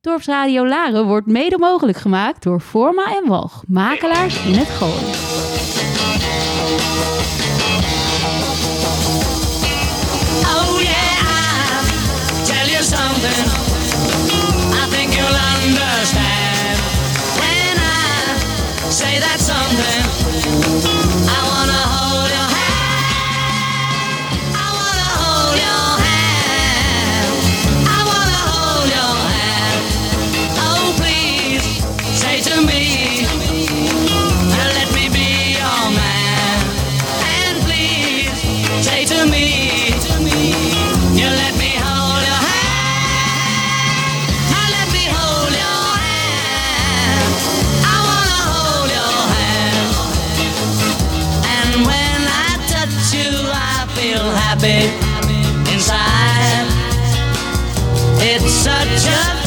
Dorpsradio 0.00 0.66
Laren 0.66 1.06
wordt 1.06 1.26
mede 1.26 1.58
mogelijk 1.58 1.98
gemaakt 1.98 2.42
door 2.42 2.60
Forma 2.60 3.16
en 3.16 3.28
Walg, 3.28 3.62
makelaars 3.66 4.44
in 4.44 4.54
het 4.54 4.68
Gooi. 4.68 4.92
Oh 10.44 10.80
say 18.90 19.18
that 19.20 19.40
something. 19.40 20.04
I 21.28 21.87
It's 59.00 59.37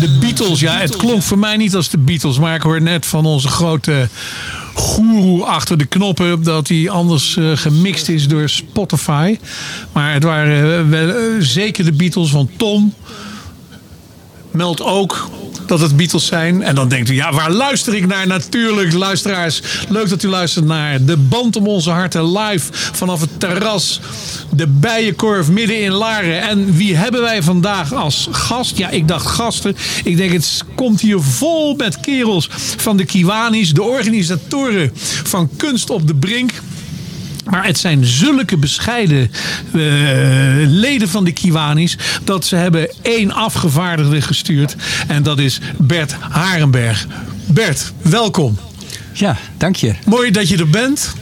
De 0.00 0.16
Beatles, 0.20 0.60
ja, 0.60 0.78
het 0.78 0.96
klonk 0.96 1.22
voor 1.22 1.38
mij 1.38 1.56
niet 1.56 1.74
als 1.74 1.88
de 1.88 1.98
Beatles, 1.98 2.38
maar 2.38 2.54
ik 2.54 2.62
hoor 2.62 2.82
net 2.82 3.06
van 3.06 3.26
onze 3.26 3.48
grote 3.48 4.08
goeroe 4.74 5.44
achter 5.44 5.78
de 5.78 5.86
knoppen 5.86 6.42
dat 6.42 6.68
hij 6.68 6.90
anders 6.90 7.36
eh, 7.36 7.50
gemixt 7.54 8.08
is 8.08 8.28
door 8.28 8.48
Spotify. 8.48 9.38
Maar 9.92 10.12
het 10.12 10.22
waren 10.22 10.78
eh, 10.78 10.88
wel, 10.88 11.08
eh, 11.08 11.22
zeker 11.38 11.84
de 11.84 11.92
Beatles 11.92 12.30
van 12.30 12.50
Tom. 12.56 12.94
Meldt 14.50 14.82
ook 14.82 15.30
dat 15.68 15.80
het 15.80 15.96
Beatles 15.96 16.26
zijn. 16.26 16.62
En 16.62 16.74
dan 16.74 16.88
denkt 16.88 17.10
u, 17.10 17.14
ja, 17.14 17.32
waar 17.32 17.50
luister 17.50 17.94
ik 17.94 18.06
naar? 18.06 18.26
Natuurlijk, 18.26 18.92
luisteraars. 18.92 19.60
Leuk 19.88 20.08
dat 20.08 20.22
u 20.22 20.28
luistert 20.28 20.64
naar 20.64 21.04
De 21.04 21.16
Band 21.16 21.56
om 21.56 21.66
onze 21.66 21.90
harten 21.90 22.38
live 22.38 22.72
vanaf 22.72 23.20
het 23.20 23.40
terras. 23.40 24.00
De 24.50 24.66
Bijenkorf 24.66 25.48
midden 25.48 25.80
in 25.80 25.92
Laren. 25.92 26.42
En 26.42 26.74
wie 26.74 26.96
hebben 26.96 27.20
wij 27.20 27.42
vandaag 27.42 27.92
als 27.92 28.28
gast? 28.30 28.76
Ja, 28.76 28.90
ik 28.90 29.08
dacht 29.08 29.26
gasten. 29.26 29.76
Ik 30.04 30.16
denk, 30.16 30.32
het 30.32 30.64
komt 30.74 31.00
hier 31.00 31.20
vol 31.20 31.74
met 31.74 32.00
kerels 32.00 32.48
van 32.76 32.96
de 32.96 33.04
Kiwanis. 33.04 33.72
De 33.72 33.82
organisatoren 33.82 34.90
van 35.22 35.50
Kunst 35.56 35.90
op 35.90 36.06
de 36.06 36.14
Brink. 36.14 36.52
Maar 37.50 37.66
het 37.66 37.78
zijn 37.78 38.04
zulke 38.04 38.56
bescheiden 38.56 39.30
eh, 39.72 39.80
leden 40.66 41.08
van 41.08 41.24
de 41.24 41.32
Kiwanis 41.32 41.96
dat 42.24 42.44
ze 42.44 42.56
hebben 42.56 42.90
één 43.02 43.32
afgevaardigde 43.32 44.20
gestuurd. 44.20 44.76
En 45.06 45.22
dat 45.22 45.38
is 45.38 45.60
Bert 45.78 46.12
Harenberg. 46.20 47.06
Bert, 47.46 47.92
welkom. 48.02 48.58
Ja, 49.12 49.36
dank 49.56 49.76
je. 49.76 49.94
Mooi 50.04 50.30
dat 50.30 50.48
je 50.48 50.56
er 50.56 50.70
bent. 50.70 51.14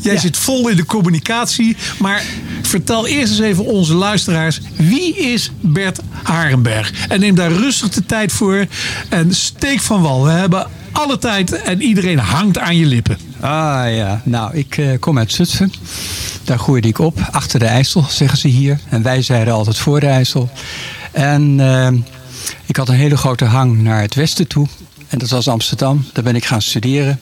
Jij 0.00 0.14
Ja. 0.14 0.20
zit 0.20 0.36
vol 0.36 0.68
in 0.68 0.76
de 0.76 0.84
communicatie. 0.86 1.76
Maar 1.98 2.22
vertel 2.62 3.06
eerst 3.06 3.30
eens 3.32 3.40
even 3.40 3.64
onze 3.64 3.94
luisteraars. 3.94 4.60
Wie 4.76 5.16
is 5.16 5.50
Bert 5.60 5.98
Harenberg? 6.22 6.92
En 7.08 7.20
neem 7.20 7.34
daar 7.34 7.52
rustig 7.52 7.88
de 7.88 8.06
tijd 8.06 8.32
voor. 8.32 8.66
En 9.08 9.34
steek 9.34 9.80
van 9.80 10.02
wal. 10.02 10.24
We 10.24 10.30
hebben 10.30 10.66
alle 10.92 11.18
tijd 11.18 11.52
en 11.62 11.82
iedereen 11.82 12.18
hangt 12.18 12.58
aan 12.58 12.76
je 12.76 12.86
lippen. 12.86 13.16
Ah 13.42 13.94
ja, 13.94 14.20
nou, 14.24 14.56
ik 14.56 14.78
eh, 14.78 14.98
kom 15.00 15.18
uit 15.18 15.32
Zutphen. 15.32 15.72
Daar 16.44 16.58
groeide 16.58 16.88
ik 16.88 16.98
op, 16.98 17.18
achter 17.30 17.58
de 17.58 17.66
IJssel, 17.66 18.04
zeggen 18.08 18.38
ze 18.38 18.48
hier. 18.48 18.78
En 18.88 19.02
wij 19.02 19.22
zeiden 19.22 19.54
altijd 19.54 19.78
voor 19.78 20.00
de 20.00 20.06
IJssel. 20.06 20.50
En 21.12 21.60
eh, 21.60 21.88
ik 22.66 22.76
had 22.76 22.88
een 22.88 22.94
hele 22.94 23.16
grote 23.16 23.44
hang 23.44 23.82
naar 23.82 24.00
het 24.00 24.14
westen 24.14 24.46
toe. 24.46 24.66
En 25.08 25.18
dat 25.18 25.28
was 25.28 25.48
Amsterdam. 25.48 26.04
Daar 26.12 26.24
ben 26.24 26.36
ik 26.36 26.44
gaan 26.44 26.62
studeren. 26.62 27.20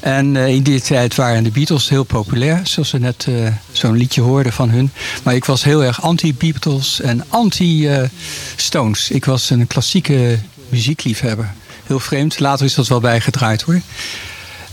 En 0.00 0.36
eh, 0.36 0.48
in 0.48 0.62
die 0.62 0.80
tijd 0.80 1.14
waren 1.14 1.44
de 1.44 1.50
Beatles 1.50 1.88
heel 1.88 2.04
populair, 2.04 2.60
zoals 2.62 2.90
we 2.90 2.98
net 2.98 3.28
zo'n 3.72 3.96
liedje 3.96 4.20
hoorden 4.20 4.52
van 4.52 4.70
hun. 4.70 4.90
Maar 5.22 5.34
ik 5.34 5.44
was 5.44 5.64
heel 5.64 5.84
erg 5.84 6.02
anti-Beatles 6.02 7.00
en 7.00 7.24
anti-Stones. 7.28 9.10
ik 9.10 9.24
was 9.24 9.50
een 9.50 9.66
klassieke 9.66 10.38
muziekliefhebber. 10.68 11.52
Heel 11.86 12.00
vreemd, 12.00 12.38
later 12.38 12.66
is 12.66 12.74
dat 12.74 12.88
wel 12.88 13.00
bijgedraaid 13.00 13.62
hoor. 13.62 13.80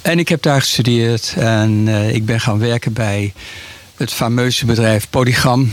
En 0.01 0.19
ik 0.19 0.29
heb 0.29 0.41
daar 0.41 0.61
gestudeerd 0.61 1.33
en 1.37 1.83
eh, 1.87 2.13
ik 2.15 2.25
ben 2.25 2.39
gaan 2.39 2.59
werken 2.59 2.93
bij 2.93 3.33
het 3.97 4.13
fameuze 4.13 4.65
bedrijf 4.65 5.09
Polygram. 5.09 5.71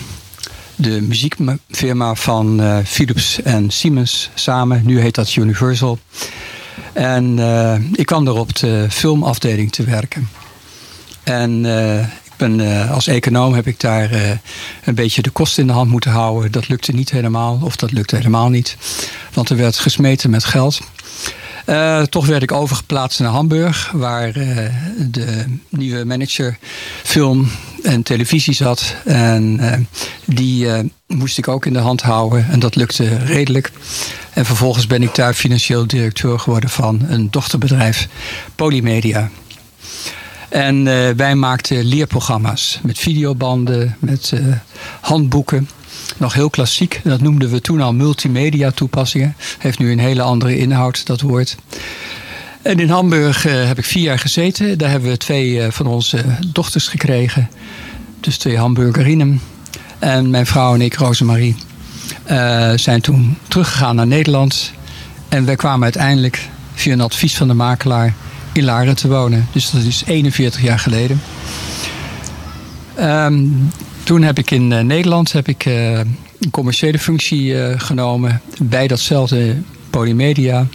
De 0.76 1.00
muziekfirma 1.00 2.14
van 2.14 2.60
eh, 2.60 2.78
Philips 2.84 3.42
en 3.42 3.70
Siemens 3.70 4.30
samen. 4.34 4.82
Nu 4.84 5.00
heet 5.00 5.14
dat 5.14 5.34
Universal. 5.34 5.98
En 6.92 7.38
eh, 7.38 7.74
ik 7.92 8.06
kwam 8.06 8.26
er 8.26 8.34
op 8.34 8.56
de 8.56 8.86
filmafdeling 8.90 9.72
te 9.72 9.84
werken. 9.84 10.28
En 11.22 11.64
ik 12.24 12.32
ben, 12.36 12.88
als 12.88 13.06
econoom 13.06 13.54
heb 13.54 13.66
ik 13.66 13.80
daar 13.80 14.10
een 14.84 14.94
beetje 14.94 15.22
de 15.22 15.30
kosten 15.30 15.62
in 15.62 15.68
de 15.68 15.74
hand 15.74 15.90
moeten 15.90 16.10
houden. 16.10 16.52
Dat 16.52 16.68
lukte 16.68 16.92
niet 16.92 17.10
helemaal, 17.10 17.60
of 17.62 17.76
dat 17.76 17.92
lukte 17.92 18.16
helemaal 18.16 18.48
niet. 18.48 18.76
Want 19.32 19.50
er 19.50 19.56
werd 19.56 19.78
gesmeten 19.78 20.30
met 20.30 20.44
geld. 20.44 20.80
Eh, 21.68 22.02
toch 22.02 22.26
werd 22.26 22.42
ik 22.42 22.52
overgeplaatst 22.52 23.20
naar 23.20 23.30
Hamburg, 23.30 23.90
waar 23.92 24.28
eh, 24.28 24.56
de 24.96 25.44
nieuwe 25.68 26.04
manager 26.04 26.58
film 27.02 27.48
en 27.82 28.02
televisie 28.02 28.54
zat. 28.54 28.94
En 29.04 29.58
eh, 29.60 29.78
die 30.24 30.66
moest 31.06 31.38
ik 31.38 31.48
ook 31.48 31.66
in 31.66 31.72
de 31.72 31.78
hand 31.78 32.02
houden 32.02 32.46
en 32.50 32.58
dat 32.58 32.76
lukte 32.76 33.16
redelijk. 33.16 33.72
En 34.32 34.44
vervolgens 34.44 34.86
ben 34.86 35.02
ik 35.02 35.14
daar 35.14 35.34
financieel 35.34 35.86
directeur 35.86 36.38
geworden 36.38 36.70
van 36.70 37.00
een 37.08 37.30
dochterbedrijf, 37.30 38.08
Polymedia. 38.54 39.30
En 40.48 40.84
wij 41.16 41.34
maakten 41.34 41.84
leerprogramma's 41.84 42.80
met 42.82 42.98
videobanden, 42.98 43.96
met 43.98 44.32
handboeken. 45.00 45.68
Nog 46.16 46.34
heel 46.34 46.50
klassiek, 46.50 47.00
dat 47.04 47.20
noemden 47.20 47.50
we 47.50 47.60
toen 47.60 47.80
al 47.80 47.92
multimedia 47.92 48.70
toepassingen. 48.70 49.36
Heeft 49.58 49.78
nu 49.78 49.92
een 49.92 49.98
hele 49.98 50.22
andere 50.22 50.58
inhoud, 50.58 51.06
dat 51.06 51.20
woord. 51.20 51.56
En 52.62 52.78
in 52.78 52.88
Hamburg 52.88 53.46
eh, 53.46 53.66
heb 53.66 53.78
ik 53.78 53.84
vier 53.84 54.02
jaar 54.02 54.18
gezeten. 54.18 54.78
Daar 54.78 54.90
hebben 54.90 55.10
we 55.10 55.16
twee 55.16 55.62
eh, 55.62 55.70
van 55.70 55.86
onze 55.86 56.24
dochters 56.46 56.88
gekregen. 56.88 57.50
Dus 58.20 58.36
twee 58.36 58.58
Hamburgerinnen. 58.58 59.40
En 59.98 60.30
mijn 60.30 60.46
vrouw 60.46 60.74
en 60.74 60.80
ik, 60.80 60.94
Rosemarie. 60.94 61.56
Eh, 62.24 62.72
zijn 62.76 63.00
toen 63.00 63.38
teruggegaan 63.48 63.96
naar 63.96 64.06
Nederland. 64.06 64.72
En 65.28 65.44
wij 65.44 65.56
kwamen 65.56 65.82
uiteindelijk 65.82 66.48
via 66.74 66.92
een 66.92 67.00
advies 67.00 67.36
van 67.36 67.48
de 67.48 67.54
makelaar 67.54 68.14
in 68.52 68.64
Laren 68.64 68.96
te 68.96 69.08
wonen. 69.08 69.48
Dus 69.52 69.70
dat 69.70 69.82
is 69.82 70.02
41 70.06 70.62
jaar 70.62 70.78
geleden. 70.78 71.20
Ehm, 72.94 73.46
toen 74.08 74.22
heb 74.22 74.38
ik 74.38 74.50
in 74.50 74.72
eh, 74.72 74.84
Nederland 74.84 75.32
heb 75.32 75.48
ik, 75.48 75.64
eh, 75.64 75.98
een 75.98 76.50
commerciële 76.50 76.98
functie 76.98 77.62
eh, 77.62 77.80
genomen 77.80 78.40
bij 78.62 78.86
datzelfde 78.86 79.56
Polymedia. 79.90 80.66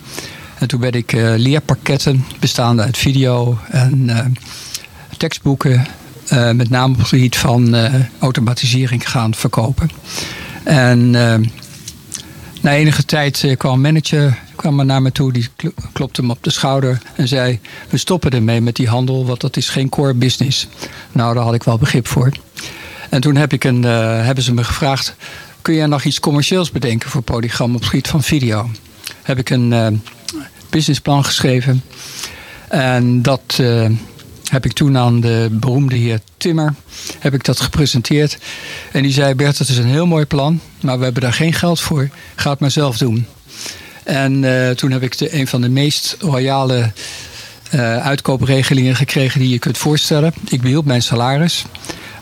En 0.59 0.67
toen 0.67 0.79
ben 0.79 0.91
ik 0.91 1.11
leerpakketten 1.37 2.25
bestaande 2.39 2.81
uit 2.81 2.97
video 2.97 3.57
en 3.69 4.09
tekstboeken, 5.17 5.85
met 6.53 6.69
name 6.69 6.93
op 6.93 6.99
het 6.99 7.07
gebied 7.07 7.35
van 7.35 7.75
automatisering 8.19 9.09
gaan 9.09 9.33
verkopen. 9.33 9.89
En 10.63 11.09
na 12.61 12.71
enige 12.71 13.05
tijd 13.05 13.55
kwam 13.57 13.73
een 13.73 13.81
manager 13.81 14.39
kwam 14.55 14.75
maar 14.75 14.85
naar 14.85 15.01
me 15.01 15.11
toe, 15.11 15.31
die 15.31 15.47
klo- 15.55 15.73
klopte 15.93 16.21
hem 16.21 16.29
op 16.29 16.43
de 16.43 16.51
schouder 16.51 17.01
en 17.15 17.27
zei: 17.27 17.59
We 17.89 17.97
stoppen 17.97 18.31
ermee 18.31 18.61
met 18.61 18.75
die 18.75 18.87
handel, 18.87 19.25
want 19.25 19.41
dat 19.41 19.57
is 19.57 19.69
geen 19.69 19.89
core 19.89 20.13
business. 20.13 20.67
Nou, 21.11 21.33
daar 21.33 21.43
had 21.43 21.53
ik 21.53 21.63
wel 21.63 21.77
begrip 21.77 22.07
voor. 22.07 22.31
En 23.13 23.21
toen 23.21 23.35
heb 23.35 23.53
ik 23.53 23.63
een, 23.63 23.83
eh, 23.83 24.25
hebben 24.25 24.43
ze 24.43 24.53
me 24.53 24.63
gevraagd: 24.63 25.15
Kun 25.61 25.73
jij 25.73 25.85
nog 25.85 26.03
iets 26.03 26.19
commercieels 26.19 26.71
bedenken 26.71 27.09
voor 27.09 27.21
Polygram 27.21 27.73
op 27.73 27.79
het 27.79 27.89
gebied 27.89 28.07
van 28.07 28.23
video? 28.23 28.69
Heb 29.23 29.37
ik 29.37 29.49
een 29.49 29.73
eh, 29.73 29.87
businessplan 30.69 31.25
geschreven. 31.25 31.83
En 32.67 33.21
dat 33.21 33.57
eh, 33.57 33.89
heb 34.49 34.65
ik 34.65 34.73
toen 34.73 34.97
aan 34.97 35.21
de 35.21 35.47
beroemde 35.51 35.95
heer 35.95 36.19
Timmer 36.37 36.73
heb 37.19 37.33
ik 37.33 37.43
dat 37.43 37.59
gepresenteerd. 37.59 38.37
En 38.91 39.03
die 39.03 39.11
zei: 39.11 39.35
Bert, 39.35 39.57
het 39.57 39.69
is 39.69 39.77
een 39.77 39.85
heel 39.85 40.07
mooi 40.07 40.25
plan, 40.25 40.59
maar 40.81 40.97
we 40.97 41.03
hebben 41.03 41.21
daar 41.21 41.33
geen 41.33 41.53
geld 41.53 41.81
voor. 41.81 42.09
Ga 42.35 42.49
het 42.49 42.59
maar 42.59 42.71
zelf 42.71 42.97
doen. 42.97 43.25
En 44.03 44.43
toen 44.75 44.91
heb 44.91 45.01
ik 45.01 45.17
de, 45.17 45.35
een 45.35 45.47
van 45.47 45.61
de 45.61 45.69
meest 45.69 46.15
royale 46.19 46.91
uitkoopregelingen 48.01 48.95
gekregen 48.95 49.39
die 49.39 49.49
je 49.49 49.59
kunt 49.59 49.77
voorstellen. 49.77 50.33
Ik 50.49 50.61
behield 50.61 50.85
mijn 50.85 51.01
salaris. 51.01 51.65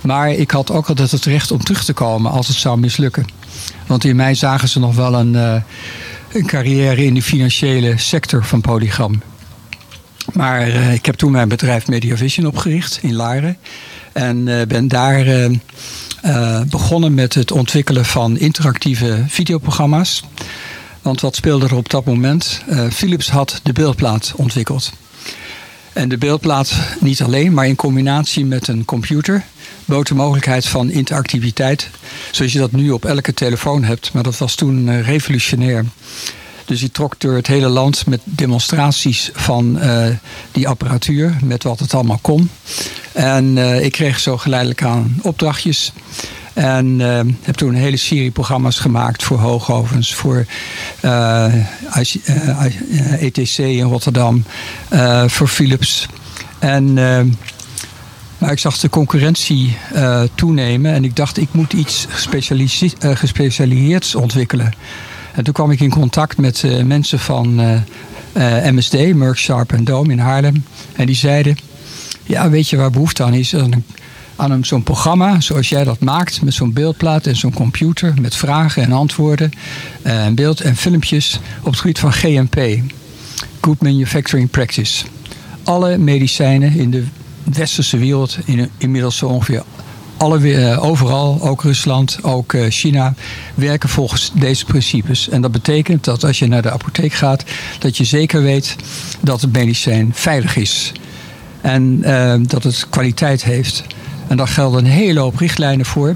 Maar 0.02 0.32
ik 0.32 0.52
had 0.52 0.72
ook 0.72 0.88
altijd 0.88 1.12
het 1.12 1.26
recht 1.26 1.52
om 1.52 1.64
terug 1.64 1.84
te 1.84 1.94
komen 1.94 2.32
als 2.32 2.48
het 2.48 2.58
zou 2.58 2.80
mislukken. 2.80 3.26
Want 3.88 4.04
in 4.04 4.16
mij 4.16 4.36
zagen 4.36 4.70
ze 4.70 4.80
nog 4.80 4.96
wel 4.96 5.14
een, 5.14 5.36
eh, 5.36 5.62
een 6.32 6.46
carrière 6.46 7.06
in 7.06 7.14
de 7.14 7.22
financiële 7.22 7.98
sector 7.98 8.46
van 8.46 8.62
Polygram. 8.62 9.22
Maar 10.34 10.62
eh, 10.62 10.94
ik 10.94 11.06
heb 11.06 11.16
toen 11.16 11.32
mijn 11.32 11.48
bedrijf 11.48 11.88
Mediavision 11.88 12.46
opgericht 12.46 13.00
in 13.02 13.14
Laren. 13.16 13.58
En 14.12 14.60
eh, 14.60 14.68
ben 14.68 14.88
daar 14.88 15.50
begonnen 16.70 17.14
met 17.14 17.34
het 17.34 17.52
ontwikkelen 17.52 18.06
van 18.06 18.38
interactieve 18.38 19.24
videoprogramma's. 19.28 20.24
Want 21.02 21.22
wat 21.22 21.36
speelde 21.36 21.66
er 21.66 21.76
op 21.76 21.90
dat 21.90 22.06
moment? 22.06 22.64
Philips 22.92 23.30
had 23.30 23.60
de 23.64 23.74
beeldplaat 23.74 24.34
ontwikkeld. 24.36 24.92
En 25.94 26.10
de 26.10 26.18
beeldplaat 26.18 26.74
niet 27.00 27.22
alleen, 27.22 27.54
maar 27.54 27.68
in 27.68 27.76
combinatie 27.76 28.46
met 28.46 28.68
een 28.68 28.86
computer 28.86 29.46
bood 29.86 30.10
mogelijkheid 30.12 30.66
van 30.66 30.90
interactiviteit. 30.90 31.90
Zoals 32.32 32.54
je 32.54 32.60
dat 32.60 32.72
nu 32.72 32.92
op 32.92 33.06
elke 33.06 33.34
telefoon 33.34 33.84
hebt. 33.84 34.14
Maar 34.14 34.24
dat 34.24 34.38
was 34.38 34.56
toen 34.56 34.90
eh, 34.90 35.06
revolutionair. 35.06 35.86
Dus 36.66 36.80
die 36.80 36.92
trok 36.92 37.20
door 37.20 37.34
het 37.34 37.48
hele 37.48 37.68
land 37.68 38.06
met 38.06 38.22
demonstraties 38.24 39.30
van 39.34 39.80
eh, 39.80 40.08
die 40.52 40.68
apparatuur, 40.68 41.38
met 41.44 41.64
wat 41.64 41.80
het 41.80 41.94
allemaal 41.94 42.20
kon. 42.22 42.50
En 43.12 43.58
eh, 43.58 43.84
ik 43.84 43.92
kreeg 43.92 44.20
zo 44.20 44.38
geleidelijk 44.38 44.84
aan 44.84 45.20
opdrachtjes. 45.22 45.94
En 46.54 47.00
heb 47.42 47.56
toen 47.56 47.70
een 47.70 47.82
hele 47.82 47.98
serie 47.98 48.32
programma's 48.32 48.80
gemaakt 48.80 49.24
voor 49.24 49.38
Hoogovens, 49.40 50.14
voor 50.14 50.46
ETC 53.20 53.58
in 53.58 53.82
Rotterdam, 53.86 54.44
voor 55.28 55.48
Philips. 55.48 56.08
En, 56.60 56.98
maar 58.42 58.52
ik 58.52 58.60
zag 58.60 58.78
de 58.78 58.90
concurrentie 58.90 59.78
eh, 59.94 60.22
toenemen 60.36 60.94
en 60.94 61.04
ik 61.04 61.16
dacht, 61.16 61.38
ik 61.38 61.48
moet 61.52 61.74
iets 61.74 62.06
gespecialise- 62.10 62.92
eh, 63.00 63.16
gespecialiseerds 63.16 64.16
ontwikkelen. 64.16 64.74
En 65.36 65.44
toen 65.44 65.54
kwam 65.54 65.72
ik 65.72 65.80
in 65.80 65.90
contact 65.90 66.38
met 66.38 66.64
eh, 66.64 66.84
mensen 66.84 67.20
van 67.20 67.62
MSD, 68.72 69.14
Merck 69.14 69.38
Sharp 69.38 69.72
en 69.74 69.84
Dome 69.84 70.12
in 70.12 70.20
Haarlem. 70.20 70.64
En 70.96 71.06
die 71.06 71.16
zeiden, 71.16 71.58
ja, 72.24 72.50
weet 72.50 72.70
je 72.70 72.78
waar 72.78 72.90
behoefte 72.92 73.24
aan 73.24 73.34
is? 73.34 73.56
Aan, 74.36 74.52
een- 74.52 74.66
zo'n 74.66 74.84
programma 74.84 75.40
zoals 75.42 75.70
jij 75.70 75.84
dat 75.84 76.00
maakt, 76.00 76.42
met 76.42 76.54
zo'n 76.54 76.74
beeldplaat 76.74 77.26
en 77.26 77.36
zo'n 77.36 77.54
computer, 77.54 78.14
met 78.22 78.36
vragen 78.36 78.84
en 78.84 78.92
antwoorden, 78.92 79.52
en 80.02 80.36
beeld 80.36 80.62
en 80.62 80.76
filmpjes 80.76 81.40
op 81.60 81.66
het 81.72 81.80
gebied 81.80 82.00
van 82.00 82.14
GMP, 82.14 82.80
Good 83.62 83.82
Manufacturing 83.82 84.50
Practice. 84.50 85.06
Alle 85.64 85.98
medicijnen 85.98 86.76
in 86.76 86.92
de 86.92 87.04
westerse 87.44 87.98
wereld, 87.98 88.38
in, 88.46 88.70
inmiddels 88.78 89.18
zo 89.18 89.26
ongeveer 89.26 89.64
alle, 90.22 90.54
eh, 90.54 90.84
overal, 90.84 91.42
ook 91.42 91.64
Rusland, 91.64 92.20
ook 92.22 92.54
eh, 92.54 92.66
China, 92.70 93.14
werken 93.56 93.90
volgens 93.90 94.32
deze 94.34 94.66
principes. 94.66 95.30
En 95.30 95.42
dat 95.42 95.52
betekent 95.52 96.04
dat 96.04 96.24
als 96.24 96.40
je 96.40 96.48
naar 96.48 96.62
de 96.62 96.72
apotheek 96.72 97.14
gaat, 97.14 97.44
dat 97.80 97.98
je 97.98 98.04
zeker 98.04 98.44
weet 98.44 98.76
dat 99.20 99.42
het 99.42 99.54
medicijn 99.54 100.12
veilig 100.14 100.56
is. 100.56 100.92
En 101.62 102.00
eh, 102.04 102.34
dat 102.42 102.64
het 102.64 102.88
kwaliteit 102.90 103.44
heeft. 103.44 103.84
En 104.28 104.38
daar 104.38 104.48
gelden 104.48 104.86
een 104.86 104.92
hele 104.92 105.20
hoop 105.20 105.38
richtlijnen 105.38 105.86
voor. 105.86 106.12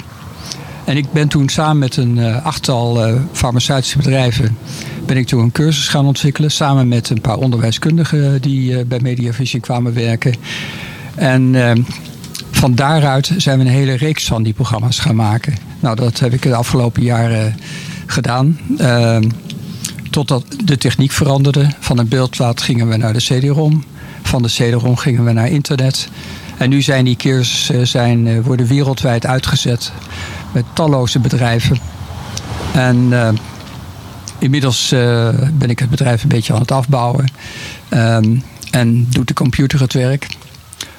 En 0.83 0.97
ik 0.97 1.11
ben 1.11 1.27
toen 1.27 1.49
samen 1.49 1.77
met 1.77 1.97
een 1.97 2.17
eh, 2.17 2.45
achttal 2.45 3.19
farmaceutische 3.31 3.97
bedrijven... 3.97 4.57
ben 5.05 5.17
ik 5.17 5.27
toen 5.27 5.41
een 5.41 5.51
cursus 5.51 5.87
gaan 5.87 6.05
ontwikkelen... 6.05 6.51
samen 6.51 6.87
met 6.87 7.09
een 7.09 7.21
paar 7.21 7.37
onderwijskundigen 7.37 8.41
die 8.41 8.85
bij 8.85 8.99
Mediavision 8.99 9.61
kwamen 9.61 9.93
werken. 9.93 10.35
En 11.15 11.69
eh, 11.69 11.83
van 12.51 12.75
daaruit 12.75 13.31
zijn 13.37 13.59
we 13.59 13.65
een 13.65 13.71
hele 13.71 13.95
reeks 13.95 14.25
van 14.25 14.43
die 14.43 14.53
programma's 14.53 14.99
gaan 14.99 15.15
maken. 15.15 15.57
Nou, 15.79 15.95
dat 15.95 16.19
heb 16.19 16.33
ik 16.33 16.41
de 16.41 16.55
afgelopen 16.55 17.03
jaren 17.03 17.55
gedaan. 18.05 18.59
Eh, 18.77 19.17
totdat 20.09 20.45
de 20.63 20.77
techniek 20.77 21.11
veranderde. 21.11 21.67
Van 21.79 21.97
een 21.97 22.07
beeldplaat 22.07 22.61
gingen 22.61 22.87
we 22.87 22.97
naar 22.97 23.13
de 23.13 23.19
CD-ROM. 23.19 23.83
Van 24.21 24.41
de 24.41 24.49
CD-ROM 24.49 24.97
gingen 24.97 25.25
we 25.25 25.31
naar 25.31 25.49
internet. 25.49 26.09
En 26.57 26.69
nu 26.69 26.81
zijn 26.81 27.05
die 27.05 27.15
cursussen 27.15 27.87
zijn, 27.87 28.27
eh, 28.27 28.39
worden 28.39 28.67
wereldwijd 28.67 29.25
uitgezet 29.25 29.91
met 30.51 30.65
talloze 30.73 31.19
bedrijven. 31.19 31.77
En 32.73 33.07
eh, 33.11 33.29
inmiddels 34.39 34.91
eh, 34.91 35.29
ben 35.53 35.69
ik 35.69 35.79
het 35.79 35.89
bedrijf 35.89 36.23
een 36.23 36.29
beetje 36.29 36.53
aan 36.53 36.59
het 36.59 36.71
afbouwen. 36.71 37.31
Ehm, 37.89 38.37
en 38.71 39.07
doet 39.09 39.27
de 39.27 39.33
computer 39.33 39.79
het 39.79 39.93
werk. 39.93 40.27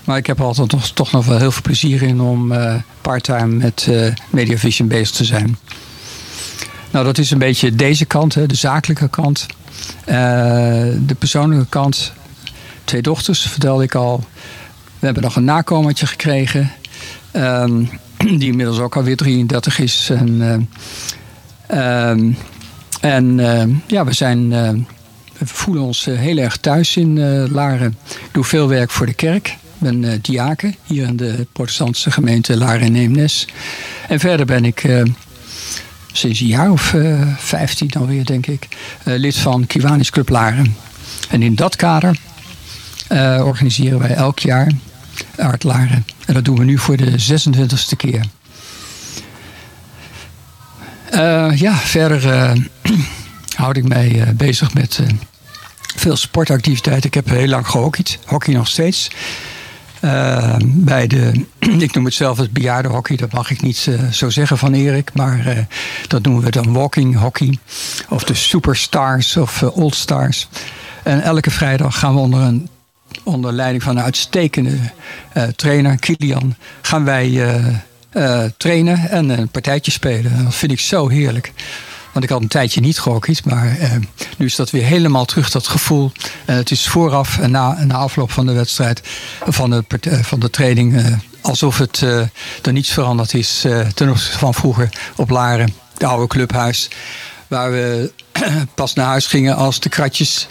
Maar 0.07 0.17
ik 0.17 0.27
heb 0.27 0.41
altijd 0.41 0.95
toch, 0.95 1.13
nog 1.13 1.27
wel 1.27 1.39
heel 1.39 1.53
veel 1.53 1.63
plezier 1.63 2.03
in 2.03 2.21
om 2.21 2.53
eh 2.53 2.75
parttime 3.01 3.47
met 3.47 3.87
eh 3.91 4.13
Mediavision 4.31 4.89
bezig 4.89 5.17
te 5.17 5.25
zijn. 5.25 5.57
Nou, 6.91 7.05
dat 7.05 7.19
is 7.19 7.31
een 7.31 7.39
beetje 7.39 7.75
deze 7.75 8.05
kant, 8.05 8.35
hè, 8.35 8.47
de 8.47 8.55
zakelijke 8.55 9.09
kant. 9.09 9.47
Eh, 10.05 10.17
de 11.07 11.15
persoonlijke 11.19 11.67
kant. 11.69 12.13
Twee 12.85 13.03
dochters, 13.03 13.41
vertelde 13.41 13.83
ik 13.83 13.95
al. 13.95 14.25
We 14.99 15.05
hebben 15.05 15.23
nog 15.23 15.37
een 15.37 15.45
nakomertje 15.45 16.07
gekregen. 16.07 16.71
ehm, 17.31 17.85
die 18.39 18.51
inmiddels 18.51 18.79
ook 18.79 18.97
alweer 18.97 19.17
33 19.17 19.79
is. 19.79 20.11
En, 20.11 20.69
eh, 21.67 22.11
ehm, 22.11 22.33
en 23.01 23.37
ja, 23.87 24.05
we 24.05 24.13
zijn. 24.13 24.49
we 25.39 25.47
voelen 25.47 25.83
ons 25.83 26.05
heel 26.05 26.37
erg 26.37 26.57
thuis 26.57 26.97
in 26.97 27.19
Laren. 27.51 27.99
Ik 28.09 28.29
doe 28.33 28.45
veel 28.45 28.69
werk 28.69 28.91
voor 28.91 29.07
de 29.07 29.15
kerk. 29.15 29.57
Ben 29.79 30.05
eh, 30.05 30.19
diaken 30.23 30.75
hier 30.85 31.07
in 31.07 31.17
de 31.17 31.47
protestantse 31.53 32.11
gemeente 32.11 32.57
Laren 32.57 33.19
en 34.09 34.21
verder 34.21 34.47
ben 34.47 34.65
ik 34.65 34.85
eh, 34.85 35.03
sinds 36.13 36.41
een 36.41 36.47
jaar 36.47 36.71
of 36.71 36.95
eh 36.95 37.37
15 37.39 37.91
alweer, 37.93 38.25
denk 38.25 38.47
ik, 38.47 38.69
lid 39.05 39.37
van 39.37 39.67
Kiwanis 39.67 40.11
Club 40.11 40.29
Laren. 40.29 40.77
En 41.29 41.43
in 41.43 41.55
dat 41.55 41.77
kader 41.77 42.19
organiseren 43.43 43.99
wij 43.99 44.15
elk 44.15 44.39
jaar 44.39 44.73
Art 45.37 45.63
Laren. 45.63 46.07
En 46.27 46.35
dat 46.35 46.45
doen 46.45 46.59
we 46.59 46.65
nu 46.65 46.79
voor 46.79 46.97
de 46.97 47.11
26e 47.11 47.97
keer. 47.97 48.25
Ja, 51.55 51.75
verder 51.75 52.53
houd 53.63 53.77
ik 53.77 53.89
mij 53.89 54.33
bezig 54.37 54.75
met 54.75 55.01
veel 55.97 56.17
sportactiviteiten. 56.17 57.07
Ik 57.07 57.15
heb 57.15 57.29
heel 57.29 57.49
lang 57.49 57.67
gehockeyd, 57.67 58.19
hockey 58.25 58.55
nog 58.55 58.69
steeds. 58.69 59.11
Eh, 60.07 60.55
bij 60.65 61.07
de, 61.07 61.45
ik 61.79 61.95
noem 61.95 62.05
het 62.05 62.15
zelf 62.15 62.39
het 62.39 62.53
bejaardenhockey, 62.53 63.17
dat 63.17 63.33
mag 63.33 63.51
ik 63.51 63.63
niet 63.63 63.87
eh, 63.89 64.11
zo 64.11 64.31
zeggen 64.31 64.59
van 64.59 64.73
Erik, 64.73 65.11
maar 65.15 65.47
eh, 65.47 65.59
dat 66.09 66.23
noemen 66.23 66.43
we 66.43 66.51
dan 66.51 66.73
walking 66.73 67.17
hockey. 67.17 67.59
Of 68.09 68.25
de 68.25 68.35
superstars 68.35 69.37
of 69.37 69.63
old 69.63 69.95
stars. 69.95 70.49
En 71.03 71.23
elke 71.23 71.51
vrijdag 71.51 71.99
gaan 71.99 72.15
we 72.15 72.21
onder, 72.21 72.41
een, 72.41 72.69
onder 73.23 73.53
leiding 73.53 73.83
van 73.83 73.97
een 73.97 74.03
uitstekende 74.03 74.77
trainer, 75.57 75.99
Kilian, 75.99 76.55
gaan 76.83 77.05
wij 77.05 77.59
trainen 78.57 79.11
en 79.11 79.29
een 79.29 79.49
partijtje 79.49 79.91
spelen. 79.91 80.45
Dat 80.45 80.55
vind 80.55 80.73
ik 80.73 80.81
zo 80.81 81.09
heerlijk. 81.09 81.53
Want 82.17 82.29
ik 82.29 82.35
had 82.35 82.43
een 82.43 82.49
tijdje 82.49 82.81
niet 82.81 82.99
gehockeyd, 82.99 83.45
maar 83.45 83.79
eh, 83.79 83.91
nu 84.37 84.47
is 84.47 84.57
dat 84.57 84.71
weer 84.71 84.85
helemaal 84.85 85.25
terug, 85.25 85.51
dat 85.51 85.67
gevoel. 85.67 86.13
En 86.45 86.57
het 86.57 86.71
is 86.71 86.89
vooraf 86.89 87.39
en 87.39 87.51
na, 87.51 87.85
na 87.85 87.95
afloop 87.95 88.31
van 88.31 88.47
de 88.47 88.53
wedstrijd, 88.53 89.01
van 89.47 89.71
de, 89.71 89.85
eh, 90.01 90.23
van 90.23 90.41
de 90.41 90.51
training, 90.51 90.97
eh, 90.97 91.13
alsof 91.47 91.79
het 91.79 92.03
eh, 92.03 92.21
er 92.63 92.73
niets 92.73 92.93
veranderd 92.93 93.35
is 93.35 93.65
eh, 93.65 93.81
ten 93.81 94.09
opzichte 94.11 94.39
van 94.39 94.55
vroeger 94.55 94.89
op 95.17 95.31
Laren, 95.31 95.75
het 95.93 96.05
oude 96.05 96.27
clubhuis. 96.27 96.89
Waar 97.49 97.71
we 97.71 98.13
pas 98.75 98.95
naar 98.95 99.07
huis 99.07 99.27
gingen 99.27 99.57
als 99.57 99.81
de 99.81 99.89
kratjes 99.89 100.47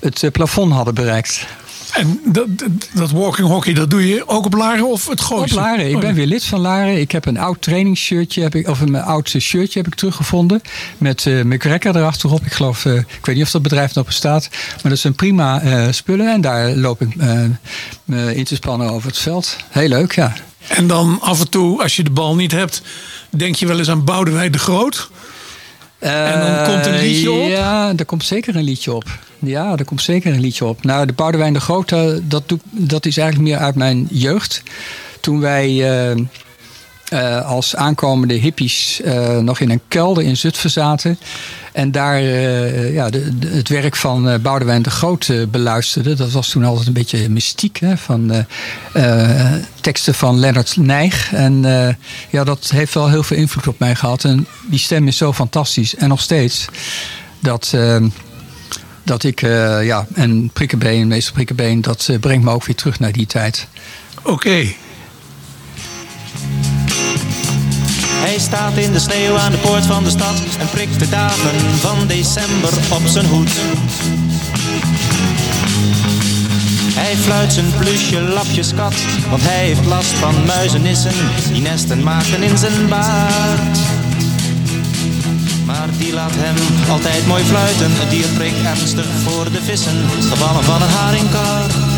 het 0.00 0.22
eh, 0.22 0.30
plafond 0.30 0.72
hadden 0.72 0.94
bereikt. 0.94 1.46
En 1.92 2.20
dat, 2.24 2.46
dat, 2.92 3.10
walking 3.10 3.48
hockey, 3.48 3.72
dat 3.72 3.90
doe 3.90 4.08
je 4.08 4.28
ook 4.28 4.44
op 4.44 4.54
Laren 4.54 4.86
of 4.86 5.08
het 5.08 5.20
Op 5.20 5.26
Gooise? 5.26 5.54
Laren. 5.54 5.88
Ik 5.88 5.94
Oh, 5.94 6.00
ben 6.00 6.14
weer 6.14 6.26
lid 6.26 6.44
van 6.44 6.60
Laren. 6.60 7.00
Ik 7.00 7.12
heb 7.12 7.26
een 7.26 7.38
oud 7.38 7.62
trainingsshirtje, 7.62 8.42
heb 8.42 8.54
ik, 8.54 8.68
of 8.68 8.80
een 8.80 8.96
oud 8.96 9.28
shirtje 9.28 9.78
heb 9.78 9.86
ik 9.88 9.94
teruggevonden. 9.94 10.60
Met 10.98 11.26
eh 11.26 11.42
McGregor 11.42 11.96
erachterop. 11.96 12.44
Ik 12.44 12.52
geloof, 12.52 12.84
eh, 12.84 12.94
ik 12.94 13.26
weet 13.26 13.34
niet 13.34 13.44
of 13.44 13.50
dat 13.50 13.62
bedrijf 13.62 13.94
nog 13.94 14.06
bestaat. 14.06 14.48
Maar 14.82 14.90
dat 14.90 15.00
zijn 15.00 15.14
prima 15.14 15.60
eh, 15.60 15.86
spullen. 15.90 16.32
En 16.32 16.40
daar 16.40 16.70
loop 16.76 17.00
ik 17.00 17.14
me 18.04 18.34
in 18.34 18.44
te 18.44 18.54
spannen 18.54 18.90
over 18.90 19.08
het 19.08 19.18
veld. 19.18 19.56
Heel 19.68 19.88
leuk, 19.88 20.14
ja. 20.14 20.32
En 20.68 20.86
dan 20.86 21.18
af 21.20 21.40
en 21.40 21.50
toe, 21.50 21.82
als 21.82 21.96
je 21.96 22.02
de 22.02 22.10
bal 22.10 22.34
niet 22.34 22.52
hebt, 22.52 22.82
denk 23.30 23.54
je 23.54 23.66
wel 23.66 23.78
eens 23.78 23.90
aan 23.90 24.04
Boudewijn 24.04 24.52
de 24.52 24.58
Groot. 24.58 25.10
En 26.00 26.40
dan 26.40 26.64
komt 26.66 26.86
een 26.86 26.98
liedje 27.00 27.30
op? 27.30 27.40
Eh, 27.40 27.48
Ja, 27.50 27.92
er 27.96 28.04
komt 28.04 28.24
zeker 28.24 28.56
een 28.56 28.62
liedje 28.62 28.92
op. 28.92 29.04
Ja, 29.38 29.76
er 29.76 29.84
komt 29.84 30.02
zeker 30.02 30.32
een 30.32 30.40
liedje 30.40 30.64
op. 30.64 30.84
Nou, 30.84 31.06
de 31.06 31.12
Boudewijn 31.12 31.52
de 31.52 31.60
Groot, 31.60 31.92
eh, 31.92 32.10
dat, 32.22 32.48
doe, 32.48 32.58
dat 32.70 33.06
is 33.06 33.16
eigenlijk 33.16 33.48
meer 33.48 33.58
uit 33.58 33.74
mijn 33.74 34.06
jeugd. 34.10 34.62
Toen 35.20 35.40
wij 35.40 35.68
eh, 36.10 36.16
eh, 37.10 37.46
als 37.46 37.76
aankomende 37.76 38.34
hippies 38.34 39.00
eh, 39.00 39.38
nog 39.38 39.60
in 39.60 39.70
een 39.70 39.80
kelder 39.88 40.24
in 40.24 40.36
Zutphen 40.36 40.70
zaten. 40.70 41.18
En 41.72 41.90
daar 41.90 42.16
eh, 42.16 42.94
ja, 42.94 43.08
het 43.46 43.68
werk 43.68 43.96
van 43.96 44.42
Boudewijn 44.42 44.82
de 44.82 44.90
Groot 44.90 45.32
beluisterden. 45.50 46.16
Dat 46.16 46.30
was 46.30 46.48
toen 46.48 46.64
altijd 46.64 46.86
een 46.86 46.92
beetje 46.92 47.28
mystiek. 47.28 47.76
Hè, 47.80 47.96
van 47.96 48.46
teksten 49.80 50.14
van 50.14 50.38
Leonard 50.38 50.76
Nijg. 50.76 51.32
En 51.32 51.62
ja, 52.30 52.44
dat 52.44 52.70
heeft 52.70 52.94
wel 52.94 53.08
heel 53.08 53.22
veel 53.22 53.36
invloed 53.36 53.68
op 53.68 53.78
mij 53.78 53.94
gehad. 53.94 54.24
En 54.24 54.46
die 54.68 54.78
stem 54.78 55.06
is 55.06 55.16
zo 55.16 55.32
fantastisch. 55.32 55.94
En 55.94 56.08
nog 56.08 56.20
steeds. 56.20 56.66
Dat, 57.40 57.76
dat 59.02 59.22
ik, 59.24 59.40
ja, 59.82 60.06
en 60.14 60.50
Prikkebeen, 60.52 61.08
meester 61.08 61.32
Prikkebeen, 61.32 61.80
dat 61.80 62.10
brengt 62.20 62.44
me 62.44 62.50
ook 62.50 62.64
weer 62.64 62.76
terug 62.76 62.98
naar 63.00 63.12
die 63.12 63.26
tijd. 63.26 63.66
Oké. 64.22 64.66
Hij 68.30 68.38
staat 68.38 68.76
in 68.76 68.92
de 68.92 68.98
sneeuw 68.98 69.36
aan 69.36 69.50
de 69.50 69.58
poort 69.58 69.86
van 69.86 70.04
de 70.04 70.10
stad 70.10 70.42
en 70.58 70.68
prikt 70.70 70.98
de 70.98 71.08
dagen 71.08 71.60
van 71.80 72.06
december 72.06 72.72
op 72.92 73.06
zijn 73.06 73.26
hoed. 73.26 73.50
Hij 76.94 77.16
fluit 77.16 77.52
zijn 77.52 77.72
plusje 77.78 78.20
lapjeskat, 78.20 78.94
want 79.30 79.42
hij 79.42 79.64
heeft 79.64 79.86
last 79.86 80.12
van 80.12 80.34
muizenissen 80.46 81.12
die 81.52 81.60
nesten 81.62 82.02
maken 82.02 82.42
in 82.42 82.58
zijn 82.58 82.88
baard. 82.88 83.78
Maar 85.64 85.88
die 85.98 86.12
laat 86.12 86.34
hem 86.34 86.56
altijd 86.90 87.26
mooi 87.26 87.44
fluiten, 87.44 87.90
het 87.92 88.10
dier 88.10 88.28
prikt 88.28 88.64
ernstig 88.64 89.06
voor 89.24 89.52
de 89.52 89.62
vissen, 89.62 89.96
gevallen 90.20 90.64
van 90.64 90.82
een 90.82 90.88
haringkar. 90.88 91.89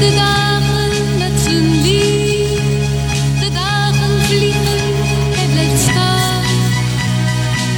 De 0.00 0.12
dagen 0.14 1.18
met 1.18 1.40
zijn 1.40 1.82
lied. 1.82 2.60
De 3.40 3.50
dagen 3.52 4.22
vliegen, 4.22 4.80
hij 5.36 5.46
blijft 5.52 5.80
staan. 5.82 6.42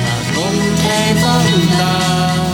Waar 0.04 0.34
komt 0.34 0.78
hij 0.82 1.14
vandaan? 1.24 2.46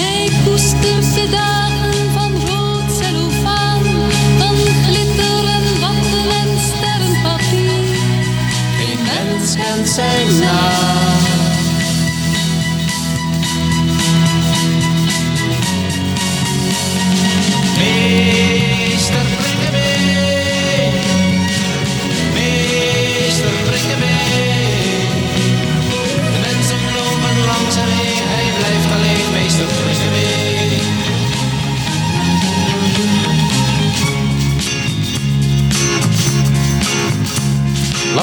Hij 0.00 0.30
koestert 0.44 1.14
de 1.14 1.28
dagen 1.30 2.10
van 2.12 2.32
rood 2.48 2.92
cellofaan. 3.00 3.82
Van 4.38 4.56
glitter 4.84 5.44
en 5.56 5.80
watten 5.80 6.30
en 6.40 6.50
sterrenpapier. 6.68 7.84
Geen 8.78 8.98
mens 9.02 9.54
kent 9.54 9.88
zijn 9.88 10.38
naam. 10.40 11.01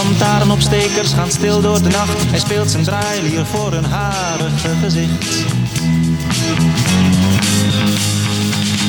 Lantaarnopstekers 0.03 1.13
gaan 1.13 1.31
stil 1.31 1.61
door 1.61 1.83
de 1.83 1.89
nacht. 1.89 2.29
Hij 2.29 2.39
speelt 2.39 2.71
zijn 2.71 2.83
draailier 2.83 3.45
voor 3.45 3.73
een 3.73 3.85
harige 3.85 4.69
gezicht. 4.81 5.45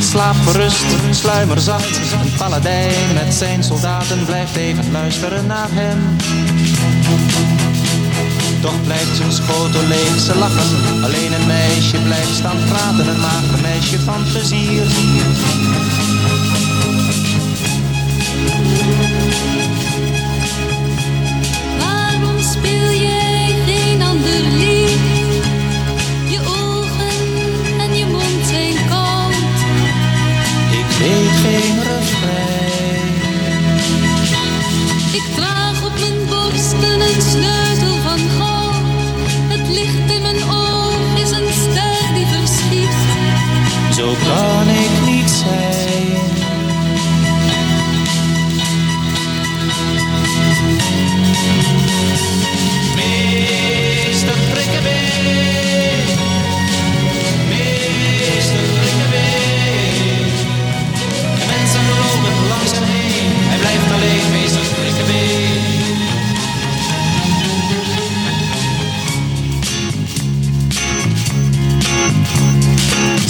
Slaap 0.01 0.35
gerust, 0.47 0.85
sluimer 1.11 1.61
zacht. 1.61 1.97
Een 1.97 2.33
paladijn 2.37 3.15
met 3.15 3.35
zijn 3.35 3.63
soldaten 3.65 4.25
blijft 4.25 4.57
even 4.57 4.93
luisteren 4.93 5.47
naar 5.47 5.69
hem. 5.71 6.17
Toch 8.61 8.83
blijft 8.85 9.17
zijn 9.17 9.33
schotel 9.33 9.87
leeg, 9.87 10.21
ze 10.21 10.39
lachen. 10.39 11.05
Alleen 11.05 11.33
een 11.33 11.47
meisje 11.47 11.97
blijft 12.03 12.35
staan 12.35 12.59
praten, 12.69 13.09
een 13.09 13.21
mager 13.21 13.61
meisje 13.63 14.01
van 14.01 14.25
plezier. 14.25 14.83
Kan 44.25 44.69
ik 44.69 45.07
niet 45.07 45.31
zijn. 45.31 45.70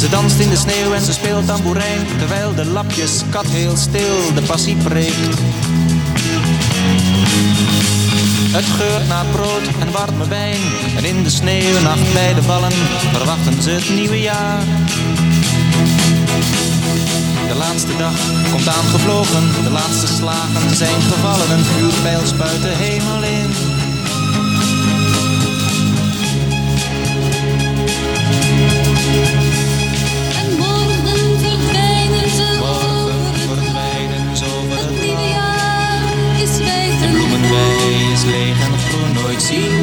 Ze 0.01 0.09
danst 0.09 0.39
in 0.39 0.49
de 0.49 0.57
sneeuw 0.57 0.93
en 0.93 1.03
ze 1.03 1.13
speelt 1.13 1.47
tamboerijn 1.47 2.07
Terwijl 2.19 2.55
de 2.55 2.65
lapjes 2.65 3.23
kat 3.31 3.47
heel 3.47 3.77
stil 3.77 4.35
de 4.35 4.43
passie 4.43 4.77
preekt. 4.77 5.39
Het 8.53 8.65
geurt 8.65 9.09
naar 9.09 9.25
brood 9.25 9.63
en 9.81 9.93
warme 9.93 10.29
wijn 10.29 10.61
En 10.97 11.05
in 11.05 11.23
de 11.23 11.31
sneeuwnacht 11.31 12.13
bij 12.13 12.35
de 12.35 12.41
ballen 12.47 12.73
Verwachten 13.13 13.63
ze 13.63 13.71
het 13.71 13.91
nieuwe 13.95 14.21
jaar. 14.21 14.63
De 17.49 17.55
laatste 17.55 17.97
dag 17.97 18.19
komt 18.51 18.69
aangevlogen 18.69 19.65
De 19.65 19.71
laatste 19.71 20.07
slagen 20.07 20.77
zijn 20.77 21.01
gevallen 21.01 21.51
Een 21.51 21.65
vuurpijl 21.65 22.27
spuit 22.27 22.63
de 22.63 22.75
hemel 22.75 23.23
in 23.23 23.70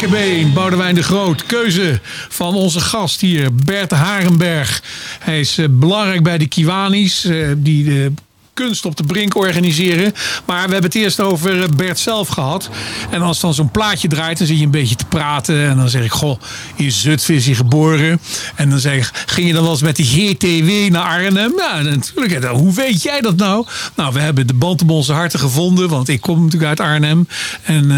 Prikkebeen, 0.00 0.52
Boudewijn 0.52 0.94
de 0.94 1.02
Groot. 1.02 1.46
Keuze 1.46 2.00
van 2.28 2.54
onze 2.54 2.80
gast 2.80 3.20
hier, 3.20 3.54
Bert 3.54 3.90
Harenberg. 3.90 4.82
Hij 5.18 5.40
is 5.40 5.58
eh, 5.58 5.66
belangrijk 5.70 6.22
bij 6.22 6.38
de 6.38 6.46
Kiwanis, 6.46 7.24
eh, 7.24 7.48
die 7.56 7.84
de 7.84 8.12
kunst 8.54 8.84
op 8.84 8.96
de 8.96 9.02
brink 9.02 9.36
organiseren. 9.36 10.12
Maar 10.46 10.66
we 10.66 10.72
hebben 10.72 10.90
het 10.90 10.94
eerst 10.94 11.20
over 11.20 11.62
eh, 11.62 11.68
Bert 11.76 11.98
zelf 11.98 12.28
gehad. 12.28 12.70
En 13.10 13.22
als 13.22 13.40
dan 13.40 13.54
zo'n 13.54 13.70
plaatje 13.70 14.08
draait, 14.08 14.38
dan 14.38 14.46
zit 14.46 14.58
je 14.58 14.64
een 14.64 14.70
beetje 14.70 14.94
te 14.94 15.04
praten. 15.04 15.68
En 15.68 15.76
dan 15.76 15.88
zeg 15.88 16.04
ik, 16.04 16.12
goh, 16.12 16.40
in 16.76 16.92
Zutphen 16.92 17.34
is 17.34 17.48
geboren. 17.52 18.20
En 18.54 18.70
dan 18.70 18.78
zeg 18.78 18.96
ik, 18.96 19.24
ging 19.26 19.46
je 19.46 19.52
dan 19.52 19.62
wel 19.62 19.72
eens 19.72 19.82
met 19.82 19.96
de 19.96 20.04
GTW 20.04 20.92
naar 20.92 21.04
Arnhem? 21.04 21.52
Ja, 21.56 21.82
natuurlijk. 21.82 22.44
Hoe 22.44 22.74
weet 22.74 23.02
jij 23.02 23.20
dat 23.20 23.36
nou? 23.36 23.66
Nou, 23.94 24.12
we 24.12 24.20
hebben 24.20 24.46
de 24.46 24.54
band 24.54 24.82
om 24.82 24.90
onze 24.90 25.12
harten 25.12 25.38
gevonden. 25.38 25.88
Want 25.88 26.08
ik 26.08 26.20
kom 26.20 26.44
natuurlijk 26.44 26.68
uit 26.68 26.80
Arnhem. 26.80 27.28
En... 27.62 27.90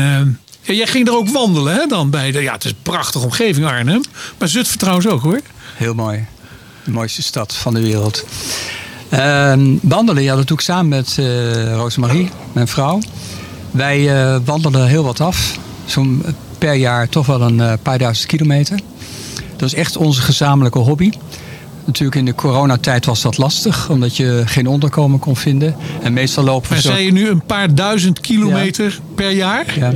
ja, 0.62 0.75
jij 0.75 0.87
ging 0.87 1.09
er 1.09 1.16
ook 1.16 1.28
wandelen, 1.28 1.75
hè? 1.75 1.87
Dan 1.87 2.11
bij 2.11 2.31
de, 2.31 2.42
ja, 2.42 2.52
het 2.52 2.64
is 2.64 2.71
een 2.71 2.76
prachtige 2.83 3.25
omgeving 3.25 3.66
Arnhem. 3.66 4.02
Maar 4.38 4.49
Zutphen 4.49 4.78
trouwens 4.78 5.07
ook, 5.07 5.23
hoor. 5.23 5.40
Heel 5.76 5.95
mooi. 5.95 6.26
De 6.85 6.90
mooiste 6.90 7.23
stad 7.23 7.54
van 7.54 7.75
de 7.75 7.81
wereld. 7.81 8.25
Ehm, 9.09 9.76
wandelen, 9.83 10.23
ja, 10.23 10.37
dat 10.37 10.47
doe 10.47 10.57
ik 10.57 10.62
samen 10.62 10.88
met 10.88 11.16
eh 11.19 11.75
Rosemarie, 11.75 12.31
mijn 12.52 12.69
vrouw. 12.69 13.00
Wij 13.71 14.25
eh, 14.25 14.40
wandelen 14.45 14.87
heel 14.87 15.04
wat 15.04 15.21
af. 15.21 15.59
Zo'n 15.85 16.25
per 16.59 16.75
jaar 16.75 17.09
toch 17.09 17.26
wel 17.26 17.40
een 17.40 17.61
eh, 17.61 17.73
paar 17.83 17.99
duizend 17.99 18.26
kilometer. 18.26 18.81
Dat 19.57 19.69
is 19.69 19.75
echt 19.75 19.97
onze 19.97 20.23
gezamenlijke 20.23 20.78
hobby. 20.78 21.11
Natuurlijk 21.85 22.16
in 22.16 22.25
de 22.25 22.35
coronatijd 22.35 23.07
was 23.07 23.23
dat 23.23 23.38
lastig, 23.38 23.90
omdat 23.90 24.16
je 24.16 24.42
geen 24.45 24.66
onderkomen 24.66 25.19
kon 25.19 25.37
vinden. 25.37 25.76
En 26.02 26.12
meestal 26.12 26.45
lopen 26.45 26.69
we 26.69 26.75
Maar 26.75 26.83
zo... 26.83 26.90
zei 26.90 27.04
je 27.04 27.12
nu 27.12 27.28
een 27.28 27.45
paar 27.47 27.75
duizend 27.75 28.21
kilometer 28.21 29.00
per 29.14 29.31
jaar? 29.31 29.78
Ja. 29.78 29.92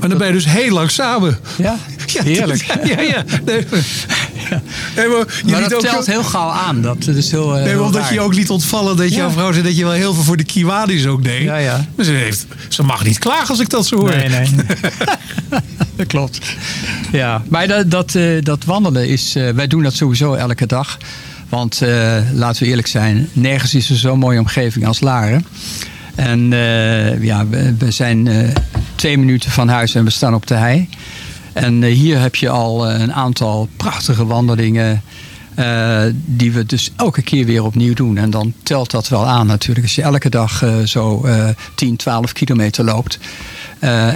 Maar 0.00 0.08
dan 0.08 0.18
ben 0.18 0.26
je 0.26 0.32
dus 0.32 0.44
heel 0.44 0.72
lang 0.74 0.90
samen. 0.90 1.38
Ja, 1.56 1.76
Ja, 2.14 2.22
heerlijk. 2.22 2.62
Ja, 2.62 2.78
ja. 3.00 3.00
ja. 3.00 3.24
Nee, 3.46 3.60
nee, 4.96 5.52
maar 5.52 5.60
dat 5.60 5.74
ook, 5.74 5.80
telt 5.80 6.06
heel 6.06 6.22
gauw 6.24 6.48
aan. 6.50 6.82
Dat 6.82 7.06
is 7.06 7.30
heel, 7.30 7.56
eh, 7.56 7.62
nee, 7.62 7.68
heel 7.72 7.84
omdat 7.84 8.02
raar. 8.02 8.12
je 8.12 8.20
ook 8.20 8.34
liet 8.34 8.50
ontvallen 8.50 8.96
dat 8.96 9.14
jouw 9.14 9.30
vrouw 9.30 9.52
zei 9.52 9.64
dat 9.64 9.76
je 9.76 9.84
wel 9.84 9.92
heel 9.92 10.14
veel 10.14 10.22
voor 10.22 10.36
de 10.36 10.44
Kiwadis 10.44 11.06
ook 11.06 11.24
deed. 11.24 11.42
Ja, 11.42 11.56
ja. 11.56 11.84
Maar 11.96 12.04
ze, 12.04 12.12
heeft, 12.12 12.46
ze 12.68 12.82
mag 12.82 13.04
niet 13.04 13.18
klagen 13.18 13.48
als 13.48 13.58
ik 13.60 13.68
dat 13.68 13.86
zo 13.86 13.96
hoor. 13.96 14.08
Nee, 14.16 14.28
nee. 14.28 14.48
dat 15.96 16.06
klopt. 16.06 16.38
Ja, 17.12 17.42
maar 17.48 17.68
dat, 17.68 17.90
dat, 17.90 18.14
eh, 18.14 18.42
dat 18.42 18.64
wandelen 18.64 19.08
is. 19.08 19.34
eh, 19.36 19.48
wij 19.50 19.66
doen 19.66 19.82
dat 19.82 19.94
sowieso 19.94 20.34
elke 20.34 20.66
dag. 20.66 20.98
Want 21.48 21.80
laten 22.34 22.62
we 22.62 22.68
eerlijk 22.68 22.86
zijn, 22.88 23.28
nergens 23.32 23.74
is 23.74 23.90
er 23.90 23.96
zo'n 23.96 24.18
mooie 24.18 24.38
omgeving 24.38 24.86
als 24.86 25.00
Laren. 25.00 25.46
En 26.14 26.48
ja, 27.20 27.46
we, 27.48 27.74
we 27.78 27.90
zijn 27.90 28.28
twee 29.00 29.18
minuten 29.18 29.50
van 29.50 29.68
huis 29.68 29.94
en 29.94 30.04
we 30.04 30.10
staan 30.10 30.34
op 30.34 30.46
de 30.46 30.54
hei. 30.54 30.88
En 31.52 31.82
eh, 31.82 31.92
hier 31.92 32.20
heb 32.20 32.34
je 32.34 32.48
al 32.48 32.88
eh, 32.88 33.00
een 33.00 33.12
aantal 33.12 33.68
prachtige 33.76 34.26
wandelingen. 34.26 35.02
eh, 35.54 36.02
die 36.14 36.52
we 36.52 36.66
dus 36.66 36.90
elke 36.96 37.22
keer 37.22 37.46
weer 37.46 37.64
opnieuw 37.64 37.94
doen. 37.94 38.16
En 38.16 38.30
dan 38.30 38.54
telt 38.62 38.90
dat 38.90 39.08
wel 39.08 39.26
aan 39.26 39.46
natuurlijk. 39.46 39.86
Als 39.86 39.94
je 39.94 40.02
elke 40.02 40.30
dag 40.30 40.64
zo 40.84 41.24
eh 41.24 41.48
10, 41.74 41.96
12 41.96 42.32
kilometer 42.32 42.84
loopt. 42.84 43.18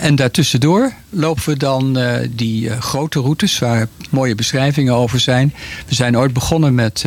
En 0.00 0.14
daartussendoor 0.14 0.92
lopen 1.10 1.44
we 1.44 1.56
dan 1.56 1.98
die 2.30 2.70
grote 2.70 3.20
routes 3.20 3.58
waar 3.58 3.88
mooie 4.10 4.34
beschrijvingen 4.34 4.94
over 4.94 5.20
zijn. 5.20 5.54
We 5.88 5.94
zijn 5.94 6.18
ooit 6.18 6.32
begonnen 6.32 6.74
met 6.74 7.04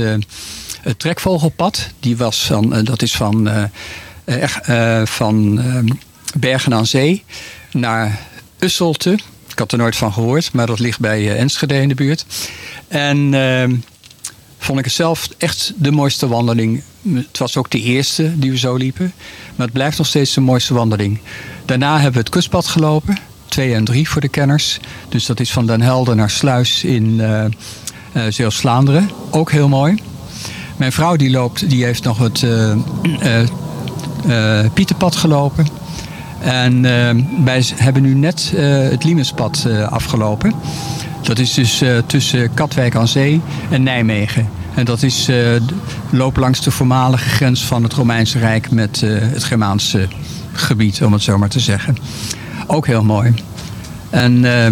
het 0.82 1.00
trekvogelpad. 1.00 1.90
Die 2.00 2.18
was 2.18 2.46
van, 2.46 2.84
dat 2.84 3.02
is 3.02 3.16
van, 3.16 3.50
van 5.06 5.60
eh, 5.60 5.96
Bergen 6.40 6.74
aan 6.74 6.86
Zee 6.86 7.24
naar 7.80 8.20
Usselte. 8.60 9.20
Ik 9.48 9.60
had 9.60 9.72
er 9.72 9.78
nooit 9.78 9.96
van 9.96 10.14
gehoord, 10.14 10.54
maar 10.54 10.66
dat 10.66 10.80
ligt 10.80 11.00
bij 11.00 11.20
eh, 11.20 11.40
Enschede 11.40 11.82
in 11.82 11.90
de 11.90 11.96
buurt. 11.96 12.26
En 12.88 13.34
eh, 13.34 13.78
vond 14.58 14.80
ik 14.80 14.86
het 14.86 14.94
zelf 14.94 15.30
echt 15.38 15.74
de 15.76 15.92
mooiste 15.92 16.28
wandeling. 16.28 16.84
Het 17.14 17.38
was 17.38 17.58
ook 17.58 17.72
de 17.72 17.82
eerste 17.82 18.40
die 18.40 18.52
we 18.52 18.58
zo 18.58 18.76
liepen. 18.76 19.14
Maar 19.56 19.66
het 19.66 19.76
blijft 19.76 19.98
nog 19.98 20.08
steeds 20.08 20.34
de 20.34 20.42
mooiste 20.42 20.74
wandeling. 20.74 21.20
Daarna 21.66 21.94
hebben 21.94 22.14
we 22.14 22.20
het 22.20 22.30
kustpad 22.30 22.68
gelopen. 22.68 23.18
Twee 23.48 23.74
en 23.74 23.86
drie 23.86 24.10
voor 24.10 24.22
de 24.22 24.30
kenners. 24.30 24.80
Dus 25.10 25.26
dat 25.26 25.40
is 25.40 25.52
van 25.52 25.66
Den 25.66 25.82
Helder 25.82 26.16
naar 26.16 26.30
Sluis 26.30 26.84
in 26.84 27.22
eh 27.22 27.46
eh, 28.18 28.24
Zeeuws-Vlaanderen. 28.30 29.10
Ook 29.32 29.52
heel 29.52 29.68
mooi. 29.68 30.02
Mijn 30.78 30.92
vrouw 30.92 31.16
die 31.16 31.30
loopt, 31.30 31.70
die 31.70 31.84
heeft 31.84 32.04
nog 32.04 32.18
het 32.18 32.44
eh, 32.44 32.76
Pieterpad 34.74 35.16
gelopen. 35.16 35.68
En 36.40 36.86
eh, 36.86 37.16
wij 37.44 37.66
hebben 37.76 38.02
nu 38.02 38.14
net 38.14 38.54
eh, 38.56 38.90
het 38.90 39.04
Liemenspad 39.04 39.66
eh, 39.68 39.88
afgelopen. 39.88 40.54
Dat 41.22 41.40
is 41.40 41.54
dus 41.54 41.82
eh, 41.82 41.98
tussen 42.06 42.54
Katwijk 42.54 42.96
aan 42.96 43.08
Zee 43.08 43.42
en 43.70 43.84
Nijmegen. 43.84 44.50
En 44.74 44.86
dat 44.86 45.04
is 45.04 45.30
lopen 46.10 46.42
langs 46.42 46.64
de 46.64 46.72
voormalige 46.72 47.30
grens 47.30 47.66
van 47.66 47.84
het 47.84 47.94
Romeinse 47.94 48.40
Rijk 48.40 48.72
met 48.72 49.02
het 49.06 49.44
Germaanse 49.44 50.08
gebied, 50.54 51.04
om 51.04 51.14
het 51.14 51.22
zo 51.22 51.38
maar 51.38 51.50
te 51.50 51.60
zeggen. 51.60 51.98
Ook 52.68 52.88
heel 52.88 53.04
mooi. 53.04 53.34
En 54.10 54.46
eh, 54.46 54.72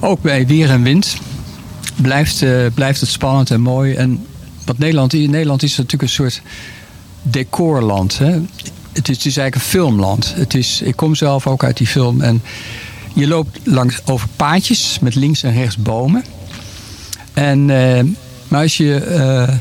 ook 0.00 0.22
bij 0.22 0.46
weer 0.46 0.70
en 0.70 0.82
wind 0.82 1.16
blijft, 1.96 2.44
blijft 2.74 3.00
het 3.00 3.08
spannend 3.08 3.50
en 3.50 3.60
mooi. 3.60 3.94
En 3.94 4.26
wat 4.64 4.78
Nederland, 4.78 5.12
Nederland 5.12 5.62
is 5.62 5.76
natuurlijk 5.76 6.02
een 6.02 6.08
soort 6.08 6.42
decorland. 7.22 8.18
Hè? 8.18 8.40
Het, 8.96 9.08
is, 9.08 9.16
eigenlijk 9.24 9.54
een 9.54 9.60
filmland. 9.60 10.34
Het 10.34 10.54
is, 10.54 10.80
ik 10.80 10.96
kom 10.96 11.14
zelf 11.14 11.46
ook 11.46 11.64
uit 11.64 11.76
die 11.76 11.86
film. 11.86 12.20
En 12.20 12.42
je 13.14 13.26
loopt 13.26 13.58
langs 13.62 14.00
over 14.04 14.28
paadjes 14.36 14.98
met 15.00 15.14
links 15.14 15.42
en 15.42 15.52
rechts 15.52 15.76
bomen. 15.76 16.24
En, 17.32 17.70
eh, 17.70 18.04
maar 18.48 18.62
als 18.62 18.76
je 18.76 18.94
eh, 18.94 19.54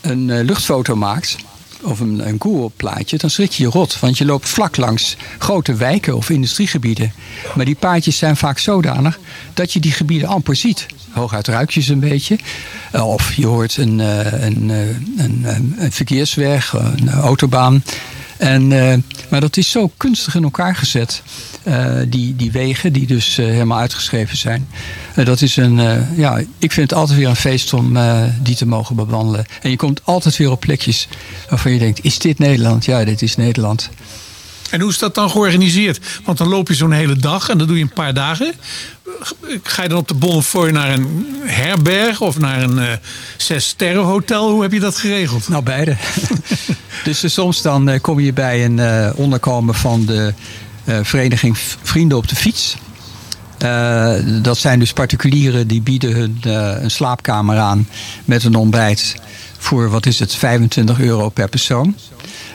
een 0.00 0.30
eh, 0.30 0.44
luchtfoto 0.44 0.96
maakt, 0.96 1.36
of 1.82 2.00
een, 2.00 2.28
een 2.28 2.36
Google-plaatje, 2.38 3.18
dan 3.18 3.30
schrik 3.30 3.52
je 3.52 3.62
je 3.62 3.68
rot. 3.68 4.00
Want 4.00 4.18
je 4.18 4.24
loopt 4.24 4.48
vlak 4.48 4.76
langs 4.76 5.16
grote 5.38 5.74
wijken 5.74 6.16
of 6.16 6.30
industriegebieden. 6.30 7.12
Maar 7.54 7.64
die 7.64 7.74
paadjes 7.74 8.16
zijn 8.16 8.36
vaak 8.36 8.58
zodanig 8.58 9.18
dat 9.54 9.72
je 9.72 9.80
die 9.80 9.92
gebieden 9.92 10.28
amper 10.28 10.56
ziet. 10.56 10.86
Hooguit 11.10 11.48
ruik 11.48 11.70
je 11.70 11.80
ze 11.80 11.92
een 11.92 12.00
beetje. 12.00 12.38
Of 12.92 13.32
je 13.32 13.46
hoort 13.46 13.76
een, 13.76 13.98
een, 13.98 14.68
een 15.16 15.92
verkeersweg, 15.92 16.72
een 16.72 17.10
autobaan. 17.10 17.82
En, 18.44 18.72
eh, 18.72 18.98
maar 19.28 19.40
dat 19.40 19.56
is 19.56 19.70
zo 19.70 19.90
kunstig 19.96 20.34
in 20.34 20.42
elkaar 20.42 20.76
gezet. 20.76 21.22
eh, 21.62 21.96
die, 22.08 22.36
die 22.36 22.52
wegen 22.52 22.92
die 22.92 23.06
dus 23.06 23.38
eh, 23.38 23.46
helemaal 23.46 23.78
uitgeschreven 23.78 24.36
zijn. 24.36 24.68
Dat 25.14 25.40
is 25.40 25.56
een, 25.56 26.06
ja, 26.16 26.38
ik 26.58 26.72
vind 26.72 26.90
het 26.90 26.98
altijd 26.98 27.18
weer 27.18 27.28
een 27.28 27.36
feest 27.36 27.72
om 27.72 27.98
die 28.42 28.56
te 28.56 28.66
mogen 28.66 28.96
bewandelen. 28.96 29.44
En 29.62 29.70
je 29.70 29.76
komt 29.76 30.00
altijd 30.04 30.36
weer 30.36 30.50
op 30.50 30.60
plekjes 30.60 31.08
waarvan 31.48 31.72
je 31.72 31.78
denkt, 31.78 32.04
is 32.04 32.18
dit 32.18 32.38
Nederland? 32.38 32.84
Ja, 32.84 33.04
dit 33.04 33.22
is 33.22 33.36
Nederland. 33.36 33.90
En 34.70 34.80
hoe 34.80 34.90
is 34.90 34.98
dat 34.98 35.14
dan 35.14 35.30
georganiseerd? 35.30 36.00
Want 36.24 36.38
dan 36.38 36.48
loop 36.48 36.68
je 36.68 36.74
zo'n 36.74 36.92
hele 36.92 37.16
dag 37.16 37.48
en 37.48 37.58
dat 37.58 37.68
doe 37.68 37.76
je 37.76 37.82
een 37.82 37.92
paar 37.92 38.14
dagen. 38.14 38.52
Ga 39.62 39.82
je 39.82 39.88
dan 39.88 39.98
op 39.98 40.08
de 40.08 40.14
Bonnefoy 40.14 40.70
naar 40.70 40.92
een 40.92 41.26
herberg 41.44 42.20
of 42.20 42.38
naar 42.38 42.62
een 42.62 42.78
eh 42.78 42.92
zes 43.36 43.68
sterren 43.68 44.02
hotel? 44.02 44.50
Hoe 44.50 44.62
heb 44.62 44.72
je 44.72 44.80
dat 44.80 44.96
geregeld? 44.96 45.48
Nou, 45.48 45.62
beide. 45.62 45.96
dus 47.04 47.22
eh, 47.22 47.30
soms 47.30 47.62
dan 47.62 47.88
eh, 47.88 48.00
kom 48.00 48.20
je 48.20 48.32
bij 48.32 48.64
een 48.64 49.14
onderkomen 49.14 49.74
van 49.74 50.06
de 50.06 50.34
vereniging 51.02 51.58
Vrienden 51.82 52.18
op 52.18 52.28
de 52.28 52.36
Fiets. 52.36 52.76
Dat 54.42 54.58
zijn 54.58 54.78
dus 54.78 54.92
particulieren 54.92 55.66
die 55.66 55.82
bieden 55.82 56.12
hun 56.12 56.38
een 56.82 56.90
slaapkamer 56.90 57.58
aan 57.58 57.88
met 58.24 58.44
een 58.44 58.54
ontbijt 58.54 59.16
voor, 59.58 59.90
wat 59.90 60.06
is 60.06 60.18
het, 60.18 60.34
25 60.34 61.00
euro 61.00 61.28
per 61.28 61.48
persoon. 61.48 61.96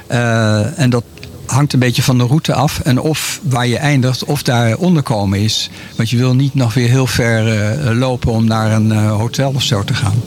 En 0.08 0.89
dat 0.89 1.04
hangt 1.50 1.74
een 1.74 1.80
beetje 1.80 2.04
van 2.04 2.18
de 2.18 2.24
route 2.24 2.54
af. 2.54 2.80
En 2.80 3.00
of 3.00 3.40
waar 3.44 3.68
je 3.68 3.78
eindigt, 3.78 4.24
of 4.24 4.44
daar 4.44 4.78
onderkomen 4.78 5.40
is. 5.40 5.70
Want 5.96 6.10
je 6.10 6.18
wil 6.18 6.36
niet 6.36 6.54
nog 6.54 6.74
weer 6.74 6.90
heel 6.90 7.08
ver 7.08 7.48
eh, 7.48 7.92
lopen 7.98 8.32
om 8.32 8.46
naar 8.46 8.72
een 8.72 8.92
eh, 8.92 9.16
hotel 9.16 9.52
of 9.56 9.64
zo 9.64 9.84
te 9.84 9.94
gaan. 9.94 10.24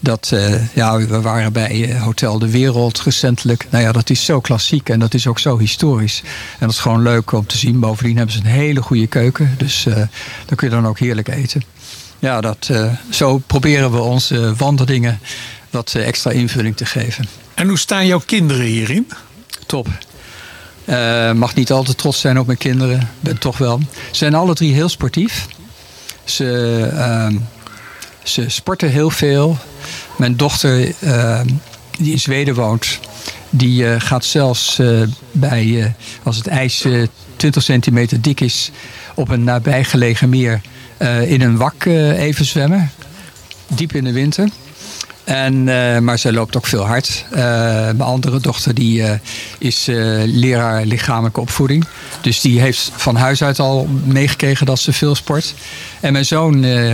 dat, 0.00 0.32
ja, 0.72 0.96
we 0.98 1.20
waren 1.20 1.52
bij 1.52 1.98
Hotel 1.98 2.38
de 2.38 2.50
Wereld 2.50 3.00
recentelijk. 3.00 3.66
Nou 3.70 3.84
ja, 3.84 3.92
dat 3.92 4.10
is 4.10 4.24
zo 4.24 4.40
klassiek 4.40 4.88
en 4.88 4.98
dat 4.98 5.14
is 5.14 5.26
ook 5.26 5.38
zo 5.38 5.58
historisch. 5.58 6.22
En 6.52 6.66
dat 6.66 6.70
is 6.70 6.78
gewoon 6.78 7.02
leuk 7.02 7.32
om 7.32 7.46
te 7.46 7.58
zien. 7.58 7.80
Bovendien 7.80 8.16
hebben 8.16 8.34
ze 8.34 8.40
een 8.40 8.46
hele 8.46 8.82
goede 8.82 9.06
keuken. 9.06 9.54
Dus 9.58 9.82
daar 10.46 10.56
kun 10.56 10.68
je 10.68 10.74
dan 10.74 10.86
ook 10.86 10.98
heerlijk 10.98 11.28
eten. 11.28 11.62
Ja, 12.24 12.40
dat, 12.40 12.68
eh, 12.70 12.92
zo 13.10 13.38
proberen 13.38 13.92
we 13.92 14.00
onze 14.00 14.54
wandelingen 14.56 15.20
wat 15.70 15.94
eh, 15.94 16.06
extra 16.06 16.30
invulling 16.30 16.76
te 16.76 16.86
geven. 16.86 17.28
En 17.54 17.68
hoe 17.68 17.78
staan 17.78 18.06
jouw 18.06 18.22
kinderen 18.26 18.64
hierin? 18.64 19.10
Top. 19.66 19.88
Eh, 20.84 21.32
mag 21.32 21.54
niet 21.54 21.72
altijd 21.72 21.98
trots 21.98 22.20
zijn 22.20 22.38
op 22.38 22.46
mijn 22.46 22.58
kinderen. 22.58 23.08
Ben 23.20 23.38
toch 23.38 23.58
wel. 23.58 23.78
Ze 24.10 24.16
zijn 24.16 24.34
alle 24.34 24.54
drie 24.54 24.74
heel 24.74 24.88
sportief. 24.88 25.46
Ze, 26.24 26.90
ehm, 26.92 27.36
ze 28.22 28.48
sporten 28.48 28.90
heel 28.90 29.10
veel. 29.10 29.58
Mijn 30.18 30.36
dochter, 30.36 30.94
ehm, 31.00 31.48
die 31.98 32.12
in 32.12 32.20
Zweden 32.20 32.54
woont, 32.54 32.98
die 33.50 34.00
gaat 34.00 34.24
zelfs 34.24 34.80
bij, 35.32 35.94
als 36.22 36.36
het 36.36 36.46
ijs 36.46 36.84
eh, 36.84 37.06
20 37.36 37.62
centimeter 37.62 38.20
dik 38.20 38.40
is, 38.40 38.70
op 39.14 39.28
een 39.28 39.44
nabijgelegen 39.44 40.28
meer 40.28 40.60
in 41.26 41.40
een 41.40 41.56
wak 41.56 41.84
eh, 41.84 42.22
even 42.22 42.44
zwemmen. 42.44 42.90
Diep 43.68 43.94
in 43.94 44.04
de 44.04 44.12
winter. 44.12 44.48
En, 45.24 45.68
eh, 45.68 45.98
maar 45.98 46.18
zij 46.18 46.32
loopt 46.32 46.56
ook 46.56 46.66
veel 46.66 46.86
hard. 46.86 47.24
Eh, 47.30 47.38
mijn 47.82 48.00
andere 48.00 48.40
dochter 48.40 48.74
die, 48.74 49.02
eh, 49.02 49.18
is 49.58 49.88
eh, 49.88 49.96
leraar 50.24 50.84
lichamelijke 50.84 51.40
opvoeding. 51.40 51.84
Dus 52.20 52.40
die 52.40 52.60
heeft 52.60 52.90
van 52.96 53.16
huis 53.16 53.42
uit 53.42 53.58
al 53.58 53.88
meegekregen 54.04 54.66
dat 54.66 54.78
ze 54.78 54.92
veel 54.92 55.14
sport. 55.14 55.54
En 56.00 56.12
mijn 56.12 56.24
zoon 56.24 56.64
eh, 56.64 56.92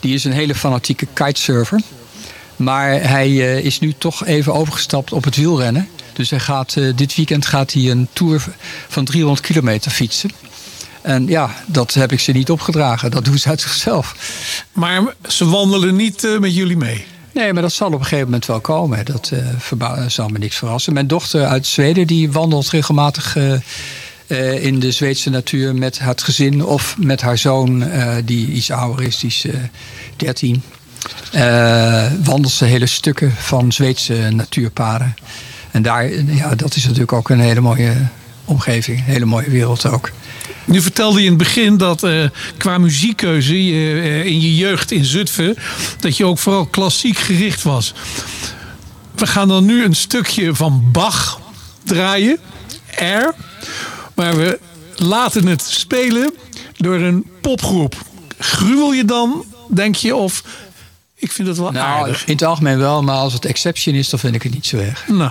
die 0.00 0.14
is 0.14 0.24
een 0.24 0.32
hele 0.32 0.54
fanatieke 0.54 1.06
kitesurfer. 1.12 1.80
Maar 2.56 2.90
hij 2.90 3.26
eh, 3.26 3.64
is 3.64 3.78
nu 3.78 3.94
toch 3.98 4.24
even 4.24 4.54
overgestapt 4.54 5.12
op 5.12 5.24
het 5.24 5.36
wielrennen. 5.36 5.88
Dus 6.12 6.30
hij 6.30 6.40
gaat, 6.40 6.76
eh, 6.76 6.84
dit 6.94 7.14
weekend 7.14 7.46
gaat 7.46 7.72
hij 7.72 7.90
een 7.90 8.08
tour 8.12 8.44
van 8.88 9.04
300 9.04 9.46
kilometer 9.46 9.90
fietsen. 9.90 10.30
En 11.06 11.26
ja, 11.26 11.50
dat 11.66 11.94
heb 11.94 12.12
ik 12.12 12.20
ze 12.20 12.32
niet 12.32 12.50
opgedragen. 12.50 13.10
Dat 13.10 13.24
doen 13.24 13.38
ze 13.38 13.48
uit 13.48 13.60
zichzelf. 13.60 14.16
Maar 14.72 15.02
ze 15.28 15.48
wandelen 15.48 15.96
niet 15.96 16.24
eh, 16.24 16.38
met 16.38 16.54
jullie 16.54 16.76
mee. 16.76 17.04
Nee, 17.32 17.52
maar 17.52 17.62
dat 17.62 17.72
zal 17.72 17.86
op 17.86 17.92
een 17.92 18.02
gegeven 18.02 18.24
moment 18.24 18.46
wel 18.46 18.60
komen. 18.60 19.04
Dat 19.04 19.32
eh, 19.78 20.06
zal 20.06 20.28
me 20.28 20.38
niks 20.38 20.56
verrassen. 20.56 20.92
Mijn 20.92 21.06
dochter 21.06 21.46
uit 21.46 21.66
Zweden 21.66 22.06
die 22.06 22.32
wandelt 22.32 22.70
regelmatig 22.70 23.36
eh, 23.36 24.64
in 24.64 24.80
de 24.80 24.90
Zweedse 24.90 25.30
natuur 25.30 25.74
met 25.74 25.98
het 25.98 26.22
gezin 26.22 26.64
of 26.64 26.96
met 26.98 27.20
haar 27.20 27.38
zoon 27.38 27.84
die 28.24 28.48
iets 28.48 28.70
ouder 28.70 29.06
is, 29.06 29.18
die 29.18 29.30
is 29.30 29.44
eh 29.44 29.54
13. 30.16 30.62
Eh, 31.32 32.06
wandelt 32.24 32.52
ze 32.52 32.64
hele 32.64 32.86
stukken 32.86 33.32
van 33.32 33.72
Zweedse 33.72 34.28
natuurpaden. 34.30 35.14
En 35.70 35.82
daar, 35.82 36.12
ja, 36.14 36.54
dat 36.54 36.76
is 36.76 36.82
natuurlijk 36.84 37.12
ook 37.12 37.28
een 37.28 37.40
hele 37.40 37.60
mooie 37.60 37.92
omgeving, 38.44 38.98
een 38.98 39.04
hele 39.04 39.24
mooie 39.24 39.50
wereld 39.50 39.86
ook. 39.86 40.10
Nu 40.66 40.82
vertelde 40.82 41.18
je 41.18 41.24
in 41.24 41.28
het 41.32 41.38
begin 41.38 41.76
dat 41.76 42.02
eh, 42.02 42.24
qua 42.56 42.78
muziekkeuze 42.78 43.64
je, 43.64 44.00
eh, 44.00 44.24
in 44.24 44.40
je 44.40 44.56
jeugd 44.56 44.90
in 44.90 45.04
Zutphen... 45.04 45.56
dat 46.00 46.16
je 46.16 46.24
ook 46.24 46.38
vooral 46.38 46.66
klassiek 46.66 47.18
gericht 47.18 47.62
was. 47.62 47.94
We 49.14 49.26
gaan 49.26 49.48
dan 49.48 49.64
nu 49.64 49.84
een 49.84 49.96
stukje 49.96 50.54
van 50.54 50.88
Bach 50.92 51.40
draaien. 51.84 52.38
R. 52.98 53.34
Maar 54.14 54.36
we 54.36 54.58
laten 54.96 55.46
het 55.46 55.62
spelen 55.62 56.34
door 56.76 56.94
een 57.00 57.26
popgroep. 57.40 57.94
Gruwel 58.38 58.92
je 58.92 59.04
dan, 59.04 59.44
denk 59.70 59.94
je? 59.94 60.14
Of 60.14 60.42
ik 61.14 61.32
vind 61.32 61.48
het 61.48 61.56
wel 61.56 61.70
Nou, 61.70 61.86
aardig. 62.00 62.26
in 62.26 62.32
het 62.32 62.42
algemeen 62.44 62.78
wel, 62.78 63.02
maar 63.02 63.16
als 63.16 63.32
het 63.32 63.44
exception 63.44 63.94
is, 63.94 64.08
dan 64.08 64.18
vind 64.18 64.34
ik 64.34 64.42
het 64.42 64.54
niet 64.54 64.66
zo 64.66 64.76
erg. 64.76 65.08
Nou, 65.08 65.30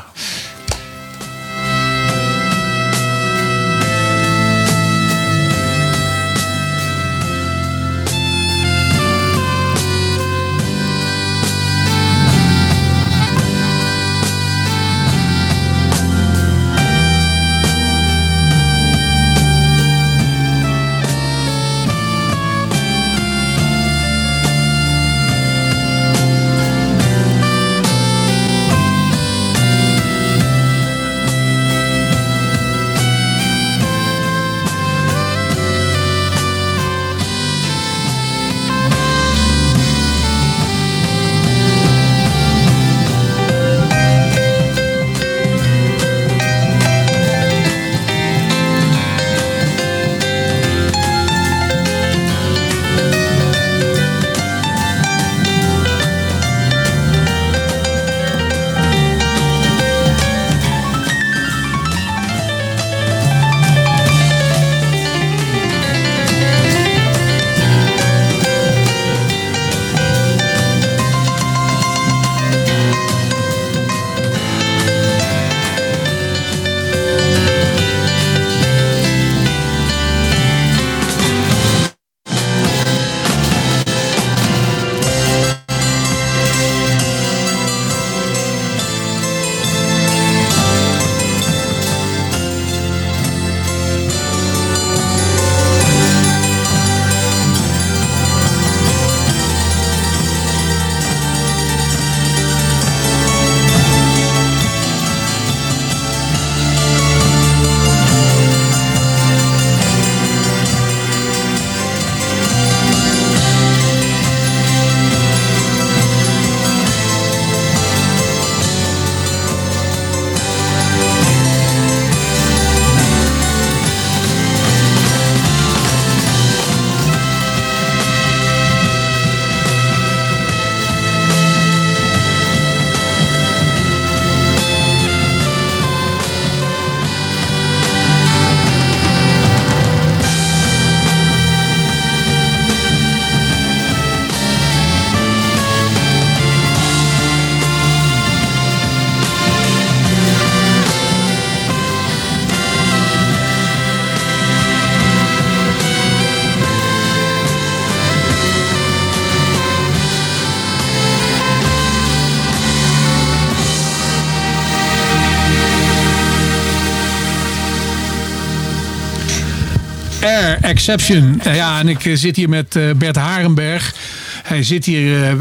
Rare 170.26 170.58
Exception. 170.62 171.40
Eh, 171.44 171.56
ja, 171.56 171.80
en 171.80 171.88
ik 171.88 172.06
eh, 172.06 172.16
zit 172.16 172.36
hier 172.36 172.50
met 172.50 172.76
eh, 172.76 172.84
Bert 172.98 173.16
Harenberg. 173.16 173.96
Hij 174.44 174.64
zit 174.64 174.86
hier 174.86 175.38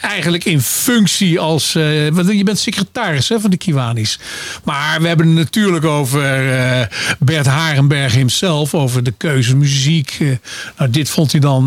eigenlijk 0.00 0.44
in 0.44 0.60
functie 0.60 1.40
als... 1.40 1.72
je 1.72 2.40
bent 2.44 2.58
secretaris 2.58 3.30
van 3.38 3.50
de 3.50 3.56
Kiwanis. 3.56 4.18
Maar 4.64 5.00
we 5.00 5.08
hebben 5.08 5.26
het 5.26 5.36
natuurlijk 5.36 5.84
over 5.84 6.20
Bert 7.18 7.46
Harenberg 7.46 8.14
himself. 8.14 8.74
Over 8.74 9.02
de 9.02 9.14
keuze 9.16 9.56
muziek. 9.56 10.18
Nou, 10.78 10.90
dit 10.90 11.10
vond 11.10 11.32
hij 11.32 11.40
dan 11.40 11.66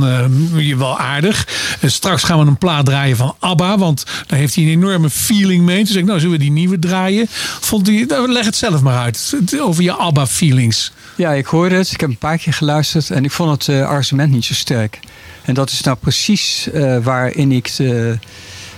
je 0.56 0.78
wel 0.78 0.98
aardig. 0.98 1.48
Straks 1.86 2.24
gaan 2.24 2.40
we 2.40 2.46
een 2.46 2.58
plaat 2.58 2.86
draaien 2.86 3.18
van 3.18 3.36
ABBA. 3.40 3.78
Want 3.78 4.06
daar 4.28 4.40
heeft 4.40 4.56
hij 4.56 4.64
een 4.64 4.70
enorme 4.70 5.10
feeling 5.10 5.66
mee. 5.66 5.78
Toen 5.78 5.88
zei 5.88 6.00
ik, 6.00 6.06
nou 6.06 6.20
zullen 6.20 6.38
we 6.38 6.44
die 6.44 6.52
nieuwe 6.52 6.80
draaien? 6.80 7.26
Vond 7.60 7.88
hij, 7.88 8.06
nou, 8.08 8.32
leg 8.32 8.46
het 8.46 8.56
zelf 8.56 8.82
maar 8.82 8.98
uit. 8.98 9.36
Over 9.60 9.84
je 9.84 9.94
ABBA 9.94 10.28
feelings. 10.28 10.92
Ja, 11.15 11.32
ik 11.32 11.45
hoorde 11.45 11.76
het. 11.76 11.91
Ik 11.91 12.00
heb 12.00 12.10
een 12.10 12.17
paar 12.17 12.38
keer 12.38 12.54
geluisterd 12.54 13.10
en 13.10 13.24
ik 13.24 13.32
vond 13.32 13.52
het 13.52 13.76
eh, 13.76 13.88
arrangement 13.88 14.32
niet 14.32 14.45
zo 14.45 14.54
sterk. 14.54 15.00
En 15.45 15.54
dat 15.54 15.69
is 15.69 15.82
nou 15.82 15.97
precies 15.97 16.69
eh, 16.71 16.97
waarin 16.97 17.52
ik 17.52 17.76
de, 17.76 18.17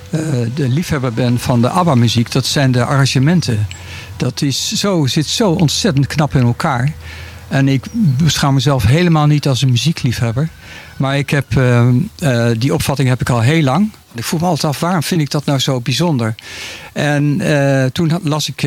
eh, 0.09 0.19
de 0.55 0.67
liefhebber 0.67 1.13
ben 1.13 1.39
van 1.39 1.61
de 1.61 1.69
ABBA-muziek. 1.69 2.31
Dat 2.31 2.45
zijn 2.45 2.71
de 2.71 2.85
arrangementen. 2.85 3.67
Dat 4.17 4.41
is 4.41 4.73
zo, 4.73 5.05
zit 5.05 5.25
zo 5.25 5.51
ontzettend 5.51 6.07
knap 6.07 6.35
in 6.35 6.43
elkaar. 6.43 6.93
En 7.47 7.67
ik 7.67 7.85
beschouw 7.93 8.51
mezelf 8.51 8.83
helemaal 8.83 9.25
niet 9.25 9.47
als 9.47 9.61
een 9.61 9.69
muziekliefhebber. 9.69 10.49
Maar 10.97 11.17
ik 11.17 11.29
heb, 11.29 11.45
die 12.57 12.73
opvatting 12.73 13.09
heb 13.09 13.21
ik 13.21 13.29
al 13.29 13.41
heel 13.41 13.63
lang. 13.63 13.91
Ik 14.13 14.23
vroeg 14.23 14.39
me 14.39 14.45
altijd 14.45 14.73
af, 14.73 14.79
waarom 14.79 15.03
vind 15.03 15.21
ik 15.21 15.31
dat 15.31 15.45
nou 15.45 15.59
zo 15.59 15.79
bijzonder? 15.79 16.35
En 16.93 17.41
toen 17.91 18.19
las 18.23 18.49
ik 18.49 18.61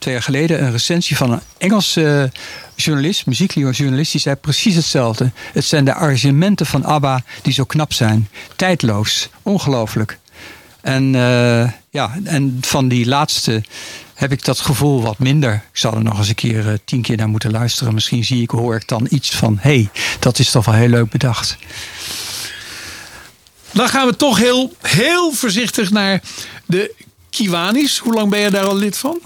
twee 0.00 0.14
jaar 0.14 0.22
geleden 0.22 0.62
een 0.62 0.70
recensie 0.70 1.16
van 1.16 1.32
een 1.32 1.40
Engelse 1.58 2.32
journalist, 2.76 3.26
muziekjournalist, 3.26 4.12
die 4.12 4.20
zei 4.20 4.36
precies 4.36 4.74
hetzelfde. 4.74 5.30
Het 5.52 5.64
zijn 5.64 5.84
de 5.84 5.94
arrangementen 5.94 6.66
van 6.66 6.84
ABBA 6.84 7.22
die 7.42 7.52
zo 7.52 7.64
knap 7.64 7.92
zijn. 7.92 8.28
Tijdloos, 8.56 9.28
ongelooflijk. 9.42 10.18
En, 10.80 11.14
eh, 11.14 11.70
ja, 11.90 12.18
en 12.24 12.58
van 12.60 12.88
die 12.88 13.06
laatste 13.06 13.62
heb 14.14 14.32
ik 14.32 14.44
dat 14.44 14.60
gevoel 14.60 15.02
wat 15.02 15.18
minder. 15.18 15.54
Ik 15.54 15.78
zal 15.78 15.94
er 15.94 16.02
nog 16.02 16.18
eens 16.18 16.28
een 16.28 16.34
keer 16.34 16.68
eh, 16.68 16.74
tien 16.84 17.02
keer 17.02 17.16
naar 17.16 17.28
moeten 17.28 17.50
luisteren. 17.50 17.94
Misschien 17.94 18.24
zie 18.24 18.42
ik, 18.42 18.50
hoor 18.50 18.74
ik 18.74 18.88
dan 18.88 19.06
iets 19.10 19.30
van... 19.30 19.58
hé, 19.60 19.70
hey, 19.70 19.90
dat 20.18 20.38
is 20.38 20.50
toch 20.50 20.64
wel 20.64 20.74
heel 20.74 20.88
leuk 20.88 21.10
bedacht. 21.10 21.56
Dan 23.72 23.88
gaan 23.88 24.06
we 24.06 24.16
toch 24.16 24.38
heel, 24.38 24.72
heel 24.80 25.32
voorzichtig 25.32 25.90
naar 25.90 26.20
de 26.66 26.94
Kiwanis. 27.30 27.98
Hoe 27.98 28.14
lang 28.14 28.30
ben 28.30 28.40
je 28.40 28.50
daar 28.50 28.64
al 28.64 28.76
lid 28.76 28.96
van? 28.96 29.20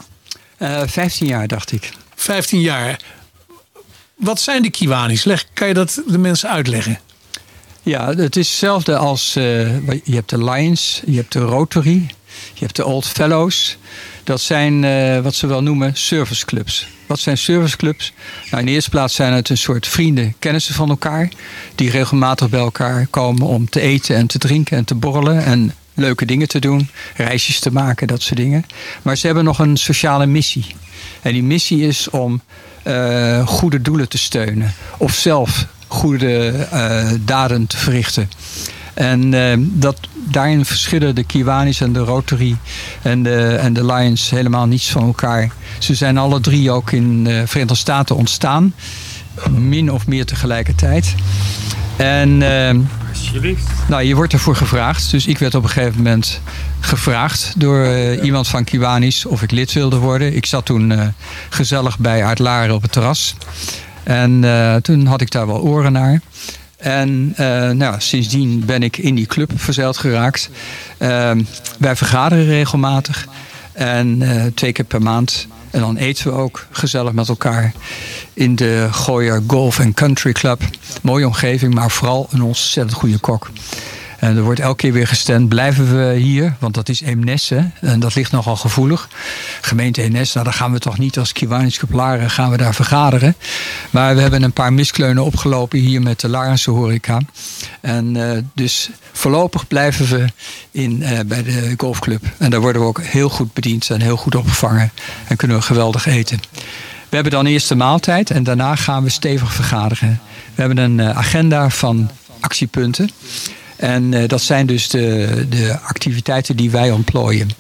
Eh 0.64 0.83
15 0.87 1.27
jaar, 1.27 1.48
dacht 1.48 1.72
ik. 1.72 1.92
15 2.14 2.61
jaar. 2.61 3.00
Wat 4.14 4.40
zijn 4.40 4.62
de 4.62 4.70
Kiwanis? 4.70 5.24
Leg, 5.24 5.44
kan 5.53 5.68
je 5.68 5.74
dat 5.74 6.03
de 6.07 6.18
mensen 6.18 6.48
uitleggen? 6.48 7.00
Ja, 7.83 8.14
het 8.14 8.37
is 8.37 8.48
hetzelfde 8.48 8.96
als... 8.96 9.37
eh, 9.37 9.90
je 9.90 10.14
hebt 10.14 10.31
de 10.31 10.44
Lions, 10.44 11.03
je 11.07 11.16
hebt 11.16 11.33
de 11.33 11.38
Rotary, 11.38 12.07
je 12.55 12.61
hebt 12.64 12.77
de 12.77 12.85
Old 12.85 13.07
Fellows. 13.07 13.77
Dat 14.24 14.40
zijn 14.40 14.85
eh, 14.85 15.20
wat 15.20 15.35
ze 15.35 15.46
wel 15.46 15.62
noemen 15.62 15.96
serviceclubs. 15.96 16.87
Wat 17.07 17.18
zijn 17.18 17.38
serviceclubs? 17.38 18.12
Nou, 18.44 18.59
in 18.61 18.66
de 18.66 18.72
eerste 18.72 18.90
plaats 18.90 19.14
zijn 19.14 19.33
het 19.33 19.48
een 19.48 19.59
soort 19.59 19.87
vrienden, 19.87 20.35
kennissen 20.38 20.74
van 20.74 20.88
elkaar. 20.88 21.29
Die 21.74 21.90
regelmatig 21.90 22.48
bij 22.48 22.61
elkaar 22.61 23.07
komen 23.07 23.46
om 23.46 23.68
te 23.68 23.81
eten 23.81 24.16
en 24.16 24.27
te 24.27 24.38
drinken 24.38 24.77
en 24.77 24.85
te 24.85 24.94
borrelen. 24.94 25.44
En 25.44 25.74
leuke 25.94 26.26
dingen 26.26 26.48
te 26.48 26.59
doen, 26.59 26.88
reisjes 27.16 27.61
te 27.61 27.72
maken, 27.72 28.07
dat 28.07 28.22
soort 28.22 28.37
dingen. 28.37 28.64
Maar 29.02 29.16
ze 29.16 29.26
hebben 29.26 29.44
nog 29.44 29.59
een 29.59 29.76
sociale 29.76 30.26
missie. 30.26 30.66
En 31.22 31.33
die 31.33 31.42
missie 31.42 31.87
is 31.87 32.11
om 32.11 32.40
eh, 32.83 33.46
goede 33.46 33.83
doelen 33.83 34.09
te 34.09 34.18
steunen. 34.18 34.74
Of 34.96 35.14
zelf 35.14 35.66
goede 35.87 36.48
eh, 36.48 37.11
daden 37.20 37.66
te 37.66 37.76
verrichten. 37.76 38.30
En 38.94 39.35
eh, 39.35 39.59
dat, 39.59 39.96
daarin 40.14 40.64
verschillen 40.64 41.14
de 41.14 41.24
Kiwanis 41.24 41.80
en 41.80 41.92
de 41.92 41.98
Rotary 41.98 42.57
en 43.02 43.22
de, 43.22 43.57
en 43.61 43.72
de 43.72 43.85
Lions 43.85 44.30
helemaal 44.30 44.66
niets 44.66 44.90
van 44.90 45.02
elkaar. 45.02 45.52
Ze 45.78 45.94
zijn 45.94 46.18
alle 46.18 46.40
drie 46.40 46.70
ook 46.70 46.92
in 46.92 47.24
de 47.24 47.42
Verenigde 47.46 47.76
Staten 47.76 48.16
ontstaan. 48.16 48.74
Min 49.50 49.92
of 49.92 50.07
meer 50.07 50.26
tegelijkertijd. 50.26 51.14
En 51.96 52.42
nou, 53.88 54.02
je 54.02 54.14
wordt 54.14 54.32
ervoor 54.32 54.56
gevraagd. 54.56 55.10
Dus 55.10 55.26
ik 55.26 55.38
werd 55.38 55.54
op 55.54 55.62
een 55.62 55.68
gegeven 55.68 55.96
moment 55.96 56.40
gevraagd 56.80 57.52
door 57.56 57.84
eh, 57.84 58.24
iemand 58.24 58.48
van 58.48 58.64
Kiwanis 58.64 59.26
of 59.26 59.42
ik 59.42 59.50
lid 59.50 59.72
wilde 59.72 59.96
worden. 59.96 60.37
Ik 60.37 60.46
zat 60.46 60.64
toen 60.64 60.92
eh, 60.92 61.06
gezellig 61.48 61.98
bij 61.98 62.24
Aard 62.24 62.38
Laren 62.38 62.74
op 62.74 62.82
het 62.82 62.92
terras. 62.92 63.34
En 64.02 64.44
eh, 64.44 64.76
toen 64.76 65.06
had 65.06 65.20
ik 65.20 65.30
daar 65.30 65.46
wel 65.46 65.60
oren 65.60 65.92
naar. 65.92 66.20
En 66.76 67.34
nou, 67.76 67.94
sindsdien 67.98 68.64
ben 68.64 68.82
ik 68.82 68.96
in 68.96 69.14
die 69.14 69.26
club 69.26 69.50
verzeild 69.54 69.96
geraakt. 69.96 70.50
Ehm, 70.98 71.42
wij 71.78 71.96
vergaderen 71.96 72.44
regelmatig. 72.44 73.26
En 73.72 74.22
twee 74.54 74.72
keer 74.72 74.84
per 74.84 75.02
maand. 75.02 75.46
En 75.74 75.80
dan 75.80 75.96
eten 75.96 76.26
we 76.26 76.38
ook 76.38 76.66
gezellig 76.70 77.12
met 77.12 77.28
elkaar 77.28 77.72
in 78.32 78.56
de 78.56 78.88
Gooier 78.90 79.42
Golf 79.46 79.80
and 79.80 79.94
Country 79.94 80.32
Club. 80.32 80.62
Mooie 81.02 81.26
omgeving, 81.26 81.74
maar 81.74 81.90
vooral 81.90 82.28
een 82.30 82.42
ontzettend 82.42 82.98
goede 82.98 83.18
kok. 83.18 83.50
En 84.18 84.37
er 84.37 84.42
wordt 84.42 84.61
elke 84.61 84.77
keer 84.77 84.92
weer 84.92 85.07
gestemd, 85.07 85.48
blijven 85.48 85.96
we 85.96 86.14
hier? 86.14 86.55
Want 86.59 86.74
dat 86.74 86.88
is 86.88 87.00
Eemnes? 87.00 87.50
En 87.81 88.00
dat 88.00 88.14
ligt 88.14 88.33
nogal 88.33 88.57
gevoelig. 88.57 89.09
Gemeente 89.61 90.03
Eemnes, 90.03 90.33
nou 90.33 90.44
dan 90.44 90.55
gaan 90.55 90.72
we 90.72 90.79
toch 90.79 90.98
niet 90.98 91.18
als 91.18 91.33
Kiwanis 91.33 91.81
Laren 91.90 92.31
gaan 92.31 92.50
we 92.50 92.57
daar 92.57 92.74
vergaderen. 92.74 93.37
Maar 93.90 94.14
we 94.14 94.20
hebben 94.20 94.42
een 94.42 94.53
paar 94.53 94.72
miskleunen 94.72 95.24
opgelopen 95.24 95.79
hier 95.79 96.03
met 96.03 96.20
de 96.20 96.29
Larense 96.29 96.70
horeca. 96.70 97.20
En 97.81 98.16
eh, 98.16 98.42
dus 98.55 98.90
voorlopig 99.12 99.66
blijven 99.66 100.09
we 100.09 100.27
in, 100.70 101.03
eh, 101.03 101.18
bij 101.27 101.42
de 101.42 101.74
golfclub. 101.77 102.22
En 102.38 102.50
daar 102.50 102.61
worden 102.61 102.83
we 102.83 102.88
ook 102.88 103.03
heel 103.03 103.29
goed 103.29 103.53
bediend 103.53 103.90
en 103.90 104.00
heel 104.00 104.16
goed 104.16 104.35
opgevangen. 104.35 104.92
En 105.29 105.37
kunnen 105.37 105.57
we 105.57 105.62
geweldig 105.62 106.07
eten. 106.07 106.40
We 107.09 107.20
hebben 107.20 107.33
dan 107.33 107.46
eerst 107.46 107.68
de 107.68 107.74
maaltijd 107.74 108.31
en 108.31 108.42
daarna 108.42 108.77
gaan 108.77 109.03
we 109.03 109.09
stevig 109.09 109.53
vergaderen. 109.53 110.20
We 110.55 110.62
hebben 110.62 110.79
een 110.79 111.00
eh, 111.00 111.16
agenda 111.16 111.70
van 111.70 112.11
actiepunten. 112.40 113.11
En 113.76 114.14
eh, 114.14 114.28
dat 114.28 114.42
zijn 114.42 114.66
dus 114.66 114.88
de, 114.88 115.46
de 115.48 115.78
activiteiten 115.82 116.56
die 116.56 116.70
wij 116.70 116.90
ontplooien. 116.90 117.50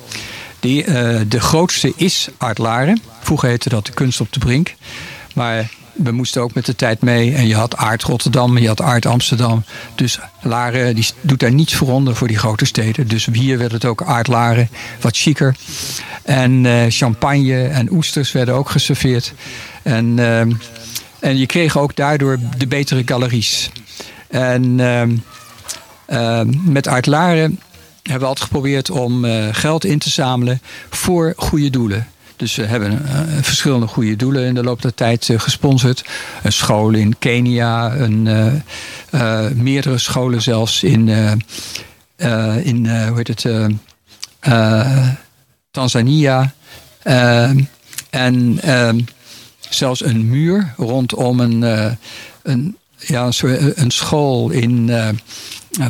Die, 0.60 0.84
eh, 0.84 1.20
de 1.28 1.40
grootste 1.40 1.92
is 1.96 2.28
Art 2.36 2.58
Laren. 2.58 3.00
Vroeger 3.20 3.48
heette 3.48 3.68
dat 3.68 3.86
de 3.86 3.92
kunst 3.92 4.20
op 4.20 4.32
de 4.32 4.38
brink. 4.38 4.74
Maar 5.34 5.70
we 5.92 6.10
moesten 6.10 6.42
ook 6.42 6.54
met 6.54 6.66
de 6.66 6.76
tijd 6.76 7.00
mee. 7.00 7.34
En 7.34 7.46
je 7.46 7.54
had 7.54 7.76
Aard 7.76 8.02
Rotterdam 8.02 8.58
je 8.58 8.66
had 8.66 8.80
Aard 8.80 9.06
Amsterdam. 9.06 9.64
Dus 9.94 10.18
Laren 10.42 10.94
die 10.94 11.06
doet 11.20 11.40
daar 11.40 11.52
niets 11.52 11.74
voor 11.74 11.88
onder 11.88 12.16
voor 12.16 12.28
die 12.28 12.38
grote 12.38 12.64
steden. 12.64 13.08
Dus 13.08 13.28
hier 13.32 13.58
werd 13.58 13.72
het 13.72 13.84
ook 13.84 14.02
Aard 14.02 14.26
Laren, 14.26 14.68
wat 15.00 15.16
chiquer. 15.16 15.56
En 16.22 16.66
eh, 16.66 16.84
champagne 16.88 17.66
en 17.66 17.92
oesters 17.92 18.32
werden 18.32 18.54
ook 18.54 18.70
geserveerd. 18.70 19.34
En, 19.82 20.18
ehm, 20.18 20.52
en 21.18 21.38
je 21.38 21.46
kreeg 21.46 21.78
ook 21.78 21.96
daardoor 21.96 22.38
de 22.58 22.66
betere 22.66 23.02
galeries. 23.04 23.70
En 24.28 24.80
ehm, 26.06 26.72
met 26.72 26.86
Art 26.86 27.06
Laren 27.06 27.58
hebben 28.04 28.22
we 28.22 28.28
altijd 28.28 28.46
geprobeerd 28.46 28.90
om 28.90 29.24
eh, 29.24 29.48
geld 29.52 29.84
in 29.84 29.98
te 29.98 30.10
zamelen 30.10 30.60
voor 30.90 31.32
goede 31.36 31.70
doelen. 31.70 32.08
Dus 32.36 32.54
we 32.54 32.64
hebben 32.64 33.06
eh, 33.06 33.20
verschillende 33.40 33.86
goede 33.86 34.16
doelen 34.16 34.46
in 34.46 34.54
de 34.54 34.62
loop 34.62 34.82
der 34.82 34.94
tijd 34.94 35.28
eh, 35.28 35.38
gesponsord. 35.38 36.04
Een 36.42 36.52
school 36.52 36.90
in 36.90 37.18
Kenia, 37.18 37.94
een, 37.94 38.62
meerdere 39.54 39.98
scholen 39.98 40.42
zelfs 40.42 40.82
in, 40.82 41.08
in 42.62 43.06
hoe 43.06 43.16
heet 43.16 43.28
het, 43.28 43.46
Tanzania. 45.70 46.52
Ehm, 47.02 47.60
en 48.10 48.58
ehm, 48.62 49.00
zelfs 49.68 50.04
een 50.04 50.28
muur 50.28 50.74
rondom 50.76 51.40
een, 51.40 51.62
een, 52.42 52.76
ja, 52.98 53.24
een, 53.26 53.32
soort- 53.32 53.76
een 53.78 53.90
school 53.90 54.50
in 54.50 54.90
eh, 54.90 55.08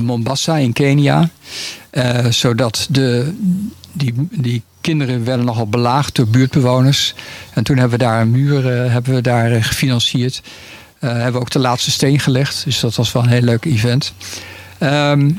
Mombasa 0.00 0.56
in 0.56 0.72
Kenia. 0.72 1.30
Eh, 1.90 2.26
zodat 2.30 2.86
de, 2.90 3.34
die, 3.92 4.14
die 4.30 4.62
kinderen 4.80 5.24
werden 5.24 5.44
nogal 5.46 5.66
belaagd 5.68 6.14
door 6.14 6.26
buurtbewoners. 6.28 7.14
En 7.52 7.64
toen 7.64 7.76
hebben 7.78 7.98
we 7.98 8.04
daar 8.04 8.20
een 8.20 8.30
muur 8.30 8.72
eh, 8.84 8.92
hebben 8.92 9.14
we 9.14 9.20
daar, 9.20 9.52
eh, 9.52 9.64
gefinancierd. 9.64 10.42
Eh, 10.98 11.10
hebben 11.12 11.32
we 11.32 11.38
ook 11.38 11.50
de 11.50 11.58
laatste 11.58 11.90
steen 11.90 12.18
gelegd. 12.20 12.64
Dus 12.64 12.80
dat 12.80 12.94
was 12.94 13.12
wel 13.12 13.22
een 13.22 13.28
heel 13.28 13.40
leuk 13.42 13.64
event. 13.64 14.12
Ehm, 14.78 15.30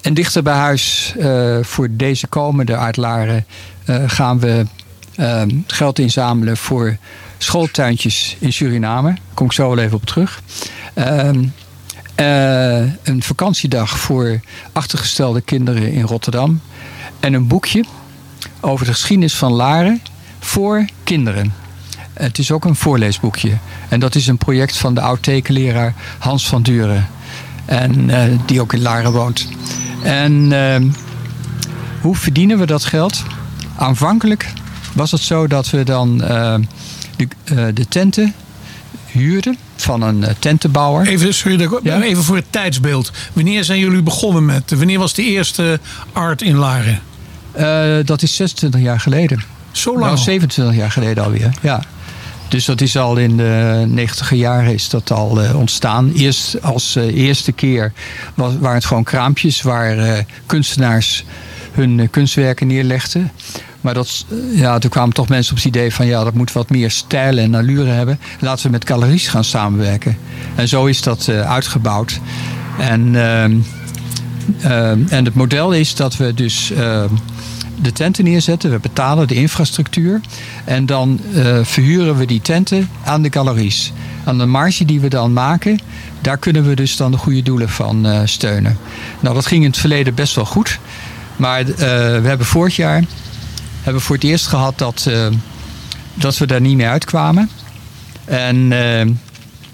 en 0.00 0.14
dichter 0.14 0.42
bij 0.42 0.54
huis 0.54 1.14
eh, 1.18 1.58
voor 1.62 1.88
deze 1.90 2.26
komende 2.26 2.76
uitlaren 2.76 3.44
eh, 3.84 4.02
gaan 4.06 4.40
we 4.40 4.64
ehm, 5.16 5.50
geld 5.66 5.98
inzamelen 5.98 6.56
voor 6.56 6.96
schooltuintjes 7.38 8.36
in 8.38 8.52
Suriname. 8.52 9.08
Daar 9.08 9.20
kom 9.34 9.46
ik 9.46 9.52
zo 9.52 9.68
wel 9.68 9.84
even 9.84 9.96
op 9.96 10.06
terug. 10.06 10.42
Ehm, 10.94 11.44
eh, 12.14 12.80
een 12.80 13.22
vakantiedag 13.22 13.98
voor 13.98 14.40
achtergestelde 14.72 15.40
kinderen 15.40 15.92
in 15.92 16.02
Rotterdam. 16.02 16.60
En 17.20 17.32
een 17.32 17.46
boekje 17.46 17.84
over 18.60 18.86
de 18.86 18.92
geschiedenis 18.92 19.34
van 19.34 19.52
Laren 19.52 20.02
voor 20.38 20.84
kinderen. 21.04 21.52
Het 22.12 22.38
is 22.38 22.50
ook 22.50 22.64
een 22.64 22.76
voorleesboekje. 22.76 23.56
En 23.88 24.00
dat 24.00 24.14
is 24.14 24.26
een 24.26 24.38
project 24.38 24.76
van 24.76 24.94
de 24.94 25.00
oud-tekenleraar 25.00 25.94
Hans 26.18 26.48
van 26.48 26.62
Duren. 26.62 27.08
En, 27.64 28.10
eh, 28.10 28.38
die 28.46 28.60
ook 28.60 28.72
in 28.72 28.82
Laren 28.82 29.12
woont. 29.12 29.48
En 30.02 30.52
ehm, 30.52 30.88
hoe 32.00 32.16
verdienen 32.16 32.58
we 32.58 32.66
dat 32.66 32.84
geld? 32.84 33.22
Aanvankelijk 33.76 34.52
was 34.94 35.10
het 35.10 35.20
zo 35.20 35.46
dat 35.46 35.70
we 35.70 35.84
dan 35.84 36.22
eh, 36.22 36.54
de, 37.18 37.28
eh, 37.44 37.64
de 37.74 37.88
tenten 37.88 38.34
huurden 39.06 39.56
van 39.76 40.02
een 40.02 40.24
eh, 40.24 40.34
tentenbouwer. 40.38 41.06
Even, 41.06 41.34
sorry, 41.34 41.56
dat 41.56 41.72
ik- 41.72 41.78
Ja? 41.82 42.02
even 42.02 42.22
voor 42.24 42.36
het 42.36 42.44
tijdsbeeld. 42.52 43.12
Wanneer 43.32 43.64
zijn 43.64 43.78
jullie 43.78 44.02
begonnen 44.02 44.44
met? 44.44 44.72
Wanneer 44.76 44.98
was 44.98 45.14
de 45.14 45.22
eerste 45.24 45.80
art 46.12 46.42
in 46.42 46.56
Laren? 46.56 47.00
Eh, 47.52 47.94
dat 48.04 48.22
is 48.22 48.34
26 48.36 48.80
jaar 48.80 49.00
geleden. 49.00 49.42
Zo 49.72 49.90
lang. 49.90 50.02
Nou, 50.04 50.16
al. 50.16 50.22
27 50.22 50.76
jaar 50.76 50.90
geleden 50.90 51.24
alweer, 51.24 51.50
ja. 51.62 51.82
Dus 52.48 52.64
dat 52.64 52.80
is 52.80 52.96
al 52.96 53.16
in 53.16 53.36
de 53.36 53.84
90 53.88 54.34
jaren 54.34 54.74
is 54.74 54.88
dat 54.88 55.10
al 55.10 55.40
ontstaan. 55.54 56.12
Eerst 56.12 56.62
als 56.62 56.94
eerste 56.94 57.52
keer 57.52 57.92
was, 58.34 58.52
waren 58.60 58.76
het 58.76 58.84
gewoon 58.84 59.04
kraampjes 59.04 59.62
waar 59.62 60.24
kunstenaars 60.46 61.24
hun 61.72 62.00
eh, 62.00 62.08
kunstwerken 62.10 62.66
neerlegden. 62.66 63.30
Maar 63.80 63.94
dat, 63.94 64.24
eh, 64.28 64.58
ja, 64.58 64.78
toen 64.78 64.90
kwamen 64.90 65.14
toch 65.14 65.28
mensen 65.28 65.52
op 65.52 65.58
het 65.58 65.66
idee 65.66 65.94
van 65.94 66.06
ja, 66.06 66.24
dat 66.24 66.34
moet 66.34 66.52
wat 66.52 66.70
meer 66.70 66.90
stijl 66.90 67.38
en 67.38 67.54
allure 67.54 67.90
hebben. 67.90 68.18
Laten 68.40 68.66
we 68.66 68.72
met 68.72 68.88
galeries 68.88 69.28
gaan 69.28 69.44
samenwerken. 69.44 70.16
En 70.54 70.68
zo 70.68 70.86
is 70.86 71.02
dat 71.02 71.28
eh, 71.28 71.40
uitgebouwd. 71.40 72.20
En, 72.78 73.14
ehm, 73.14 73.56
ehm, 74.60 75.00
en 75.08 75.24
het 75.24 75.34
model 75.34 75.72
is 75.72 75.94
dat 75.94 76.16
we 76.16 76.34
dus 76.34 76.70
ehm, 76.70 77.08
de 77.82 77.92
tenten 77.92 78.24
neerzetten. 78.24 78.70
We 78.70 78.78
betalen 78.78 79.28
de 79.28 79.34
infrastructuur. 79.34 80.20
En 80.64 80.86
dan 80.86 81.20
verhuren 81.62 82.16
we 82.16 82.26
die 82.26 82.40
tenten 82.40 82.90
aan 83.04 83.22
de 83.22 83.32
galeries. 83.32 83.92
Aan 84.24 84.38
de 84.38 84.46
marge 84.46 84.84
die 84.84 85.00
we 85.00 85.08
dan 85.08 85.32
maken, 85.32 85.78
daar 86.20 86.36
kunnen 86.38 86.68
we 86.68 86.74
dus 86.74 86.96
dan 86.96 87.10
de 87.10 87.16
goede 87.16 87.42
doelen 87.42 87.68
van 87.68 88.06
steunen. 88.24 88.78
Nou, 89.20 89.34
dat 89.34 89.46
ging 89.46 89.62
in 89.62 89.70
het 89.70 89.78
verleden 89.78 90.14
best 90.14 90.34
wel 90.34 90.44
goed. 90.44 90.78
Maar 91.38 91.60
eh, 91.60 91.66
we 92.20 92.28
hebben 92.28 92.46
vorig 92.46 92.76
jaar 92.76 93.04
hebben 93.82 94.02
voor 94.02 94.14
het 94.14 94.24
eerst 94.24 94.46
gehad 94.46 94.78
dat, 94.78 95.06
eh, 95.08 95.26
dat 96.14 96.38
we 96.38 96.46
daar 96.46 96.60
niet 96.60 96.76
meer 96.76 96.88
uitkwamen. 96.88 97.50
En 98.24 98.72
eh, 98.72 99.06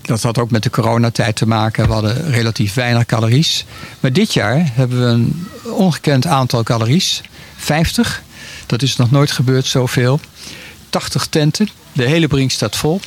dat 0.03 0.23
had 0.23 0.39
ook 0.39 0.51
met 0.51 0.63
de 0.63 0.71
coronatijd 0.71 1.37
te 1.37 1.47
maken. 1.47 1.87
We 1.87 1.93
hadden 1.93 2.31
relatief 2.31 2.75
weinig 2.75 3.07
calories. 3.07 3.65
Maar 4.01 4.13
dit 4.13 4.33
jaar 4.33 4.71
hebben 4.73 4.99
we 4.99 5.05
een 5.05 5.47
ongekend 5.63 6.27
aantal 6.27 6.63
calories. 6.63 7.23
50. 7.57 8.23
Dat 8.67 8.83
is 8.83 8.97
nog 8.97 9.11
nooit 9.11 9.31
gebeurd 9.31 9.67
zoveel. 9.67 10.21
80 10.91 11.27
tenten. 11.27 11.69
De 11.93 12.05
hele 12.05 12.29
brink 12.29 12.51
staat 12.51 12.77
vol. 12.77 13.01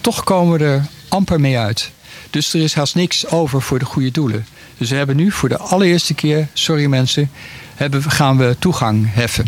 Toch 0.00 0.24
komen 0.24 0.58
we 0.58 0.64
er 0.64 0.86
amper 1.08 1.40
mee 1.40 1.58
uit. 1.58 1.90
Dus 2.30 2.54
er 2.54 2.60
is 2.60 2.74
haast 2.74 2.94
niks 2.94 3.26
over 3.26 3.62
voor 3.62 3.78
de 3.78 3.84
goede 3.84 4.10
doelen. 4.10 4.46
Dus 4.78 4.90
we 4.90 4.96
hebben 4.96 5.16
nu 5.16 5.30
voor 5.30 5.48
de 5.48 5.58
allereerste 5.58 6.14
keer, 6.14 6.48
sorry 6.52 6.86
mensen, 6.86 7.30
hebben, 7.74 8.02
gaan 8.02 8.36
we 8.36 8.56
toegang 8.58 9.14
heffen. 9.14 9.46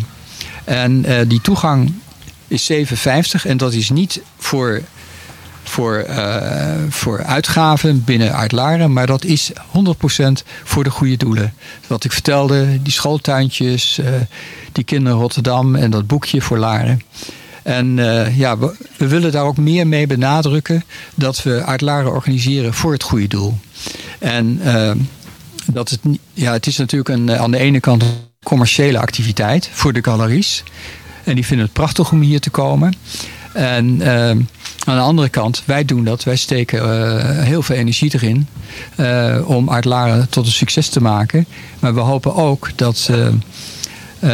En 0.63 1.05
eh, 1.05 1.19
die 1.27 1.41
toegang 1.41 1.93
is 2.47 2.71
7,50 2.71 2.79
en 3.43 3.57
dat 3.57 3.73
is 3.73 3.89
niet 3.89 4.21
voor, 4.37 4.81
voor, 5.63 5.95
eh, 5.95 6.73
voor 6.89 7.23
uitgaven 7.23 8.03
binnen 8.03 8.35
Uitlaren, 8.35 8.93
maar 8.93 9.07
dat 9.07 9.23
is 9.23 9.51
100% 9.71 10.43
voor 10.63 10.83
de 10.83 10.89
goede 10.89 11.17
doelen. 11.17 11.53
Wat 11.87 12.03
ik 12.03 12.11
vertelde, 12.11 12.81
die 12.81 12.93
schooltuintjes, 12.93 13.99
eh, 13.99 14.11
die 14.71 14.83
kinderen 14.83 15.19
Rotterdam 15.19 15.75
en 15.75 15.91
dat 15.91 16.07
boekje 16.07 16.41
voor 16.41 16.57
Laren. 16.57 17.01
En 17.63 17.95
ja, 18.35 18.57
we, 18.57 18.75
we 18.97 19.07
willen 19.07 19.31
daar 19.31 19.43
ook 19.43 19.57
meer 19.57 19.87
mee 19.87 20.07
benadrukken 20.07 20.83
dat 21.15 21.43
we 21.43 21.63
Uitlaren 21.63 22.11
organiseren 22.11 22.73
voor 22.73 22.91
het 22.91 23.03
goede 23.03 23.27
doel. 23.27 23.57
En 24.19 24.61
dat 25.67 25.89
het, 25.89 25.99
ja, 26.33 26.51
het 26.51 26.67
is 26.67 26.77
natuurlijk 26.77 27.09
een, 27.09 27.29
eh, 27.29 27.41
aan 27.41 27.51
de 27.51 27.57
ene 27.57 27.79
kant 27.79 28.01
een 28.01 28.09
commerciële 28.43 28.99
activiteit 28.99 29.69
voor 29.71 29.93
de 29.93 30.03
galeries. 30.03 30.63
En 31.23 31.35
die 31.35 31.45
vinden 31.45 31.65
het 31.65 31.75
prachtig 31.75 32.11
om 32.11 32.21
hier 32.21 32.39
te 32.39 32.49
komen. 32.49 32.93
En 33.57 34.01
eh, 34.01 34.29
aan 34.85 34.95
de 34.95 34.99
andere 34.99 35.29
kant, 35.29 35.63
wij 35.65 35.85
doen 35.85 36.03
dat. 36.03 36.23
Wij 36.23 36.35
steken 36.35 36.79
eh, 36.79 37.43
heel 37.43 37.61
veel 37.61 37.75
energie 37.75 38.13
erin 38.13 38.47
eh, 38.95 39.41
om 39.45 39.69
Uitlaren 39.69 40.29
tot 40.29 40.45
een 40.45 40.51
succes 40.51 40.89
te 40.89 41.01
maken. 41.01 41.45
Maar 41.79 41.93
we 41.93 41.99
hopen 41.99 42.35
ook 42.35 42.69
dat, 42.75 43.11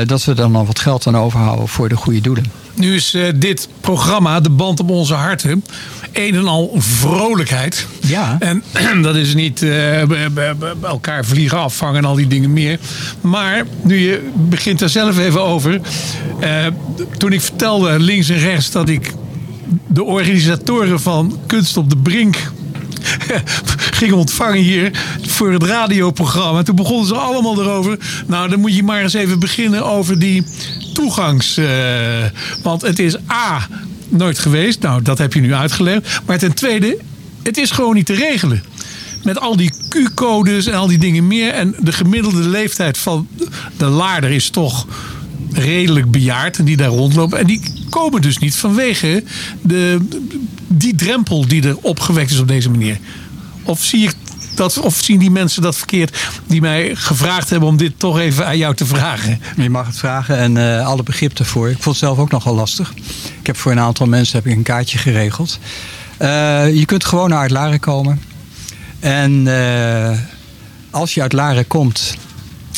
dat 0.05 0.23
we 0.23 0.33
dan 0.33 0.51
nog 0.51 0.67
wat 0.67 0.79
geld 0.79 1.07
aan 1.07 1.17
overhouden 1.17 1.67
voor 1.67 1.89
de 1.89 1.95
goede 1.95 2.21
doelen. 2.21 2.62
Nu 2.73 2.95
is 2.95 3.13
eh, 3.13 3.23
dit 3.35 3.67
programma, 3.81 4.39
de 4.39 4.49
band 4.49 4.79
op 4.79 4.89
onze 4.89 5.13
harten, 5.13 5.63
een 6.13 6.35
en 6.35 6.47
al 6.47 6.75
vrolijkheid. 6.77 7.87
Ja. 8.07 8.37
En 8.39 8.63
dat 9.01 9.15
is 9.15 9.33
niet 9.33 9.59
be- 9.59 10.27
be- 10.33 10.55
be- 10.59 10.75
elkaar 10.87 11.25
vliegen 11.25 11.57
afvangen 11.57 11.97
en 11.97 12.05
al 12.05 12.15
die 12.15 12.27
dingen 12.27 12.53
meer. 12.53 12.79
Maar 13.21 13.65
nu 13.81 13.99
je 13.99 14.29
begint 14.35 14.81
er 14.81 14.89
zelf 14.89 15.17
even 15.17 15.41
over. 15.41 15.81
eh, 16.39 16.65
toen 17.17 17.31
ik 17.33 17.41
vertelde 17.41 17.99
links 17.99 18.29
en 18.29 18.39
rechts 18.39 18.71
dat 18.71 18.89
ik 18.89 19.13
de 19.87 20.03
organisatoren 20.03 20.99
van 20.99 21.39
Kunst 21.47 21.77
op 21.77 21.89
de 21.89 21.97
Brink 21.97 22.37
ging 23.99 24.11
ontvangen 24.13 24.61
hier 24.61 24.91
voor 25.27 25.51
het 25.51 25.63
radioprogramma. 25.63 26.63
Toen 26.63 26.75
begonnen 26.75 27.07
ze 27.07 27.15
allemaal 27.15 27.61
erover. 27.61 27.97
Nou, 28.27 28.49
dan 28.49 28.59
moet 28.59 28.75
je 28.75 28.83
maar 28.83 29.01
eens 29.01 29.13
even 29.13 29.39
beginnen 29.39 29.85
over 29.85 30.19
die 30.19 30.43
toegangs... 30.93 31.57
eh, 31.57 31.67
want 32.63 32.81
het 32.81 32.99
is 32.99 33.15
A, 33.31 33.67
nooit 34.09 34.39
geweest. 34.39 34.81
Nou, 34.81 35.01
dat 35.01 35.17
heb 35.17 35.33
je 35.33 35.39
nu 35.39 35.53
uitgelegd. 35.53 36.21
Maar 36.25 36.37
ten 36.37 36.53
tweede, 36.53 36.97
het 37.43 37.57
is 37.57 37.71
gewoon 37.71 37.95
niet 37.95 38.05
te 38.05 38.13
regelen. 38.13 38.63
Met 39.23 39.39
al 39.39 39.55
die 39.55 39.71
Q-codes 39.89 40.65
en 40.65 40.73
al 40.73 40.87
die 40.87 40.97
dingen 40.97 41.27
meer. 41.27 41.49
En 41.51 41.75
de 41.79 41.91
gemiddelde 41.91 42.49
leeftijd 42.49 42.97
van 42.97 43.27
de 43.77 43.85
laarder 43.85 44.31
is 44.31 44.49
toch 44.49 44.85
redelijk 45.51 46.11
bejaard 46.11 46.57
en 46.57 46.65
die 46.65 46.77
daar 46.77 46.87
rondlopen. 46.87 47.39
En 47.39 47.45
die 47.45 47.61
komen 47.89 48.21
dus 48.21 48.37
niet 48.37 48.55
vanwege 48.55 49.23
de, 49.61 49.99
die 50.67 50.95
drempel 50.95 51.47
die 51.47 51.67
er 51.67 51.77
opgewekt 51.81 52.31
is 52.31 52.39
op 52.39 52.47
deze 52.47 52.69
manier. 52.69 52.97
Of 53.63 53.83
zie 53.83 54.03
ik 54.03 54.15
dat, 54.55 54.79
of 54.79 54.95
zien 54.95 55.19
die 55.19 55.31
mensen 55.31 55.61
dat 55.61 55.77
verkeerd 55.77 56.17
die 56.47 56.61
mij 56.61 56.95
gevraagd 56.95 57.49
hebben 57.49 57.69
om 57.69 57.77
dit 57.77 57.93
toch 57.97 58.19
even 58.19 58.45
aan 58.45 58.57
jou 58.57 58.75
te 58.75 58.85
vragen? 58.85 59.41
Je 59.57 59.69
mag 59.69 59.85
het 59.85 59.97
vragen 59.97 60.37
en 60.37 60.57
eh, 60.57 60.87
alle 60.87 61.03
begrip 61.03 61.35
daarvoor. 61.35 61.69
Ik 61.69 61.73
vond 61.81 61.85
het 61.85 62.05
zelf 62.05 62.17
ook 62.17 62.31
nogal 62.31 62.55
lastig. 62.55 62.93
Ik 63.39 63.47
heb 63.47 63.57
voor 63.57 63.71
een 63.71 63.79
aantal 63.79 64.05
mensen 64.05 64.37
heb 64.37 64.47
ik 64.47 64.57
een 64.57 64.63
kaartje 64.63 64.97
geregeld. 64.97 65.59
Eh, 66.17 66.73
je 66.75 66.85
kunt 66.85 67.05
gewoon 67.05 67.29
naar 67.29 67.39
uit 67.39 67.51
Laren 67.51 67.79
komen. 67.79 68.21
En 68.99 69.47
eh, 69.47 70.17
als 70.89 71.13
je 71.13 71.21
uit 71.21 71.33
Laren 71.33 71.67
komt, 71.67 72.15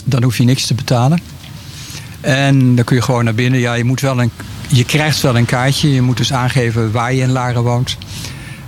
dan 0.04 0.24
hoef 0.24 0.38
je 0.38 0.44
niks 0.44 0.66
te 0.66 0.74
betalen. 0.74 1.20
En 2.22 2.76
dan 2.76 2.86
kun 2.86 2.96
je 2.96 3.02
gewoon 3.02 3.24
naar 3.24 3.36
binnen. 3.36 3.60
Ja, 3.60 3.74
je, 3.74 3.84
moet 3.84 4.02
wel 4.02 4.22
een, 4.22 4.32
je 4.68 4.86
krijgt 4.86 5.22
wel 5.22 5.38
een 5.38 5.46
kaartje. 5.46 5.94
Je 5.94 6.02
moet 6.02 6.18
dus 6.18 6.34
aangeven 6.34 6.92
waar 6.92 7.14
je 7.14 7.22
in 7.22 7.32
Laren 7.32 7.64
woont. 7.64 7.98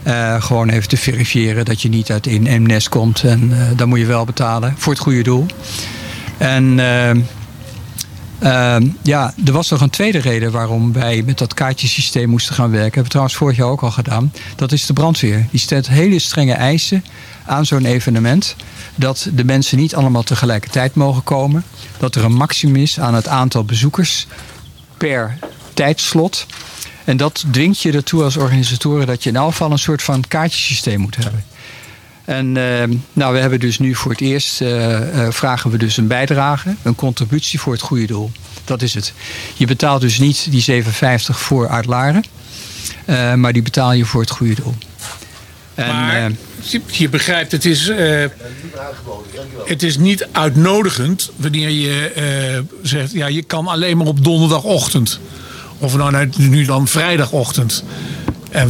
Eh, 0.07 0.41
gewoon 0.41 0.69
even 0.69 0.89
te 0.89 0.97
verifiëren 0.97 1.65
dat 1.65 1.81
je 1.81 1.89
niet 1.89 2.11
uit 2.11 2.27
een 2.27 2.61
MNES 2.61 2.89
komt. 2.89 3.23
En 3.23 3.51
eh, 3.51 3.77
dan 3.77 3.89
moet 3.89 3.99
je 3.99 4.05
wel 4.05 4.25
betalen 4.25 4.75
voor 4.77 4.93
het 4.93 5.01
goede 5.01 5.23
doel. 5.23 5.45
En 6.37 6.79
eh, 6.79 7.09
eh, 8.39 8.83
ja, 9.01 9.33
er 9.45 9.51
was 9.51 9.69
nog 9.69 9.81
een 9.81 9.89
tweede 9.89 10.17
reden 10.17 10.51
waarom 10.51 10.93
wij 10.93 11.23
met 11.25 11.37
dat 11.37 11.53
kaartjesysteem 11.53 12.29
moesten 12.29 12.55
gaan 12.55 12.69
werken. 12.69 12.83
Hebben 12.83 13.03
we 13.03 13.09
trouwens 13.09 13.35
vorig 13.35 13.57
jaar 13.57 13.67
ook 13.67 13.81
al 13.81 13.91
gedaan. 13.91 14.33
Dat 14.55 14.71
is 14.71 14.85
de 14.85 14.93
brandweer. 14.93 15.47
Die 15.51 15.59
stelt 15.59 15.87
hele 15.87 16.19
strenge 16.19 16.53
eisen 16.53 17.03
aan 17.45 17.65
zo'n 17.65 17.85
evenement. 17.85 18.55
Dat 18.95 19.29
de 19.33 19.45
mensen 19.45 19.77
niet 19.77 19.95
allemaal 19.95 20.23
tegelijkertijd 20.23 20.95
mogen 20.95 21.23
komen. 21.23 21.63
Dat 21.97 22.15
er 22.15 22.23
een 22.23 22.33
maximum 22.33 22.75
is 22.75 22.99
aan 22.99 23.13
het 23.13 23.27
aantal 23.27 23.63
bezoekers 23.63 24.27
per 24.97 25.37
tijdslot. 25.73 26.45
En 27.07 27.17
dat 27.17 27.45
dwingt 27.51 27.81
je 27.81 27.91
ertoe 27.91 28.23
als 28.23 28.37
organisatoren 28.37 29.07
dat 29.07 29.23
je 29.23 29.29
in 29.29 29.35
elk 29.35 29.51
geval 29.51 29.71
een 29.71 29.79
soort 29.79 30.03
van 30.03 30.23
kaartjesysteem 30.27 30.99
moet 30.99 31.15
hebben. 31.15 31.43
En 32.25 32.57
eh, 32.57 32.97
nou, 33.13 33.33
we 33.33 33.39
hebben 33.39 33.59
dus 33.59 33.79
nu 33.79 33.95
voor 33.95 34.11
het 34.11 34.21
eerst 34.21 34.61
eh, 34.61 35.25
eh, 35.25 35.31
vragen 35.31 35.71
we 35.71 35.77
dus 35.77 35.97
een 35.97 36.07
bijdrage, 36.07 36.75
een 36.81 36.95
contributie 36.95 37.59
voor 37.59 37.73
het 37.73 37.81
goede 37.81 38.05
doel. 38.05 38.31
Dat 38.65 38.81
is 38.81 38.93
het. 38.93 39.13
Je 39.53 39.65
betaalt 39.65 40.01
dus 40.01 40.19
niet 40.19 40.47
die 40.51 40.83
7,50 40.83 40.89
voor 41.27 41.67
Uitlaren, 41.67 42.23
eh, 43.05 43.33
maar 43.33 43.53
die 43.53 43.61
betaal 43.61 43.93
je 43.93 44.05
voor 44.05 44.21
het 44.21 44.29
goede 44.29 44.55
doel. 44.55 44.75
En, 45.75 45.87
Maar 45.87 46.31
je, 46.91 47.09
begrijpt, 47.09 47.51
het 47.51 47.65
is, 47.65 47.91
het 49.65 49.83
is 49.83 49.97
niet 49.97 50.27
uitnodigend 50.31 51.31
wanneer 51.35 51.69
je 51.69 52.63
zegt, 52.81 53.11
ja, 53.11 53.27
je 53.27 53.43
kan 53.43 53.67
alleen 53.67 53.97
maar 53.97 54.07
op 54.07 54.23
donderdagochtend. 54.23 55.19
Of 55.79 55.97
nou, 55.97 56.11
nou, 56.11 56.29
nu 56.37 56.65
dan 56.65 56.87
vrijdagochtend. 56.87 57.83
En 58.51 58.69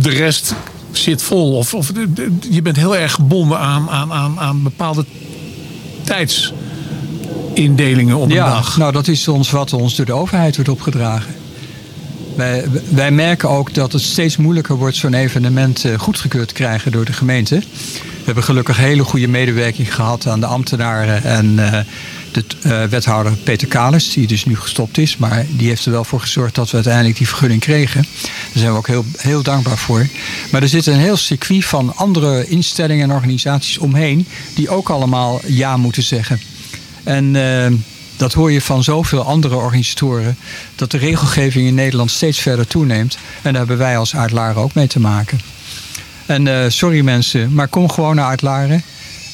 de 0.00 0.10
rest 0.10 0.54
zit 0.90 1.22
vol. 1.22 1.56
Of, 1.56 1.74
of 1.74 1.86
de- 1.86 2.12
de- 2.12 2.30
je 2.50 2.62
bent 2.62 2.76
heel 2.76 2.96
erg 2.96 3.12
gebonden 3.12 3.58
aan, 3.58 3.90
aan, 3.90 4.12
aan, 4.12 4.40
aan 4.40 4.62
bepaalde 4.62 5.04
tijdsindelingen 6.04 8.16
op 8.16 8.22
een 8.28 8.34
ja, 8.34 8.48
dag. 8.48 8.76
nou 8.76 8.92
dat 8.92 9.08
is 9.08 9.28
ons 9.28 9.50
wat 9.50 9.72
ons 9.72 9.96
door 9.96 10.06
de 10.06 10.12
overheid 10.12 10.54
wordt 10.54 10.70
opgedragen. 10.70 11.34
Wij, 12.36 12.64
wij 12.90 13.10
merken 13.10 13.48
ook 13.48 13.74
dat 13.74 13.92
het 13.92 14.02
steeds 14.02 14.36
moeilijker 14.36 14.76
wordt 14.76 14.96
zo'n 14.96 15.14
evenement 15.14 15.84
eh, 15.84 15.98
goedgekeurd 15.98 16.48
te 16.48 16.54
krijgen 16.54 16.92
door 16.92 17.04
de 17.04 17.12
gemeente. 17.12 17.58
We 17.58 18.24
hebben 18.24 18.44
gelukkig 18.44 18.76
hele 18.76 19.04
goede 19.04 19.28
medewerking 19.28 19.94
gehad 19.94 20.26
aan 20.26 20.40
de 20.40 20.46
ambtenaren 20.46 21.22
en 21.22 21.58
eh, 21.72 21.80
de 22.32 22.44
eh, 22.62 22.84
wethouder 22.84 23.32
Peter 23.32 23.68
Kalis, 23.68 24.12
die 24.12 24.26
dus 24.26 24.44
nu 24.44 24.56
gestopt 24.56 24.98
is. 24.98 25.16
Maar 25.16 25.46
die 25.50 25.68
heeft 25.68 25.84
er 25.84 25.92
wel 25.92 26.04
voor 26.04 26.20
gezorgd 26.20 26.54
dat 26.54 26.70
we 26.70 26.74
uiteindelijk 26.74 27.16
die 27.16 27.28
vergunning 27.28 27.60
kregen. 27.60 28.02
Daar 28.22 28.52
zijn 28.54 28.72
we 28.72 28.78
ook 28.78 28.86
heel, 28.86 29.04
heel 29.16 29.42
dankbaar 29.42 29.78
voor. 29.78 30.06
Maar 30.50 30.62
er 30.62 30.68
zit 30.68 30.86
een 30.86 30.98
heel 30.98 31.16
circuit 31.16 31.64
van 31.64 31.96
andere 31.96 32.46
instellingen 32.46 33.08
en 33.10 33.14
organisaties 33.14 33.78
omheen 33.78 34.26
die 34.54 34.68
ook 34.68 34.90
allemaal 34.90 35.40
ja 35.46 35.76
moeten 35.76 36.02
zeggen. 36.02 36.40
En 37.04 37.36
eh, 37.36 37.72
dat 38.16 38.32
hoor 38.32 38.52
je 38.52 38.60
van 38.60 38.84
zoveel 38.84 39.22
andere 39.22 39.54
organisatoren. 39.54 40.36
Dat 40.74 40.90
de 40.90 40.98
regelgeving 40.98 41.66
in 41.66 41.74
Nederland 41.74 42.10
steeds 42.10 42.38
verder 42.38 42.66
toeneemt. 42.66 43.18
En 43.42 43.52
daar 43.52 43.54
hebben 43.54 43.78
wij 43.78 43.98
als 43.98 44.16
Uitlaren 44.16 44.62
ook 44.62 44.74
mee 44.74 44.86
te 44.86 45.00
maken. 45.00 45.40
En 46.26 46.46
eh, 46.46 46.70
sorry 46.70 47.00
mensen, 47.00 47.54
maar 47.54 47.68
kom 47.68 47.90
gewoon 47.90 48.16
naar 48.16 48.28
Uitlaren. 48.28 48.82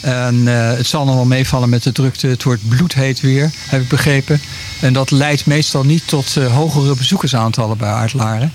En 0.05 0.49
eh, 0.49 0.77
het 0.77 0.87
zal 0.87 1.05
nog 1.05 1.15
wel 1.15 1.25
meevallen 1.25 1.69
met 1.69 1.83
de 1.83 1.93
drukte. 1.93 2.27
Het 2.27 2.43
wordt 2.43 2.69
bloedheet 2.69 3.21
weer, 3.21 3.51
heb 3.69 3.81
ik 3.81 3.89
begrepen. 3.89 4.41
En 4.81 4.93
dat 4.93 5.11
leidt 5.11 5.47
meestal 5.47 5.85
niet 5.85 6.09
tot 6.09 6.37
eh, 6.37 6.55
hogere 6.55 6.97
bezoekersaantallen 6.97 7.77
bij 7.77 7.93
Uitlaren. 7.93 8.53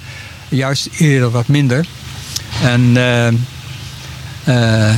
Juist 0.49 0.89
eerder 0.97 1.29
wat 1.31 1.47
minder. 1.47 1.85
En 2.63 2.97
eh, 4.43 4.93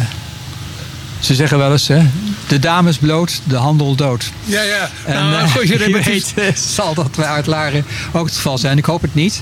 ze 1.19 1.35
zeggen 1.35 1.57
wel 1.57 1.71
eens, 1.71 1.87
hè, 1.87 2.01
de 2.47 2.59
dames 2.59 2.97
bloot, 2.97 3.41
de 3.43 3.55
handel 3.55 3.95
dood. 3.95 4.31
Ja, 4.43 4.61
ja. 4.61 4.89
En 5.05 5.13
nou, 5.29 5.43
eh, 5.43 5.51
goed, 5.55 5.67
je 5.67 5.77
wie 5.85 5.95
hebt- 5.95 6.33
weet 6.33 6.59
zal 6.59 6.93
dat 6.93 7.15
bij 7.15 7.25
Uitlaren 7.25 7.85
ook 8.11 8.25
het 8.25 8.35
geval 8.35 8.57
zijn. 8.57 8.77
Ik 8.77 8.85
hoop 8.85 9.01
het 9.01 9.15
niet. 9.15 9.41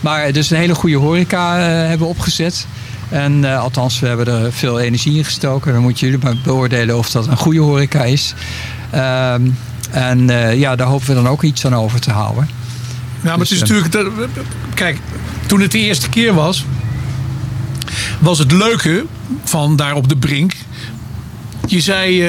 Maar 0.00 0.32
dus 0.32 0.50
een 0.50 0.56
hele 0.56 0.74
goede 0.74 0.96
horeca 0.96 1.58
hebben 1.58 1.98
we 1.98 2.04
opgezet. 2.14 2.66
En 3.10 3.44
eh, 3.44 3.60
althans, 3.60 3.98
we 4.00 4.06
hebben 4.06 4.26
er 4.26 4.52
veel 4.52 4.80
energie 4.80 5.16
in 5.16 5.24
gestoken. 5.24 5.72
Dan 5.72 5.82
moeten 5.82 6.06
jullie 6.06 6.24
maar 6.24 6.36
beoordelen 6.44 6.98
of 6.98 7.10
dat 7.10 7.26
een 7.26 7.36
goede 7.36 7.60
horeca 7.60 8.04
is. 8.04 8.34
Ehm, 8.90 9.50
en 9.90 10.30
eh, 10.30 10.58
ja, 10.58 10.76
daar 10.76 10.86
hopen 10.86 11.06
we 11.06 11.14
dan 11.14 11.28
ook 11.28 11.42
iets 11.42 11.66
aan 11.66 11.74
over 11.74 12.00
te 12.00 12.10
houden. 12.10 12.48
Ja, 13.22 13.30
maar 13.30 13.38
het 13.38 13.50
is 13.50 13.58
Dus, 13.58 13.70
eh, 13.70 13.74
natuurlijk. 13.74 14.28
Kijk, 14.74 14.98
toen 15.46 15.60
het 15.60 15.72
de 15.72 15.78
eerste 15.78 16.08
keer 16.08 16.34
was. 16.34 16.64
was 18.18 18.38
het 18.38 18.52
leuke 18.52 19.04
van 19.44 19.76
daar 19.76 19.94
op 19.94 20.08
de 20.08 20.16
brink. 20.16 20.52
Je 21.66 21.80
zei 21.80 22.24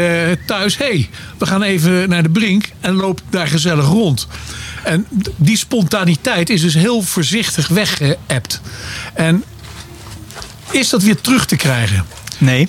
thuis: 0.45 0.77
hé, 0.77 0.85
hey, 0.85 1.09
we 1.37 1.45
gaan 1.45 1.61
even 1.61 2.09
naar 2.09 2.23
de 2.23 2.29
brink 2.29 2.69
en 2.79 2.93
loop 2.93 3.21
daar 3.29 3.47
gezellig 3.47 3.85
rond. 3.85 4.27
En 4.83 5.05
die 5.35 5.57
spontaniteit 5.57 6.49
is 6.49 6.61
dus 6.61 6.73
heel 6.73 7.01
voorzichtig 7.01 7.67
weggeëpt. 7.67 8.61
En 9.13 9.43
is 10.71 10.89
dat 10.89 11.03
weer 11.03 11.21
terug 11.21 11.45
te 11.45 11.55
krijgen? 11.55 12.05
Nee. 12.37 12.67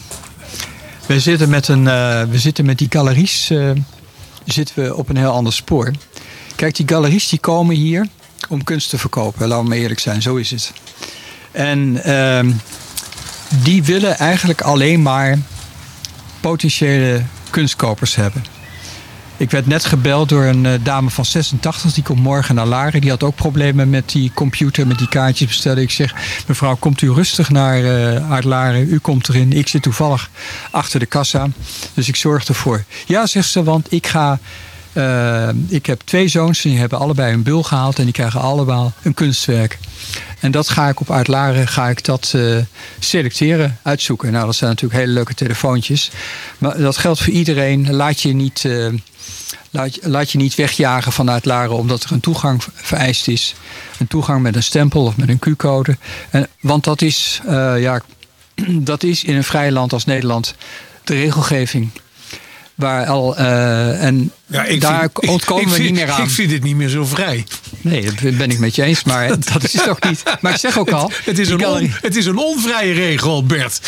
We 1.06 1.20
zitten 1.20 1.48
met, 1.48 1.68
een, 1.68 1.88
eh, 1.88 2.22
we 2.22 2.38
zitten 2.38 2.64
met 2.64 2.78
die 2.78 2.86
galeries 2.90 3.50
eh, 3.50 3.70
zitten 4.44 4.84
we 4.84 4.94
op 4.94 5.08
een 5.08 5.16
heel 5.16 5.30
ander 5.30 5.52
spoor. 5.52 5.90
Kijk, 6.56 6.76
die 6.76 6.88
galeries 6.88 7.28
die 7.28 7.38
komen 7.38 7.76
hier 7.76 8.06
om 8.48 8.64
kunst 8.64 8.90
te 8.90 8.98
verkopen. 8.98 9.48
Laten 9.48 9.62
we 9.62 9.68
maar 9.68 9.78
eerlijk 9.78 10.00
zijn, 10.00 10.22
zo 10.22 10.36
is 10.36 10.50
het. 10.50 10.72
En 11.50 12.04
ehm, 12.04 12.50
die 13.48 13.82
willen 13.82 14.18
eigenlijk 14.18 14.60
alleen 14.60 15.02
maar 15.02 15.38
potentiële 16.40 17.22
kunstkopers 17.50 18.14
hebben. 18.14 18.44
Ik 19.42 19.50
werd 19.50 19.66
net 19.66 19.84
gebeld 19.84 20.28
door 20.28 20.44
een 20.44 20.66
eh, 20.66 20.72
dame 20.82 21.10
van 21.10 21.24
86. 21.24 21.92
Die 21.92 22.02
komt 22.02 22.18
morgen 22.20 22.54
naar 22.54 22.66
Laren. 22.66 23.00
Die 23.00 23.10
had 23.10 23.22
ook 23.22 23.34
problemen 23.34 23.90
met 23.90 24.10
die 24.10 24.30
computer, 24.34 24.86
met 24.86 24.98
die 24.98 25.08
kaartjes 25.08 25.46
bestellen. 25.48 25.82
Ik 25.82 25.90
zeg, 25.90 26.14
mevrouw, 26.46 26.76
komt 26.76 27.02
u 27.02 27.12
rustig 27.12 27.50
naar 27.50 27.84
eh 27.84 28.30
uit 28.30 28.44
Laren. 28.44 28.92
U 28.92 28.98
komt 28.98 29.28
erin. 29.28 29.52
Ik 29.52 29.68
zit 29.68 29.82
toevallig 29.82 30.30
achter 30.70 31.00
de 31.00 31.06
kassa. 31.06 31.48
Dus 31.94 32.08
ik 32.08 32.16
zorg 32.16 32.44
ervoor. 32.44 32.84
Ja, 33.06 33.26
zegt 33.26 33.48
ze, 33.48 33.62
want 33.62 33.92
ik 33.92 34.06
ga... 34.06 34.38
eh, 34.92 35.48
ik 35.68 35.86
heb 35.86 36.00
twee 36.04 36.28
zoons 36.28 36.64
en 36.64 36.70
die 36.70 36.78
hebben 36.78 36.98
allebei 36.98 37.32
een 37.32 37.42
bul 37.42 37.62
gehaald. 37.62 37.98
En 37.98 38.04
die 38.04 38.12
krijgen 38.12 38.40
allemaal 38.40 38.92
een 39.02 39.14
kunstwerk. 39.14 39.78
En 40.40 40.50
dat 40.50 40.68
ga 40.68 40.88
ik 40.88 41.00
op 41.00 41.10
Uitlaren 41.10 41.68
ga 41.68 41.88
ik 41.88 42.04
dat 42.04 42.36
selecteren, 42.98 43.78
uitzoeken. 43.82 44.32
Nou, 44.32 44.46
dat 44.46 44.54
zijn 44.54 44.70
natuurlijk 44.70 45.00
hele 45.00 45.12
leuke 45.12 45.34
telefoontjes. 45.34 46.10
Maar 46.58 46.78
dat 46.78 46.96
geldt 46.96 47.22
voor 47.22 47.32
iedereen. 47.32 47.92
Laat 47.94 48.20
je 48.20 48.34
niet, 48.34 48.64
laat, 49.72 49.98
laat 50.02 50.30
je 50.32 50.38
niet 50.38 50.54
wegjagen 50.54 51.12
vanuit 51.12 51.44
Laren 51.44 51.76
omdat 51.76 52.02
er 52.02 52.12
een 52.12 52.20
toegang 52.20 52.62
vereist 52.74 53.28
is. 53.28 53.54
Een 53.98 54.06
toegang 54.06 54.42
met 54.42 54.56
een 54.56 54.62
stempel 54.62 55.04
of 55.04 55.16
met 55.16 55.28
een 55.28 55.38
Q-code. 55.38 55.96
Want 56.60 56.84
dat 56.84 57.02
is, 57.02 57.40
eh, 57.46 57.80
ja, 57.80 58.00
dat 58.68 59.02
is 59.02 59.24
in 59.24 59.36
een 59.36 59.44
vrij 59.44 59.70
land 59.72 59.92
als 59.92 60.04
Nederland 60.04 60.54
de 61.04 61.14
regelgeving. 61.14 61.90
Waar 62.74 63.06
al, 63.06 63.36
eh, 63.36 64.04
en 64.04 64.32
daar 64.78 64.98
vind- 65.12 65.28
ontkomen 65.28 65.62
ik 65.62 65.68
we 65.68 65.74
vind- 65.74 65.86
niet 65.90 65.94
meer 65.98 66.10
aan. 66.10 66.22
Ik 66.22 66.30
vind 66.30 66.50
dit 66.50 66.62
niet 66.62 66.76
meer 66.76 66.88
zo 66.88 67.04
vrij. 67.04 67.46
Nee, 67.80 68.02
dat 68.02 68.36
ben 68.36 68.50
ik 68.50 68.58
met 68.58 68.74
je 68.74 68.82
eens, 68.82 69.04
maar 69.04 69.28
dat 69.52 69.62
is 69.64 69.72
het 69.72 69.88
ook 69.88 70.04
niet. 70.08 70.22
Maar 70.40 70.52
ik 70.52 70.58
zeg 70.58 70.78
ook 70.78 70.90
al, 70.90 71.10
Het 71.24 71.38
is, 71.38 71.48
een 71.48 71.60
galerie- 71.60 71.86
on- 71.86 71.94
het 72.00 72.16
is 72.16 72.26
een 72.26 72.36
onvrije 72.38 72.92
regel, 72.92 73.44
Bert. 73.46 73.80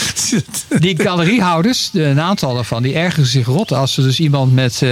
die 0.79 1.01
galeriehouders, 1.07 1.91
de- 1.93 2.03
een 2.05 2.21
aantal 2.21 2.55
daarvan, 2.55 2.83
die 2.83 2.95
ergeren 2.95 3.27
zich 3.29 3.47
rot 3.47 3.73
als 3.73 3.97
er 3.97 4.03
dus 4.03 4.21
iemand 4.21 4.53
met 4.53 4.83
eh, 4.83 4.91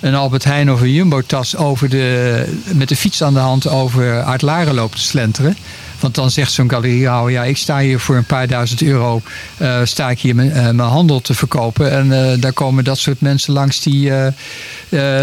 een 0.00 0.14
Albert 0.14 0.44
Heijn 0.44 0.72
of 0.72 0.80
een 0.80 0.92
Jumbo-tas 0.92 1.56
over 1.56 1.88
de, 1.88 2.44
met 2.74 2.88
de 2.88 2.96
fiets 2.96 3.22
aan 3.22 3.34
de 3.34 3.40
hand 3.40 3.68
over 3.68 4.22
Uitlaren 4.22 4.74
loopt 4.74 4.96
te 4.96 5.02
slenteren. 5.02 5.56
Want 6.00 6.14
dan 6.14 6.30
zegt 6.30 6.52
zo'n 6.52 6.70
galeriehouder, 6.70 7.32
ja, 7.32 7.44
ik 7.44 7.56
sta 7.56 7.78
hier 7.78 8.00
voor 8.00 8.16
een 8.16 8.24
paar 8.24 8.46
duizend 8.46 8.82
euro, 8.82 9.22
eh, 9.56 9.80
sta 9.84 10.10
ik 10.10 10.20
hier 10.20 10.34
mijn, 10.34 10.52
eh, 10.52 10.62
mijn 10.62 10.88
handel 10.88 11.20
te 11.20 11.34
verkopen. 11.34 11.90
En 11.90 12.32
eh, 12.32 12.40
daar 12.40 12.52
komen 12.52 12.84
dat 12.84 12.98
soort 12.98 13.20
mensen 13.20 13.52
langs 13.52 13.82
die, 13.82 14.12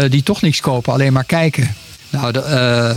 die 0.08 0.22
toch 0.22 0.42
niks 0.42 0.60
kopen, 0.60 0.92
alleen 0.92 1.12
maar 1.12 1.24
kijken. 1.24 1.74
Nou, 2.10 2.32
de, 2.32 2.94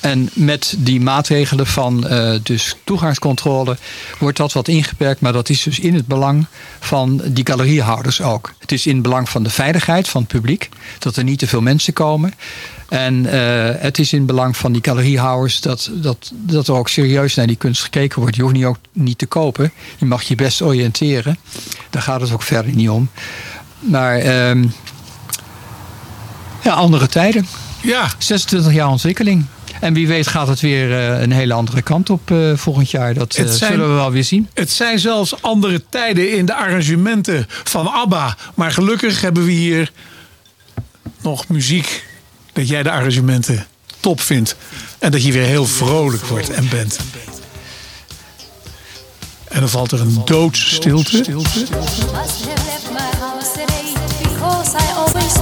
en 0.00 0.30
met 0.32 0.74
die 0.78 1.00
maatregelen 1.00 1.66
van 1.66 2.06
eh, 2.06 2.34
dus 2.42 2.76
toegangscontrole 2.84 3.76
wordt 4.18 4.36
dat 4.36 4.52
wat 4.52 4.68
ingeperkt. 4.68 5.20
Maar 5.20 5.32
dat 5.32 5.48
is 5.48 5.62
dus 5.62 5.78
in 5.78 5.94
het 5.94 6.06
belang 6.06 6.46
van 6.80 7.20
die 7.24 7.46
galeriehouders 7.46 8.22
ook. 8.22 8.52
Het 8.58 8.72
is 8.72 8.86
in 8.86 8.94
het 8.94 9.02
belang 9.02 9.28
van 9.28 9.42
de 9.42 9.50
veiligheid 9.50 10.08
van 10.08 10.20
het 10.20 10.30
publiek. 10.30 10.68
Dat 10.98 11.16
er 11.16 11.24
niet 11.24 11.38
te 11.38 11.46
veel 11.46 11.60
mensen 11.60 11.92
komen. 11.92 12.34
En 12.88 13.26
eh, 13.26 13.82
het 13.82 13.98
is 13.98 14.12
in 14.12 14.18
het 14.18 14.26
belang 14.26 14.56
van 14.56 14.72
die 14.72 14.84
galeriehouders 14.84 15.60
dat, 15.60 15.90
dat, 15.92 16.30
dat 16.34 16.68
er 16.68 16.74
ook 16.74 16.88
serieus 16.88 17.34
naar 17.34 17.46
die 17.46 17.56
kunst 17.56 17.82
gekeken 17.82 18.20
wordt. 18.20 18.36
Je 18.36 18.42
hoeft 18.42 18.54
niet 18.54 18.64
ook 18.64 18.78
niet 18.92 19.18
te 19.18 19.26
kopen. 19.26 19.72
Je 19.98 20.06
mag 20.06 20.22
je 20.22 20.34
best 20.34 20.62
oriënteren. 20.62 21.38
Daar 21.90 22.02
gaat 22.02 22.20
het 22.20 22.32
ook 22.32 22.42
verder 22.42 22.74
niet 22.74 22.88
om. 22.88 23.08
Maar 23.78 24.18
ehm, 24.18 24.66
ja, 26.62 26.72
andere 26.72 27.06
tijden. 27.06 27.46
Ja, 27.82 28.08
26 28.18 28.72
jaar 28.72 28.88
ontwikkeling. 28.88 29.46
En 29.80 29.94
wie 29.94 30.08
weet 30.08 30.26
gaat 30.26 30.48
het 30.48 30.60
weer 30.60 30.92
eh, 30.92 31.20
een 31.20 31.32
hele 31.32 31.52
andere 31.54 31.82
kant 31.82 32.10
op 32.10 32.30
eh, 32.30 32.52
volgend 32.56 32.90
jaar. 32.90 33.14
Dat 33.14 33.34
eh, 33.34 33.44
zijn- 33.44 33.72
zullen 33.72 33.88
we 33.88 33.94
wel 33.94 34.10
weer 34.10 34.24
zien. 34.24 34.48
het 34.54 34.70
zijn 34.70 34.98
zelfs 34.98 35.42
andere 35.42 35.82
tijden 35.88 36.36
in 36.36 36.46
de 36.46 36.54
arrangementen 36.54 37.46
van 37.48 37.86
ABBA. 37.92 38.36
Maar 38.54 38.72
gelukkig 38.72 39.20
hebben 39.20 39.44
we 39.44 39.52
hier 39.52 39.92
nog 41.22 41.48
muziek. 41.48 42.04
Dat 42.52 42.68
jij 42.68 42.82
de 42.82 42.90
arrangementen 42.90 43.66
top 44.00 44.20
vindt. 44.20 44.56
En 44.98 45.10
dat 45.10 45.24
je 45.24 45.32
weer 45.32 45.46
heel 45.46 45.66
vrolijk 45.66 46.24
wordt 46.24 46.50
en 46.50 46.68
bent. 46.68 46.98
En 49.48 49.60
dan 49.60 49.68
valt 49.68 49.92
er 49.92 50.00
een 50.00 50.22
doodstilte. 50.24 51.24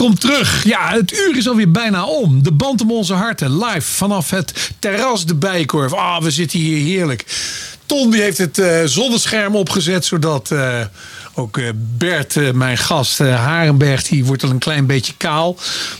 Welkom 0.00 0.18
terug. 0.18 0.64
Ja, 0.64 0.90
het 0.90 1.12
uur 1.12 1.36
is 1.36 1.48
alweer 1.48 1.70
bijna 1.70 2.04
om. 2.04 2.42
De 2.42 2.52
band 2.52 2.80
om 2.80 2.92
onze 2.92 3.14
harten. 3.14 3.58
Live 3.58 3.80
vanaf 3.80 4.30
het 4.30 4.70
terras 4.78 5.26
de 5.26 5.34
Bijenkorf. 5.34 5.92
Ah, 5.92 6.22
we 6.22 6.30
zitten 6.30 6.58
hier 6.58 6.84
heerlijk. 6.84 7.24
Ton 7.86 8.10
die 8.10 8.20
heeft 8.20 8.38
het 8.38 8.58
eh, 8.58 8.80
zonnescherm 8.84 9.56
opgezet. 9.56 10.04
Zodat 10.04 10.50
eh, 10.50 10.80
ook 11.34 11.58
eh, 11.58 11.68
Bert, 11.74 12.54
mijn 12.54 12.78
gast, 12.78 13.18
Harenberg, 13.18 14.02
die 14.02 14.24
wordt 14.24 14.42
al 14.42 14.50
een 14.50 14.58
klein 14.58 14.86
beetje 14.86 15.12
kaal. 15.16 15.56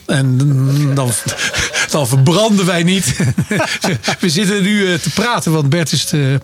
En 0.06 0.38
dan, 0.94 1.12
dan 1.90 2.08
verbranden 2.08 2.66
wij 2.66 2.82
niet. 2.82 3.16
we 4.20 4.28
zitten 4.28 4.62
nu 4.62 4.98
te 4.98 5.10
praten, 5.10 5.52
want 5.52 5.68
Bert 5.68 5.92
is 5.92 6.06
de 6.06 6.40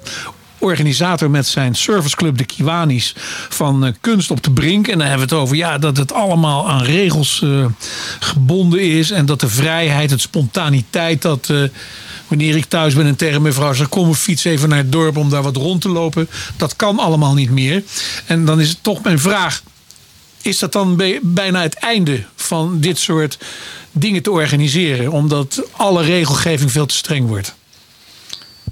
organisator 0.58 1.30
met 1.30 1.46
zijn 1.46 1.74
serviceclub 1.74 2.38
de 2.38 2.44
Kiwanis 2.44 3.14
van 3.48 3.84
eh, 3.84 3.92
Kunst 4.00 4.30
op 4.30 4.42
de 4.42 4.50
Brink. 4.50 4.88
En 4.88 4.98
dan 4.98 5.06
hebben 5.06 5.28
we 5.28 5.34
het 5.34 5.42
over 5.42 5.56
ja, 5.56 5.78
dat 5.78 5.96
het 5.96 6.12
allemaal 6.12 6.68
aan 6.68 6.82
regels 6.82 7.42
eh, 7.42 7.64
gebonden 8.20 8.80
is. 8.80 9.10
En 9.10 9.26
dat 9.26 9.40
de 9.40 9.48
vrijheid, 9.48 10.10
het 10.10 10.20
spontaniteit, 10.20 11.22
dat 11.22 11.48
eh, 11.50 11.62
wanneer 12.28 12.56
ik 12.56 12.64
thuis 12.64 12.94
ben 12.94 13.06
en 13.06 13.16
tegen 13.16 13.42
mijn 13.42 13.54
vrouw 13.54 13.72
zeg... 13.72 13.88
kom 13.88 14.08
een 14.08 14.14
fiets 14.14 14.44
even 14.44 14.68
naar 14.68 14.78
het 14.78 14.92
dorp 14.92 15.16
om 15.16 15.30
daar 15.30 15.42
wat 15.42 15.56
rond 15.56 15.80
te 15.80 15.88
lopen. 15.88 16.28
Dat 16.56 16.76
kan 16.76 16.98
allemaal 16.98 17.34
niet 17.34 17.50
meer. 17.50 17.82
En 18.26 18.44
dan 18.44 18.60
is 18.60 18.68
het 18.68 18.82
toch 18.82 19.02
mijn 19.02 19.18
vraag... 19.18 19.62
Is 20.42 20.58
dat 20.58 20.72
dan 20.72 20.96
bij- 20.96 21.20
bijna 21.22 21.62
het 21.62 21.74
einde 21.74 22.24
van 22.36 22.80
dit 22.80 22.98
soort 22.98 23.38
dingen 23.92 24.22
te 24.22 24.30
organiseren? 24.30 25.12
Omdat 25.12 25.62
alle 25.72 26.02
regelgeving 26.02 26.72
veel 26.72 26.86
te 26.86 26.94
streng 26.94 27.28
wordt. 27.28 27.54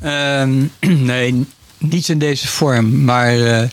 Ehm, 0.00 0.64
nee, 1.10 1.46
niet 1.90 2.08
in 2.08 2.18
deze 2.18 2.48
vorm. 2.48 3.04
Maar 3.04 3.38
eh, 3.40 3.68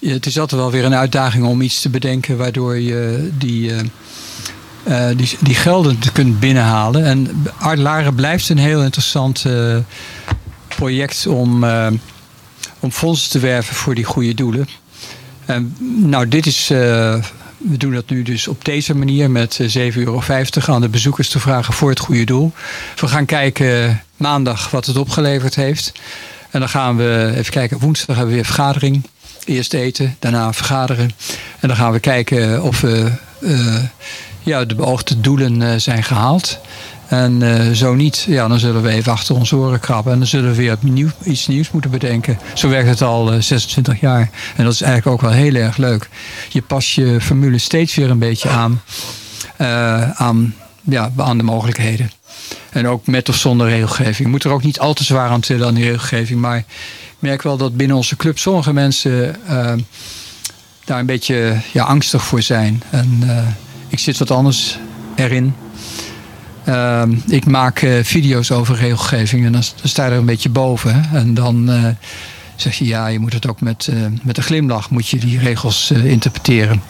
het 0.00 0.26
is 0.26 0.38
altijd 0.38 0.60
wel 0.60 0.70
weer 0.70 0.84
een 0.84 0.94
uitdaging 0.94 1.44
om 1.44 1.60
iets 1.60 1.80
te 1.80 1.88
bedenken 1.88 2.36
waardoor 2.36 2.78
je 2.78 3.30
die, 3.38 3.72
eh, 3.72 5.10
eh, 5.10 5.16
die, 5.16 5.36
die 5.40 5.54
gelden 5.54 5.98
kunt 6.12 6.40
binnenhalen. 6.40 7.04
En 7.04 7.46
Art 7.58 7.78
Laren 7.78 8.14
blijft 8.14 8.48
een 8.48 8.58
heel 8.58 8.82
interessant 8.82 9.44
project 10.68 11.26
om, 11.26 11.64
om 12.80 12.90
fondsen 12.90 13.30
te 13.30 13.38
werven 13.38 13.74
voor 13.74 13.94
die 13.94 14.04
goede 14.04 14.34
doelen. 14.34 14.68
En, 15.44 15.76
nou, 16.08 16.28
dit 16.28 16.46
is. 16.46 16.68
we 17.58 17.76
doen 17.76 17.92
dat 17.92 18.08
nu 18.10 18.22
dus 18.22 18.48
op 18.48 18.64
deze 18.64 18.94
manier 18.94 19.30
met 19.30 19.60
eh, 19.60 19.92
7,50 19.92 19.96
euro 19.96 20.22
aan 20.66 20.80
de 20.80 20.88
bezoekers 20.88 21.28
te 21.28 21.38
vragen 21.38 21.74
voor 21.74 21.90
het 21.90 21.98
goede 21.98 22.24
doel. 22.24 22.52
We 22.96 23.08
gaan 23.08 23.24
kijken 23.24 24.02
maandag 24.16 24.70
wat 24.70 24.86
het 24.86 24.96
opgeleverd 24.96 25.54
heeft. 25.54 25.92
En 26.50 26.60
dan 26.60 26.68
gaan 26.68 26.96
we 26.96 27.32
even 27.36 27.52
kijken. 27.52 27.78
Woensdag 27.78 28.16
hebben 28.16 28.26
we 28.26 28.40
weer 28.40 28.44
vergadering. 28.44 29.02
Eerst 29.44 29.74
eten, 29.74 30.16
daarna 30.18 30.52
vergaderen. 30.52 31.10
En 31.60 31.68
dan 31.68 31.76
gaan 31.76 31.92
we 31.92 32.00
kijken 32.00 32.62
of 32.62 32.80
we, 32.80 33.10
eh, 33.40 33.82
ja, 34.46 34.64
de 34.64 34.74
beoogde 34.74 35.20
doelen 35.20 35.62
eh, 35.62 35.78
zijn 35.78 36.02
gehaald. 36.02 36.58
En 37.08 37.42
eh, 37.42 37.70
zo 37.70 37.94
niet, 37.94 38.24
ja, 38.28 38.48
dan 38.48 38.58
zullen 38.58 38.82
we 38.82 38.88
even 38.88 39.12
achter 39.12 39.34
ons 39.34 39.52
oren 39.52 39.80
krabben. 39.80 40.12
En 40.12 40.18
dan 40.18 40.26
zullen 40.26 40.50
we 40.50 40.56
weer 40.56 40.78
iets 41.24 41.46
nieuws 41.46 41.70
moeten 41.70 41.90
bedenken. 41.90 42.38
Zo 42.54 42.68
werkt 42.68 42.88
het 42.88 43.02
al 43.02 43.32
eh, 43.32 43.40
26 43.40 44.00
jaar. 44.00 44.30
En 44.56 44.64
dat 44.64 44.72
is 44.72 44.82
eigenlijk 44.82 45.12
ook 45.12 45.30
wel 45.30 45.38
heel 45.38 45.54
erg 45.54 45.76
leuk. 45.76 46.08
Je 46.48 46.62
past 46.62 46.88
je 46.88 47.20
formule 47.20 47.58
steeds 47.58 47.94
weer 47.94 48.10
een 48.10 48.18
beetje 48.18 48.48
aan. 48.48 48.82
aan 50.14 50.54
ja, 50.82 51.10
aan 51.16 51.38
de 51.38 51.44
mogelijkheden. 51.44 52.10
En 52.70 52.88
ook 52.88 53.06
met 53.06 53.28
of 53.28 53.36
zonder 53.36 53.68
regelgeving. 53.68 54.18
Je 54.18 54.28
moet 54.28 54.44
er 54.44 54.50
ook 54.50 54.62
niet 54.62 54.78
al 54.78 54.94
te 54.94 55.04
zwaar 55.04 55.30
aan 55.30 55.40
tillen 55.40 55.66
aan 55.66 55.74
die 55.74 55.84
regelgeving. 55.84 56.40
Maar 56.40 56.58
ik 56.58 56.64
merk 57.18 57.42
wel 57.42 57.56
dat 57.56 57.76
binnen 57.76 57.96
onze 57.96 58.16
club 58.16 58.38
sommige 58.38 58.72
mensen 58.72 59.46
eh, 59.46 59.72
daar 60.84 60.98
een 60.98 61.06
beetje 61.06 61.56
ja, 61.72 61.84
angstig 61.84 62.24
voor 62.24 62.42
zijn. 62.42 62.82
En 62.90 63.18
eh, 63.26 63.46
ik 63.88 63.98
zit 63.98 64.18
wat 64.18 64.30
anders 64.30 64.78
erin. 65.14 65.54
Ehm, 66.64 67.14
ik 67.28 67.46
maak 67.46 67.82
eh, 67.82 68.02
video's 68.02 68.50
over 68.50 68.76
regelgeving 68.76 69.46
en 69.46 69.52
dan, 69.52 69.62
sta 69.82 70.04
je 70.04 70.10
er 70.10 70.18
een 70.18 70.24
beetje 70.24 70.48
boven. 70.48 71.08
En 71.12 71.34
dan 71.34 71.70
eh, 71.70 71.88
zeg 72.56 72.78
je 72.78 72.86
ja, 72.86 73.06
je 73.06 73.18
moet 73.18 73.32
het 73.32 73.48
ook 73.48 73.60
met, 73.60 73.88
eh, 73.90 73.96
met 74.22 74.36
een 74.36 74.42
glimlach 74.42 74.90
moet 74.90 75.08
je 75.08 75.18
die 75.18 75.38
regels 75.38 75.90
eh, 75.90 76.04
interpreteren. 76.04 76.82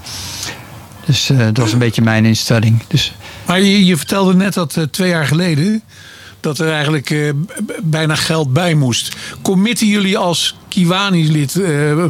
Dus 1.06 1.30
eh, 1.30 1.46
dat 1.52 1.66
is 1.66 1.72
een 1.72 1.78
beetje 1.78 2.02
mijn 2.02 2.24
instelling. 2.24 2.82
Dus 2.86 3.14
Maar 3.46 3.60
je, 3.60 3.96
vertelde 3.96 4.34
net 4.34 4.54
dat 4.54 4.76
eh, 4.76 4.84
twee 4.84 5.08
jaar 5.08 5.26
geleden 5.26 5.82
dat 6.40 6.58
er 6.58 6.72
eigenlijk 6.72 7.10
eh, 7.10 7.30
bijna 7.82 8.14
geld 8.14 8.52
bij 8.52 8.74
moest. 8.74 9.16
Committen 9.42 9.86
jullie 9.86 10.18
als 10.18 10.56
Kiwani-lid, 10.68 11.56
eh, 11.56 12.04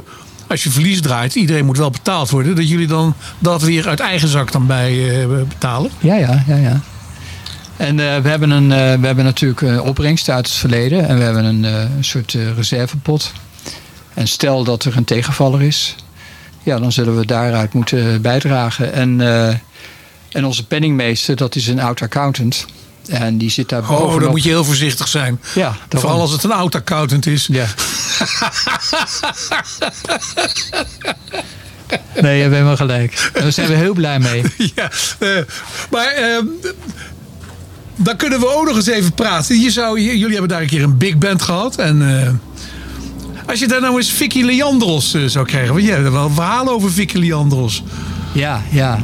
als 0.47 0.63
je 0.63 0.71
verlies 0.71 1.01
draait, 1.01 1.35
iedereen 1.35 1.65
moet 1.65 1.79
wel 1.79 1.91
betaald 1.91 2.31
worden, 2.31 2.57
dat 2.57 2.69
jullie 2.69 2.87
dan 2.87 3.15
dat 3.39 3.63
weer 3.63 3.89
uit 3.89 4.01
eigen 4.01 4.29
zak 4.29 4.53
dan 4.53 4.67
bij 4.67 5.27
betalen? 5.49 5.91
Ja, 5.99 6.15
ja, 6.15 6.45
ja, 6.47 6.57
ja. 6.57 6.81
En 7.77 7.97
we, 7.97 8.29
hebben 8.29 8.51
een, 8.51 8.69
we 9.01 9.07
hebben 9.07 9.25
natuurlijk 9.25 9.61
een 9.61 9.81
opbrengst 9.81 10.29
uit 10.29 10.47
het 10.47 10.57
verleden. 10.57 11.09
En 11.09 11.19
we 11.19 11.23
hebben 11.23 11.45
een, 11.45 12.05
soort 12.05 12.37
reservepot. 12.57 13.33
En 14.15 14.29
stel 14.29 14.65
dat 14.65 14.85
er 14.85 14.97
een 14.97 15.05
tegenvaller 15.05 15.63
is. 15.63 15.95
Ja, 16.63 16.79
dan 16.79 16.93
zullen 16.93 17.19
we 17.19 17.27
daaruit 17.27 17.73
moeten 17.73 18.23
bijdragen. 18.23 18.93
En, 18.93 19.21
en 20.37 20.45
onze 20.45 20.67
penningmeester, 20.67 21.37
dat 21.37 21.55
is 21.55 21.67
een 21.67 21.81
oud 21.81 22.03
accountant. 22.03 22.67
En 23.09 23.39
die 23.39 23.51
zit 23.51 23.69
daar 23.69 23.83
Oh, 23.83 23.89
bovenop. 23.89 24.21
dan 24.21 24.31
moet 24.31 24.43
je 24.43 24.49
heel 24.49 24.65
voorzichtig 24.65 25.09
zijn. 25.09 25.41
Ja. 25.55 25.77
Vooral 25.89 26.21
als 26.21 26.33
het 26.33 26.45
een 26.45 26.53
oud-accountant 26.53 27.27
is. 27.27 27.49
Ja. 27.53 27.67
nee, 32.23 32.37
je 32.37 32.43
hebt 32.43 32.53
helemaal 32.55 32.77
gelijk. 32.77 33.31
Daar 33.33 33.53
zijn 33.53 33.69
we 33.69 33.75
heel 33.75 33.93
blij 33.95 34.19
mee. 34.19 34.43
ja, 34.75 34.91
eh, 35.19 35.29
maar 35.91 36.07
eh, 36.07 36.43
dan 37.97 38.17
kunnen 38.17 38.41
we 38.41 38.55
ook 38.55 38.67
nog 38.67 38.77
eens 38.77 38.87
even 38.87 39.13
praten. 39.13 39.61
Je 39.61 39.71
zou, 39.71 40.01
jullie 40.01 40.31
hebben 40.31 40.49
daar 40.49 40.61
een 40.61 40.67
keer 40.67 40.83
een 40.83 40.99
big 40.99 41.19
band 41.19 41.43
gehad. 41.43 41.77
En 41.77 42.23
eh, 42.23 42.31
als 43.47 43.59
je 43.59 43.69
daar 43.69 43.81
nou 43.81 43.97
eens 43.97 44.11
Vicky 44.11 44.43
Leandros 44.43 45.15
zou 45.27 45.47
krijgen. 45.47 45.73
Want 45.73 45.85
jij 45.85 45.95
hebt 45.95 46.07
er 46.07 46.13
wel 46.13 46.25
een 46.27 46.35
verhaal 46.35 46.69
over 46.69 46.93
Vicky 46.93 47.19
Leandros. 47.19 47.83
Ja, 48.33 48.63
ja. 48.71 49.01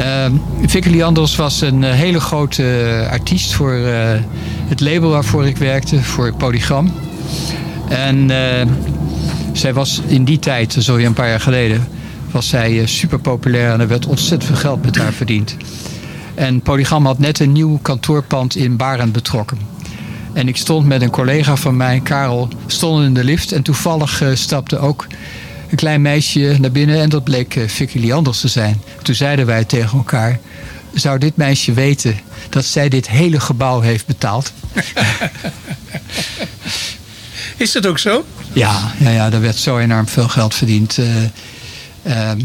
Ehm 0.00 0.32
Vicky 0.66 0.88
Leandros 0.88 1.36
was 1.36 1.60
een 1.60 1.84
eh, 1.84 1.92
hele 1.92 2.20
grote 2.20 2.80
eh, 2.80 3.10
artiest 3.10 3.52
voor 3.52 3.72
eh, 3.72 4.20
het 4.68 4.80
label 4.80 5.10
waarvoor 5.10 5.46
ik 5.46 5.56
werkte, 5.56 6.02
voor 6.02 6.34
Polygram. 6.34 6.92
En 7.88 8.30
zij 9.52 9.74
was 9.74 10.00
in 10.06 10.24
die 10.24 10.38
tijd, 10.38 10.76
zo 10.78 10.96
een 10.96 11.12
paar 11.12 11.28
jaar 11.28 11.40
geleden, 11.40 11.88
was 12.30 12.48
zij 12.48 12.86
super 12.86 13.18
populair 13.18 13.72
en 13.72 13.80
er 13.80 13.88
werd 13.88 14.06
ontzettend 14.06 14.44
veel 14.44 14.60
geld 14.60 14.84
met 14.84 14.96
haar 14.96 15.12
verdiend. 15.12 15.56
En 16.34 16.60
Polygram 16.60 17.06
had 17.06 17.18
net 17.18 17.40
een 17.40 17.52
nieuw 17.52 17.78
kantoorpand 17.82 18.56
in 18.56 18.76
Barend 18.76 19.12
betrokken. 19.12 19.58
En 20.32 20.48
ik 20.48 20.56
stond 20.56 20.86
met 20.86 21.02
een 21.02 21.10
collega 21.10 21.56
van 21.56 21.76
mij, 21.76 22.00
Karel, 22.02 22.48
stonden 22.66 23.04
in 23.04 23.14
de 23.14 23.24
lift. 23.24 23.52
En 23.52 23.62
toevallig 23.62 24.22
stapte 24.34 24.78
ook 24.78 25.06
een 25.70 25.76
klein 25.76 26.02
meisje 26.02 26.56
naar 26.60 26.72
binnen. 26.72 27.00
En 27.00 27.08
dat 27.08 27.24
bleek 27.24 27.56
eh, 27.56 27.68
Vicky 27.68 27.98
Leanders 27.98 28.40
te 28.40 28.48
zijn. 28.48 28.82
Toen 29.02 29.14
zeiden 29.14 29.46
wij 29.46 29.64
tegen 29.64 29.98
elkaar... 29.98 30.38
Zou 30.94 31.18
dit 31.18 31.36
meisje 31.36 31.72
weten 31.72 32.20
dat 32.48 32.64
zij 32.64 32.88
dit 32.88 33.08
hele 33.08 33.40
gebouw 33.40 33.80
heeft 33.80 34.06
betaald? 34.06 34.52
Is 37.56 37.72
dat 37.72 37.86
ook 37.86 37.98
zo? 37.98 38.24
Ja, 38.52 38.92
ja, 38.98 39.10
ja 39.10 39.32
er 39.32 39.40
werd 39.40 39.56
zo 39.56 39.78
enorm 39.78 40.08
veel 40.08 40.28
geld 40.28 40.54
verdiend. 40.54 40.98
Eh, 40.98 41.24
eh, 42.02 42.38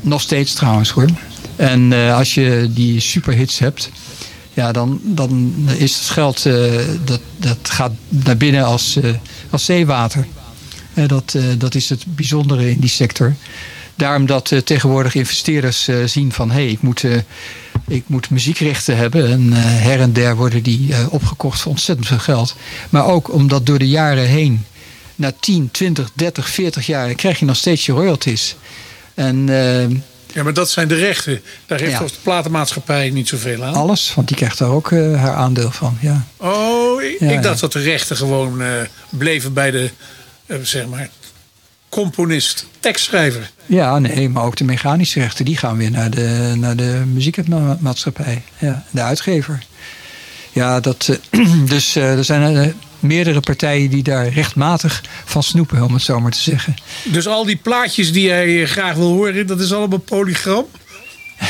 nog 0.00 0.20
steeds 0.20 0.52
trouwens 0.52 0.90
hoor. 0.90 1.08
En 1.56 1.92
eh, 1.92 2.16
als 2.16 2.34
je 2.34 2.70
die 2.70 3.00
superhits 3.00 3.58
hebt, 3.58 3.90
ja, 4.54 4.72
dan, 4.72 5.00
dan 5.02 5.54
is 5.76 5.94
het 5.94 6.08
geld 6.08 6.42
dat, 7.04 7.20
dat 7.36 7.58
gaat 7.62 7.92
naar 8.08 8.36
binnen 8.36 8.64
als, 8.64 8.98
als 9.50 9.64
zeewater. 9.64 10.26
Eh, 10.98 11.08
dat, 11.08 11.34
eh, 11.36 11.42
dat 11.58 11.74
is 11.74 11.88
het 11.88 12.04
bijzondere 12.06 12.70
in 12.70 12.80
die 12.80 12.90
sector. 12.90 13.34
Daarom 13.94 14.26
dat 14.26 14.52
eh, 14.52 14.58
tegenwoordig 14.58 15.14
investeerders 15.14 15.88
zien 16.04 16.32
van 16.32 16.50
hé, 16.50 16.62
hey, 16.62 16.70
ik, 16.70 16.82
moet, 16.82 17.04
ik 17.88 18.02
moet 18.06 18.30
muziekrechten 18.30 18.96
hebben. 18.96 19.30
En 19.30 19.52
her 19.52 20.00
en 20.00 20.12
der 20.12 20.36
worden 20.36 20.62
die 20.62 20.94
opgekocht 21.10 21.60
voor 21.60 21.70
ontzettend 21.70 22.06
veel 22.08 22.18
geld. 22.18 22.54
Maar 22.90 23.06
ook 23.06 23.32
omdat 23.32 23.66
door 23.66 23.78
de 23.78 23.88
jaren 23.88 24.26
heen, 24.26 24.64
na 25.14 25.32
10, 25.40 25.70
20, 25.70 26.10
30, 26.14 26.48
40 26.48 26.86
jaar, 26.86 27.14
krijg 27.14 27.38
je 27.38 27.44
nog 27.44 27.56
steeds 27.56 27.86
je 27.86 27.92
royalties. 27.92 28.56
En 29.14 29.46
Ja, 30.32 30.42
maar 30.42 30.54
dat 30.54 30.70
zijn 30.70 30.88
de 30.88 30.94
rechten. 30.94 31.40
Daar 31.66 31.80
heeft 31.80 31.92
Ja. 31.92 31.98
de 31.98 32.10
platenmaatschappij 32.22 33.10
niet 33.10 33.28
zoveel 33.28 33.64
aan. 33.64 33.74
alles, 33.74 34.12
want 34.14 34.28
die 34.28 34.36
krijgt 34.36 34.58
daar 34.58 34.70
ook 34.70 34.90
haar 34.90 35.34
aandeel 35.34 35.70
van. 35.70 35.98
Ja. 36.00 36.24
Oh, 36.36 37.02
ik, 37.02 37.16
Ja, 37.20 37.26
ik 37.26 37.32
ja. 37.32 37.40
dacht 37.40 37.60
dat 37.60 37.72
de 37.72 37.80
rechten 37.80 38.16
gewoon 38.16 38.62
bleven 39.10 39.52
bij 39.52 39.70
de, 39.70 39.90
zeg 40.62 40.86
maar, 40.86 41.08
componist, 41.88 42.66
tekstschrijver. 42.80 43.50
ja, 43.66 43.98
nee, 43.98 44.28
maar 44.28 44.44
ook 44.44 44.56
de 44.56 44.64
mechanische 44.64 45.20
rechten, 45.20 45.44
die 45.44 45.56
gaan 45.56 45.76
weer 45.76 45.90
naar 45.90 46.10
de, 46.10 46.54
naar 46.56 46.76
de 46.76 47.02
muziekmaatschappij. 47.12 48.42
Ja, 48.58 48.84
de 48.90 49.02
uitgever. 49.02 49.62
Ja, 50.52 50.80
dat, 50.80 51.18
eh, 51.30 51.46
dus 51.74 51.96
eh, 51.96 52.16
er 52.16 52.24
zijn 52.24 52.56
eh, 52.56 52.72
meerdere 53.00 53.40
partijen 53.40 53.90
die 53.90 54.02
daar 54.02 54.28
rechtmatig 54.28 55.02
van 55.24 55.42
snoepen, 55.42 55.82
om 55.82 55.92
het 55.92 56.02
zo 56.02 56.20
maar 56.20 56.30
te 56.30 56.38
zeggen. 56.38 56.74
Dus 57.04 57.26
al 57.26 57.44
die 57.44 57.56
plaatjes 57.56 58.12
die 58.12 58.26
jij 58.26 58.62
eh, 58.62 58.68
graag 58.68 58.94
wil 58.94 59.12
horen, 59.12 59.46
dat 59.46 59.60
is 59.60 59.72
allemaal 59.72 59.98
polygram. 59.98 60.66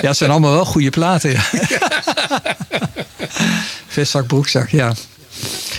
Ja, 0.00 0.08
het 0.08 0.16
zijn 0.16 0.30
allemaal 0.30 0.52
wel 0.52 0.64
goede 0.64 0.90
platen. 0.90 1.30
Ja. 1.30 1.42
Vestzak, 3.86 4.26
broekzak, 4.26 4.68
ja. 4.68 4.94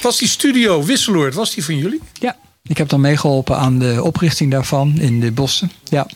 Was 0.04 0.18
die 0.18 0.28
studio 0.28 0.84
Wisseloord, 0.84 1.34
was 1.34 1.54
die 1.54 1.64
van 1.66 1.78
jullie? 1.78 2.02
Ja, 2.20 2.38
ik 2.64 2.78
heb 2.78 2.90
dan 2.90 3.02
meegeholpen 3.02 3.58
aan 3.58 3.80
de 3.80 4.04
oprichting 4.04 4.52
daarvan 4.52 5.00
in 5.00 5.20
de 5.20 5.32
bossen. 5.32 5.72
Ja. 5.90 6.08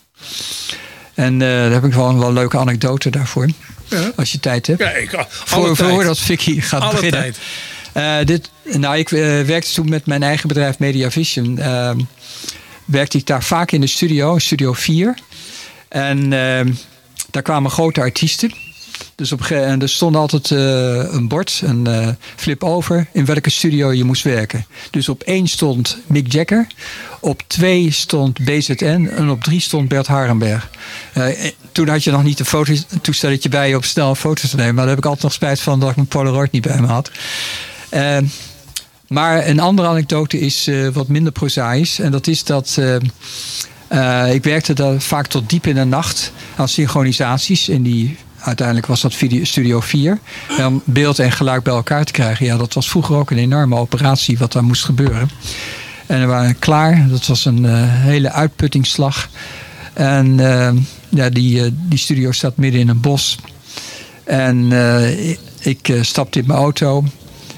En 1.13 1.33
eh, 1.33 1.47
daar 1.47 1.71
heb 1.71 1.83
ik 1.83 1.93
wel 1.93 2.09
een 2.09 2.19
wel 2.19 2.33
leuke 2.33 2.57
anekdote 2.57 3.09
daarvoor. 3.09 3.47
Ja. 3.89 4.11
Als 4.15 4.31
je 4.31 4.39
tijd 4.39 4.67
hebt. 4.67 4.79
Ja, 4.79 4.89
ik, 4.89 5.25
voor, 5.29 5.75
voordat 5.75 6.19
Vicky 6.19 6.61
gaat 6.61 6.81
Alle 6.81 6.91
beginnen. 6.91 7.19
tijd. 7.21 7.38
Eh, 7.93 8.25
dit, 8.25 8.49
nou, 8.63 8.97
ik 8.97 9.11
eh, 9.11 9.41
werkte 9.41 9.73
toen 9.73 9.89
met 9.89 10.05
mijn 10.05 10.23
eigen 10.23 10.47
bedrijf 10.47 10.79
Mediavision. 10.79 11.59
Ehm 11.59 11.99
werkte 12.88 13.17
ik 13.17 13.25
daar 13.25 13.43
vaak 13.43 13.71
in 13.71 13.81
de 13.81 13.88
studio, 13.88 14.38
Studio 14.38 14.73
4. 14.73 15.17
En 15.88 16.33
ehm, 16.33 16.73
daar 17.31 17.41
kwamen 17.41 17.71
grote 17.71 17.99
artiesten. 17.99 18.53
Dus 19.18 19.32
op, 19.32 19.41
en 19.41 19.82
er 19.82 19.89
stond 19.89 20.15
altijd 20.15 20.51
eh, 20.51 21.13
een 21.13 21.28
bord, 21.28 21.61
een 21.63 21.88
eh, 21.88 22.07
flip 22.36 22.63
over, 22.63 23.07
in 23.11 23.26
welke 23.26 23.49
studio 23.49 23.93
je 23.93 24.03
moest 24.03 24.24
werken. 24.24 24.65
Dus 24.91 25.09
op 25.09 25.22
één 25.24 25.47
stond 25.47 25.97
Mick 26.07 26.32
Jagger, 26.32 26.68
op 27.20 27.43
twee 27.47 27.91
stond 27.91 28.39
BZN 28.39 29.09
en 29.15 29.30
op 29.30 29.43
drie 29.43 29.59
stond 29.59 29.88
Bert 29.88 30.07
Harenberg. 30.07 30.70
Eh, 31.13 31.51
toen 31.72 31.88
had 31.88 32.03
je 32.03 32.11
nog 32.11 32.24
niet 32.24 32.39
een 32.39 32.45
fototoestelletje 32.45 33.49
bij 33.49 33.70
je 33.70 33.76
om 33.76 33.84
snel 33.84 34.09
een 34.09 34.15
foto 34.15 34.47
te 34.47 34.55
nemen. 34.55 34.76
Maar 34.76 34.86
daar 34.86 34.95
heb 34.95 35.03
ik 35.03 35.05
altijd 35.05 35.24
nog 35.24 35.34
spijt 35.34 35.59
van 35.59 35.80
dat 35.80 35.89
ik 35.89 35.95
mijn 35.95 36.07
Polaroid 36.07 36.51
niet 36.51 36.68
bij 36.68 36.82
me 36.82 36.88
had. 36.88 37.11
Eh, 37.89 38.18
maar 39.07 39.47
een 39.47 39.59
andere 39.59 39.88
anekdote 39.88 40.39
is 40.39 40.70
wat 40.93 41.07
minder 41.07 41.32
prozaïs. 41.32 41.99
En 41.99 42.11
dat 42.11 42.28
is 42.28 42.43
dat 42.43 42.80
ik 44.32 44.43
werkte 44.43 44.74
daar 44.74 45.01
vaak 45.01 45.28
tot 45.28 45.49
diep 45.49 45.68
in 45.68 45.76
de 45.76 45.84
nacht 45.84 46.32
aan 46.55 46.68
synchronisaties. 46.68 47.70
En 47.70 47.82
die, 47.82 48.18
uiteindelijk 48.39 48.88
was 48.88 49.01
dat 49.01 49.15
Studio 49.41 49.79
4. 49.79 50.19
En 50.57 50.65
om 50.65 50.81
beeld 50.85 51.19
en 51.19 51.31
geluid 51.31 51.63
bij 51.63 51.73
elkaar 51.73 52.05
te 52.05 52.11
krijgen. 52.11 52.45
Ja, 52.45 52.57
dat 52.57 52.73
was 52.73 52.89
vroeger 52.89 53.15
ook 53.15 53.31
een 53.31 53.38
enorme 53.38 53.75
operatie 53.75 54.38
wat 54.38 54.51
daar 54.51 54.63
moest 54.63 54.83
gebeuren. 54.83 55.29
En 56.07 56.19
we 56.19 56.25
waren 56.25 56.59
klaar. 56.59 57.07
Dat 57.09 57.27
was 57.27 57.45
een 57.45 57.65
eh, 57.65 57.73
hele 57.83 58.31
uitputtingsslag. 58.31 59.29
En 59.93 60.39
eh, 60.39 60.71
ja, 61.09 61.29
die, 61.29 61.63
eh, 61.63 61.71
die 61.73 61.99
studio 61.99 62.31
staat 62.31 62.57
midden 62.57 62.81
in 62.81 62.89
een 62.89 63.01
bos. 63.01 63.38
En 64.23 64.71
ik, 65.59 65.93
stapte 66.01 66.39
in 66.39 66.45
mijn 66.47 66.59
auto. 66.59 67.03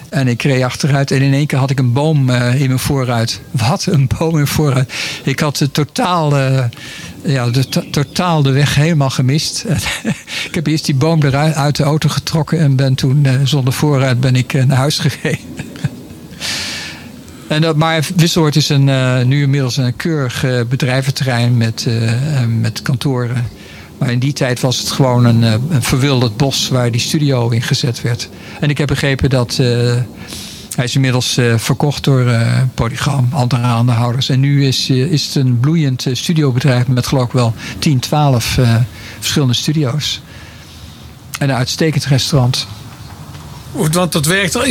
En 0.09 0.27
ik 0.27 0.41
reed 0.41 0.63
achteruit 0.63 1.11
en 1.11 1.21
in 1.21 1.33
één 1.33 1.47
keer 1.47 1.59
had 1.59 1.69
ik 1.69 1.79
een 1.79 1.93
boom 1.93 2.29
in 2.29 2.67
mijn 2.67 2.79
voorruit. 2.79 3.41
Wat 3.51 3.85
een 3.85 4.09
boom 4.17 4.29
in 4.29 4.35
mijn 4.35 4.47
voorruit. 4.47 4.93
Ik 5.23 5.39
had 5.39 5.57
de 5.57 5.71
totaal, 5.71 6.33
ja, 7.23 7.49
de, 7.49 7.69
to- 7.69 7.89
totaal 7.91 8.41
de 8.41 8.51
weg 8.51 8.75
helemaal 8.75 9.09
gemist. 9.09 9.65
ik 10.47 10.55
heb 10.55 10.67
eerst 10.67 10.85
die 10.85 10.95
boom 10.95 11.23
eruit 11.23 11.55
uit 11.55 11.75
de 11.75 11.83
auto 11.83 12.09
getrokken 12.09 12.59
en 12.59 12.75
ben 12.75 12.95
toen 12.95 13.25
eh, 13.25 13.33
zonder 13.43 13.73
voorruit 13.73 14.19
ben 14.19 14.35
ik 14.35 14.53
eh, 14.53 14.63
naar 14.63 14.77
huis 14.77 14.99
gereden. 15.05 15.39
En 17.47 17.61
dat, 17.61 17.75
maar 17.75 18.07
Wisseloord 18.15 18.55
is 18.55 18.69
een, 18.69 18.89
eh, 18.89 19.21
nu 19.21 19.41
inmiddels 19.41 19.77
een 19.77 19.95
keurig 19.95 20.45
bedrijventerrein 20.69 21.57
met, 21.57 21.87
met 22.59 22.81
kantoren. 22.81 23.47
Maar 23.97 24.11
in 24.11 24.19
die 24.19 24.33
tijd 24.33 24.59
was 24.59 24.77
het 24.77 24.91
gewoon 24.91 25.25
een, 25.25 25.41
een 25.41 25.83
verwilderd 25.83 26.37
bos 26.37 26.67
waar 26.69 26.91
die 26.91 27.01
studio 27.01 27.49
in 27.49 27.61
gezet 27.61 28.01
werd. 28.01 28.29
En 28.59 28.69
ik 28.69 28.77
heb 28.77 28.87
begrepen 28.87 29.29
dat 29.29 29.59
hij 30.75 30.85
is 30.85 30.95
inmiddels 30.95 31.37
eh, 31.37 31.57
verkocht 31.57 32.03
door 32.03 32.27
eh 32.27 32.61
Polygram, 32.73 33.29
andere 33.31 33.61
aandeelhouders. 33.61 34.29
En 34.29 34.39
nu 34.39 34.65
is, 34.65 34.89
eh, 34.89 34.97
is 34.97 35.25
het 35.25 35.35
een 35.35 35.59
bloeiend 35.59 36.05
studiobedrijf 36.11 36.87
met 36.87 37.07
geloof 37.07 37.25
ik 37.25 37.31
wel 37.31 37.53
10, 37.79 37.99
12 37.99 38.57
eh, 38.57 38.75
verschillende 39.19 39.53
studio's. 39.53 40.21
En 41.39 41.49
een 41.49 41.55
uitstekend 41.55 42.05
restaurant. 42.05 42.67
Want 43.71 44.11
dat 44.11 44.25
werkt 44.25 44.55
al. 44.55 44.63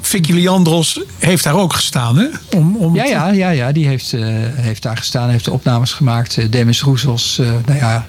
Vicky 0.00 0.32
Leandros 0.32 1.00
heeft 1.18 1.44
daar 1.44 1.54
ook 1.54 1.72
gestaan, 1.72 2.18
hè? 2.18 2.26
Om, 2.56 2.76
om 2.76 2.94
Ja, 2.94 3.04
ja, 3.04 3.30
ja, 3.30 3.50
ja 3.50 3.72
die 3.72 3.86
heeft, 3.86 4.10
heeft 4.54 4.82
daar 4.82 4.96
gestaan, 4.96 5.30
heeft 5.30 5.44
de 5.44 5.50
opnames 5.50 5.92
gemaakt. 5.92 6.52
Demis 6.52 6.82
Roezels, 6.82 7.40
nou 7.66 7.78
ja, 7.78 8.06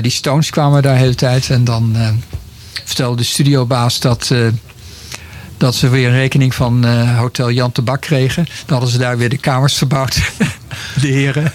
die 0.00 0.10
Stones 0.10 0.50
kwamen 0.50 0.82
daar 0.82 0.92
de 0.92 0.98
hele 0.98 1.14
tijd. 1.14 1.50
En 1.50 1.64
dan 1.64 1.96
vertelde 2.88 3.16
de 3.16 3.24
studiobaas 3.24 4.00
dat, 4.00 4.30
eh, 4.30 4.38
dat 5.56 5.74
ze 5.74 5.88
weer 5.88 6.08
een 6.08 6.14
rekening 6.14 6.54
van 6.54 6.84
eh, 6.84 7.18
Hotel 7.18 7.50
Jan 7.50 7.70
de 7.72 7.82
Bak 7.82 8.00
kregen. 8.00 8.44
Dan 8.44 8.52
hadden 8.76 8.88
ze 8.88 8.98
daar 8.98 9.18
weer 9.18 9.28
de 9.28 9.38
kamers 9.38 9.74
verbouwd, 9.74 10.14
de 11.00 11.06
heren. 11.08 11.52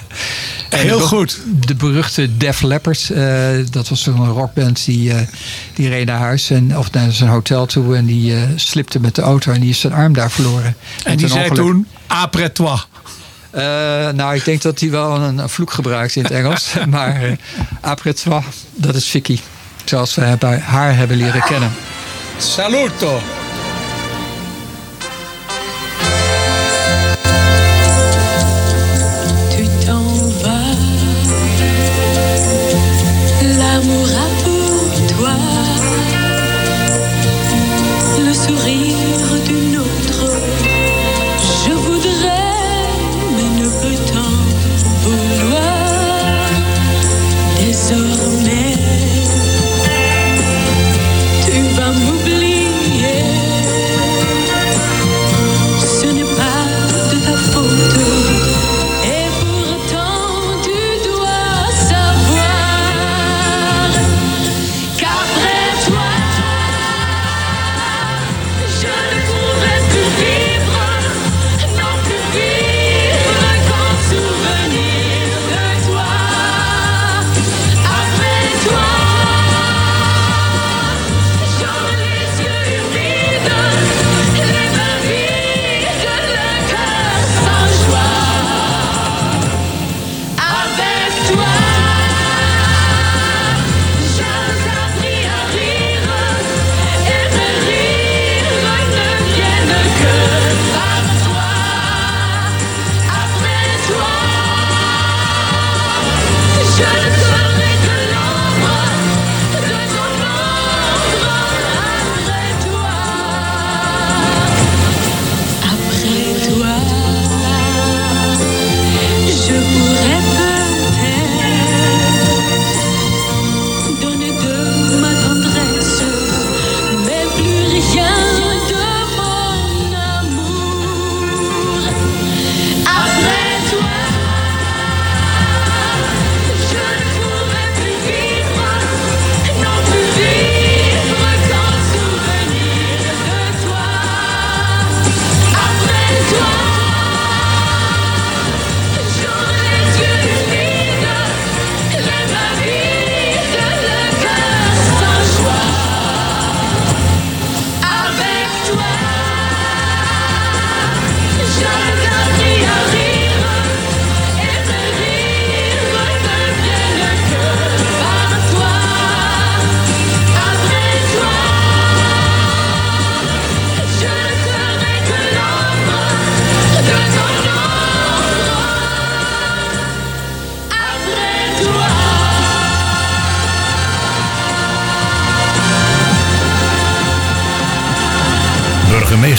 En 0.69 0.79
Heel 0.79 0.97
de- 0.97 1.03
goed. 1.03 1.39
De 1.65 1.75
beruchte 1.75 2.37
Def 2.37 2.61
Leppard, 2.61 3.09
eh, 3.09 3.47
dat 3.69 3.89
was 3.89 4.01
zo'n 4.03 4.27
rockband, 4.29 4.85
die, 4.85 5.13
eh, 5.13 5.27
die 5.73 5.89
reed 5.89 6.05
naar 6.05 6.19
huis 6.19 6.49
en, 6.49 6.77
of 6.77 6.91
naar 6.91 7.11
zijn 7.11 7.29
hotel 7.29 7.65
toe. 7.65 7.95
En 7.95 8.05
die 8.05 8.35
slipte 8.55 8.99
met 8.99 9.15
de 9.15 9.21
auto 9.21 9.51
en 9.51 9.59
die 9.61 9.69
is 9.69 9.79
zijn 9.79 9.93
arm 9.93 10.13
daar 10.13 10.31
verloren. 10.31 10.75
En 11.03 11.17
die 11.17 11.27
zei 11.27 11.39
ongeluk- 11.49 11.63
toen, 11.63 11.87
après 12.07 12.49
toi. 12.49 12.79
nou, 14.15 14.35
ik 14.35 14.45
denk 14.45 14.61
dat 14.61 14.79
hij 14.79 14.89
wel 14.89 15.15
een, 15.15 15.37
een 15.37 15.49
vloek 15.49 15.71
gebruikt 15.71 16.15
in 16.15 16.23
het 16.23 16.31
Engels. 16.31 16.73
maar 16.89 17.37
après 17.81 18.13
toi, 18.13 18.43
dat 18.75 18.95
is 18.95 19.05
Vicky. 19.07 19.39
Zoals 19.83 20.15
we 20.15 20.37
haar 20.61 20.95
hebben 20.95 21.17
leren 21.17 21.43
kennen. 21.43 21.71
Saluto. 22.37 23.19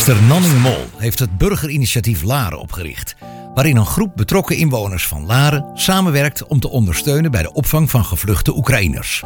Burgemeester 0.04 0.36
Nanning 0.36 0.62
Mol 0.62 1.00
heeft 1.00 1.18
het 1.18 1.38
burgerinitiatief 1.38 2.22
Laren 2.22 2.58
opgericht, 2.58 3.16
waarin 3.54 3.76
een 3.76 3.86
groep 3.86 4.12
betrokken 4.16 4.56
inwoners 4.56 5.06
van 5.06 5.26
Laren 5.26 5.70
samenwerkt 5.74 6.46
om 6.46 6.60
te 6.60 6.70
ondersteunen 6.70 7.30
bij 7.30 7.42
de 7.42 7.52
opvang 7.52 7.90
van 7.90 8.04
gevluchte 8.04 8.56
Oekraïners. 8.56 9.22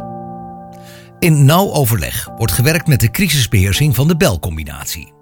In 1.19 1.45
nauw 1.45 1.71
overleg 1.71 2.29
wordt 2.37 2.51
gewerkt 2.53 2.87
met 2.87 2.99
de 2.99 3.11
crisisbeheersing 3.11 3.95
van 3.95 4.07
de 4.07 4.17
belcombinatie. 4.17 5.13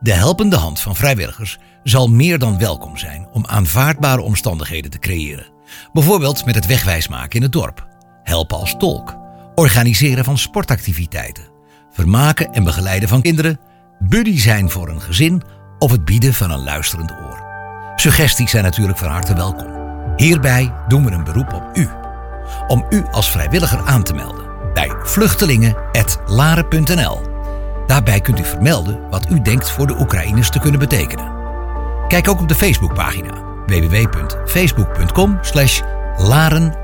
De 0.00 0.12
helpende 0.12 0.56
hand 0.56 0.80
van 0.80 0.96
vrijwilligers 0.96 1.58
zal 1.82 2.08
meer 2.08 2.38
dan 2.38 2.58
welkom 2.58 2.96
zijn 2.96 3.28
om 3.32 3.46
aanvaardbare 3.46 4.22
omstandigheden 4.22 4.90
te 4.90 4.98
creëren. 4.98 5.52
Bijvoorbeeld 5.92 6.44
met 6.44 6.54
het 6.54 6.66
wegwijsmaken 6.66 7.36
in 7.36 7.42
het 7.42 7.52
dorp, 7.52 7.86
helpen 8.22 8.58
als 8.58 8.76
tolk, 8.78 9.16
organiseren 9.54 10.24
van 10.24 10.38
sportactiviteiten, 10.38 11.48
vermaken 11.90 12.52
en 12.52 12.64
begeleiden 12.64 13.08
van 13.08 13.22
kinderen, 13.22 13.60
buddy 13.98 14.38
zijn 14.38 14.70
voor 14.70 14.88
een 14.88 15.00
gezin 15.00 15.42
of 15.78 15.90
het 15.90 16.04
bieden 16.04 16.34
van 16.34 16.50
een 16.50 16.64
luisterend 16.64 17.10
oor. 17.10 17.46
Suggesties 17.96 18.50
zijn 18.50 18.64
natuurlijk 18.64 18.98
van 18.98 19.08
harte 19.08 19.34
welkom. 19.34 19.76
Hierbij 20.16 20.72
doen 20.88 21.04
we 21.04 21.10
een 21.10 21.24
beroep 21.24 21.52
op 21.52 21.70
u. 21.74 21.88
Om 22.66 22.86
u 22.90 23.04
als 23.10 23.30
vrijwilliger 23.30 23.78
aan 23.78 24.02
te 24.02 24.14
melden 24.14 24.44
bij 24.74 24.92
vluchtelingen.laren.nl. 25.02 27.20
Daarbij 27.86 28.20
kunt 28.20 28.38
u 28.38 28.44
vermelden 28.44 29.08
wat 29.10 29.30
u 29.30 29.42
denkt 29.42 29.70
voor 29.70 29.86
de 29.86 30.00
Oekraïners 30.00 30.50
te 30.50 30.58
kunnen 30.58 30.80
betekenen. 30.80 31.36
Kijk 32.08 32.28
ook 32.28 32.40
op 32.40 32.48
de 32.48 32.54
Facebookpagina 32.54 33.46
www.facebook.com 33.66 35.40
Laren. 36.18 36.74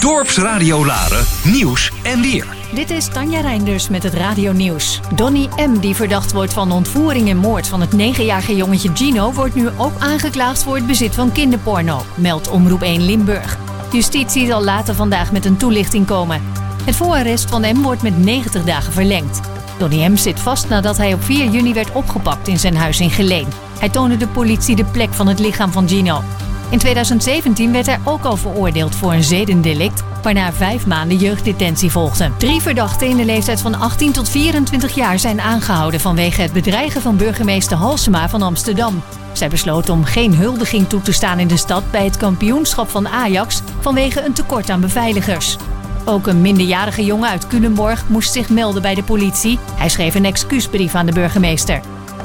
Dorpsradio 0.00 0.84
Laren, 0.86 1.26
nieuws 1.44 1.92
en 2.02 2.20
weer. 2.20 2.57
Dit 2.74 2.90
is 2.90 3.08
Tanja 3.08 3.40
Reinders 3.40 3.88
met 3.88 4.02
het 4.02 4.14
Radio 4.14 4.52
Nieuws. 4.52 5.00
Donny 5.14 5.48
M., 5.56 5.78
die 5.78 5.94
verdacht 5.94 6.32
wordt 6.32 6.52
van 6.52 6.72
ontvoering 6.72 7.28
en 7.28 7.36
moord 7.36 7.68
van 7.68 7.80
het 7.80 7.92
9-jarige 7.92 8.56
jongetje 8.56 8.90
Gino, 8.94 9.32
wordt 9.32 9.54
nu 9.54 9.68
ook 9.76 9.98
aangeklaagd 9.98 10.62
voor 10.62 10.74
het 10.74 10.86
bezit 10.86 11.14
van 11.14 11.32
kinderporno, 11.32 12.02
meldt 12.14 12.48
Omroep 12.48 12.82
1 12.82 13.04
Limburg. 13.04 13.58
Justitie 13.92 14.46
zal 14.46 14.64
later 14.64 14.94
vandaag 14.94 15.32
met 15.32 15.44
een 15.44 15.56
toelichting 15.56 16.06
komen. 16.06 16.42
Het 16.84 16.96
voorarrest 16.96 17.48
van 17.48 17.60
M 17.60 17.82
wordt 17.82 18.02
met 18.02 18.18
90 18.18 18.64
dagen 18.64 18.92
verlengd. 18.92 19.40
Donny 19.78 20.06
M. 20.06 20.16
zit 20.16 20.40
vast 20.40 20.68
nadat 20.68 20.96
hij 20.96 21.14
op 21.14 21.22
4 21.22 21.50
juni 21.50 21.72
werd 21.74 21.92
opgepakt 21.92 22.48
in 22.48 22.58
zijn 22.58 22.76
huis 22.76 23.00
in 23.00 23.10
Geleen. 23.10 23.48
Hij 23.78 23.88
toonde 23.88 24.16
de 24.16 24.28
politie 24.28 24.76
de 24.76 24.84
plek 24.84 25.12
van 25.12 25.26
het 25.26 25.38
lichaam 25.38 25.72
van 25.72 25.88
Gino. 25.88 26.22
In 26.70 26.78
2017 26.78 27.72
werd 27.72 27.86
hij 27.86 27.98
ook 28.04 28.24
al 28.24 28.36
veroordeeld 28.36 28.94
voor 28.94 29.12
een 29.12 29.24
zedendelict, 29.24 30.02
waarna 30.22 30.52
vijf 30.52 30.86
maanden 30.86 31.16
jeugddetentie 31.16 31.90
volgde. 31.90 32.30
Drie 32.38 32.60
verdachten 32.60 33.08
in 33.08 33.16
de 33.16 33.24
leeftijd 33.24 33.60
van 33.60 33.74
18 33.74 34.12
tot 34.12 34.28
24 34.28 34.94
jaar 34.94 35.18
zijn 35.18 35.40
aangehouden 35.40 36.00
vanwege 36.00 36.42
het 36.42 36.52
bedreigen 36.52 37.00
van 37.00 37.16
burgemeester 37.16 37.76
Halsema 37.76 38.28
van 38.28 38.42
Amsterdam. 38.42 39.02
Zij 39.32 39.48
besloot 39.48 39.88
om 39.88 40.04
geen 40.04 40.34
huldiging 40.34 40.88
toe 40.88 41.00
te 41.00 41.12
staan 41.12 41.38
in 41.38 41.48
de 41.48 41.56
stad 41.56 41.90
bij 41.90 42.04
het 42.04 42.16
kampioenschap 42.16 42.88
van 42.88 43.08
Ajax 43.08 43.62
vanwege 43.80 44.24
een 44.24 44.32
tekort 44.32 44.70
aan 44.70 44.80
beveiligers. 44.80 45.56
Ook 46.04 46.26
een 46.26 46.40
minderjarige 46.40 47.04
jongen 47.04 47.28
uit 47.28 47.46
Culemborg 47.46 48.08
moest 48.08 48.32
zich 48.32 48.48
melden 48.48 48.82
bij 48.82 48.94
de 48.94 49.02
politie. 49.02 49.58
Hij 49.74 49.88
schreef 49.88 50.14
een 50.14 50.24
excuusbrief 50.24 50.94
aan 50.94 51.06
de 51.06 51.12
burgemeester. 51.12 51.80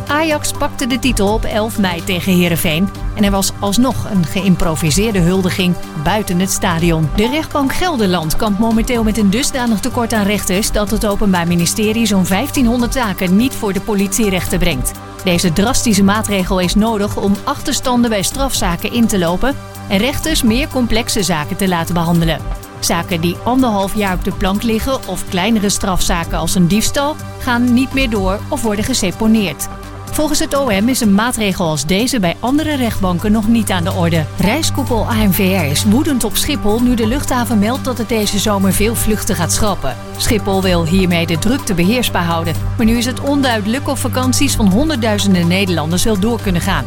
Ajax 0.08 0.52
pakte 0.52 0.88
de 0.88 1.00
titel 1.00 1.34
op 1.34 1.44
11 1.44 1.80
mei 1.80 2.04
tegen 2.04 2.34
Herenveen 2.34 2.90
en 3.16 3.24
er 3.24 3.32
was 3.32 3.52
alsnog 3.60 4.10
een 4.12 4.26
geïmproviseerde 4.26 5.20
huldiging 5.20 5.76
buiten 6.04 6.40
het 6.40 6.52
stadion. 6.52 7.10
De 7.16 7.30
rechtbank 7.30 7.74
Gelderland 7.74 8.36
kampt 8.36 8.60
momenteel 8.60 9.04
met 9.04 9.18
een 9.18 9.30
dusdanig 9.30 9.80
tekort 9.80 10.14
aan 10.14 10.26
rechters 10.26 10.72
dat 10.72 10.92
het 10.92 11.06
Openbaar 11.06 11.48
Ministerie 11.48 12.06
zo'n 12.06 12.26
1500 12.28 12.94
zaken 12.94 13.36
niet 13.36 13.54
voor 13.54 13.74
de 13.74 13.82
politierechten 13.82 14.60
brengt. 14.60 14.92
Deze 15.24 15.54
drastische 15.54 16.04
maatregel 16.04 16.60
is 16.60 16.76
nodig 16.76 17.18
om 17.18 17.36
achterstanden 17.44 18.10
bij 18.10 18.24
strafzaken 18.24 18.94
in 18.94 19.08
te 19.08 19.20
lopen 19.20 19.56
en 19.90 19.98
rechters 19.98 20.44
meer 20.44 20.68
complexe 20.68 21.24
zaken 21.24 21.56
te 21.56 21.68
laten 21.68 21.94
behandelen. 21.94 22.40
Zaken 22.80 23.22
die 23.22 23.38
anderhalf 23.44 23.96
jaar 23.96 24.16
op 24.16 24.24
de 24.24 24.32
plank 24.32 24.64
liggen 24.64 25.08
of 25.08 25.30
kleinere 25.30 25.70
strafzaken 25.70 26.38
als 26.38 26.56
een 26.56 26.68
diefstal 26.68 27.16
gaan 27.40 27.74
niet 27.74 27.94
meer 27.94 28.10
door 28.10 28.40
of 28.50 28.62
worden 28.62 28.86
geseponeerd. 28.86 29.68
Volgens 30.14 30.40
het 30.40 30.58
OM 30.58 30.90
is 30.90 31.02
een 31.02 31.14
maatregel 31.14 31.66
als 31.68 31.86
deze 31.86 32.20
bij 32.20 32.36
andere 32.40 32.76
rechtbanken 32.76 33.32
nog 33.32 33.48
niet 33.48 33.72
aan 33.72 33.84
de 33.84 33.92
orde. 33.92 34.26
Reiskoepel 34.38 35.06
ANVR 35.06 35.42
is 35.42 35.84
woedend 35.84 36.24
op 36.24 36.36
Schiphol 36.36 36.80
nu 36.80 36.96
de 36.96 37.08
luchthaven 37.08 37.60
meldt 37.60 37.84
dat 37.84 37.98
het 37.98 38.10
deze 38.10 38.40
zomer 38.40 38.74
veel 38.74 38.96
vluchten 38.96 39.36
gaat 39.36 39.52
schrappen. 39.52 39.96
Schiphol 40.18 40.62
wil 40.62 40.86
hiermee 40.86 41.26
de 41.26 41.40
drukte 41.40 41.74
beheersbaar 41.74 42.24
houden, 42.24 42.56
maar 42.78 42.86
nu 42.86 42.98
is 42.98 43.06
het 43.06 43.20
onduidelijk 43.20 43.88
of 43.88 44.00
vakanties 44.00 44.56
van 44.56 44.68
honderdduizenden 44.68 45.48
Nederlanders 45.48 46.04
wel 46.04 46.20
door 46.20 46.42
kunnen 46.42 46.62
gaan. 46.62 46.86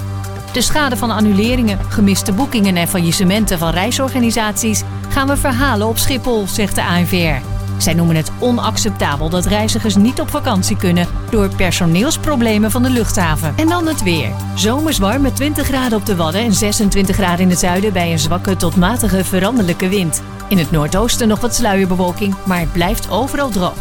De 0.53 0.61
schade 0.61 0.97
van 0.97 1.11
annuleringen, 1.11 1.79
gemiste 1.89 2.33
boekingen 2.33 2.77
en 2.77 2.89
faillissementen 2.89 3.59
van 3.59 3.71
reisorganisaties 3.71 4.83
gaan 5.09 5.29
we 5.29 5.37
verhalen 5.37 5.87
op 5.87 5.99
Schiphol, 5.99 6.47
zegt 6.47 6.75
de 6.75 6.85
ANVR. 6.85 7.56
Zij 7.77 7.95
noemen 7.95 8.17
het 8.17 8.31
onacceptabel 8.39 9.29
dat 9.29 9.47
reizigers 9.47 9.97
niet 9.97 10.21
op 10.21 10.31
vakantie 10.31 10.77
kunnen 10.77 11.07
door 11.31 11.49
personeelsproblemen 11.57 12.71
van 12.71 12.83
de 12.83 12.91
luchthaven. 12.91 13.55
En 13.57 13.69
dan 13.69 13.87
het 13.87 14.03
weer. 14.03 14.31
Zomers 14.55 14.99
warm 14.99 15.23
met 15.23 15.37
20 15.37 15.67
graden 15.67 15.99
op 15.99 16.07
de 16.07 16.17
Wadden 16.17 16.41
en 16.41 16.53
26 16.53 17.17
graden 17.17 17.41
in 17.41 17.51
het 17.51 17.59
zuiden 17.59 17.93
bij 17.93 18.13
een 18.13 18.19
zwakke 18.19 18.57
tot 18.57 18.77
matige 18.77 19.25
veranderlijke 19.25 19.89
wind. 19.89 20.23
In 20.49 20.59
het 20.59 20.71
noordoosten 20.71 21.29
nog 21.29 21.41
wat 21.41 21.55
sluierbewolking, 21.55 22.35
maar 22.45 22.61
het 22.61 22.73
blijft 22.73 23.11
overal 23.11 23.49
droog. 23.49 23.77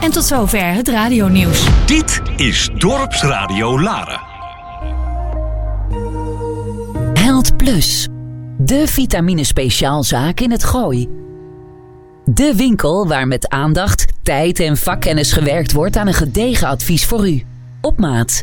En 0.00 0.10
tot 0.10 0.24
zover 0.24 0.72
het 0.72 0.88
radionieuws. 0.88 1.66
Dit 1.86 2.20
is 2.36 2.70
Dorpsradio 2.74 3.80
Laren. 3.80 4.20
Held 7.14 7.56
Plus. 7.56 8.08
De 8.58 8.86
vitamine 8.86 9.44
speciaalzaak 9.44 10.40
in 10.40 10.50
het 10.50 10.64
Gooi. 10.64 11.19
De 12.34 12.54
winkel 12.56 13.06
waar 13.06 13.28
met 13.28 13.48
aandacht, 13.48 14.06
tijd 14.22 14.60
en 14.60 14.76
vakkennis 14.76 15.32
gewerkt 15.32 15.72
wordt 15.72 15.96
aan 15.96 16.06
een 16.06 16.14
gedegen 16.14 16.68
advies 16.68 17.06
voor 17.06 17.28
u. 17.28 17.42
Op 17.80 17.98
maat. 17.98 18.42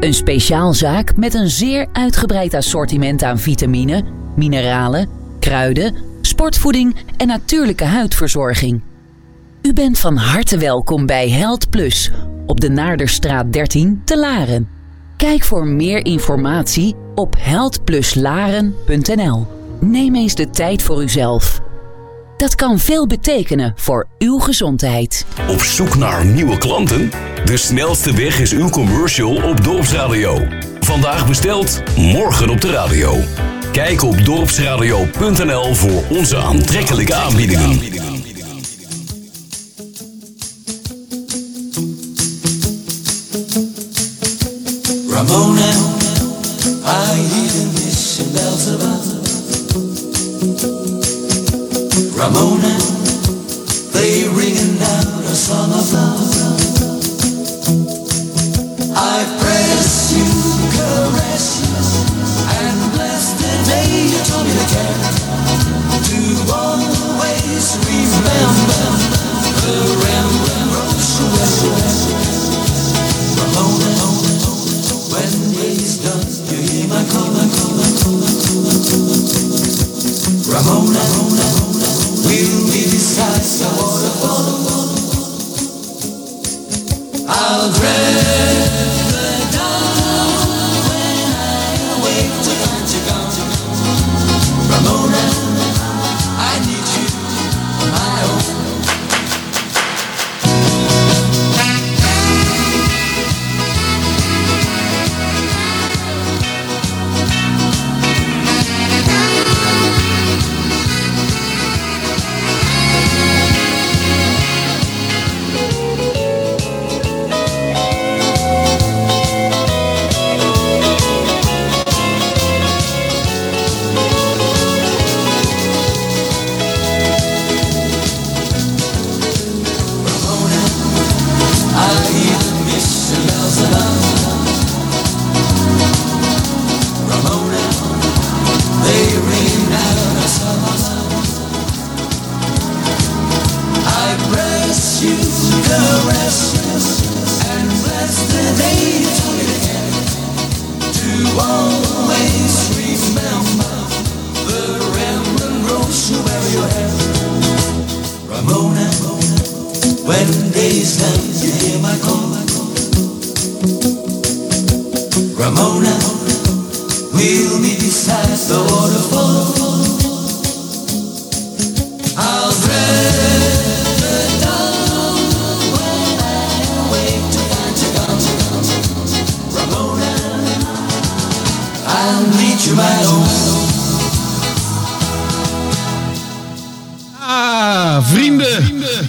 Een 0.00 0.14
speciaalzaak 0.14 1.16
met 1.16 1.34
een 1.34 1.50
zeer 1.50 1.88
uitgebreid 1.92 2.54
assortiment 2.54 3.22
aan 3.22 3.38
vitamine, 3.38 4.04
mineralen, 4.36 5.08
kruiden, 5.38 5.96
sportvoeding 6.20 6.96
en 7.16 7.26
natuurlijke 7.26 7.84
huidverzorging. 7.84 8.82
U 9.62 9.72
bent 9.72 9.98
van 9.98 10.16
harte 10.16 10.58
welkom 10.58 11.06
bij 11.06 11.30
Held 11.30 11.70
Plus 11.70 12.10
op 12.46 12.60
de 12.60 12.68
Naarderstraat 12.68 13.52
13 13.52 14.02
te 14.04 14.18
Laren. 14.18 14.68
Kijk 15.16 15.42
voor 15.42 15.66
meer 15.66 16.04
informatie 16.04 16.94
op 17.14 17.34
heldpluslaren.nl. 17.38 19.46
Neem 19.80 20.14
eens 20.14 20.34
de 20.34 20.50
tijd 20.50 20.82
voor 20.82 21.02
uzelf. 21.02 21.64
Dat 22.36 22.54
kan 22.54 22.78
veel 22.78 23.06
betekenen 23.06 23.72
voor 23.76 24.08
uw 24.18 24.38
gezondheid. 24.38 25.26
Op 25.48 25.62
zoek 25.62 25.96
naar 25.96 26.24
nieuwe 26.24 26.58
klanten? 26.58 27.10
De 27.44 27.56
snelste 27.56 28.14
weg 28.14 28.40
is 28.40 28.52
uw 28.52 28.68
commercial 28.68 29.42
op 29.42 29.64
Dorpsradio. 29.64 30.46
Vandaag 30.80 31.26
besteld, 31.26 31.82
morgen 31.96 32.48
op 32.48 32.60
de 32.60 32.70
radio. 32.70 33.14
Kijk 33.72 34.02
op 34.02 34.24
dorpsradio.nl 34.24 35.74
voor 35.74 36.02
onze 36.08 36.36
aantrekkelijke 36.36 37.14
aanbiedingen. 37.14 37.80
Ramona, 45.08 45.70
I 46.84 47.14
hear 47.30 47.48
the 47.48 47.70
mission 47.74 48.32
bells 48.32 48.68
above. 48.68 49.06
Ramona, 52.16 52.72
they 53.92 54.24
ringing 54.32 54.80
out 54.80 55.20
a 55.20 55.36
song 55.36 55.68
of 55.68 55.92
love. 55.92 56.32
I 58.96 59.20
press 59.36 60.16
you, 60.16 60.24
caress 60.72 61.60
you, 61.60 61.76
and 62.56 62.92
bless 62.96 63.36
the 63.36 63.52
day 63.68 64.08
you 64.08 64.20
told 64.24 64.48
me 64.48 64.52
to 64.56 64.64
care. 64.72 64.96
To 66.08 66.20
always 66.56 67.76
remember 67.84 68.84
the 69.60 69.76
rambling 70.00 70.72
rose 70.72 71.20
you. 71.20 71.68
Ramona, 73.36 73.92
when 75.12 75.32
day's 75.52 76.00
done, 76.00 76.24
you 76.48 76.64
hear 76.64 76.88
my 76.88 77.04
call, 77.12 77.28
my 77.28 77.44
call, 77.44 77.76
my 77.76 77.92
call, 78.00 78.16
my 78.16 78.32
call, 78.32 79.04
call. 79.04 79.36
Ramona, 80.48 81.55
I'll 87.28 87.72
dream. 87.72 88.15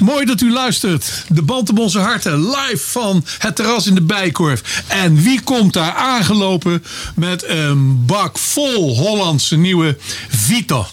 Mooi 0.07 0.25
dat 0.25 0.41
u 0.41 0.51
luistert. 0.51 1.23
De 1.27 1.41
band 1.41 1.69
op 1.69 1.79
onze 1.79 1.99
harten. 1.99 2.49
Live 2.49 2.87
van 2.87 3.25
het 3.37 3.55
terras 3.55 3.87
in 3.87 3.95
de 3.95 4.01
Bijkorf. 4.01 4.83
En 4.87 5.21
wie 5.21 5.41
komt 5.41 5.73
daar 5.73 5.93
aangelopen 5.93 6.83
met 7.15 7.43
een 7.47 8.05
bak 8.05 8.37
vol 8.37 8.97
Hollandse 8.97 9.57
nieuwe 9.57 9.97
Vito? 10.29 10.87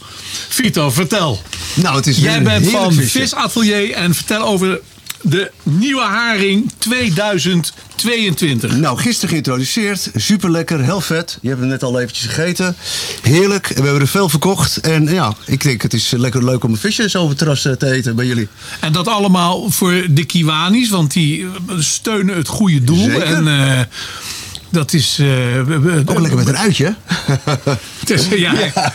Vito, 0.48 0.90
vertel. 0.90 1.42
Nou, 1.74 1.96
het 1.96 2.06
is 2.06 2.18
Jij 2.18 2.42
bent 2.42 2.70
van. 2.70 2.92
Visatelier 2.92 3.92
en 3.92 4.14
vertel 4.14 4.42
over 4.42 4.80
de 5.24 5.50
nieuwe 5.62 6.02
haring 6.02 6.70
2022. 6.78 8.76
Nou, 8.76 8.98
gisteren 8.98 9.30
geïntroduceerd. 9.30 10.10
Super 10.14 10.50
lekker, 10.50 10.80
heel 10.84 11.00
vet. 11.00 11.38
Je 11.40 11.48
hebt 11.48 11.60
hem 11.60 11.68
net 11.68 11.82
al 11.82 12.00
eventjes 12.00 12.26
gegeten. 12.26 12.76
Heerlijk. 13.22 13.68
We 13.68 13.82
hebben 13.82 14.00
er 14.00 14.08
veel 14.08 14.28
verkocht. 14.28 14.76
En 14.76 15.06
ja, 15.06 15.34
ik 15.46 15.62
denk 15.62 15.82
het 15.82 15.94
is 15.94 16.10
lekker 16.10 16.44
leuk 16.44 16.64
om 16.64 16.70
een 16.70 16.76
visje 16.76 17.10
zo 17.10 17.22
op 17.22 17.28
het 17.28 17.38
terras 17.38 17.64
eh, 17.64 17.72
te 17.72 17.90
eten 17.90 18.16
bij 18.16 18.26
jullie. 18.26 18.48
En 18.80 18.92
dat 18.92 19.08
allemaal 19.08 19.70
voor 19.70 20.06
de 20.10 20.24
Kiwanis, 20.24 20.90
want 20.90 21.12
die 21.12 21.44
eh, 21.44 21.74
steunen 21.78 22.36
het 22.36 22.48
goede 22.48 22.84
doel. 22.84 23.04
Zeker. 23.04 23.22
En 23.22 23.48
eh, 23.48 23.80
dat 24.70 24.92
is. 24.92 25.18
eh, 25.20 25.58
Ook 26.06 26.18
lekker 26.18 26.36
met 26.38 26.48
een 26.48 26.56
uitje. 26.58 26.94
Ja, 28.36 28.52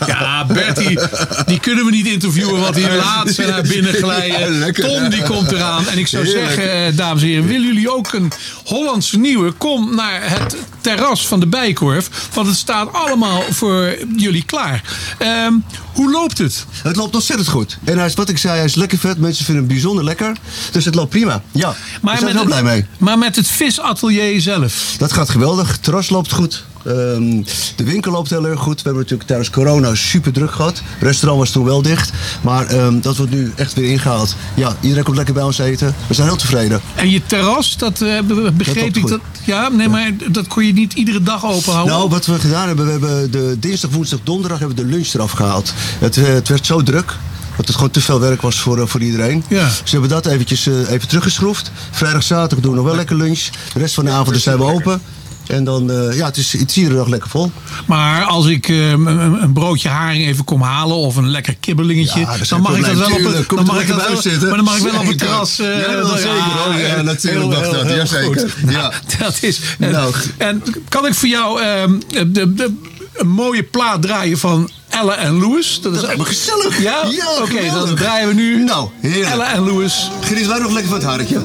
ja. 0.07 0.45
Bertie, 0.45 0.99
die 1.45 1.59
kunnen 1.59 1.85
we 1.85 1.91
niet 1.91 2.05
interviewen, 2.07 2.59
want 2.59 2.75
die 2.75 2.91
laat 2.95 3.29
ze 3.29 3.41
naar 3.47 3.61
binnen 3.61 3.91
Ja, 3.91 3.97
glijden. 3.99 4.59
lekker. 4.59 4.83
Tom, 4.83 5.09
die 5.09 5.23
komt 5.23 5.51
eraan. 5.51 5.87
En 5.87 5.97
ik 5.97 6.07
zou 6.07 6.25
Heerlijk. 6.25 6.45
zeggen, 6.47 6.85
eh, 6.85 6.95
dames 6.97 7.21
en 7.21 7.27
heren, 7.27 7.45
willen 7.47 7.67
jullie 7.67 7.91
ook 7.95 8.13
een 8.13 8.31
Hollandse 8.65 9.19
nieuwe? 9.19 9.51
Kom 9.51 9.95
naar 9.95 10.19
het 10.23 10.55
terras 10.81 11.27
van 11.27 11.39
de 11.39 11.47
Bijkorf, 11.47 12.09
want 12.33 12.47
het 12.47 12.57
staat 12.57 12.93
allemaal 12.93 13.43
voor 13.49 13.95
jullie 14.17 14.43
klaar. 14.45 14.81
Ehm, 15.17 15.53
hoe 15.93 16.11
loopt 16.11 16.37
het? 16.37 16.65
Het 16.83 16.95
loopt 16.95 17.15
ontzettend 17.15 17.49
goed. 17.49 17.77
En 17.83 17.97
hij 17.97 18.05
is, 18.05 18.13
wat 18.13 18.29
ik 18.29 18.37
zei, 18.37 18.55
hij 18.55 18.65
is 18.65 18.75
lekker 18.75 18.97
vet. 18.97 19.17
Mensen 19.17 19.45
vinden 19.45 19.63
hem 19.63 19.73
bijzonder 19.73 20.03
lekker. 20.03 20.37
Dus 20.71 20.85
het 20.85 20.95
loopt 20.95 21.09
prima. 21.09 21.41
Ja, 21.51 21.75
maar 22.01 22.13
ik 22.13 22.19
ben 22.19 22.29
er 22.29 22.35
heel 22.35 22.45
blij 22.45 22.63
mee. 22.63 22.85
Maar 22.97 23.17
met 23.17 23.35
het 23.35 23.47
visatelier 23.47 24.41
zelf. 24.41 24.95
Dat 24.97 25.13
gaat 25.13 25.29
geweldig. 25.29 25.71
Het 25.71 25.83
terras 25.83 26.09
loopt 26.09 26.31
goed. 26.31 26.65
Ehm, 26.89 27.43
de 27.75 27.83
winkel 27.83 28.11
loopt 28.11 28.29
heel 28.29 28.47
erg 28.47 28.59
goed. 28.59 28.75
We 28.75 28.81
hebben 28.83 29.01
natuurlijk 29.01 29.27
tijdens 29.29 29.49
corona 29.49 29.95
super 29.95 30.31
druk 30.33 30.51
gehad. 30.51 30.77
Het 30.77 31.01
restaurant 31.07 31.39
was 31.41 31.51
toen 31.51 31.65
wel 31.65 31.81
dicht. 31.81 32.11
Maar 32.41 32.67
ehm, 32.67 32.99
dat 33.01 33.17
wordt 33.17 33.31
nu 33.31 33.51
echt 33.55 33.73
weer 33.73 33.91
ingehaald. 33.91 34.35
Ja, 34.55 34.75
iedereen 34.81 35.03
komt 35.03 35.15
lekker 35.15 35.33
bij 35.33 35.43
ons 35.43 35.57
eten. 35.57 35.95
We 36.07 36.13
zijn 36.13 36.27
heel 36.27 36.37
tevreden. 36.37 36.81
En 36.95 37.09
je 37.09 37.21
terras, 37.25 37.77
dat 37.77 38.01
eh, 38.01 38.21
be- 38.21 38.51
begreep 38.53 38.97
ik 38.97 39.07
dat. 39.07 39.19
Ja, 39.45 39.69
nee, 39.69 39.89
maar 39.89 40.11
dat 40.31 40.47
kon 40.47 40.65
je 40.65 40.73
niet 40.73 40.93
iedere 40.93 41.23
dag 41.23 41.45
open 41.45 41.73
houden. 41.73 41.93
Nou, 41.95 42.09
wat 42.09 42.25
we 42.25 42.39
gedaan 42.39 42.67
hebben, 42.67 42.85
we 42.85 42.91
hebben 42.91 43.31
de 43.31 43.55
dinsdag, 43.59 43.91
woensdag, 43.91 44.19
donderdag 44.23 44.59
hebben 44.59 44.77
we 44.77 44.83
de 44.83 44.89
lunch 44.89 45.13
eraf 45.13 45.31
gehaald. 45.31 45.73
Het, 45.99 46.17
eh, 46.17 46.23
het 46.25 46.47
werd 46.47 46.65
zo 46.65 46.83
druk. 46.83 47.15
Dat 47.57 47.67
het 47.67 47.75
gewoon 47.75 47.91
te 47.91 48.01
veel 48.01 48.19
werk 48.19 48.41
was 48.41 48.59
voor, 48.59 48.79
eh, 48.79 48.87
voor 48.87 49.01
iedereen. 49.01 49.43
Ja. 49.49 49.63
Dus 49.65 49.75
we 49.83 49.89
hebben 49.89 50.09
dat 50.09 50.25
eventjes 50.25 50.65
even 50.65 51.07
teruggeschroefd. 51.07 51.71
Vrijdag, 51.91 52.23
zaterdag 52.23 52.59
doen 52.59 52.71
we 52.71 52.77
nog 52.77 52.85
wel 52.87 52.95
lekker 52.95 53.15
lunch. 53.15 53.39
De 53.73 53.79
rest 53.79 53.93
van 53.93 54.05
de 54.05 54.11
avond 54.11 54.37
zijn 54.41 54.57
we 54.57 54.63
open. 54.63 55.01
En 55.49 55.63
dan, 55.63 55.91
eh, 55.91 56.17
ja, 56.17 56.25
het 56.25 56.37
is, 56.37 56.51
het 56.53 56.69
is 56.69 56.77
iedere 56.77 56.95
dag 56.95 57.07
lekker 57.07 57.29
vol. 57.29 57.51
Maar 57.85 58.23
als 58.23 58.45
ik 58.45 58.67
eh, 58.69 58.89
een, 58.89 59.05
een 59.43 59.53
broodje 59.53 59.89
haring 59.89 60.25
even 60.27 60.43
kom 60.43 60.61
halen 60.61 60.95
of 60.95 61.15
een 61.15 61.29
lekker 61.29 61.55
kibbelingetje, 61.59 62.19
Ja, 62.19 62.37
dat 62.37 62.47
dan 62.47 62.61
mag 62.61 62.77
ik 62.77 62.85
dat 62.85 62.95
wel 62.95 63.11
op 63.11 63.23
het, 63.33 63.49
dan 63.49 63.65
mag 63.65 63.81
ik 63.81 63.87
dat 63.87 64.07
wel, 64.07 64.21
zitten. 64.21 64.47
maar 64.47 64.55
dan 64.55 64.65
mag 64.65 64.77
ik 64.77 64.83
wel 64.83 64.99
op 65.01 65.07
het 65.07 65.17
terras. 65.17 65.59
eh, 65.59 65.79
Ja, 65.79 65.87
wel 65.95 66.17
zeker. 66.17 66.87
Ja, 66.87 67.01
natuurlijk 67.01 67.45
mag 67.49 67.69
dat. 67.69 67.89
Ja, 67.89 68.05
zeker. 68.05 68.55
Ja. 68.67 68.91
Dat 69.19 69.37
is. 69.41 69.59
En, 69.79 69.91
Nou. 69.91 70.13
en 70.37 70.63
kan 70.89 71.05
ik 71.05 71.13
voor 71.13 71.27
jou 71.27 71.61
ehm, 71.61 71.99
de, 72.27 72.53
de, 72.53 72.73
een 73.15 73.27
mooie 73.29 73.63
plaat 73.63 74.01
draaien 74.01 74.37
van 74.37 74.69
Ella 74.89 75.15
en 75.15 75.39
Lewis? 75.39 75.79
Dat 75.81 75.93
is 75.95 76.15
me 76.17 76.25
gezellig. 76.25 76.81
Ja, 76.81 77.03
Ja, 77.09 77.27
oké, 77.41 77.71
dan 77.73 77.95
draaien 77.95 78.27
we 78.27 78.33
nu. 78.33 78.63
Nou, 78.63 78.89
heerlijk. 79.01 79.25
Ella 79.31 79.53
en 79.53 79.63
Lewis. 79.63 80.09
Geniet 80.21 80.47
wij 80.47 80.59
nog 80.59 80.71
lekker 80.71 80.89
van 80.91 80.99
het 80.99 81.07
harkje. 81.07 81.37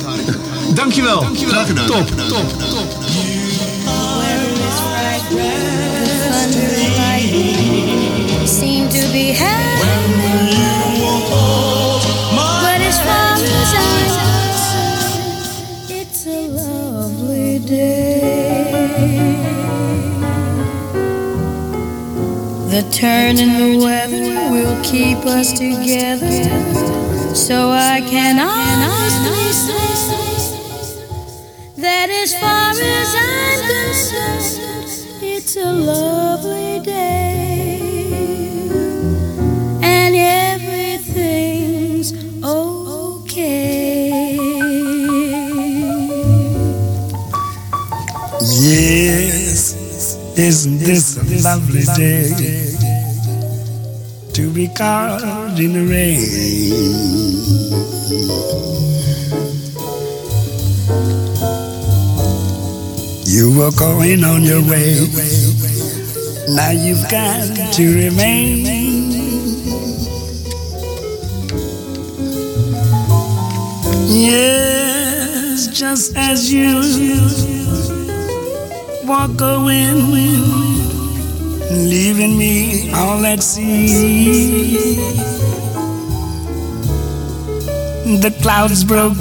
Dankjewel. 0.74 1.26
Graag 1.48 1.66
gedaan. 1.66 1.86
Top, 1.86 2.08
top, 2.28 2.28
top. 2.28 3.33
Be 9.14 9.30
But 12.64 12.80
as 12.90 12.98
far 13.06 13.34
as 13.62 13.70
I'm 13.86 14.02
concerned, 14.50 15.44
it's 16.00 16.26
a 16.26 16.48
lovely 16.48 17.58
day. 17.60 18.24
The 22.74 22.82
turn 22.90 23.38
in 23.38 23.50
the 23.62 23.72
weather 23.84 24.50
will 24.50 24.76
keep 24.82 25.18
us 25.38 25.52
together, 25.52 26.42
so 27.34 27.70
I 27.70 28.00
can 28.00 28.34
honestly 28.40 29.52
say 29.66 29.92
that 31.76 32.08
as 32.10 32.30
far 32.42 32.72
as 32.98 33.14
I'm 33.30 33.60
concerned, 33.74 34.90
it's 35.22 35.56
a 35.56 35.72
lovely 35.72 36.80
day, 36.80 37.73
Yes, 48.66 49.74
isn't 50.38 50.78
this 50.78 51.18
a 51.18 51.46
lovely 51.46 51.82
day 51.82 52.32
to 54.32 54.50
be 54.54 54.68
caught 54.68 55.60
in 55.60 55.74
the 55.74 55.84
rain? 55.84 56.18
You 63.26 63.52
were 63.58 63.70
going 63.72 64.24
on 64.24 64.44
your 64.44 64.62
way, 64.62 64.96
now 66.56 66.70
you've 66.70 67.06
got 67.10 67.74
to 67.74 67.94
remain. 67.94 68.64
Yes, 74.08 75.66
just 75.66 76.16
as 76.16 76.50
you 76.50 77.63
walk 79.06 79.40
away, 79.40 79.92
leaving 81.70 82.38
me 82.38 82.90
all 82.92 83.24
at 83.26 83.42
sea. 83.42 84.96
The 88.20 88.30
clouds 88.42 88.84
broke, 88.84 89.16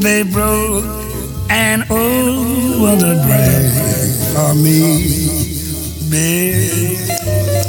they 0.00 0.22
broke, 0.22 0.84
and 1.50 1.84
oh, 1.90 2.80
what 2.80 3.02
a 3.02 3.14
break 3.26 3.72
for 4.34 4.54
me, 4.54 4.80
babe. 6.10 6.98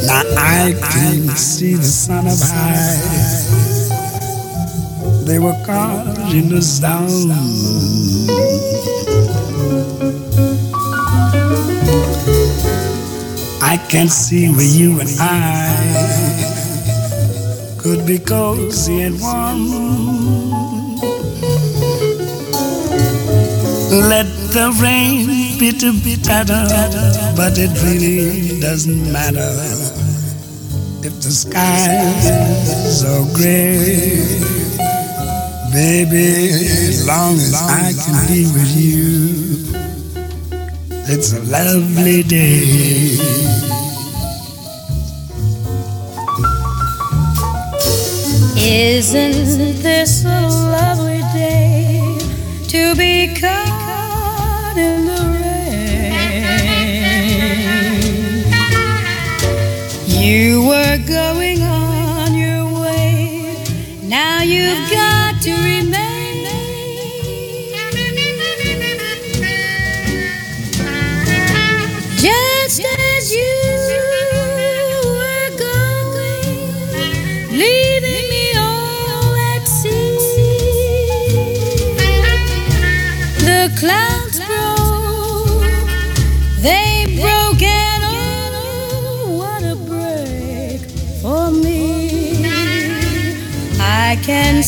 Now 0.05 0.23
I 0.37 0.73
can 0.91 1.29
see 1.35 1.75
the 1.75 1.83
sun 1.83 2.27
up 2.27 2.39
high. 2.39 3.63
They 5.25 5.39
were 5.39 5.57
caught 5.65 6.33
in 6.33 6.49
the 6.49 6.61
I 13.65 13.77
can't 13.89 14.11
see 14.11 14.49
where 14.51 14.61
you 14.61 14.99
and 14.99 15.09
I 15.19 16.03
could 17.79 18.05
be 18.05 18.19
cozy 18.19 19.01
and 19.03 19.19
warm. 19.21 19.69
Let 24.09 24.27
the 24.51 24.67
rain 24.81 25.27
bitter 25.57 25.93
patter, 26.27 26.65
but 27.37 27.57
it 27.57 27.71
really 27.83 28.59
doesn't 28.59 29.11
matter 29.11 29.53
if 31.07 31.13
the 31.21 31.31
skies 31.31 33.03
are 33.05 33.25
gray. 33.33 34.19
Baby, 35.71 36.27
as 36.89 37.07
long 37.07 37.35
as 37.35 37.53
I 37.55 37.93
can 37.93 38.27
be 38.27 38.43
with 38.51 38.75
you, 38.75 39.83
it's 41.07 41.31
a 41.33 41.39
lovely 41.43 42.23
day. 42.23 43.52
Isn't 48.65 49.83
this 49.83 50.23
a 50.23 50.47
lovely 50.47 51.19
day 51.33 52.17
to 52.69 52.95
be 52.95 53.35
caught 53.35 54.77
in 54.77 55.05
the 55.05 55.21
rain? 55.43 56.13
You 60.07 60.65
were 60.65 60.97
going 61.05 61.61
on 61.61 62.33
your 62.33 62.63
way, 62.81 63.53
now 64.01 64.43
you've 64.43 64.89
got 64.89 65.41
to 65.41 65.51
remember. 65.51 66.12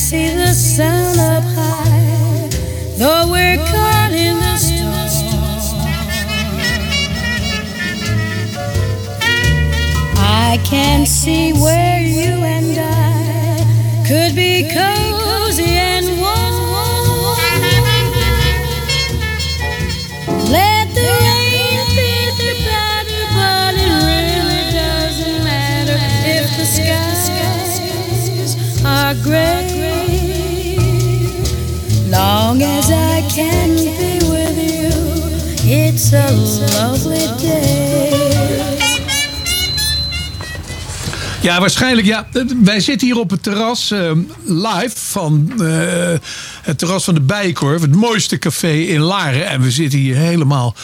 See 0.10 0.36
the 0.36 0.54
sun 0.54 1.18
up 1.18 1.44
high, 1.44 2.48
though 2.96 3.26
we're 3.32 3.58
caught 3.58 4.12
in 4.12 4.36
the 4.38 4.58
storm. 4.58 5.80
I 10.20 10.60
can't 10.64 11.08
see 11.08 11.54
where 11.54 12.02
you 12.02 12.34
and 12.56 12.78
I 12.78 14.06
could 14.08 14.36
be 14.36 14.70
cozy 14.72 15.85
it's 36.14 36.76
a 36.78 36.88
lovely 36.88 37.28
day. 37.42 38.16
Ja, 41.42 41.60
waarschijnlijk. 41.60 42.08
Ja, 42.08 42.28
wij 42.64 42.80
zitten 42.80 43.08
hier 43.08 43.18
op 43.18 43.30
het 43.30 43.44
terras 43.44 43.92
eh, 43.92 44.12
live 44.44 44.96
van 44.96 45.54
eh, 45.60 46.14
het 46.62 46.78
terras 46.78 47.04
van 47.04 47.14
de 47.14 47.22
Bijenkorf. 47.22 47.82
Het 47.82 47.96
mooiste 47.96 48.40
café 48.40 48.72
in 48.72 49.00
Laren. 49.00 49.48
En 49.48 49.62
we 49.62 49.72
zitten 49.72 50.00
hier 50.00 50.16
helemaal 50.16 50.76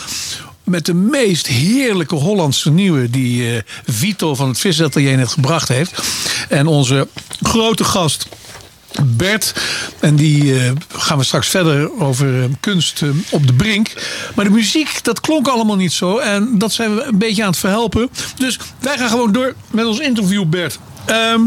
met 0.64 0.86
de 0.86 0.94
meest 0.94 1.48
heerlijke 1.48 2.16
Hollandse 2.16 2.72
nieuwe... 2.72 3.10
die 3.10 3.56
eh, 3.56 3.62
Vito 3.86 4.36
van 4.36 4.48
het 4.48 4.60
Visatelier 4.60 5.18
net 5.18 5.32
gebracht 5.32 5.68
heeft. 5.68 6.04
En 6.50 6.68
onze 6.68 7.08
grote 7.42 7.84
gast... 7.84 8.28
Bert, 9.06 9.54
en 10.00 10.16
die 10.16 10.60
eh, 10.60 10.72
gaan 10.88 11.18
we 11.18 11.24
straks 11.24 11.48
verder 11.48 12.00
over 12.00 12.44
eh, 12.44 12.50
kunst 12.60 13.02
eh, 13.02 13.10
op 13.30 13.48
de 13.48 13.54
brink. 13.54 13.94
Maar 14.36 14.46
de 14.46 14.52
muziek, 14.52 15.04
dat 15.04 15.20
klonk 15.20 15.48
allemaal 15.48 15.76
niet 15.76 15.94
zo. 15.94 16.18
En 16.18 16.58
dat 16.58 16.72
zijn 16.72 16.96
we 16.96 17.04
een 17.04 17.18
beetje 17.18 17.44
aan 17.44 17.50
het 17.50 17.60
verhelpen. 17.60 18.10
Dus 18.38 18.60
wij 18.80 18.98
gaan 18.98 19.10
gewoon 19.10 19.32
door 19.32 19.56
met 19.72 19.86
ons 19.86 20.00
interview, 20.00 20.46
Bert. 20.46 20.80
Ehm 21.06 21.42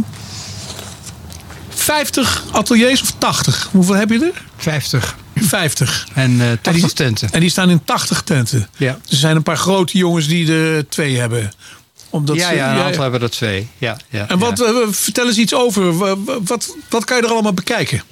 50 1.68 2.44
ateliers 2.50 3.02
of 3.02 3.10
80? 3.18 3.68
Hoeveel 3.70 3.94
heb 3.94 4.10
je 4.10 4.32
er? 4.32 4.42
50. 4.56 5.16
50. 5.34 6.06
En 6.14 6.40
eh 6.40 6.46
80 6.60 6.72
die, 6.72 6.92
tenten. 6.92 7.28
En 7.30 7.40
die 7.40 7.50
staan 7.50 7.70
in 7.70 7.84
80 7.84 8.22
tenten. 8.22 8.68
Ja. 8.76 8.90
Er 8.90 9.16
zijn 9.16 9.36
een 9.36 9.42
paar 9.42 9.56
grote 9.56 9.98
jongens 9.98 10.26
die 10.26 10.52
er 10.52 10.88
twee 10.88 11.18
hebben. 11.18 11.52
Omdat 12.14 12.36
ja, 12.36 12.48
ze- 12.48 12.54
ja, 12.54 12.72
een 12.76 12.82
aantal 12.82 13.02
hebben 13.02 13.20
er 13.22 13.30
twee. 13.30 13.68
Ja, 13.78 13.96
ja, 14.08 14.28
En 14.28 14.38
wat, 14.38 14.60
eh, 14.60 14.70
vertel 14.90 15.26
eens 15.26 15.38
iets 15.38 15.54
over. 15.54 15.96
Wa- 15.98 16.16
wa- 16.18 16.40
Wat, 16.42 16.76
wat 16.88 17.04
kan 17.04 17.16
je 17.16 17.22
er 17.22 17.28
allemaal 17.30 17.52
bekijken? 17.54 18.02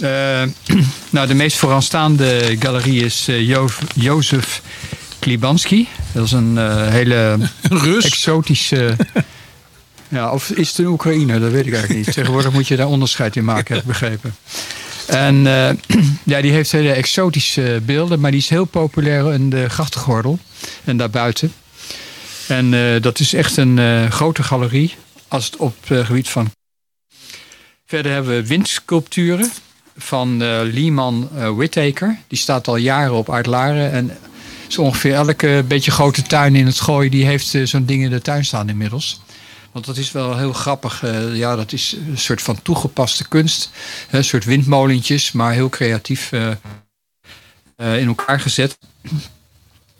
Eh, 0.00 0.42
nou, 1.10 1.26
de 1.26 1.34
meest 1.34 1.56
vooraanstaande 1.56 2.56
galerie 2.58 3.04
is 3.04 3.28
eh, 3.28 3.48
Jo- 3.48 3.68
Jozef 3.94 4.62
Klibanski. 5.18 5.88
Dat 6.12 6.24
is 6.24 6.32
een 6.32 6.58
hele 6.90 7.38
exotische... 8.02 8.96
ja, 10.08 10.30
of 10.32 10.50
is 10.50 10.68
het 10.68 10.78
een 10.78 10.86
Oekraïner? 10.86 11.40
Dat 11.40 11.50
weet 11.50 11.66
ik 11.66 11.72
eigenlijk 11.72 12.06
niet. 12.06 12.14
Tegenwoordig 12.14 12.52
moet 12.52 12.68
je 12.68 12.76
daar 12.76 12.86
onderscheid 12.86 13.36
in 13.36 13.44
maken, 13.44 13.74
heb 13.74 13.82
ik 13.84 13.88
begrepen. 13.88 14.34
En 15.06 15.42
ja, 16.32 16.40
die 16.40 16.52
heeft 16.52 16.72
hele 16.72 16.92
exotische 16.92 17.80
beelden, 17.84 18.20
maar 18.20 18.30
die 18.30 18.40
is 18.40 18.48
heel 18.48 18.64
populair 18.64 19.32
in 19.32 19.50
de 19.50 19.68
grachtengordel 19.68 20.38
en 20.84 20.96
daarbuiten. 20.96 21.52
En 22.48 22.74
eh, 22.74 23.02
dat 23.02 23.18
is 23.20 23.32
echt 23.34 23.56
een 23.56 23.78
eh, 23.78 24.10
grote 24.10 24.42
galerie 24.42 24.94
als 25.28 25.44
het 25.44 25.56
op 25.56 25.76
het 25.88 26.06
gebied 26.06 26.28
van 26.28 26.50
Verder 27.86 28.12
hebben 28.12 28.36
we 28.36 28.46
windsculpturen 28.46 29.50
van 29.96 30.42
eh 30.42 31.28
eh, 31.36 31.50
Whittaker. 31.50 32.18
Die 32.28 32.38
staat 32.38 32.68
al 32.68 32.76
jaren 32.76 33.14
op 33.14 33.30
Uitlaren. 33.30 33.90
En 33.92 34.18
zo 34.68 34.82
ongeveer 34.82 35.14
elke 35.14 35.64
beetje 35.68 35.90
grote 35.90 36.22
tuin 36.22 36.56
in 36.56 36.66
het 36.66 36.80
gooi... 36.80 37.08
die 37.08 37.24
heeft 37.24 37.54
eh, 37.54 37.66
zo'n 37.66 37.84
ding 37.84 38.02
in 38.02 38.10
de 38.10 38.20
tuin 38.20 38.44
staan 38.44 38.68
inmiddels. 38.68 39.20
Want 39.72 39.86
dat 39.86 39.96
is 39.96 40.12
wel 40.12 40.38
heel 40.38 40.52
grappig. 40.52 41.02
eh, 41.02 41.36
ja, 41.36 41.56
dat 41.56 41.72
is 41.72 41.96
een 42.08 42.18
soort 42.18 42.42
van 42.42 42.62
toegepaste 42.62 43.28
kunst. 43.28 43.70
Hè, 44.08 44.18
Een 44.18 44.24
soort 44.24 44.44
windmolentjes, 44.44 45.32
maar 45.32 45.52
heel 45.52 45.68
creatief 45.68 46.32
eh, 46.32 46.50
eh, 47.76 47.98
in 47.98 48.06
elkaar 48.06 48.40
gezet. 48.40 48.78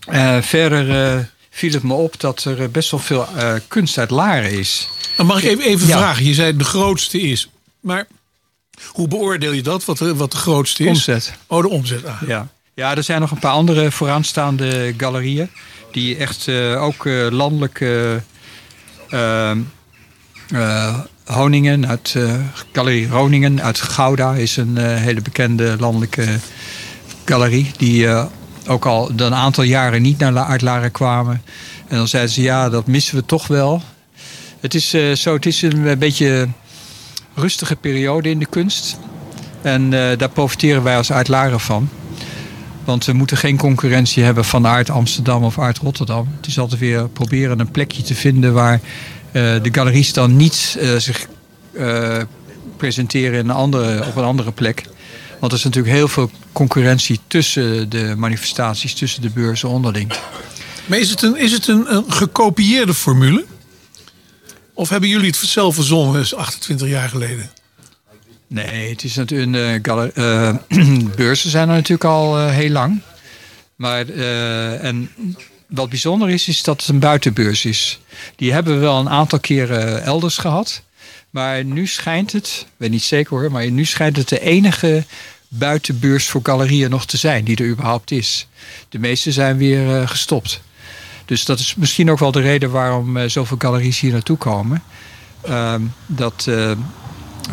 Eh, 0.06 0.42
verder 0.42 0.90
eh, 1.16 1.24
viel 1.56 1.72
het 1.72 1.82
me 1.82 1.92
op 1.94 2.20
dat 2.20 2.44
er 2.44 2.70
best 2.70 2.90
wel 2.90 3.00
veel 3.00 3.26
eh, 3.36 3.52
kunst 3.68 3.98
uit 3.98 4.10
Laren 4.10 4.50
is. 4.50 4.88
Dan 5.16 5.26
mag 5.26 5.42
ik 5.42 5.44
even, 5.50 5.64
even 5.64 5.86
Ja. 5.86 5.96
vragen. 5.98 6.24
Je 6.24 6.34
zei 6.34 6.56
de 6.56 6.64
grootste 6.64 7.20
is. 7.20 7.48
Maar 7.80 8.06
hoe 8.86 9.08
beoordeel 9.08 9.52
je 9.52 9.62
dat? 9.62 9.84
Wat 9.84 9.98
de, 9.98 10.14
wat 10.14 10.30
de 10.30 10.36
grootste 10.36 10.82
is? 10.84 10.88
Omzet. 10.88 11.32
Oh, 11.46 11.62
de 11.62 11.68
omzet. 11.68 12.04
Ah. 12.06 12.22
Ja. 12.26 12.48
ja, 12.74 12.96
er 12.96 13.02
zijn 13.02 13.20
nog 13.20 13.30
een 13.30 13.38
paar 13.38 13.52
andere 13.52 13.90
vooraanstaande 13.90 14.94
galerieën. 14.96 15.50
Die 15.92 16.16
echt 16.16 16.48
eh, 16.48 16.82
ook 16.82 17.06
eh, 17.06 17.26
landelijk 17.30 17.80
eh, 17.80 18.14
eh, 19.08 19.50
eh, 20.48 20.98
Honingen 21.24 21.88
uit 21.88 22.12
eh, 22.16 22.34
Galerie 22.72 23.08
Roningen 23.08 23.62
uit 23.62 23.80
Gouda 23.80 24.34
is 24.34 24.56
een 24.56 24.78
eh, 24.78 24.96
hele 24.96 25.20
bekende 25.22 25.76
landelijke 25.78 26.38
galerie. 27.24 27.70
Die 27.76 28.06
eh, 28.08 28.24
ook 28.66 28.86
al 28.86 29.10
een 29.16 29.34
aantal 29.34 29.64
jaren 29.64 30.02
niet 30.02 30.18
naar 30.18 30.32
La- 30.32 30.46
uit 30.46 30.62
Laren 30.62 30.90
kwamen. 30.90 31.42
En 31.88 31.96
dan 31.96 32.08
zeiden 32.08 32.32
ze 32.32 32.42
ja, 32.42 32.68
dat 32.68 32.86
missen 32.86 33.16
we 33.16 33.24
toch 33.24 33.46
wel. 33.46 33.82
Het 34.60 34.74
is 34.74 34.94
eh, 34.94 35.12
zo, 35.12 35.34
het 35.34 35.46
is 35.46 35.62
een 35.62 35.98
beetje 35.98 36.48
rustige 37.34 37.76
periode 37.76 38.30
in 38.30 38.38
de 38.38 38.46
kunst. 38.46 38.98
En 39.62 39.82
eh, 39.84 40.18
daar 40.18 40.28
profiteren 40.28 40.82
wij 40.82 40.96
als 40.96 41.12
Uitlaren 41.12 41.60
van. 41.60 41.88
Want 42.84 43.04
we 43.04 43.12
moeten 43.12 43.36
geen 43.36 43.56
concurrentie 43.56 44.22
hebben 44.22 44.44
van 44.44 44.66
Aard 44.66 44.90
Amsterdam 44.90 45.44
of 45.44 45.58
Aard 45.58 45.78
Rotterdam. 45.78 46.28
Het 46.36 46.46
is 46.46 46.58
altijd 46.58 46.80
weer 46.80 47.08
proberen 47.08 47.60
een 47.60 47.70
plekje 47.70 48.02
te 48.02 48.14
vinden 48.14 48.52
waar 48.52 48.80
eh, 49.32 49.42
de 49.62 49.68
galeries 49.72 50.12
dan 50.12 50.36
niet 50.36 50.78
zich 50.98 51.26
presenteren 52.76 53.38
in 53.38 53.48
een 53.48 53.54
andere, 53.54 54.06
op 54.06 54.16
een 54.16 54.24
andere 54.24 54.52
plek. 54.52 54.84
Want 55.44 55.56
er 55.56 55.62
is 55.62 55.74
natuurlijk 55.74 55.94
heel 55.94 56.08
veel 56.08 56.30
concurrentie 56.52 57.20
tussen 57.26 57.88
de 57.88 58.14
manifestaties, 58.16 58.94
tussen 58.94 59.22
de 59.22 59.30
beurzen 59.30 59.68
onderling. 59.68 60.12
Maar 60.86 60.98
is 60.98 61.10
het, 61.10 61.22
een, 61.22 61.36
is 61.36 61.52
het 61.52 61.66
een, 61.66 61.94
een 61.94 62.12
gekopieerde 62.12 62.94
formule? 62.94 63.44
Of 64.74 64.88
hebben 64.88 65.08
jullie 65.08 65.26
het 65.26 65.36
zelf 65.36 65.74
verzonnen, 65.74 66.20
is 66.20 66.34
28 66.34 66.88
jaar 66.88 67.08
geleden? 67.08 67.50
Nee, 68.46 68.90
het 68.90 69.04
is 69.04 69.14
natuurlijk 69.14 69.86
een 69.86 70.12
eh, 70.12 71.06
beurzen 71.16 71.50
zijn 71.50 71.68
er 71.68 71.74
natuurlijk 71.74 72.04
al 72.04 72.38
eh, 72.38 72.50
heel 72.50 72.70
lang. 72.70 73.00
Maar 73.76 74.08
en 74.78 75.10
wat 75.68 75.88
bijzonder 75.88 76.30
is, 76.30 76.48
is 76.48 76.62
dat 76.62 76.80
het 76.80 76.88
een 76.88 76.98
buitenbeurs 76.98 77.64
is. 77.64 78.00
Die 78.36 78.52
hebben 78.52 78.74
we 78.74 78.80
wel 78.80 78.98
een 78.98 79.10
aantal 79.10 79.40
keren 79.40 80.02
elders 80.02 80.36
gehad. 80.36 80.82
Maar 81.34 81.64
nu 81.64 81.86
schijnt 81.86 82.32
het, 82.32 82.66
ik 82.66 82.72
weet 82.76 82.90
niet 82.90 83.02
zeker 83.02 83.38
hoor, 83.38 83.50
maar 83.50 83.70
nu 83.70 83.84
schijnt 83.84 84.16
het 84.16 84.28
de 84.28 84.40
enige 84.40 85.04
buitenbeurs 85.58 86.28
voor 86.28 86.40
galerieën 86.42 86.90
nog 86.90 87.06
te 87.06 87.16
zijn 87.16 87.44
die 87.44 87.56
er 87.56 87.68
überhaupt 87.68 88.10
is. 88.10 88.48
De 88.88 88.98
meeste 88.98 89.32
zijn 89.32 89.56
weer 89.56 90.00
eh, 90.00 90.08
gestopt. 90.08 90.60
Dus 91.24 91.44
dat 91.44 91.58
is 91.58 91.74
misschien 91.74 92.10
ook 92.10 92.18
wel 92.18 92.32
de 92.32 92.40
reden 92.40 92.70
waarom 92.70 93.16
eh, 93.16 93.28
zoveel 93.28 93.56
galeries 93.58 94.00
hier 94.00 94.12
naartoe 94.12 94.36
komen. 94.36 94.82
Ehm, 95.40 95.82
dat, 96.06 96.46
eh, 96.48 96.70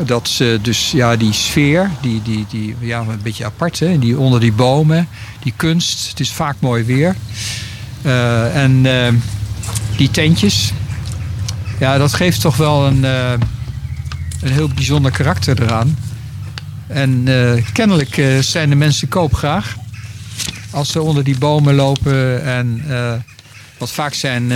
dat 0.05 0.27
ze 0.27 0.59
dus 0.61 0.91
ja, 0.91 1.15
die 1.15 1.33
sfeer, 1.33 1.91
die, 2.01 2.21
die, 2.21 2.45
die 2.49 2.75
ja, 2.79 2.99
een 2.99 3.19
beetje 3.23 3.45
apart, 3.45 3.79
hè? 3.79 3.99
Die 3.99 4.17
onder 4.17 4.39
die 4.39 4.53
bomen, 4.53 5.07
die 5.43 5.53
kunst, 5.55 6.09
het 6.09 6.19
is 6.19 6.31
vaak 6.31 6.55
mooi 6.59 6.83
weer. 6.83 7.15
En 8.53 8.85
eh, 8.85 9.13
die 9.97 10.11
tentjes, 10.11 10.73
ja, 11.79 11.97
dat 11.97 12.13
geeft 12.13 12.41
toch 12.41 12.57
wel 12.57 12.85
een, 12.85 13.03
een 13.03 14.51
heel 14.51 14.67
bijzonder 14.67 15.11
karakter 15.11 15.61
eraan. 15.61 15.97
En 16.93 17.27
eh, 17.27 17.65
kennelijk 17.73 18.17
eh, 18.17 18.39
zijn 18.39 18.69
de 18.69 18.75
mensen 18.75 19.07
koopgraag 19.07 19.75
als 20.71 20.91
ze 20.91 21.01
onder 21.01 21.23
die 21.23 21.37
bomen 21.37 21.75
lopen. 21.75 22.43
En 22.43 22.83
eh, 22.87 23.13
wat 23.77 23.91
vaak 23.91 24.13
zijn 24.13 24.51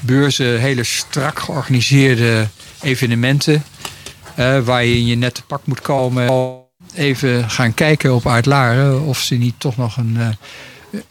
beurzen 0.00 0.60
hele 0.60 0.84
strak 0.84 1.38
georganiseerde 1.38 2.48
evenementen. 2.80 3.64
waar 4.64 4.84
je 4.84 4.96
in 4.96 5.06
je 5.06 5.14
nette 5.14 5.42
pak 5.42 5.66
moet 5.66 5.80
komen. 5.80 6.60
Even 6.94 7.50
gaan 7.50 7.74
kijken 7.74 8.14
op 8.14 8.26
Uitlaren 8.26 9.02
of 9.02 9.18
ze 9.18 9.34
niet 9.34 9.54
toch 9.58 9.76
nog 9.76 9.96
een, 9.96 10.16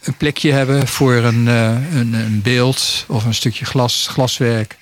een 0.03 0.17
plekje 0.17 0.51
hebben 0.51 0.87
voor 0.87 1.13
een, 1.13 1.45
een, 1.45 2.13
een 2.13 2.41
beeld 2.41 3.05
of 3.07 3.25
een 3.25 3.33
stukje 3.33 3.65
glas, 3.65 4.07
glaswerk. 4.09 4.77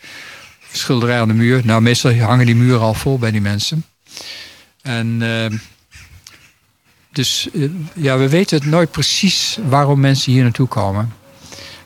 Schilderij 0.72 1.20
aan 1.20 1.28
de 1.28 1.34
muur. 1.34 1.62
Nou, 1.66 1.82
meestal 1.82 2.16
hangen 2.16 2.46
die 2.46 2.56
muren 2.56 2.82
al 2.82 2.94
vol 2.94 3.18
bij 3.18 3.32
die 3.32 3.42
mensen. 3.42 3.86
En 4.90 5.22
eh, 5.22 5.60
dus 7.12 7.50
eh, 7.54 7.70
ja, 7.96 8.18
we 8.18 8.30
weten 8.30 8.58
het 8.58 8.66
nooit 8.66 8.92
precies 8.92 9.58
waarom 9.68 10.00
mensen 10.00 10.32
hier 10.32 10.44
naartoe 10.44 10.68
komen. 10.68 11.14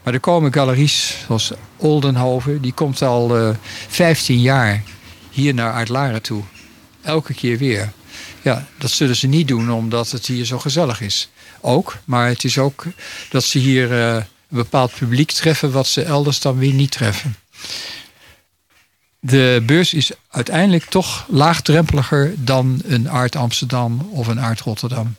Maar 0.03 0.13
er 0.13 0.19
komen 0.19 0.53
galeries 0.53 1.17
zoals 1.25 1.51
Oldenhoven, 1.77 2.61
die 2.61 2.73
komt 2.73 3.01
al 3.01 3.37
eh 3.37 3.55
15 3.87 4.41
jaar 4.41 4.83
hier 5.29 5.53
naar 5.53 5.73
Uitlaren 5.73 6.21
toe. 6.21 6.43
Elke 7.01 7.33
keer 7.33 7.57
weer. 7.57 7.91
Ja, 8.41 8.67
dat 8.77 8.91
zullen 8.91 9.15
ze 9.15 9.27
niet 9.27 9.47
doen 9.47 9.71
omdat 9.71 10.11
het 10.11 10.25
hier 10.25 10.45
zo 10.45 10.59
gezellig 10.59 11.01
is. 11.01 11.29
Ook, 11.61 11.97
maar 12.05 12.27
het 12.27 12.43
is 12.43 12.57
ook 12.57 12.85
dat 13.29 13.43
ze 13.43 13.57
hier 13.59 13.91
eh, 13.91 14.15
een 14.15 14.25
bepaald 14.47 14.93
publiek 14.93 15.31
treffen 15.31 15.71
wat 15.71 15.87
ze 15.87 16.03
elders 16.03 16.39
dan 16.39 16.57
weer 16.57 16.73
niet 16.73 16.91
treffen. 16.91 17.35
De 19.25 19.63
beurs 19.65 19.93
is 19.93 20.11
uiteindelijk 20.29 20.85
toch 20.85 21.25
laagdrempeliger 21.29 22.33
dan 22.37 22.81
een 22.85 23.09
Art 23.09 23.35
Amsterdam 23.35 24.09
of 24.11 24.27
een 24.27 24.39
Art 24.39 24.59
Rotterdam. 24.59 25.15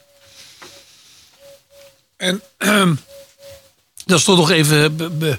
En 2.17 2.43
dat 4.07 4.19
is 4.19 4.25
toch 4.25 4.37
nog 4.37 4.51
even. 4.51 4.97
be- 4.97 5.11
be- 5.11 5.39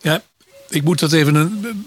ja, 0.00 0.22
ik 0.68 0.82
moet 0.82 0.98
dat 0.98 1.12
even. 1.12 1.34
Een, 1.34 1.84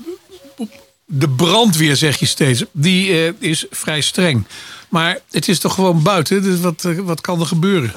de 1.06 1.30
brandweer, 1.30 1.96
zeg 1.96 2.20
je 2.20 2.26
steeds, 2.26 2.64
die 2.72 3.12
eh, 3.12 3.34
is 3.40 3.66
vrij 3.70 4.02
streng. 4.02 4.48
Maar 4.90 5.20
het 5.32 5.48
is 5.48 5.60
toch 5.60 5.74
gewoon 5.74 6.04
buiten, 6.04 6.44
dus 6.44 6.60
wat, 6.60 6.86
eh, 6.86 6.98
wat 6.98 7.22
kan 7.22 7.40
er 7.40 7.46
gebeuren? 7.46 7.94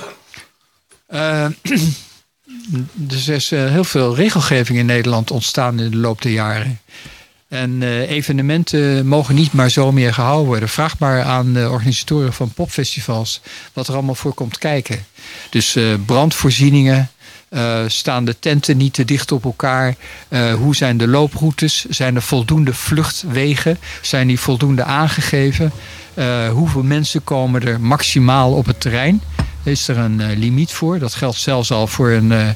Eh, 1.06 1.46
dus 2.92 3.28
er 3.28 3.34
is 3.34 3.52
eh, 3.52 3.70
heel 3.70 3.84
veel 3.84 4.14
regelgeving 4.14 4.78
in 4.78 4.86
Nederland 4.86 5.30
ontstaan 5.30 5.80
in 5.80 5.90
de 5.90 5.96
loop 5.96 6.22
der 6.22 6.32
jaren. 6.32 6.80
En 7.54 7.82
eh, 7.82 8.10
evenementen 8.10 9.06
mogen 9.06 9.34
niet 9.34 9.52
maar 9.52 9.70
zo 9.70 9.92
meer 9.92 10.14
gehouden 10.14 10.46
worden. 10.46 10.68
Vraag 10.68 10.98
maar 10.98 11.22
aan 11.22 11.52
de 11.52 11.70
organisatoren 11.70 12.32
van 12.32 12.52
popfestivals 12.52 13.40
wat 13.72 13.88
er 13.88 13.94
allemaal 13.94 14.14
voor 14.14 14.34
komt 14.34 14.58
kijken. 14.58 15.04
Dus 15.50 15.76
eh, 15.76 15.84
brandvoorzieningen, 16.06 17.10
eh, 17.48 17.80
staan 17.86 18.24
de 18.24 18.38
tenten 18.38 18.76
niet 18.76 18.92
te 18.92 19.04
dicht 19.04 19.32
op 19.32 19.44
elkaar? 19.44 19.94
Eh, 20.28 20.54
hoe 20.54 20.76
zijn 20.76 20.96
de 20.96 21.08
looproutes? 21.08 21.84
Zijn 21.84 22.14
er 22.14 22.22
voldoende 22.22 22.74
vluchtwegen? 22.74 23.78
Zijn 24.02 24.26
die 24.26 24.40
voldoende 24.40 24.84
aangegeven? 24.84 25.72
Eh, 26.14 26.48
hoeveel 26.48 26.82
mensen 26.82 27.24
komen 27.24 27.66
er 27.66 27.80
maximaal 27.80 28.52
op 28.52 28.66
het 28.66 28.80
terrein? 28.80 29.22
Is 29.64 29.88
er 29.88 29.98
een 29.98 30.20
eh, 30.20 30.36
limiet 30.36 30.72
voor? 30.72 30.98
Dat 30.98 31.14
geldt 31.14 31.36
zelfs 31.36 31.70
al 31.70 31.86
voor, 31.86 32.10
een, 32.10 32.32
eh, 32.32 32.48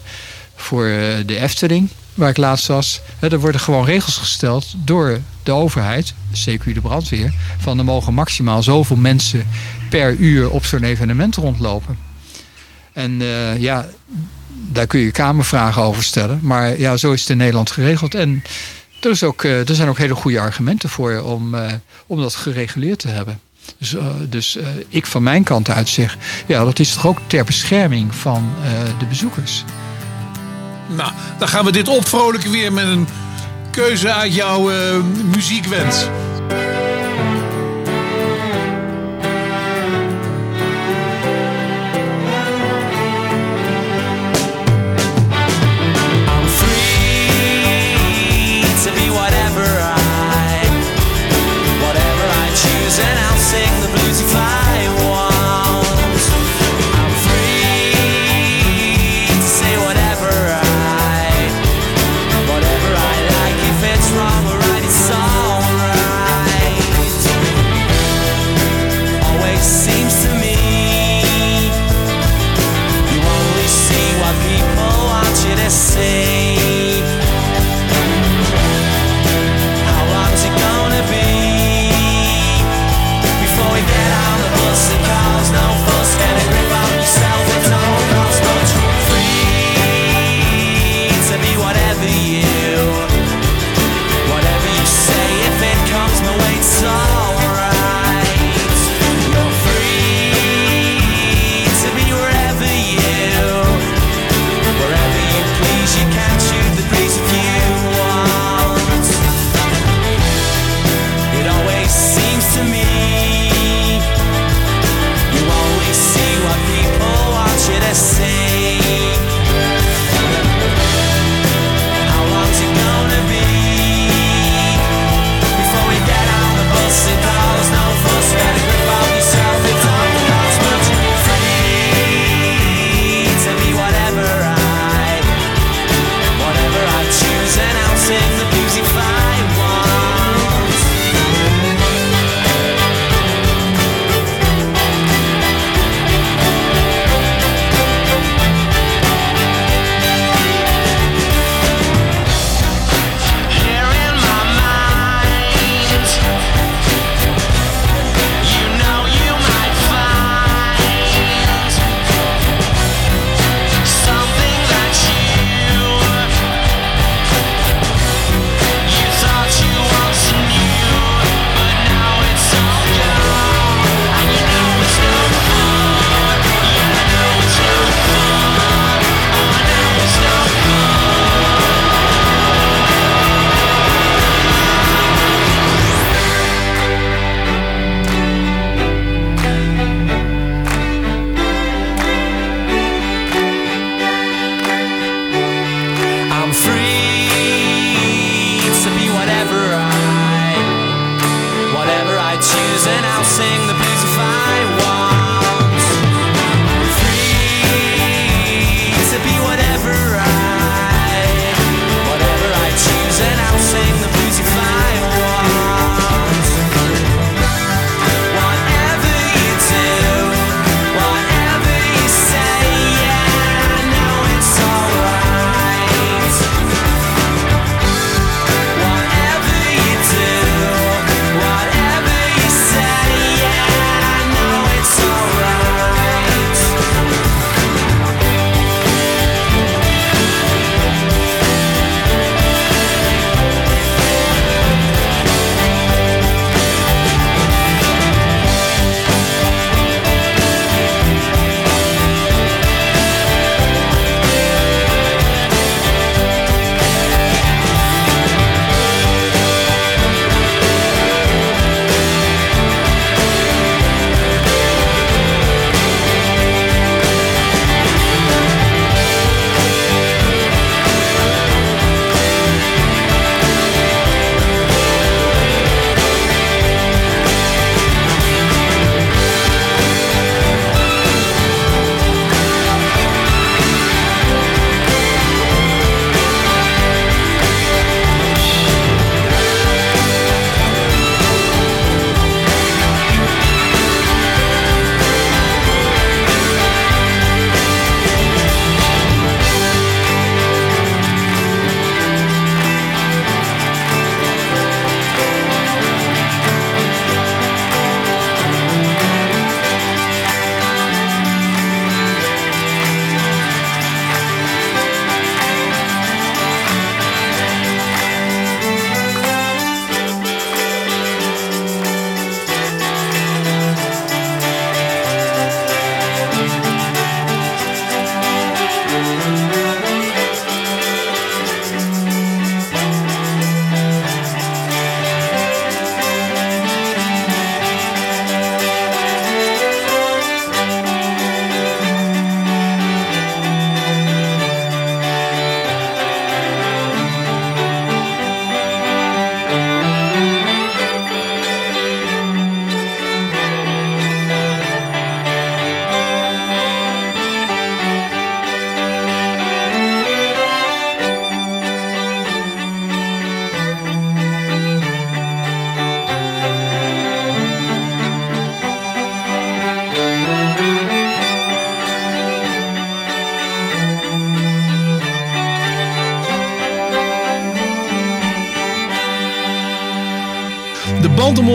voor 0.55 0.87
eh, 0.87 1.17
de 1.27 1.41
Efteling, 1.41 1.89
waar 2.19 2.29
ik 2.29 2.37
laatst 2.37 2.67
was. 2.67 3.01
Hè, 3.19 3.29
er 3.29 3.41
worden 3.41 3.61
gewoon 3.61 3.85
regels 3.85 4.17
gesteld 4.17 4.75
door 4.77 5.21
de 5.43 5.53
overheid, 5.53 6.15
CQ 6.33 6.65
de 6.65 6.81
brandweer, 6.81 7.35
van 7.59 7.79
er 7.79 7.85
mogen 7.85 8.15
maximaal 8.15 8.63
zoveel 8.63 8.97
mensen 8.97 9.47
per 9.91 10.15
uur 10.15 10.51
op 10.51 10.65
zo'n 10.65 10.83
evenement 10.83 11.37
rondlopen. 11.37 11.99
En 12.93 13.21
eh, 13.21 13.59
ja, 13.59 13.87
daar 14.49 14.87
kun 14.87 15.01
je 15.01 15.11
kamervragen 15.11 15.83
over 15.83 16.03
stellen. 16.03 16.39
Maar 16.43 16.79
ja, 16.79 16.97
zo 16.97 17.13
is 17.13 17.21
het 17.21 17.31
in 17.31 17.37
Nederland 17.37 17.71
geregeld. 17.71 18.15
En 18.15 18.43
er, 19.01 19.11
is 19.11 19.23
ook, 19.23 19.45
eh, 19.45 19.69
er 19.69 19.75
zijn 19.75 19.89
ook 19.89 19.99
hele 19.99 20.15
goede 20.15 20.41
argumenten 20.41 20.89
voor 20.89 21.21
om, 21.21 21.55
eh, 21.55 21.73
om 22.07 22.21
dat 22.21 22.35
gereguleerd 22.35 22.99
te 22.99 23.09
hebben. 23.09 23.41
Dus, 23.79 23.97
dus 24.29 24.59
ik 24.89 25.07
van 25.07 25.23
mijn 25.23 25.43
kant 25.43 25.71
uit 25.71 25.89
zeg, 25.89 26.17
ja, 26.47 26.65
dat 26.65 26.79
is 26.79 26.93
toch 26.93 27.07
ook 27.07 27.19
ter 27.27 27.45
bescherming 27.45 28.15
van 28.15 28.51
de 28.99 29.07
bezoekers. 29.07 29.65
Nou, 30.89 31.13
dan 31.39 31.49
gaan 31.49 31.65
we 31.65 31.73
dit 31.73 31.89
opvrolijken 31.89 32.51
weer 32.51 32.73
met 32.73 32.87
een 32.87 33.09
keuze 33.71 34.13
uit 34.13 34.35
jouw 34.35 34.71
eh, 34.71 34.97
muziekwens. 35.25 36.07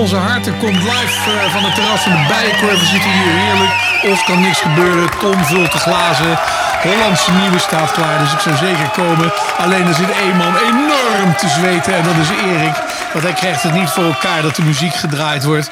Onze 0.04 0.16
harten 0.16 0.58
komt 0.58 0.78
live 0.78 1.30
eh, 1.30 1.52
van 1.54 1.64
het 1.64 1.76
terras 1.76 2.02
van 2.02 2.12
de 2.12 2.26
Bijenkorf. 2.28 2.80
We 2.80 2.86
zitten 2.86 3.12
hier 3.12 3.34
heerlijk. 3.44 3.74
Ons 4.04 4.24
kan 4.24 4.42
niks 4.42 4.60
gebeuren. 4.62 5.10
Tom 5.20 5.44
vult 5.44 5.72
de 5.72 5.78
glazen. 5.78 6.40
Hollandse 6.82 7.32
nieuwe 7.32 7.60
staat 7.60 7.92
klaar, 7.92 8.20
dus 8.20 8.34
ik 8.34 8.40
zou 8.40 8.56
zeker 8.56 8.90
komen. 8.90 9.34
Alleen 9.58 9.88
er 9.88 9.94
zit 9.94 10.12
één 10.12 10.38
man 10.38 10.56
enorm 10.58 11.36
te 11.38 11.48
zweten 11.48 11.94
en 11.94 12.04
dat 12.04 12.16
is 12.16 12.30
Erik. 12.30 12.76
Want 13.14 13.26
hij 13.26 13.34
krijgt 13.34 13.64
het 13.64 13.74
niet 13.74 13.90
voor 13.90 14.04
elkaar 14.04 14.42
dat 14.42 14.56
de 14.56 14.62
muziek 14.62 14.94
gedraaid 14.94 15.44
wordt. 15.44 15.70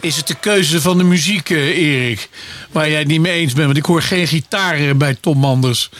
Is 0.00 0.16
het 0.16 0.26
de 0.26 0.34
keuze 0.40 0.80
van 0.80 0.98
de 0.98 1.04
muziek, 1.04 1.50
eh, 1.50 1.78
Erik? 1.78 2.28
Waar 2.70 2.90
jij 2.90 2.98
het 2.98 3.08
niet 3.08 3.20
mee 3.20 3.40
eens 3.40 3.52
bent, 3.52 3.66
want 3.66 3.78
ik 3.78 3.84
hoor 3.84 4.02
geen 4.02 4.26
gitaar 4.26 4.74
eh, 4.74 4.94
bij 4.94 5.16
Tom 5.20 5.38
Manders. 5.38 5.90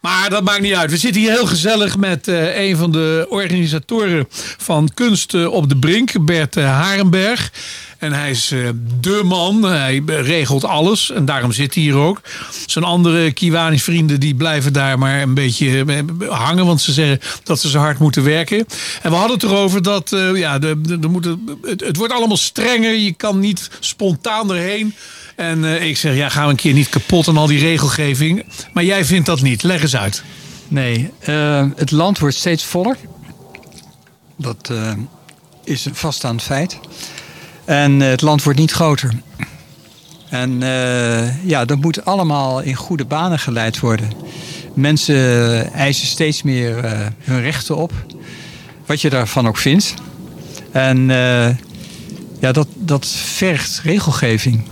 Maar 0.00 0.30
dat 0.30 0.44
maakt 0.44 0.60
niet 0.60 0.74
uit. 0.74 0.90
We 0.90 0.96
zitten 0.96 1.20
hier 1.20 1.30
heel 1.30 1.46
gezellig 1.46 1.96
met 1.96 2.26
een 2.26 2.76
van 2.76 2.92
de 2.92 3.26
organisatoren 3.28 4.28
van 4.70 4.90
Kunst 4.94 5.34
eh, 5.34 5.52
op 5.52 5.68
de 5.68 5.76
Brink, 5.76 6.24
Bert 6.24 6.56
eh, 6.56 6.64
Harenberg. 6.64 7.52
En 7.98 8.12
hij 8.12 8.30
is 8.30 8.50
eh, 8.50 8.58
de 9.00 9.20
man. 9.24 9.62
Hij 9.62 10.02
regelt 10.06 10.64
alles. 10.64 11.10
En 11.10 11.24
daarom 11.24 11.52
zit 11.52 11.74
hij 11.74 11.82
hier 11.82 11.94
ook. 11.94 12.20
Zijn 12.66 12.84
andere 12.84 13.32
Kiwanis 13.32 13.82
vrienden 13.82 14.20
die 14.20 14.34
blijven 14.34 14.72
daar 14.72 14.98
maar 14.98 15.22
een 15.22 15.34
beetje 15.34 15.84
hangen. 16.28 16.66
Want 16.66 16.80
ze 16.80 16.92
zeggen 16.92 17.20
dat 17.42 17.60
ze 17.60 17.68
zo 17.68 17.78
hard 17.78 17.98
moeten 17.98 18.24
werken. 18.24 18.66
En 19.02 19.10
we 19.10 19.16
hadden 19.16 19.36
het 19.36 19.42
erover 19.42 19.82
dat 19.82 20.16
ja, 20.34 20.58
de, 20.58 20.98
moeten, 21.10 21.58
het, 21.62 21.96
wordt 21.96 22.12
allemaal 22.12 22.36
strenger. 22.36 22.94
Je 22.94 23.12
kan 23.12 23.38
niet 23.38 23.70
spontaan 23.80 24.52
erheen. 24.52 24.94
En 25.36 25.82
ik 25.82 25.96
zeg, 25.96 26.14
ja, 26.14 26.28
gaan 26.28 26.44
we 26.44 26.50
een 26.50 26.56
keer 26.56 26.72
niet 26.72 26.88
kapot 26.88 27.28
aan 27.28 27.36
al 27.36 27.46
die 27.46 27.60
regelgeving. 27.60 28.44
Maar 28.72 28.84
jij 28.84 29.04
vindt 29.04 29.26
dat 29.26 29.42
niet. 29.42 29.62
Leg 29.62 29.82
eens 29.82 29.96
uit. 29.96 30.22
Nee, 30.68 31.10
het 31.76 31.90
land 31.90 32.18
wordt 32.18 32.36
steeds 32.36 32.64
voller. 32.64 32.96
Dat 34.40 34.70
eh, 34.70 34.92
is 35.64 35.84
een 35.84 35.94
vaststaand 35.94 36.42
feit. 36.42 36.78
En 37.64 38.02
eh, 38.02 38.08
het 38.08 38.20
land 38.20 38.42
wordt 38.42 38.58
niet 38.58 38.72
groter. 38.72 39.12
En 40.28 40.62
eh, 40.62 41.46
ja, 41.46 41.64
dat 41.64 41.80
moet 41.80 42.04
allemaal 42.04 42.60
in 42.60 42.74
goede 42.74 43.04
banen 43.04 43.38
geleid 43.38 43.80
worden. 43.80 44.12
Mensen 44.74 45.72
eisen 45.72 46.06
steeds 46.06 46.42
meer 46.42 46.84
hun 47.18 47.40
rechten 47.40 47.76
op. 47.76 47.92
Wat 48.86 49.00
je 49.00 49.10
daarvan 49.10 49.48
ook 49.48 49.56
vindt. 49.56 49.94
En 50.72 51.08
ja, 52.40 52.52
dat, 52.52 52.68
dat 52.74 53.06
vergt 53.06 53.80
regelgeving. 53.84 54.62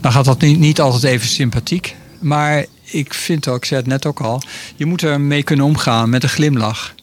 Dan 0.00 0.12
gaat 0.12 0.24
dat 0.24 0.40
niet, 0.40 0.58
niet 0.58 0.80
altijd 0.80 1.02
even 1.02 1.28
sympathiek. 1.28 1.96
Maar 2.20 2.64
ik 2.82 3.14
vind 3.14 3.48
ook, 3.48 3.56
ik 3.56 3.64
zei 3.64 3.80
het 3.80 3.88
net 3.88 4.06
ook 4.06 4.20
al, 4.20 4.42
je 4.76 4.86
moet 4.86 5.02
er 5.02 5.20
mee 5.20 5.42
kunnen 5.42 5.66
omgaan 5.66 6.10
met 6.10 6.22
een 6.22 6.28
glimlach. 6.28 6.94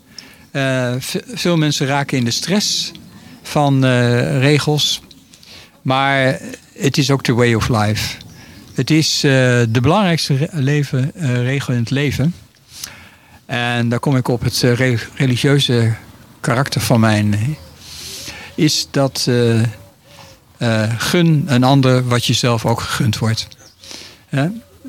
Eh, 0.51 0.93
ve- 0.99 1.23
veel 1.33 1.57
mensen 1.57 1.87
raken 1.87 2.17
in 2.17 2.25
de 2.25 2.31
stress 2.31 2.91
van 3.43 3.85
eh, 3.85 4.39
regels. 4.39 5.01
Maar 5.81 6.39
het 6.77 6.97
is 6.97 7.11
ook 7.11 7.23
de 7.23 7.33
way 7.33 7.53
of 7.53 7.69
life. 7.69 8.15
Het 8.73 8.89
is 8.89 9.15
eh, 9.15 9.31
de 9.69 9.79
belangrijkste 9.81 10.49
leven, 10.51 11.11
regel 11.43 11.73
in 11.73 11.79
het 11.79 11.89
leven. 11.89 12.35
En 13.45 13.89
daar 13.89 13.99
kom 13.99 14.15
ik 14.17 14.27
op 14.27 14.41
het 14.41 14.59
re- 14.61 14.97
religieuze 15.15 15.93
karakter 16.39 16.81
van 16.81 16.99
mijn. 16.99 17.57
Is 18.55 18.87
dat 18.91 19.27
gun 20.97 21.43
een 21.47 21.63
ander 21.63 22.07
wat 22.07 22.25
jezelf 22.25 22.65
ook 22.65 22.79
gegund 22.81 23.17
wordt. 23.17 23.47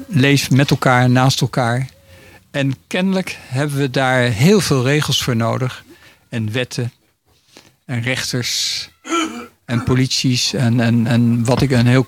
Leef 0.08 0.50
met 0.50 0.70
elkaar, 0.70 1.10
naast 1.10 1.40
elkaar. 1.40 1.88
En 2.52 2.74
kennelijk 2.86 3.38
hebben 3.42 3.78
we 3.78 3.90
daar 3.90 4.22
heel 4.22 4.60
veel 4.60 4.84
regels 4.84 5.22
voor 5.22 5.36
nodig. 5.36 5.84
En 6.28 6.52
wetten. 6.52 6.92
En 7.84 8.02
rechters. 8.02 8.88
En 9.64 9.84
polities. 9.84 10.52
En, 10.52 10.80
en, 10.80 11.06
en 11.06 11.44
wat 11.44 11.62
ik 11.62 11.70
een 11.70 11.86
heel 11.86 12.06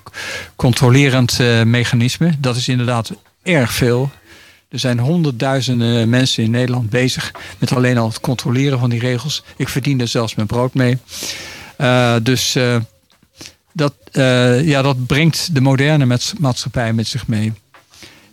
controlerend 0.57 1.41
eh, 1.41 1.63
mechanisme. 1.63 2.35
Dat 2.39 2.57
is 2.57 2.69
inderdaad 2.69 3.13
erg 3.43 3.73
veel. 3.73 4.11
Er 4.69 4.79
zijn 4.79 4.99
honderdduizenden 4.99 6.09
mensen 6.09 6.45
in 6.45 6.51
Nederland 6.51 6.91
bezig 6.91 7.33
met 7.59 7.73
alleen 7.73 7.99
al 7.99 8.09
het 8.09 8.21
controleren 8.21 8.79
van 8.79 8.91
die 8.91 9.01
regels. 9.01 9.43
Ik 9.57 9.69
verdien 9.69 10.01
er 10.01 10.09
zelfs 10.09 10.35
mijn 10.35 10.49
brood 10.49 10.75
mee. 10.75 10.99
Eh, 11.77 12.17
dus 12.23 12.55
eh, 12.55 12.77
dat, 13.73 13.95
ja, 14.63 14.83
dat 14.83 15.07
brengt 15.07 15.55
de 15.55 15.61
moderne 15.61 16.19
maatschappij 16.39 16.93
met 16.93 17.07
zich 17.07 17.27
mee. 17.27 17.53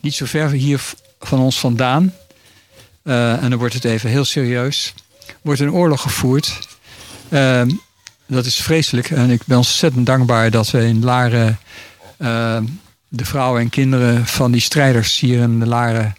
Niet 0.01 0.13
zo 0.13 0.25
ver 0.25 0.49
hier 0.49 0.81
van 1.25 1.39
ons 1.39 1.59
vandaan, 1.59 2.13
eh, 3.03 3.43
en 3.43 3.49
dan 3.49 3.59
wordt 3.59 3.73
het 3.73 3.85
even 3.85 4.09
heel 4.09 4.25
serieus, 4.25 4.93
wordt 5.41 5.59
een 5.59 5.71
oorlog 5.71 6.01
gevoerd. 6.01 6.59
Eh, 7.29 7.61
dat 8.27 8.45
is 8.45 8.55
vreselijk 8.55 9.09
en 9.09 9.29
ik 9.29 9.41
ben 9.45 9.57
ontzettend 9.57 10.05
dankbaar 10.05 10.51
dat 10.51 10.71
we 10.71 10.85
in 10.85 11.03
Laren 11.03 11.59
eh, 12.17 12.57
de 13.07 13.25
vrouwen 13.25 13.61
en 13.61 13.69
kinderen 13.69 14.25
van 14.25 14.51
die 14.51 14.61
strijders 14.61 15.19
hier 15.19 15.41
in 15.41 15.67
Laren 15.67 16.15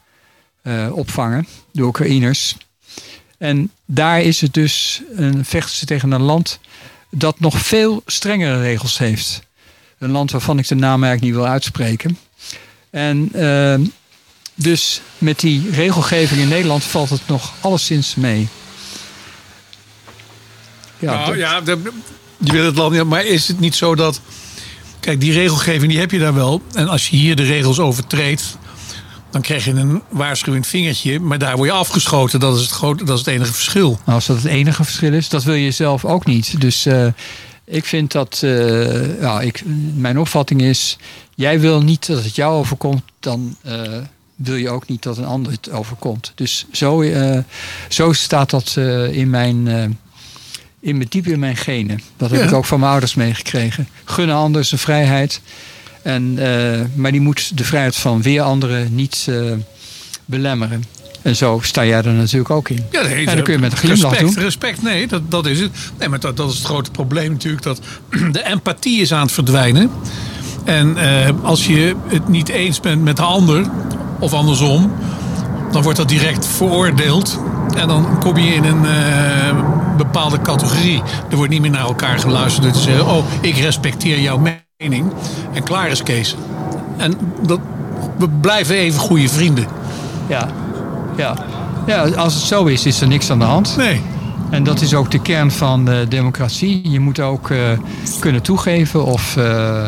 eh, 0.63 0.89
opvangen, 0.93 1.47
de 1.73 1.83
Oekraïners. 1.83 2.57
En 3.39 3.71
daar 3.85 4.21
is 4.21 4.41
het 4.41 4.55
dus 4.55 5.03
een 5.15 5.45
vechten 5.45 5.77
ze 5.77 5.87
tegen 5.87 6.13
een 6.13 6.23
land 6.23 6.59
dat 7.11 7.41
nog 7.41 7.59
veel 7.59 8.03
strengere 8.07 8.61
regels 8.61 8.99
heeft. 8.99 9.43
Een 9.99 10.11
land 10.11 10.31
waarvan 10.31 10.59
ik 10.59 10.69
de 10.69 10.75
naam 10.75 11.05
eigenlijk 11.05 11.23
niet 11.23 11.43
wil 11.43 11.53
uitspreken. 11.53 12.19
En 12.91 13.29
eh, 13.33 13.89
dus 14.63 15.01
met 15.19 15.41
die 15.41 15.71
regelgeving 15.71 16.41
in 16.41 16.49
Nederland 16.49 16.85
valt 16.85 17.11
het 17.11 17.27
nog 17.27 17.53
alleszins 17.61 18.15
mee. 18.15 18.49
Ja, 20.99 21.13
nou 21.15 21.27
dat- 21.27 21.37
ja, 21.37 21.61
je 22.39 22.53
wil 22.53 22.65
het 22.65 22.77
land 22.77 22.93
niet, 22.93 23.05
maar 23.05 23.25
is 23.25 23.49
het 23.49 23.61
niet 23.61 23.75
zo 23.75 23.95
dat. 23.95 24.21
Kijk, 25.01 25.21
die 25.21 25.33
regelgeving 25.33 25.91
die 25.91 26.01
heb 26.01 26.11
je 26.11 26.19
daar 26.19 26.35
wel. 26.35 26.63
En 26.75 26.89
als 26.89 27.09
je 27.09 27.17
hier 27.17 27.37
de 27.37 27.43
regels 27.43 27.79
overtreedt, 27.79 28.57
dan 29.31 29.41
krijg 29.41 29.65
je 29.65 29.71
een 29.71 30.03
waarschuwend 30.09 30.67
vingertje. 30.67 31.21
Maar 31.21 31.39
daar 31.39 31.57
word 31.57 31.69
je 31.69 31.75
afgeschoten. 31.75 32.41
Dat 32.41 32.57
is 32.57 32.61
het, 32.63 32.71
grote, 32.71 33.05
dat 33.05 33.19
is 33.19 33.25
het 33.25 33.35
enige 33.35 33.53
verschil. 33.53 33.89
Nou, 33.91 34.01
als 34.17 34.27
dat 34.27 34.37
het 34.37 34.45
enige 34.45 34.85
verschil 34.85 35.13
is, 35.13 35.29
dat 35.29 35.45
wil 35.45 35.55
je 35.55 35.71
zelf 35.71 36.05
ook 36.05 36.27
niet. 36.27 36.61
Dus 36.61 36.87
eh, 36.87 37.07
ik 37.65 37.85
vind 37.85 38.13
dat, 38.13 38.41
eh, 38.45 39.21
ja, 39.21 39.41
ik, 39.41 39.63
mijn 39.95 40.19
opvatting 40.19 40.63
is, 40.63 40.97
jij 41.35 41.61
wil 41.61 41.83
niet 41.83 42.07
dat 42.07 42.25
het 42.25 42.35
jou 42.37 42.55
overkomt, 42.55 43.03
dan 43.21 43.57
eh, 43.63 43.83
wil 44.45 44.57
je 44.57 44.71
ook 44.71 44.89
niet 44.89 45.03
dat 45.03 45.19
een 45.19 45.25
ander 45.25 45.53
het 45.53 45.71
overkomt. 45.71 46.33
Dus 46.35 46.67
zo, 46.73 47.01
eh, 47.03 47.39
zo 47.89 48.13
staat 48.13 48.51
dat 48.51 48.75
eh, 48.79 49.17
in 49.17 49.31
mijn, 49.31 49.69
eh, 49.69 49.83
in 50.81 50.97
mijn 50.97 51.07
diep 51.09 51.27
in 51.27 51.39
mijn 51.39 51.57
genen. 51.57 52.01
Dat 52.17 52.31
heb 52.31 52.41
Ja. 52.41 52.47
ik 52.47 52.53
ook 52.53 52.65
van 52.65 52.79
mijn 52.79 52.91
ouders 52.91 53.15
meegekregen. 53.15 53.89
Gunnen 54.05 54.37
anders 54.37 54.73
een 54.73 54.79
vrijheid. 54.79 55.41
En, 56.03 56.35
maar 56.95 57.11
die 57.13 57.21
moet 57.21 57.57
de 57.57 57.65
vrijheid 57.65 57.97
van 57.97 58.23
weer 58.23 58.43
anderen 58.43 58.95
niet 58.95 59.29
belemmeren. 60.25 60.85
En 61.23 61.37
zo 61.37 61.61
sta 61.63 61.85
jij 61.85 61.99
er 61.99 62.13
natuurlijk 62.13 62.51
ook 62.51 62.69
in. 62.69 62.85
Ja, 62.91 63.03
nee, 63.03 63.27
en 63.27 63.35
dan 63.35 63.45
kun 63.45 63.53
je 63.53 63.59
met 63.59 63.73
een 63.73 63.79
glimlach 63.79 64.11
respect, 64.11 64.35
doen. 64.35 64.45
Respect, 64.45 64.83
nee, 64.83 65.07
dat, 65.07 65.31
dat 65.31 65.47
is 65.47 65.61
het. 65.61 65.71
Nee, 65.99 66.09
maar 66.09 66.21
dat, 66.21 66.37
dat 66.37 66.51
is 66.51 66.57
het 66.57 66.65
grote 66.65 66.91
probleem 66.91 67.33
natuurlijk. 67.33 67.63
Dat 67.63 67.81
de 68.33 68.45
empathie 68.45 69.01
is 69.01 69.13
aan 69.13 69.23
het 69.23 69.33
verdwijnen. 69.33 69.91
En 70.65 70.97
eh, 70.97 71.31
als 71.43 71.67
je 71.67 71.95
het 72.07 72.29
niet 72.29 72.49
eens 72.49 72.81
bent 72.81 73.03
met 73.03 73.17
de 73.17 73.23
ander, 73.23 73.67
of 74.19 74.33
andersom, 74.33 74.93
dan 75.71 75.83
wordt 75.83 75.99
dat 75.99 76.09
direct 76.09 76.47
veroordeeld. 76.47 77.41
En 77.77 77.89
dan 77.89 78.19
kom 78.21 78.37
je 78.37 78.55
in 78.55 78.65
een 78.65 78.85
eh, 78.85 79.57
bepaalde 79.97 80.41
categorie. 80.41 81.03
Er 81.31 81.37
wordt 81.37 81.51
niet 81.51 81.61
meer 81.61 81.71
naar 81.71 81.87
elkaar 81.87 82.19
geluisterd 82.19 82.65
door 82.65 82.73
te 82.73 82.81
zeggen: 82.81 83.07
Oh, 83.07 83.25
ik 83.41 83.57
respecteer 83.57 84.21
jouw 84.21 84.41
mening. 84.79 85.13
En 85.53 85.63
klaar 85.63 85.89
is 85.89 86.03
Kees. 86.03 86.37
En 86.97 87.15
dat, 87.47 87.61
we 88.19 88.29
blijven 88.29 88.75
even 88.75 89.01
goede 89.01 89.29
vrienden. 89.29 89.67
Ja, 90.29 90.49
ja. 91.17 91.35
ja, 91.87 92.03
als 92.03 92.35
het 92.35 92.43
zo 92.43 92.65
is, 92.65 92.87
is 92.87 93.01
er 93.01 93.09
niks 93.09 93.31
aan 93.31 93.39
de 93.39 93.45
hand. 93.45 93.77
Nee. 93.77 94.01
En 94.51 94.65
dat 94.65 94.81
is 94.81 94.95
ook 94.95 95.11
de 95.11 95.21
kern 95.21 95.51
van 95.51 95.85
de 95.85 96.07
democratie. 96.09 96.91
Je 96.91 97.01
moet 97.01 97.21
ook 97.21 97.51
eh, 97.51 97.59
kunnen 98.21 98.43
toegeven 98.43 99.05
of 99.05 99.37
eh, 99.37 99.85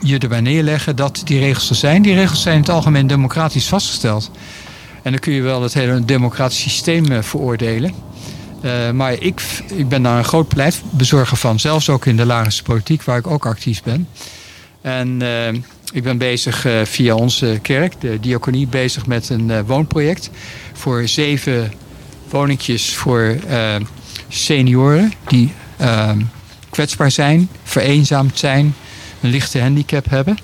je 0.00 0.18
erbij 0.18 0.40
neerleggen 0.40 0.96
dat 0.96 1.22
die 1.24 1.38
regels 1.38 1.70
er 1.70 1.76
zijn. 1.76 2.02
Die 2.02 2.14
regels 2.14 2.42
zijn 2.42 2.54
in 2.54 2.60
het 2.60 2.70
algemeen 2.70 3.06
democratisch 3.06 3.68
vastgesteld. 3.68 4.30
En 5.06 5.12
dan 5.12 5.20
kun 5.20 5.32
je 5.32 5.42
wel 5.42 5.62
het 5.62 5.74
hele 5.74 6.04
democratisch 6.04 6.60
systeem 6.60 7.12
eh, 7.12 7.22
veroordelen. 7.22 7.94
Eh, 8.60 8.90
maar 8.90 9.12
ik, 9.12 9.40
ik 9.74 9.88
ben 9.88 10.02
daar 10.02 10.18
een 10.18 10.24
groot 10.24 10.48
pleitbezorger 10.48 11.36
van. 11.36 11.60
Zelfs 11.60 11.88
ook 11.88 12.06
in 12.06 12.16
de 12.16 12.26
Larense 12.26 12.62
politiek, 12.62 13.02
waar 13.02 13.18
ik 13.18 13.26
ook 13.26 13.46
actief 13.46 13.82
ben. 13.82 14.08
En 14.80 15.22
eh, 15.22 15.48
ik 15.92 16.02
ben 16.02 16.18
bezig 16.18 16.66
via 16.84 17.14
onze 17.14 17.58
kerk, 17.62 18.00
de 18.00 18.20
diaconie, 18.20 18.66
bezig 18.66 19.06
met 19.06 19.28
een 19.28 19.64
woonproject. 19.64 20.30
Voor 20.72 21.08
zeven 21.08 21.72
woningjes 22.30 22.94
voor 22.94 23.36
senioren 24.28 25.12
die 25.26 25.52
kwetsbaar 26.70 27.10
zijn, 27.10 27.48
vereenzaamd 27.62 28.38
zijn, 28.38 28.74
een 29.20 29.30
lichte 29.30 29.60
handicap 29.60 30.10
hebben. 30.10 30.38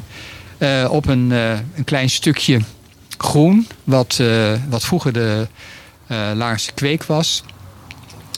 Eh, 0.63 0.89
op 0.91 1.07
een, 1.07 1.33
eh, 1.33 1.51
een 1.51 1.85
klein 1.85 2.11
stukje 2.11 2.61
groen, 3.19 3.67
wat, 3.85 4.19
eh, 4.21 4.53
wat 4.69 4.85
vroeger 4.85 5.13
de 5.13 5.47
Laarse 6.35 6.73
kweek 6.73 7.05
was. 7.05 7.45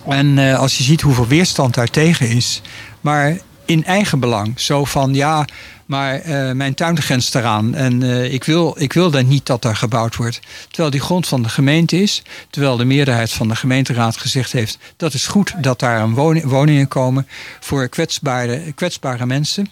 En 0.08 0.38
als 0.38 0.78
je 0.78 0.84
ziet 0.84 1.00
hoeveel 1.00 1.26
weerstand 1.26 1.74
daartegen 1.74 2.28
is, 2.28 2.62
maar 3.00 3.38
in 3.64 3.84
eigen 3.84 4.20
belang. 4.20 4.60
Zo 4.60 4.84
van 4.84 5.14
ja, 5.14 5.44
maar 5.86 6.22
mijn 6.56 6.74
tuin 6.74 7.02
grenst 7.02 7.34
eraan 7.34 7.74
en 7.74 8.02
ik, 8.32 8.44
wil, 8.44 8.74
ik 8.78 8.92
wil 8.92 9.10
dan 9.10 9.28
niet 9.28 9.46
dat 9.46 9.62
daar 9.62 9.76
gebouwd 9.76 10.16
wordt. 10.16 10.40
Terwijl 10.68 10.90
die 10.90 11.00
grond 11.00 11.28
van 11.28 11.42
de 11.42 11.48
gemeente 11.48 12.02
is, 12.02 12.22
terwijl 12.50 12.76
de 12.76 12.84
meerderheid 12.84 13.32
van 13.32 13.48
de 13.48 13.56
gemeenteraad 13.56 14.16
gezegd 14.16 14.52
heeft 14.52 14.78
dat 14.96 15.14
is 15.14 15.26
goed 15.26 15.54
dat 15.60 15.78
daar 15.78 16.00
een 16.00 16.14
woning, 16.14 16.44
woningen 16.44 16.88
komen 16.88 17.26
voor 17.60 17.88
kwetsbare, 17.88 18.72
kwetsbare 18.74 19.26
mensen. 19.26 19.68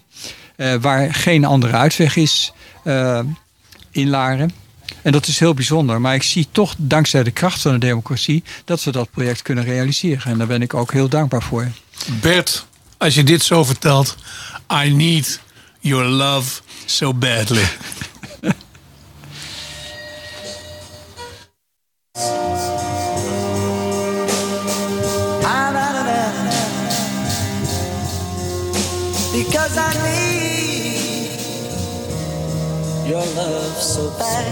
Eh, 0.63 0.75
waar 0.81 1.15
geen 1.15 1.45
andere 1.45 1.77
uitweg 1.77 2.17
is 2.17 2.53
eh, 2.85 3.21
in 3.91 4.09
Laren. 4.09 4.53
En 5.03 5.13
dat 5.13 5.27
is 5.27 5.39
heel 5.39 5.55
bijzonder. 5.55 6.01
Maar 6.01 6.15
ik 6.15 6.23
zie 6.23 6.49
toch 6.53 6.75
dankzij 6.79 7.23
de 7.23 7.31
kracht 7.31 7.61
van 7.61 7.73
de 7.73 7.79
democratie 7.79 8.43
dat 8.65 8.85
we 8.85 8.91
dat 8.91 9.11
project 9.11 9.43
kunnen 9.43 9.65
realiseren. 9.65 10.33
En 10.33 10.39
daar 10.39 10.47
ben 10.47 10.63
ik 10.63 10.75
ook 10.75 10.93
heel 10.93 11.09
dankbaar 11.09 11.43
voor. 11.43 11.69
Bert, 12.21 12.67
als 12.99 13.15
je 13.15 13.25
dit 13.25 13.43
zo 13.43 13.65
vertelt, 13.65 14.17
I 14.85 14.95
need 14.95 15.41
your 15.81 16.05
love 16.05 16.61
so 16.85 17.15
badly. 17.15 17.63
your 33.13 33.27
love 33.35 33.77
so 33.77 34.09
bad. 34.19 34.47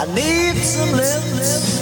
I 0.00 0.04
need 0.12 0.56
some 0.64 0.90
lips 0.90 1.79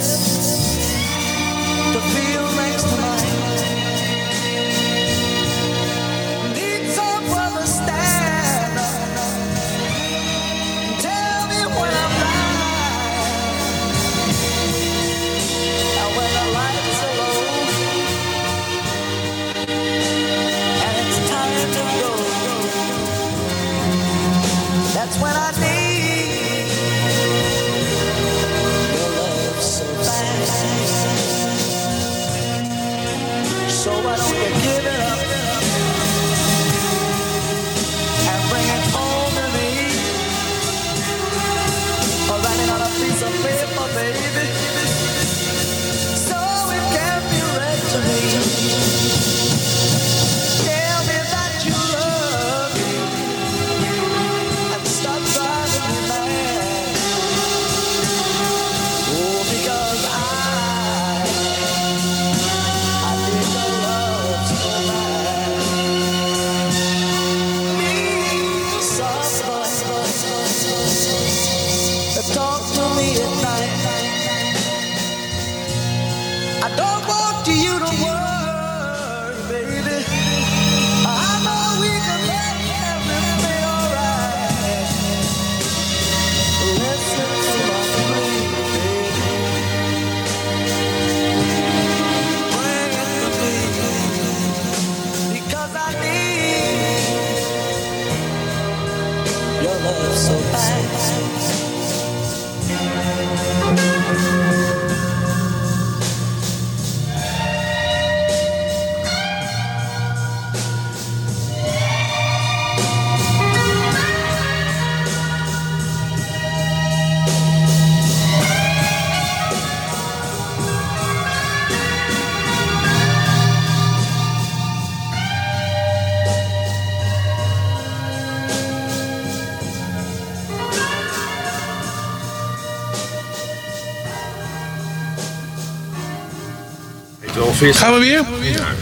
Gaan 137.61 137.93
we 137.93 137.99
weer? 137.99 138.25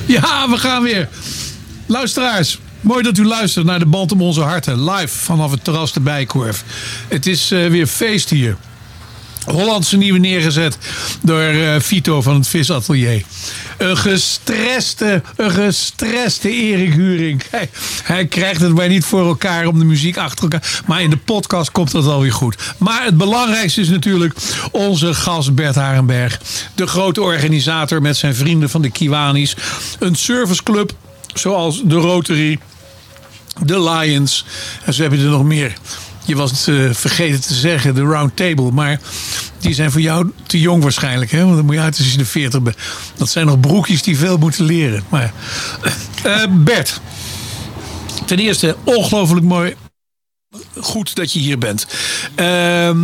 Ja, 0.05 0.49
we 0.49 0.57
gaan 0.57 0.83
weer. 0.83 1.09
Luisteraars, 1.85 2.59
mooi 2.81 3.03
dat 3.03 3.17
u 3.17 3.25
luistert 3.25 3.65
naar 3.65 3.79
de 3.79 3.85
Band 3.85 4.11
om 4.11 4.21
onze 4.21 4.41
harten. 4.41 4.83
Live 4.91 5.17
vanaf 5.17 5.51
het 5.51 5.63
terras 5.63 5.93
de 5.93 5.99
Bijkorf. 5.99 6.63
Het 7.07 7.25
is 7.25 7.51
eh, 7.51 7.67
weer 7.67 7.87
feest 7.87 8.29
hier. 8.29 8.57
Hollandse 9.47 9.97
nieuwe 9.97 10.19
neergezet 10.19 10.77
door 11.21 11.41
eh, 11.41 11.79
Vito 11.79 12.21
van 12.21 12.35
het 12.35 12.47
Visatelier. 12.47 13.23
Een 13.77 13.97
gestreste, 13.97 15.21
een 15.35 15.51
gestreste 15.51 16.49
Erik 16.49 16.93
Huring. 16.93 17.43
Hij, 18.03 18.25
krijgt 18.25 18.61
het 18.61 18.73
maar 18.73 18.87
niet 18.87 19.05
voor 19.05 19.25
elkaar 19.25 19.65
om 19.65 19.79
de 19.79 19.85
muziek 19.85 20.17
achter 20.17 20.43
elkaar. 20.43 20.81
Maar 20.85 21.01
in 21.01 21.09
de 21.09 21.17
podcast 21.17 21.71
komt 21.71 21.91
dat 21.91 22.05
alweer 22.05 22.33
goed. 22.33 22.55
Maar 22.77 23.03
het 23.03 23.17
belangrijkste 23.17 23.81
is 23.81 23.89
natuurlijk 23.89 24.35
onze 24.71 25.13
gast 25.13 25.55
Bert 25.55 25.75
Harenberg. 25.75 26.39
De 26.75 26.87
grote 26.87 27.21
organisator 27.21 28.01
met 28.01 28.17
zijn 28.17 28.35
vrienden 28.35 28.69
van 28.69 28.81
de 28.81 28.89
Kiwanis. 28.89 29.55
Een 29.99 30.15
serviceclub 30.15 30.93
zoals 31.33 31.81
de 31.83 31.95
Rotary, 31.95 32.59
de 33.63 33.81
Lions. 33.81 34.45
En 34.83 34.93
zo 34.93 35.03
heb 35.03 35.11
je 35.11 35.17
er 35.17 35.23
nog 35.29 35.43
meer. 35.43 35.73
Je 36.27 36.35
was 36.35 36.51
het 36.51 36.67
eh, 36.67 36.93
vergeten 36.93 37.41
te 37.41 37.53
zeggen, 37.53 37.95
de 37.95 38.01
Round 38.01 38.35
Table. 38.35 38.71
Maar 38.71 38.99
die 39.59 39.73
zijn 39.73 39.91
voor 39.91 40.01
jou 40.01 40.31
te 40.45 40.59
jong 40.59 40.83
waarschijnlijk. 40.83 41.31
Hè? 41.31 41.43
Want 41.43 41.55
dan 41.55 41.65
moet 41.65 41.75
je 41.75 41.81
uit 41.81 41.97
als 41.97 42.11
je 42.11 42.17
de 42.17 42.25
40 42.25 42.61
bent. 42.61 42.77
Dat 43.15 43.29
zijn 43.29 43.45
nog 43.45 43.59
broekjes 43.59 44.01
die 44.01 44.17
veel 44.17 44.37
moeten 44.37 44.63
leren. 44.65 45.03
Maar, 45.09 45.33
eh, 46.23 46.43
Bert, 46.49 47.01
ten 48.25 48.37
eerste 48.37 48.75
ongelooflijk 48.83 49.45
mooi. 49.45 49.75
Goed 50.79 51.15
dat 51.15 51.33
je 51.33 51.39
hier 51.39 51.57
bent. 51.57 51.87
Ehm, 52.35 52.99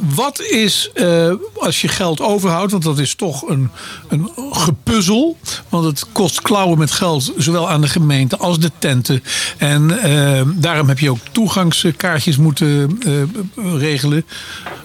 wat 0.00 0.40
is, 0.40 0.90
eh, 0.94 1.32
als 1.54 1.80
je 1.80 1.88
geld 1.88 2.20
overhoudt, 2.20 2.72
want 2.72 2.84
dat 2.84 2.98
is 2.98 3.14
toch 3.14 3.48
een, 3.48 3.70
een 4.08 4.30
gepuzzel. 4.50 5.36
Want 5.68 5.84
het 5.84 6.12
kost 6.12 6.42
klauwen 6.42 6.78
met 6.78 6.90
geld, 6.90 7.32
zowel 7.36 7.68
aan 7.68 7.80
de 7.80 7.88
gemeente 7.88 8.36
als 8.36 8.58
de 8.58 8.70
tenten. 8.78 9.22
En 9.56 10.02
eh, 10.02 10.42
daarom 10.54 10.88
heb 10.88 10.98
je 10.98 11.10
ook 11.10 11.18
toegangskaartjes 11.32 12.36
moeten 12.36 12.98
eh, 13.00 13.12
regelen. 13.78 14.24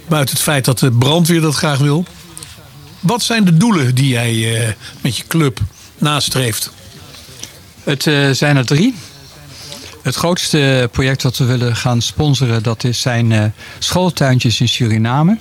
Buiten 0.08 0.36
het 0.36 0.44
feit 0.44 0.66
dat 0.66 0.80
de 0.80 0.92
brandweer 0.92 1.42
dat 1.42 1.56
graag 1.56 1.78
wil. 1.78 2.06
Wat 3.00 3.22
zijn 3.22 3.46
de 3.46 3.58
doelen 3.58 3.96
die 3.96 4.08
jij 4.08 4.76
met 5.02 5.18
je 5.18 5.24
club 5.28 5.60
nastreeft? 5.98 6.72
Het 7.84 8.04
zijn 8.38 8.58
er 8.58 8.66
drie. 8.66 8.96
Het 10.02 10.16
grootste 10.16 10.90
project 10.92 11.22
dat 11.22 11.38
we 11.38 11.46
willen 11.46 11.76
gaan 11.76 12.02
sponsoren, 12.02 12.64
dat 12.64 12.84
is, 12.84 13.02
zijn 13.02 13.32
eh, 13.32 13.46
schooltuintjes 13.80 14.62
in 14.62 14.70
Suriname. 14.70 15.38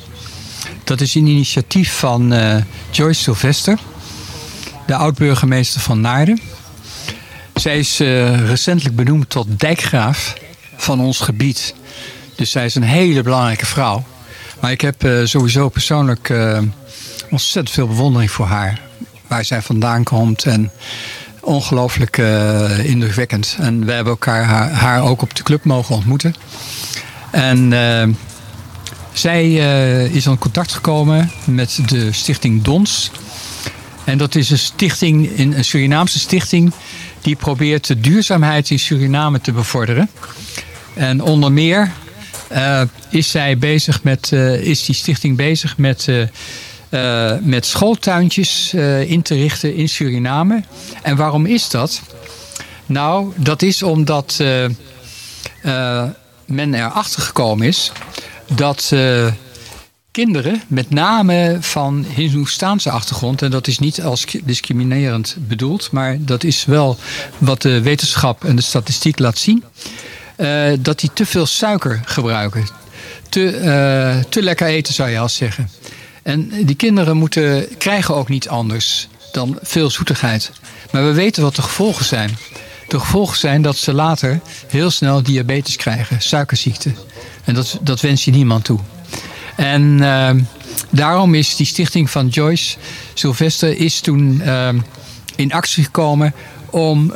Dat 0.85 1.01
is 1.01 1.15
een 1.15 1.27
initiatief 1.27 1.99
van 1.99 2.33
eh, 2.33 2.57
Joyce 2.91 3.23
Sylvester, 3.23 3.79
de 4.87 4.95
oud-burgemeester 4.95 5.81
van 5.81 6.01
Naarden. 6.01 6.41
Zij 7.55 7.79
is 7.79 8.01
eh, 8.01 8.47
recentelijk 8.47 8.97
benoemd 8.97 9.31
tot 9.31 9.61
dijkgraaf 9.61 10.35
van 10.77 11.01
ons 11.01 11.21
gebied. 11.21 11.75
Dus 12.37 12.51
zij 12.51 12.65
is 12.65 12.75
een 12.75 12.83
hele 12.83 13.23
belangrijke 13.23 13.67
vrouw. 13.67 14.05
Maar 14.61 14.71
ik 14.71 14.81
heb 14.81 15.09
sowieso 15.25 15.69
persoonlijk 15.69 16.33
ontzettend 17.31 17.75
veel 17.75 17.87
bewondering 17.87 18.31
voor 18.31 18.47
haar. 18.47 18.81
Waar 19.27 19.45
zij 19.45 19.63
vandaan 19.63 20.05
komt 20.05 20.45
en 20.45 20.71
ongelooflijk 21.41 22.19
eh, 22.19 22.85
indrukwekkend. 22.85 23.57
En 23.61 23.85
we 23.85 23.93
hebben 23.93 24.13
elkaar, 24.13 24.45
haar, 24.73 25.03
ook 25.03 25.23
op 25.23 25.35
de 25.35 25.43
club 25.43 25.65
mogen 25.65 25.95
ontmoeten. 25.95 26.35
En 27.31 27.73
eh, 27.73 28.09
zij 29.13 29.45
eh, 29.45 30.15
is 30.15 30.27
in 30.27 30.39
contact 30.39 30.73
gekomen 30.73 31.31
met 31.45 31.81
de 31.87 32.13
stichting 32.13 32.63
DONS. 32.63 33.11
En 34.05 34.19
dat 34.19 34.35
is 34.35 34.51
een 34.51 34.59
stichting, 34.59 35.39
een 35.39 35.65
Surinaamse 35.65 36.19
stichting... 36.19 36.73
die 37.21 37.37
probeert 37.37 37.87
de 37.87 38.01
duurzaamheid 38.01 38.71
in 38.71 38.79
Suriname 38.79 39.41
te 39.41 39.53
bevorderen. 39.53 40.11
En 40.95 41.23
onder 41.23 41.53
meer 41.53 41.93
is, 43.09 43.31
zij 43.31 43.59
bezig 43.59 44.03
met, 44.03 44.33
is 44.63 44.85
die 44.85 44.95
stichting 44.95 45.37
bezig 45.37 45.79
met, 45.79 46.09
eh, 46.91 47.33
met 47.41 47.67
schooltuintjes 47.67 48.73
eh, 48.73 49.11
in 49.11 49.23
te 49.23 49.35
richten 49.35 49.75
in 49.75 49.89
Suriname. 49.89 50.63
En 51.03 51.17
waarom 51.17 51.47
is 51.47 51.69
dat? 51.69 52.01
Nou, 52.87 53.33
dat 53.37 53.63
is 53.63 53.83
omdat 53.83 54.39
eh, 55.63 56.05
men 56.45 56.75
erachter 56.75 57.23
gekomen 57.23 57.67
is 57.67 57.93
dat 58.55 58.95
kinderen, 60.11 60.63
met 60.67 60.91
name 60.91 61.57
van 61.61 62.07
Hindoestaanse 62.15 62.91
achtergrond, 62.91 63.43
en 63.43 63.51
dat 63.51 63.67
is 63.67 63.79
niet 63.79 64.03
als 64.03 64.27
discriminerend 64.45 65.37
bedoeld, 65.39 65.91
maar 65.91 66.17
dat 66.21 66.45
is 66.45 66.65
wel 66.65 66.99
wat 67.39 67.63
de 67.63 67.83
wetenschap 67.83 68.45
en 68.45 68.57
de 68.57 68.63
statistiek 68.63 69.19
laat 69.19 69.39
zien, 69.39 69.65
dat 70.81 71.01
die 71.01 71.11
te 71.13 71.27
veel 71.27 71.47
suiker 71.47 72.01
gebruiken. 72.05 72.67
Te, 73.29 74.25
te 74.29 74.43
lekker 74.43 74.67
eten 74.67 74.95
zou 74.95 75.11
je 75.11 75.19
als 75.19 75.35
zeggen. 75.35 75.69
En 76.23 76.49
die 76.67 76.75
kinderen 76.77 77.17
moeten, 77.17 77.67
krijgen 77.79 78.15
ook 78.15 78.29
niet 78.29 78.49
anders 78.49 79.09
dan 79.33 79.59
veel 79.63 79.91
zoetigheid. 79.91 80.53
Maar 80.91 81.05
we 81.05 81.13
weten 81.13 81.43
wat 81.43 81.57
de 81.57 81.63
gevolgen 81.63 82.05
zijn. 82.05 82.37
De 82.89 82.99
gevolgen 83.01 83.39
zijn 83.39 83.63
dat 83.63 83.77
ze 83.77 83.93
later 83.95 84.41
heel 84.69 84.91
snel 84.91 85.23
diabetes 85.23 85.77
krijgen, 85.77 86.23
suikerziekte. 86.23 86.93
En 87.45 87.55
dat, 87.55 87.79
dat 87.83 88.01
wens 88.01 88.25
je 88.25 88.31
niemand 88.31 88.65
toe. 88.65 88.79
En 89.57 90.03
ehm, 90.03 90.41
daarom 90.91 91.35
is 91.35 91.57
die 91.57 91.67
stichting 91.67 92.11
van 92.11 92.29
Joyce 92.29 92.77
Sylvester 93.15 93.77
is 93.77 94.01
toen 94.01 94.41
ehm, 94.41 94.79
in 95.37 95.53
actie 95.53 95.85
gekomen 95.85 96.35
om 96.71 97.13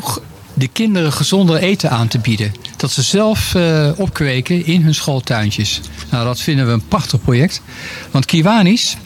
g- 0.00 0.20
de 0.58 0.68
kinderen 0.68 1.12
gezonder 1.12 1.56
eten 1.56 1.90
aan 1.90 2.08
te 2.08 2.18
bieden. 2.18 2.54
Dat 2.76 2.90
ze 2.90 3.02
zelf 3.02 3.54
eh, 3.54 3.90
opkweken 3.96 4.66
in 4.66 4.82
hun 4.82 4.94
schooltuintjes. 4.94 5.80
Nou, 6.10 6.24
dat 6.24 6.40
vinden 6.40 6.66
we 6.66 6.72
een 6.72 6.88
prachtig 6.88 7.20
project. 7.22 7.60
Want 8.10 8.24
Kiwanis, 8.24 8.96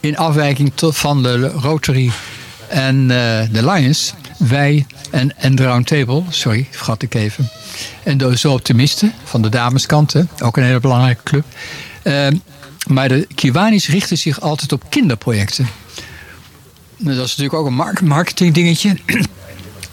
in 0.00 0.16
afwijking 0.16 0.72
van 0.76 1.22
de 1.22 1.48
Rotary 1.48 2.10
en 2.68 3.00
eh, 3.10 3.52
de 3.52 3.70
Lions, 3.70 4.12
wij 4.38 4.86
en, 5.10 5.36
en 5.36 5.54
de 5.54 5.62
Round 5.62 5.86
Table, 5.86 6.22
sorry, 6.28 6.66
vergat 6.70 7.02
ik 7.02 7.14
even. 7.14 7.48
En 8.02 8.18
de 8.18 8.38
Zo 8.38 8.52
Optimisten 8.52 9.12
van 9.24 9.42
de 9.42 9.48
dameskant, 9.48 10.12
hè, 10.12 10.22
ook 10.42 10.56
een 10.56 10.64
hele 10.64 10.80
belangrijke 10.80 11.22
club. 11.22 11.44
Ehm, 12.02 12.36
maar 12.86 13.08
de 13.08 13.26
Kiwanis 13.34 13.88
richten 13.88 14.18
zich 14.18 14.40
altijd 14.40 14.72
op 14.72 14.82
kinderprojecten. 14.88 15.68
Nou, 16.96 17.16
Dat 17.16 17.24
is 17.24 17.30
natuurlijk 17.36 17.54
ook 17.54 17.66
een 17.66 17.74
mark- 17.74 18.00
marketing 18.00 18.54
dingetje. 18.54 18.96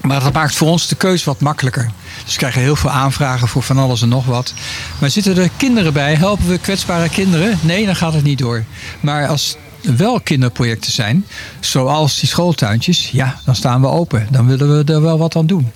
Maar 0.07 0.19
dat 0.19 0.33
maakt 0.33 0.55
voor 0.55 0.67
ons 0.67 0.87
de 0.87 0.95
keuze 0.95 1.25
wat 1.25 1.39
makkelijker. 1.39 1.91
Dus 2.23 2.33
we 2.33 2.39
krijgen 2.39 2.61
heel 2.61 2.75
veel 2.75 2.89
aanvragen 2.89 3.47
voor 3.47 3.63
van 3.63 3.77
alles 3.77 4.01
en 4.01 4.09
nog 4.09 4.25
wat. 4.25 4.53
Maar 4.99 5.09
zitten 5.09 5.37
er 5.37 5.49
kinderen 5.57 5.93
bij? 5.93 6.15
Helpen 6.15 6.47
we 6.47 6.57
kwetsbare 6.57 7.09
kinderen? 7.09 7.59
Nee, 7.61 7.85
dan 7.85 7.95
gaat 7.95 8.13
het 8.13 8.23
niet 8.23 8.37
door. 8.37 8.63
Maar 8.99 9.27
als 9.27 9.57
wel 9.81 10.21
kinderprojecten 10.21 10.91
zijn, 10.91 11.25
zoals 11.59 12.19
die 12.19 12.29
schooltuintjes, 12.29 13.09
ja, 13.11 13.39
dan 13.45 13.55
staan 13.55 13.81
we 13.81 13.87
open. 13.87 14.27
Dan 14.31 14.47
willen 14.47 14.77
we 14.77 14.93
er 14.93 15.01
wel 15.01 15.17
wat 15.17 15.35
aan 15.35 15.45
doen. 15.45 15.71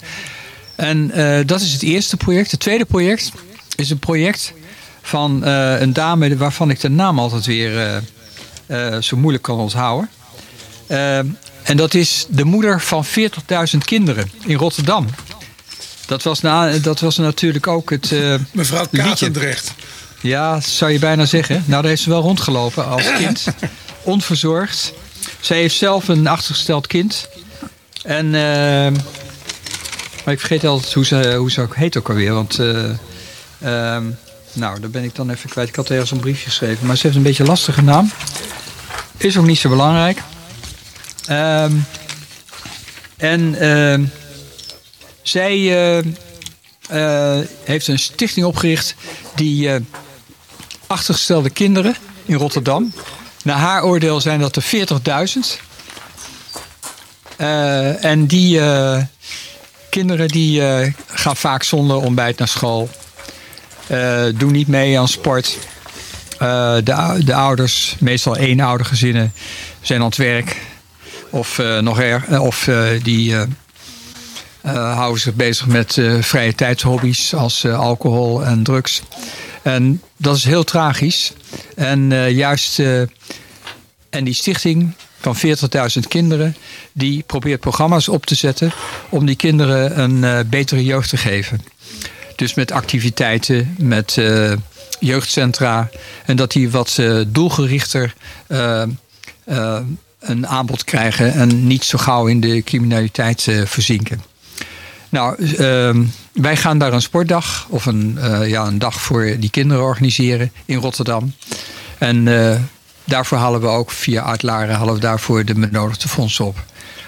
En 0.76 1.12
eh, 1.12 1.46
dat 1.46 1.62
is 1.62 1.74
het 1.74 1.84
eerste 1.84 2.18
project. 2.18 2.52
Het 2.52 2.60
tweede 2.60 2.86
project 2.86 3.32
is 3.76 3.90
een 3.90 4.00
project 4.00 4.54
van 5.02 5.44
eh, 5.44 5.80
een 5.80 5.94
dame 5.94 6.38
waarvan 6.38 6.70
ik 6.70 6.80
de 6.80 6.90
naam 6.90 7.20
altijd 7.20 7.46
weer 7.46 8.02
eh, 8.66 8.98
zo 8.98 9.18
moeilijk 9.18 9.44
kan 9.44 9.58
onthouden. 9.58 10.10
En 11.64 11.78
dat 11.78 11.94
is 11.94 12.26
de 12.30 12.44
moeder 12.44 12.82
van 12.82 13.06
40.000 13.06 13.78
kinderen 13.86 14.32
in 14.46 14.56
Rotterdam. 14.58 15.08
Dat 16.06 16.24
was, 16.24 16.42
na, 16.42 16.78
dat 16.78 17.00
was 17.00 17.18
natuurlijk 17.18 17.68
ook 17.68 17.90
het. 17.90 18.12
eh, 18.12 18.36
Mevrouw 18.52 18.88
liedje. 18.92 19.10
Katendrecht. 19.10 19.74
Ja, 20.22 20.54
dat 20.54 20.64
zou 20.66 20.92
je 20.92 21.00
bijna 21.00 21.26
zeggen. 21.26 21.56
Nou, 21.66 21.82
daar 21.82 21.90
heeft 21.92 22.02
ze 22.02 22.10
wel 22.10 22.22
rondgelopen 22.22 22.86
als 22.88 23.14
kind. 23.18 23.46
Onverzorgd. 24.04 24.94
Zij 25.40 25.58
heeft 25.58 25.76
zelf 25.76 26.08
een 26.08 26.28
achtergesteld 26.28 26.88
kind. 26.88 27.28
En. 28.04 28.26
eh, 28.26 28.92
maar 30.26 30.34
ik 30.34 30.40
vergeet 30.40 30.66
altijd 30.66 30.94
hoe 30.94 31.06
ze, 31.06 31.36
hoe 31.38 31.52
ze 31.52 31.62
ook 31.62 31.76
heet 31.76 31.98
ook 31.98 32.10
alweer. 32.10 32.34
Want. 32.34 32.60
eh, 32.60 32.84
ehm, 33.60 34.04
nou, 34.54 34.80
daar 34.80 34.90
ben 34.90 35.04
ik 35.04 35.16
dan 35.16 35.30
even 35.30 35.50
kwijt. 35.50 35.68
Ik 35.70 35.76
had 35.76 35.90
ergens 35.90 36.12
een 36.12 36.20
briefje 36.20 36.46
geschreven. 36.50 36.88
Maar 36.88 36.96
ze 36.98 37.02
heeft 37.04 37.16
een 37.18 37.24
beetje 37.24 37.44
een 37.44 37.50
lastige 37.50 37.82
naam. 37.82 38.12
Is 39.18 39.38
ook 39.38 39.46
niet 39.46 39.58
zo 39.60 39.70
belangrijk. 39.70 40.22
Ehm, 41.32 41.74
en 43.18 43.56
ehm, 43.60 44.06
zij 45.22 45.52
eh, 45.52 45.98
eh, 46.90 47.46
heeft 47.64 47.88
een 47.88 48.00
stichting 48.00 48.46
opgericht 48.46 48.96
die 49.36 49.74
eh, 49.74 49.82
achtergestelde 50.88 51.50
kinderen 51.50 51.96
in 52.26 52.36
Rotterdam. 52.36 52.94
Naar 53.44 53.58
haar 53.58 53.84
oordeel 53.84 54.22
zijn 54.22 54.40
dat 54.40 54.56
er 54.56 54.64
40.000. 54.64 55.60
Eh, 57.38 58.06
en 58.06 58.26
die 58.26 58.62
kinderen 59.90 60.28
die 60.28 60.62
gaan 61.06 61.38
vaak 61.38 61.64
zonder 61.64 61.98
ontbijt 61.98 62.38
naar 62.38 62.48
school. 62.48 62.90
Doen 64.36 64.52
niet 64.52 64.68
mee 64.68 65.00
aan 65.00 65.08
sport. 65.08 65.58
De, 66.38 67.22
de 67.26 67.34
ouders, 67.34 67.96
meestal 68.00 68.38
eenoudergezinnen, 68.38 69.34
zijn 69.82 70.00
aan 70.00 70.06
het 70.06 70.18
werk. 70.18 70.56
Of 71.32 71.60
eh, 71.60 71.80
nog 71.80 72.00
erg, 72.00 72.26
eh, 72.26 72.44
of 72.44 72.68
eh, 72.68 72.86
die 73.04 73.36
houden 74.62 75.22
zich 75.22 75.34
bezig 75.34 75.68
met 75.68 75.98
vrije 76.20 76.56
tijdshobby's 76.56 77.34
als 77.34 77.66
alcohol 77.66 78.46
en 78.46 78.64
drugs. 78.64 79.02
En 79.62 80.02
dat 80.18 80.36
is 80.36 80.44
heel 80.44 80.64
tragisch. 80.64 81.34
En 81.76 82.32
juist, 82.34 82.80
en 84.10 84.24
die 84.24 84.34
stichting 84.34 84.94
van 85.20 85.36
40.000 85.36 86.08
kinderen, 86.08 86.56
die 86.92 87.24
probeert 87.24 87.60
programma's 87.60 88.08
op 88.08 88.26
te 88.26 88.36
zetten 88.36 88.72
om 89.10 89.26
die 89.26 89.36
kinderen 89.36 90.00
een 90.00 90.50
betere 90.50 90.84
jeugd 90.84 91.10
te 91.10 91.18
geven. 91.18 91.62
Dus 92.36 92.54
met 92.54 92.72
activiteiten, 92.72 93.76
met 93.80 94.18
jeugdcentra. 95.00 95.90
En 96.26 96.36
dat 96.36 96.52
die 96.52 96.72
wat 96.72 97.00
doelgerichter 97.28 98.14
een 100.22 100.48
aanbod 100.48 100.84
krijgen 100.84 101.34
en 101.34 101.68
niet 101.68 101.84
zo 101.84 101.98
gauw 101.98 102.28
in 102.28 102.40
de 102.40 102.62
criminaliteit 102.64 103.48
eh, 103.48 103.66
verzinken. 103.66 104.22
Nou, 105.10 105.46
ehm, 105.46 106.04
wij 106.34 106.58
gaan 106.58 106.78
daar 106.78 106.94
een 106.94 107.02
sportdag 107.02 107.66
of 107.70 107.86
een, 107.86 108.18
eh, 108.18 108.50
ja, 108.50 108.66
een 108.66 108.80
dag 108.80 109.02
voor 109.02 109.36
die 109.40 109.50
kinderen 109.50 109.84
organiseren 109.84 110.52
in 110.66 110.78
Rotterdam. 110.78 111.34
En 111.98 112.28
eh, 112.28 112.60
daarvoor 113.04 113.38
halen 113.38 113.62
we 113.62 113.68
ook 113.68 113.92
via 113.92 114.24
Uitlaren 114.24 114.76
halen 114.76 114.94
we 114.94 115.00
daarvoor 115.00 115.46
de 115.46 115.54
benodigde 115.54 116.08
fondsen 116.08 116.46
op. 116.46 116.64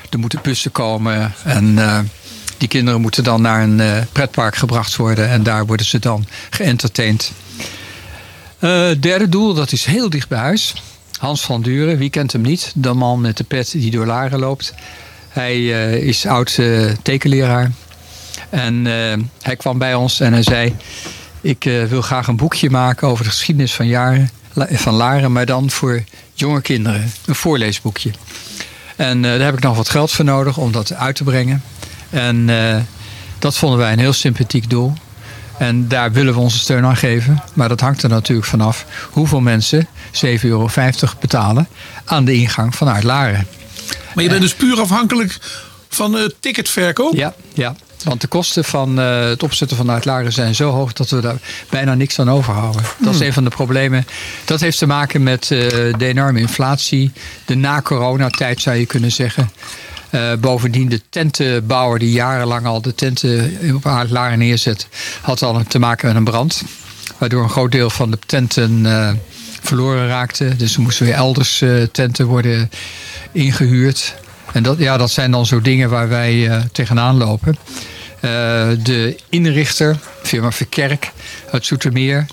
Er 0.10 0.20
moeten 0.20 0.40
bussen 0.44 0.72
komen 0.72 1.34
en 1.44 1.80
die 2.58 2.68
kinderen 2.68 3.02
moeten 3.02 3.24
dan 3.24 3.42
naar 3.42 3.64
een 3.64 4.08
pretpark 4.12 4.56
gebracht 4.56 4.96
worden 4.96 5.30
en 5.30 5.44
daar 5.44 5.66
worden 5.66 5.86
ze 5.86 6.00
dan 6.00 6.26
geëntertained. 6.50 7.32
Eh, 8.64 8.90
derde 9.00 9.30
doel, 9.30 9.54
dat 9.54 9.72
is 9.72 9.86
heel 9.86 10.10
dicht 10.10 10.28
bij 10.28 10.40
huis. 10.40 10.74
Hans 11.24 11.42
van 11.42 11.62
Duren, 11.62 11.98
wie 11.98 12.10
kent 12.10 12.32
hem 12.32 12.42
niet? 12.42 12.72
De 12.76 12.94
man 12.94 13.22
met 13.22 13.38
de 13.38 13.44
pet 13.44 13.72
die 13.72 13.92
door 13.92 14.06
Laren 14.06 14.40
loopt. 14.40 14.74
Hij 15.30 15.54
eh, 15.54 15.94
is 15.94 16.26
oud 16.26 16.56
eh, 16.58 16.90
tekenleraar. 17.02 17.72
En 18.50 18.88
eh, 18.88 19.24
hij 19.42 19.56
kwam 19.56 19.78
bij 19.78 19.94
ons 19.94 20.20
en 20.20 20.34
hij 20.34 20.44
zei... 20.44 20.76
ik 21.42 21.64
wil 21.90 22.02
graag 22.02 22.28
een 22.28 22.36
boekje 22.36 22.70
maken 22.70 23.08
over 23.08 23.24
de 23.24 23.30
geschiedenis 23.30 23.74
van, 23.74 23.88
jaren, 23.88 24.30
van 24.72 24.94
Laren... 24.94 25.32
maar 25.32 25.46
dan 25.46 25.70
voor 25.70 26.04
jonge 26.34 26.62
kinderen. 26.62 27.12
Een 27.26 27.36
voorleesboekje. 27.36 28.12
En 28.96 29.22
daar 29.22 29.40
heb 29.40 29.54
ik 29.54 29.64
nog 29.64 29.76
wat 29.76 29.90
geld 29.90 30.12
voor 30.12 30.26
nodig 30.26 30.58
om 30.58 30.72
dat 30.72 30.94
uit 30.94 31.16
te 31.16 31.24
brengen. 31.24 31.64
En 32.10 32.50
dat 33.40 33.58
vonden 33.58 33.80
wij 33.80 33.92
een 33.92 34.00
heel 34.00 34.14
sympathiek 34.14 34.70
doel. 34.70 34.94
En 35.58 35.88
daar 35.88 36.12
willen 36.12 36.34
we 36.34 36.40
onze 36.40 36.58
steun 36.60 36.86
aan 36.86 36.98
geven. 36.98 37.44
Maar 37.54 37.70
dat 37.70 37.80
hangt 37.80 38.04
er 38.04 38.10
natuurlijk 38.10 38.48
vanaf 38.48 38.86
hoeveel 39.12 39.40
mensen 39.40 39.88
7,50 40.26 40.42
euro 40.42 40.70
betalen 41.20 41.68
aan 42.06 42.26
de 42.26 42.34
ingang 42.34 42.76
vanuit 42.76 43.04
Laren. 43.04 43.48
Maar 44.16 44.24
je 44.24 44.30
bent 44.30 44.42
dus 44.42 44.56
puur 44.56 44.80
afhankelijk 44.82 45.38
van 45.90 46.12
de 46.12 46.36
ticketverkoop? 46.40 47.14
Ja, 47.14 47.34
ja. 47.54 47.76
Want 48.04 48.22
de 48.22 48.28
kosten 48.28 48.64
van 48.64 49.00
eh, 49.00 49.20
het 49.20 49.44
opzetten 49.44 49.78
van 49.78 49.86
de 49.86 49.92
uitlagen 49.92 50.34
zijn 50.34 50.56
zo 50.56 50.70
hoog 50.70 50.94
dat 50.94 51.10
we 51.10 51.22
daar 51.22 51.38
bijna 51.70 51.94
niks 51.94 52.20
aan 52.20 52.30
overhouden. 52.30 52.82
Dat 53.00 53.14
is 53.14 53.18
Hmm. 53.18 53.28
een 53.28 53.34
van 53.34 53.44
de 53.44 53.50
problemen. 53.50 54.06
Dat 54.46 54.60
heeft 54.60 54.78
te 54.78 54.86
maken 54.88 55.24
met 55.24 55.42
eh, 55.42 55.60
de 55.98 56.06
enorme 56.06 56.40
inflatie. 56.40 57.12
De 57.46 57.56
na-coronatijd 57.56 58.62
zou 58.62 58.78
je 58.78 58.86
kunnen 58.86 59.12
zeggen. 59.12 59.50
Eh, 60.14 60.34
bovendien 60.40 60.90
de 60.90 61.02
tentenbouwer 61.10 62.00
die 62.00 62.12
jarenlang 62.12 62.66
al 62.66 62.82
de 62.82 62.96
tenten 62.96 63.58
op 63.76 63.86
uitlagen 63.86 64.38
neerzet, 64.38 64.88
had 65.22 65.42
al 65.42 65.64
te 65.68 65.80
maken 65.80 66.08
met 66.08 66.16
een 66.16 66.24
brand. 66.24 66.64
Waardoor 67.18 67.44
een 67.44 67.50
groot 67.50 67.72
deel 67.72 67.90
van 67.90 68.12
de 68.12 68.20
tenten 68.26 68.86
eh, 68.86 69.12
verloren 69.62 70.08
raakte. 70.08 70.56
Dus 70.56 70.76
er 70.76 70.82
moesten 70.82 71.06
weer 71.06 71.16
elders 71.16 71.62
eh, 71.62 71.84
tenten 71.92 72.26
worden 72.26 72.70
ingehuurd. 73.32 74.16
En 74.52 74.64
dat, 74.64 74.78
ja, 74.78 74.98
dat 74.98 75.12
zijn 75.12 75.32
dan 75.32 75.46
zo 75.46 75.62
dingen 75.62 75.90
waar 75.90 76.10
wij 76.10 76.68
tegenaan 76.72 77.18
lopen. 77.18 77.58
De 78.84 79.18
inrichter, 79.30 79.98
firma 80.24 80.52
Verkerk 80.52 81.12
uit 81.52 81.66
Zoetermeer, 81.66 82.26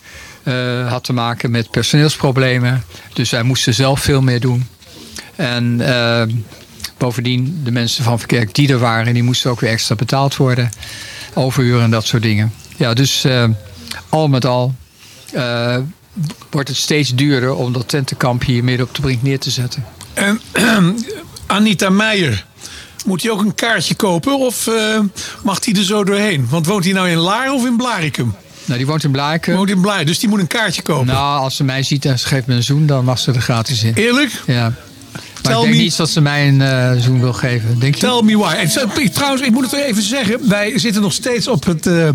had 0.86 1.05
te 1.05 1.12
maken 1.12 1.51
met 1.51 1.70
personeelsproblemen. 1.70 2.85
Dus 3.12 3.31
wij 3.31 3.43
moesten 3.43 3.74
zelf 3.74 4.01
veel 4.01 4.23
meer 4.23 4.40
doen. 4.40 4.66
En 5.36 5.81
bovendien, 7.01 7.60
de 7.64 7.70
mensen 7.70 8.05
van 8.05 8.18
Verkerk 8.18 8.55
die 8.55 8.68
er 8.68 8.78
waren, 8.78 9.14
die 9.14 9.22
moesten 9.22 9.51
ook 9.51 9.60
weer 9.60 9.70
extra 9.70 9.94
betaald 9.94 10.36
worden. 10.36 10.70
Overuren 11.35 11.82
en 11.82 11.90
dat 11.90 12.06
soort 12.06 12.22
dingen. 12.22 12.52
Ja, 12.77 12.94
dus 12.94 13.24
eh, 13.24 13.44
al 14.09 14.28
met 14.28 14.44
al 14.44 14.74
eh, 15.32 15.77
wordt 16.51 16.68
het 16.68 16.77
steeds 16.77 17.14
duurder 17.14 17.55
om 17.55 17.72
dat 17.72 17.89
tentenkamp 17.89 18.44
hier 18.44 18.64
midden 18.64 18.86
op 18.86 18.94
de 18.94 19.01
brink 19.01 19.22
neer 19.22 19.39
te 19.39 19.51
zetten. 19.51 19.85
En 20.14 20.40
Anita 21.47 21.90
Meijer, 21.90 22.47
moet 23.06 23.22
hij 23.22 23.31
ook 23.31 23.40
een 23.40 23.55
kaartje 23.55 23.94
kopen 23.94 24.39
of 24.39 24.66
eh, 24.66 24.98
mag 25.43 25.64
hij 25.64 25.74
er 25.74 25.85
zo 25.85 26.05
doorheen? 26.05 26.47
Want 26.48 26.66
woont 26.66 26.85
hij 26.85 26.93
nou 26.93 27.09
in 27.09 27.18
Laar 27.18 27.52
of 27.52 27.66
in 27.66 27.77
Blarikum? 27.77 28.35
Nou, 28.64 28.78
die 28.78 28.86
woont 28.86 29.05
in 29.05 29.10
Blarikum. 29.10 29.55
Woont 29.55 29.70
in 29.70 29.81
Blarikum, 29.81 30.06
dus 30.06 30.18
die 30.18 30.28
moet 30.28 30.40
een 30.40 30.47
kaartje 30.47 30.82
kopen. 30.82 31.06
Nou, 31.06 31.40
als 31.40 31.56
ze 31.56 31.64
mij 31.64 31.82
ziet 31.82 32.05
en 32.05 32.18
ze 32.18 32.27
geeft 32.27 32.47
me 32.47 32.55
een 32.55 32.62
zoen, 32.62 32.86
dan 32.86 33.05
mag 33.05 33.18
ze 33.18 33.32
er 33.32 33.40
gratis 33.40 33.82
in. 33.82 33.94
Eerlijk? 33.94 34.43
Ja. 34.47 34.72
Maar 35.42 35.52
ik 35.52 35.60
denk 35.60 35.74
me- 35.74 35.80
niet 35.80 35.96
dat 35.96 36.10
ze 36.10 36.20
mij 36.20 36.48
een 36.48 36.60
eh, 36.62 36.92
zoen 36.98 37.20
wil 37.20 37.32
geven. 37.32 37.78
Denk 37.78 37.94
je? 37.94 38.00
Tell 38.00 38.22
me 38.24 38.36
why. 38.38 38.54
En 38.54 38.70
ik- 39.02 39.12
trouwens, 39.14 39.42
ik 39.42 39.50
moet 39.52 39.70
het 39.70 39.80
even 39.80 40.02
zeggen. 40.02 40.48
Wij 40.48 40.78
zitten 40.78 41.02
nog 41.02 41.12
steeds 41.12 41.48
op 41.48 41.64
het 41.64 41.86
eh, 41.86 42.08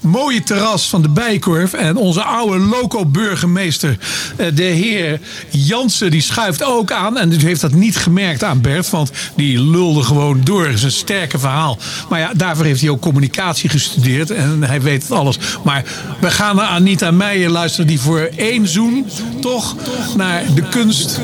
mooie 0.00 0.42
terras 0.42 0.88
van 0.88 1.02
de 1.02 1.08
Bijkorf. 1.08 1.72
En 1.72 1.96
onze 1.96 2.22
oude 2.22 2.58
loco-burgemeester, 2.58 3.98
eh, 4.36 4.46
de 4.54 4.62
heer 4.62 5.20
Jansen, 5.50 6.10
die 6.10 6.20
schuift 6.20 6.62
ook 6.64 6.92
aan. 6.92 7.18
En 7.18 7.32
u 7.32 7.36
heeft 7.38 7.60
dat 7.60 7.72
niet 7.72 7.96
gemerkt 7.96 8.44
aan 8.44 8.60
Bert, 8.60 8.90
want 8.90 9.10
die 9.36 9.60
lulde 9.62 10.02
gewoon 10.02 10.40
door. 10.44 10.64
Dat 10.64 10.74
is 10.74 10.82
een 10.82 10.92
sterke 10.92 11.38
verhaal. 11.38 11.78
Maar 12.08 12.20
ja, 12.20 12.32
daarvoor 12.36 12.64
heeft 12.64 12.80
hij 12.80 12.90
ook 12.90 13.00
communicatie 13.00 13.68
gestudeerd. 13.70 14.30
En 14.30 14.62
hij 14.62 14.80
weet 14.80 15.02
het 15.02 15.12
alles. 15.12 15.38
Maar 15.64 15.84
we 16.20 16.30
gaan 16.30 16.56
naar 16.56 16.66
Anita 16.68 17.10
Meijer 17.10 17.50
luisteren, 17.50 17.86
die 17.86 18.00
voor 18.00 18.28
één 18.36 18.68
zoen 18.68 19.06
toch 19.40 19.76
naar 20.16 20.42
de 20.54 20.62
kunst 20.68 21.20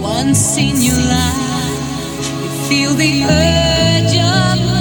Once 0.00 0.56
in 0.58 0.76
your 0.82 1.00
life, 1.00 2.26
you 2.42 2.50
feel 2.68 2.92
the 2.94 3.24
urge 3.24 4.16
of 4.16 4.79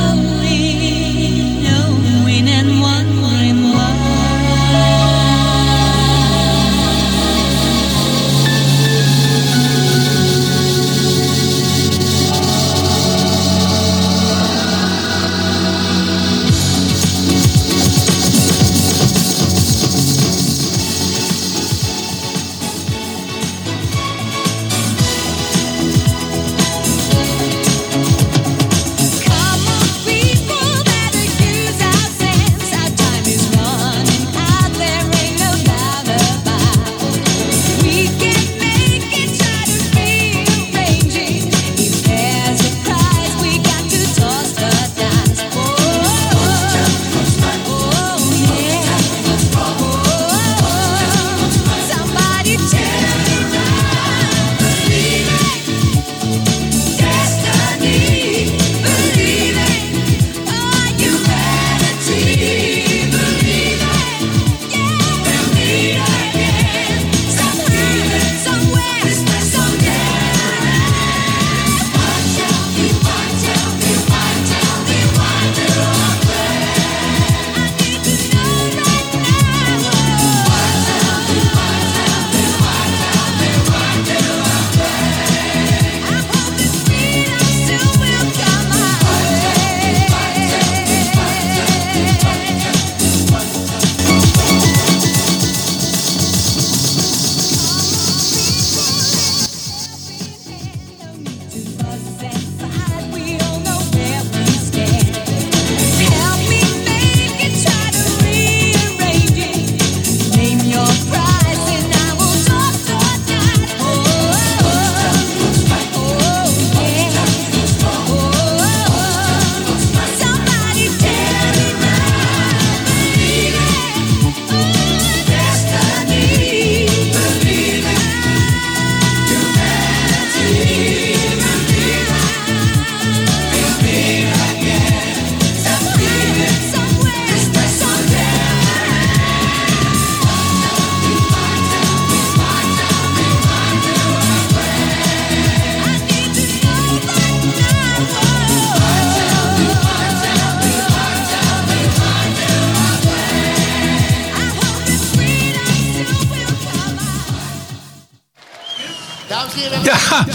Ja. 159.92 160.28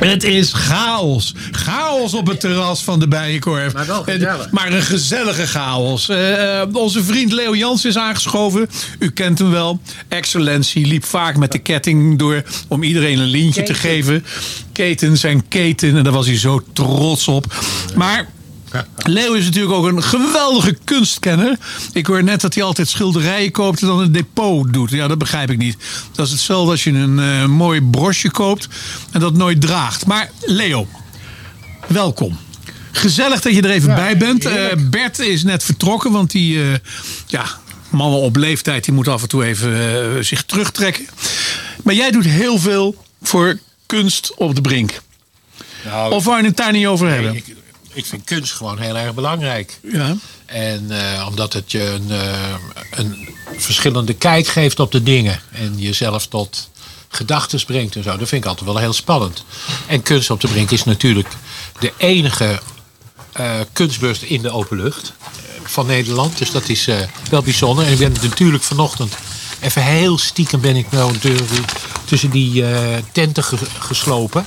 Het 0.00 0.24
is 0.24 0.52
chaos. 0.52 1.34
Chaos 1.50 2.14
op 2.14 2.26
het 2.26 2.40
terras 2.40 2.82
van 2.82 2.98
de 3.00 3.08
Bijenkorf. 3.08 3.72
Maar 3.72 3.86
wel 3.86 4.06
En- 4.06 4.12
gezellig. 4.20 4.50
Maar 4.50 4.72
een 4.72 4.82
gezellige 4.82 5.46
chaos. 5.46 6.08
Eh, 6.08 6.62
onze 6.72 7.04
vriend 7.04 7.32
Leo 7.32 7.56
Jans 7.56 7.84
is 7.84 7.96
aangeschoven. 7.96 8.68
U 8.98 9.10
kent 9.10 9.38
hem 9.38 9.50
wel. 9.50 9.80
Excellentie 10.08 10.86
liep 10.86 11.04
vaak 11.04 11.36
met 11.36 11.52
de 11.52 11.58
ketting 11.58 12.18
door 12.18 12.42
om 12.68 12.82
iedereen 12.82 13.18
een 13.18 13.26
lintje 13.26 13.62
te 13.62 13.74
geven. 13.74 14.24
Keten 14.72 15.16
zijn 15.16 15.48
keten. 15.48 15.96
En 15.96 16.02
daar 16.04 16.12
was 16.12 16.26
hij 16.26 16.38
zo 16.38 16.62
trots 16.72 17.28
op. 17.28 17.54
Maar 17.96 18.28
Leo 18.96 19.32
is 19.32 19.44
natuurlijk 19.44 19.74
ook 19.74 19.84
een 19.84 20.02
geweldige 20.02 20.78
kunstkenner. 20.84 21.58
Ik 21.92 22.06
hoor 22.06 22.22
net 22.22 22.40
dat 22.40 22.54
hij 22.54 22.62
altijd 22.62 22.88
schilderijen 22.88 23.50
koopt 23.50 23.80
en 23.80 23.86
dan 23.86 23.98
een 23.98 24.12
depot 24.12 24.72
doet. 24.72 24.90
Ja, 24.90 25.08
dat 25.08 25.18
begrijp 25.18 25.50
ik 25.50 25.58
niet. 25.58 25.76
Dat 26.14 26.26
is 26.26 26.32
hetzelfde 26.32 26.70
als 26.70 26.84
je 26.84 26.90
een 26.90 27.18
eh, 27.18 27.44
mooi 27.46 27.82
brosje 27.82 28.30
koopt 28.30 28.68
en 29.10 29.20
dat 29.20 29.34
nooit 29.34 29.60
draagt. 29.60 30.06
Maar 30.06 30.30
Leo, 30.40 30.88
welkom. 31.86 32.38
Gezellig 32.92 33.40
dat 33.40 33.54
je 33.54 33.62
er 33.62 33.70
even 33.70 33.94
bij 33.94 34.16
bent. 34.16 34.44
Eh, 34.44 34.66
Bert 34.90 35.18
is 35.18 35.42
net 35.42 35.64
vertrokken, 35.64 36.12
want 36.12 36.30
die, 36.30 36.62
eh, 36.62 36.78
ja, 37.26 37.44
mannen 37.88 38.20
op 38.20 38.36
leeftijd, 38.36 38.84
die 38.84 38.94
moeten 38.94 39.12
af 39.12 39.22
en 39.22 39.28
toe 39.28 39.44
even 39.44 40.24
zich 40.24 40.42
terugtrekken. 40.42 41.06
Maar 41.82 41.94
jij 41.94 42.10
doet 42.10 42.24
heel 42.24 42.58
veel 42.58 43.04
voor 43.22 43.58
kunst 43.86 44.34
op 44.36 44.54
de 44.54 44.60
brink. 44.60 45.00
Nou, 45.84 46.12
Of 46.12 46.24
wou 46.24 46.40
je 46.40 46.46
het 46.46 46.56
daar 46.56 46.72
niet 46.72 46.86
over 46.86 47.06
nee, 47.06 47.14
hebben? 47.14 47.36
Ik, 47.36 47.56
ik 47.92 48.06
vind 48.06 48.24
kunst 48.24 48.52
gewoon 48.52 48.78
heel 48.78 48.96
erg 48.96 49.14
belangrijk. 49.14 49.78
Ja. 49.92 50.16
En 50.46 50.86
eh, 50.90 51.26
omdat 51.28 51.52
het 51.52 51.70
je 51.72 51.82
een, 51.84 52.10
eh, 52.10 52.54
een 52.90 53.28
verschillende 53.56 54.14
kijk 54.14 54.46
geeft 54.46 54.80
op 54.80 54.92
de 54.92 55.02
dingen. 55.02 55.40
En 55.52 55.74
jezelf 55.78 56.26
tot 56.26 56.68
gedachten 57.08 57.64
brengt 57.64 57.96
en 57.96 58.02
zo. 58.02 58.16
Dat 58.16 58.28
vind 58.28 58.42
ik 58.44 58.48
altijd 58.50 58.66
wel 58.70 58.78
heel 58.78 58.92
spannend. 58.92 59.44
En 59.86 60.02
kunst 60.02 60.30
op 60.30 60.40
de 60.40 60.48
brink 60.48 60.70
is 60.70 60.84
natuurlijk 60.84 61.28
de 61.78 61.92
enige 61.96 62.60
eh, 63.32 63.60
kunstbeurs 63.72 64.18
in 64.20 64.42
de 64.42 64.50
open 64.50 64.76
lucht 64.76 65.12
van 65.64 65.86
Nederland. 65.86 66.38
Dus 66.38 66.50
dat 66.50 66.68
is 66.68 66.88
wel 67.30 67.42
bijzonder. 67.42 67.86
En 67.86 67.92
ik 67.92 67.98
ben 67.98 68.12
natuurlijk 68.22 68.62
vanochtend 68.64 69.14
even 69.60 69.82
heel 69.84 70.18
stiekem 70.18 70.60
ben 70.60 70.76
ik 70.76 70.90
nou 70.90 71.14
tussen 72.04 72.30
die 72.30 72.64
tenten 73.12 73.44
ge- 73.44 73.56
geslopen. 73.78 74.46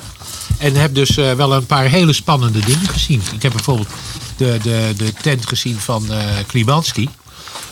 En 0.58 0.76
heb 0.76 0.96
dus 0.96 1.18
eh, 1.18 1.34
wel 1.34 1.54
een 1.54 1.66
paar 1.66 1.86
hele 1.86 2.14
spannende 2.14 2.60
dingen 2.60 2.88
gezien. 2.88 3.22
Ik 3.34 3.42
heb 3.42 3.52
bijvoorbeeld 3.52 3.90
de, 4.38 4.60
de, 4.64 4.94
de 4.98 5.14
tent 5.22 5.48
gezien 5.48 5.80
van 5.80 6.12
eh 6.12 6.26
Klimanski. 6.48 7.10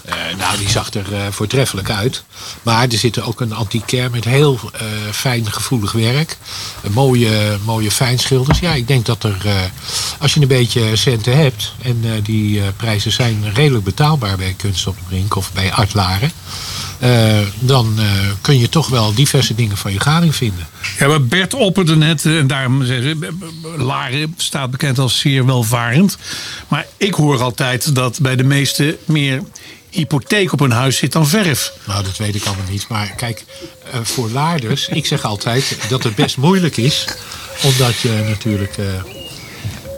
Eh, 0.05 0.15
nou, 0.37 0.57
die 0.57 0.69
zag 0.69 0.93
er 0.93 1.13
eh, 1.13 1.21
voortreffelijk 1.29 1.89
uit. 1.89 2.23
Maar 2.63 2.83
er 2.83 2.97
zit 2.97 3.21
ook 3.21 3.41
een 3.41 3.53
antiquaire 3.53 4.09
met 4.09 4.25
heel 4.25 4.59
eh, 4.73 4.81
fijn 5.11 5.51
gevoelig 5.51 5.91
werk. 5.91 6.37
Een 6.83 6.91
mooie, 6.91 7.57
mooie 7.65 7.91
fijnschilders. 7.91 8.59
Ja, 8.59 8.73
ik 8.73 8.87
denk 8.87 9.05
dat 9.05 9.23
er, 9.23 9.37
als 10.19 10.33
je 10.33 10.41
een 10.41 10.47
beetje 10.47 10.95
centen 10.95 11.37
hebt... 11.37 11.73
en 11.81 12.21
die 12.23 12.61
prijzen 12.75 13.11
zijn 13.11 13.53
redelijk 13.53 13.83
betaalbaar 13.83 14.37
bij 14.37 14.53
Kunst 14.57 14.87
op 14.87 14.95
de 14.95 15.03
Brink 15.07 15.35
of 15.35 15.53
bij 15.53 15.73
Art 15.73 15.93
Laren... 15.93 16.31
eh, 16.99 17.39
dan 17.59 17.99
kun 18.41 18.59
je 18.59 18.69
toch 18.69 18.87
wel 18.87 19.13
diverse 19.13 19.55
dingen 19.55 19.77
van 19.77 19.93
je 19.93 19.99
gading 19.99 20.35
vinden. 20.35 20.67
Ja, 20.99 21.07
maar 21.07 21.23
Bert 21.23 21.53
opperde 21.53 21.95
net, 21.95 22.25
en 22.25 22.47
daarom 22.47 22.85
zei 22.85 23.01
ze, 23.01 23.33
Laren 23.77 24.33
staat 24.37 24.71
bekend 24.71 24.99
als 24.99 25.19
zeer 25.19 25.45
welvarend. 25.45 26.17
Maar 26.67 26.85
ik 26.97 27.13
hoor 27.13 27.41
altijd 27.41 27.95
dat 27.95 28.19
bij 28.21 28.35
de 28.35 28.43
meesten 28.43 28.95
meer 29.05 29.43
hypotheek 29.91 30.51
op 30.53 30.59
een 30.59 30.71
huis 30.71 30.97
zit 30.97 31.11
dan 31.11 31.27
verf. 31.27 31.73
Nou, 31.87 32.03
dat 32.03 32.17
weet 32.17 32.35
ik 32.35 32.45
allemaal 32.45 32.69
niet. 32.69 32.85
Maar 32.89 33.13
kijk, 33.15 33.45
eh, 33.91 33.99
voor 34.03 34.29
laarders, 34.29 34.87
ik 34.87 35.05
zeg 35.05 35.23
altijd 35.23 35.77
dat 35.89 36.03
het 36.03 36.15
best 36.15 36.37
moeilijk 36.37 36.77
is. 36.77 37.07
Omdat 37.63 37.99
je 37.99 38.25
natuurlijk, 38.27 38.77
eh, 38.77 38.85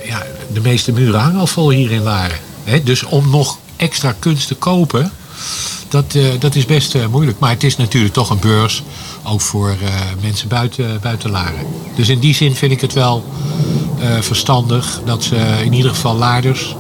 ja, 0.07 0.25
de 0.53 0.61
meeste 0.61 0.91
muren 0.91 1.19
hangen 1.19 1.39
al 1.39 1.47
vol 1.47 1.69
hier 1.69 1.91
in 1.91 2.01
Laren. 2.01 2.39
Dus 2.83 3.03
om 3.03 3.29
nog 3.29 3.57
extra 3.75 4.15
kunst 4.19 4.47
te 4.47 4.55
kopen, 4.55 5.11
dat, 5.89 6.15
eh, 6.15 6.23
dat 6.39 6.55
is 6.55 6.65
best 6.65 6.95
moeilijk. 7.09 7.39
Maar 7.39 7.49
het 7.49 7.63
is 7.63 7.77
natuurlijk 7.77 8.13
toch 8.13 8.29
een 8.29 8.39
beurs, 8.39 8.83
ook 9.23 9.41
voor 9.41 9.75
mensen 10.21 10.47
buiten, 10.47 10.99
buiten 11.01 11.31
Laren. 11.31 11.65
Dus 11.95 12.09
in 12.09 12.19
die 12.19 12.35
zin 12.35 12.55
vind 12.55 12.71
ik 12.71 12.81
het 12.81 12.93
wel 12.93 13.25
verstandig 14.19 15.01
dat 15.05 15.23
ze 15.23 15.35
in 15.63 15.73
ieder 15.73 15.91
geval 15.91 16.15
laarders 16.15 16.75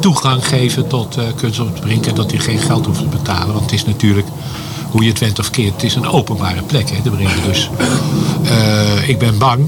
toegang 0.00 0.46
geven 0.46 0.86
tot 0.86 1.16
eh, 1.16 1.24
kunst 1.36 1.60
op 1.60 1.72
het 1.72 1.80
brink. 1.80 2.06
En 2.06 2.14
dat 2.14 2.30
die 2.30 2.40
geen 2.40 2.58
geld 2.58 2.86
hoeven 2.86 3.10
te 3.10 3.16
betalen. 3.16 3.46
Want 3.54 3.60
het 3.60 3.72
is 3.72 3.84
natuurlijk, 3.84 4.26
hoe 4.90 5.02
je 5.02 5.08
het 5.08 5.18
went 5.18 5.38
of 5.38 5.50
keert, 5.50 5.72
het 5.74 5.82
is 5.82 5.94
een 5.94 6.06
openbare 6.08 6.62
plek, 6.62 6.90
hè, 6.90 6.96
de 7.02 7.10
brink. 7.10 7.30
Dus 7.46 7.70
eh, 8.44 9.08
ik 9.08 9.18
ben 9.18 9.38
bang. 9.38 9.66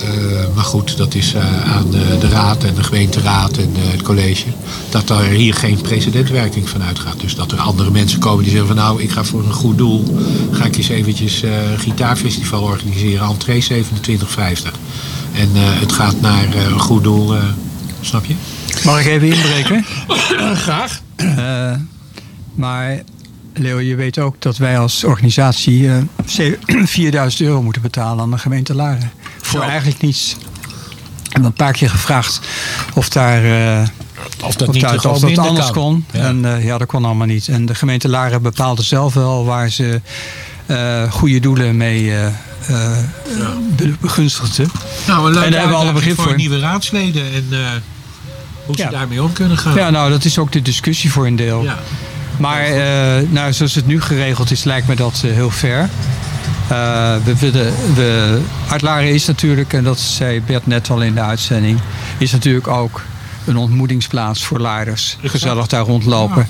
eh, 0.00 0.08
maar 0.54 0.64
goed, 0.64 0.96
dat 0.96 1.14
is 1.14 1.34
aan 1.74 1.90
de, 1.90 2.16
de 2.20 2.28
raad 2.28 2.64
en 2.64 2.74
de 2.74 2.82
gemeenteraad 2.82 3.56
en 3.56 3.70
het 3.74 4.02
college. 4.02 4.44
Dat 4.88 5.10
er 5.10 5.22
hier 5.22 5.54
geen 5.54 5.80
precedentwerking 5.80 6.68
van 6.68 6.82
uitgaat. 6.82 7.20
Dus 7.20 7.34
dat 7.34 7.52
er 7.52 7.58
andere 7.58 7.90
mensen 7.90 8.18
komen 8.18 8.42
die 8.42 8.50
zeggen 8.52 8.68
van 8.68 8.76
nou, 8.76 9.02
ik 9.02 9.10
ga 9.10 9.24
voor 9.24 9.44
een 9.44 9.52
goed 9.52 9.78
doel. 9.78 10.04
Ga 10.50 10.64
ik 10.64 10.76
eens 10.76 10.88
eventjes 10.88 11.42
een 11.42 11.78
gitaarfestival 11.78 12.62
organiseren. 12.62 13.26
Entree 13.28 13.64
27,50. 13.64 13.76
En 15.32 15.48
het 15.54 15.92
gaat 15.92 16.20
naar 16.20 16.54
een 16.54 16.80
goed 16.80 17.02
doel, 17.02 17.34
snap 18.00 18.24
je? 18.24 18.34
Mag 18.84 19.00
ik 19.00 19.06
even 19.06 19.28
inbreken? 19.36 19.84
Graag. 20.64 21.00
Eh, 21.16 21.72
maar 22.54 23.02
Leo, 23.54 23.80
je 23.80 23.94
weet 23.94 24.18
ook 24.18 24.36
dat 24.38 24.56
wij 24.56 24.78
als 24.78 25.04
organisatie 25.04 25.88
eh, 25.88 25.96
ze- 26.26 26.58
4000 26.84 27.42
euro 27.48 27.62
moeten 27.62 27.82
betalen 27.82 28.22
aan 28.24 28.30
de 28.30 28.38
gemeente 28.38 28.74
Laren. 28.74 29.10
Voor 29.40 29.62
eigenlijk 29.62 30.00
niets. 30.00 30.36
Ik 31.28 31.36
heb 31.36 31.44
een 31.44 31.52
paar 31.52 31.72
keer 31.72 31.90
gevraagd 31.90 32.40
of 32.94 33.08
daar... 33.08 33.44
eh, 33.44 33.88
Of 34.44 34.54
dat 34.54 34.72
niet 34.72 34.84
of 34.84 35.20
dat 35.20 35.38
anders 35.38 35.66
kan. 35.70 35.72
kon. 35.74 36.04
Ja. 36.12 36.20
En 36.20 36.44
eh, 36.56 36.64
ja, 36.64 36.78
dat 36.78 36.88
kon 36.88 37.04
allemaal 37.04 37.26
niet. 37.26 37.48
En 37.48 37.66
de 37.66 37.74
gemeente 37.74 38.08
Laren 38.08 38.42
bepaalde 38.42 38.82
zelf 38.82 39.14
wel 39.14 39.44
waar 39.44 39.68
ze 39.70 40.00
eh, 40.66 41.12
goede 41.12 41.40
doelen 41.40 41.76
mee 41.76 42.10
eh, 42.10 42.26
eh, 42.26 42.98
be- 43.76 43.94
begunstigden. 44.00 44.70
Nou, 45.06 45.26
een 45.26 45.32
leuke 45.32 45.44
en 45.46 45.50
daar 45.52 45.60
hebben 45.60 45.78
we 45.78 45.84
alle 45.84 45.92
begrip 45.92 46.14
voor, 46.14 46.24
voor. 46.24 46.36
nieuwe 46.36 46.58
raadsleden 46.58 47.32
en 47.32 47.46
eh, 47.50 47.58
hoe 48.70 48.78
ze 48.86 48.90
Ja. 48.92 48.98
daarmee 48.98 49.22
om 49.22 49.32
kunnen 49.32 49.58
gaan. 49.58 49.74
Ja, 49.74 49.90
nou, 49.90 50.10
dat 50.10 50.24
is 50.24 50.38
ook 50.38 50.52
de 50.52 50.62
discussie 50.62 51.12
voor 51.12 51.26
een 51.26 51.36
deel. 51.36 51.62
Ja. 51.62 51.78
Maar 52.38 52.62
eh, 52.64 53.28
nou, 53.28 53.52
zoals 53.52 53.74
het 53.74 53.86
nu 53.86 54.00
geregeld 54.00 54.50
is, 54.50 54.64
lijkt 54.64 54.86
me 54.86 54.94
dat 54.96 55.22
eh, 55.24 55.32
heel 55.32 55.50
fair. 55.50 55.88
Eh, 56.68 57.14
we 57.24 57.38
willen, 57.38 57.74
we, 57.94 58.40
Uitlaren 58.68 59.12
is 59.12 59.26
natuurlijk, 59.26 59.72
en 59.72 59.84
dat 59.84 59.98
zei 59.98 60.40
Bert 60.40 60.66
net 60.66 60.90
al 60.90 61.02
in 61.02 61.14
de 61.14 61.20
uitzending, 61.20 61.80
is 62.18 62.32
natuurlijk 62.32 62.68
ook 62.68 63.02
een 63.44 63.56
ontmoetingsplaats 63.56 64.44
voor 64.44 64.58
laarders. 64.58 65.16
Gezellig 65.22 65.66
daar 65.66 65.84
rondlopen. 65.84 66.48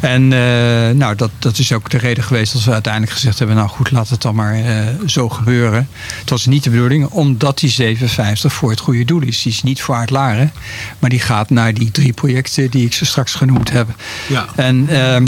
En 0.00 0.32
eh, 0.32 0.94
nou, 0.94 1.14
dat, 1.16 1.30
dat 1.38 1.58
is 1.58 1.72
ook 1.72 1.90
de 1.90 1.98
reden 1.98 2.24
geweest 2.24 2.52
dat 2.52 2.64
we 2.64 2.72
uiteindelijk 2.72 3.12
gezegd 3.12 3.38
hebben... 3.38 3.56
nou 3.56 3.68
goed, 3.68 3.90
laat 3.90 4.08
het 4.08 4.22
dan 4.22 4.34
maar 4.34 4.54
eh, 4.54 4.86
zo 5.06 5.28
gebeuren. 5.28 5.88
Het 6.20 6.30
was 6.30 6.46
niet 6.46 6.64
de 6.64 6.70
bedoeling, 6.70 7.06
omdat 7.06 7.58
die 7.58 7.70
57 7.70 8.52
voor 8.52 8.70
het 8.70 8.80
goede 8.80 9.04
doel 9.04 9.22
is. 9.22 9.42
Die 9.42 9.52
is 9.52 9.62
niet 9.62 9.82
voor 9.82 9.94
Uitlaren, 9.94 10.52
maar 10.98 11.10
die 11.10 11.20
gaat 11.20 11.50
naar 11.50 11.74
die 11.74 11.90
drie 11.90 12.12
projecten... 12.12 12.70
die 12.70 12.84
ik 12.86 12.92
zo 12.92 13.04
straks 13.04 13.34
genoemd 13.34 13.70
heb. 13.70 13.88
Ja. 14.28 14.46
En 14.56 14.88
ehm, 14.88 15.26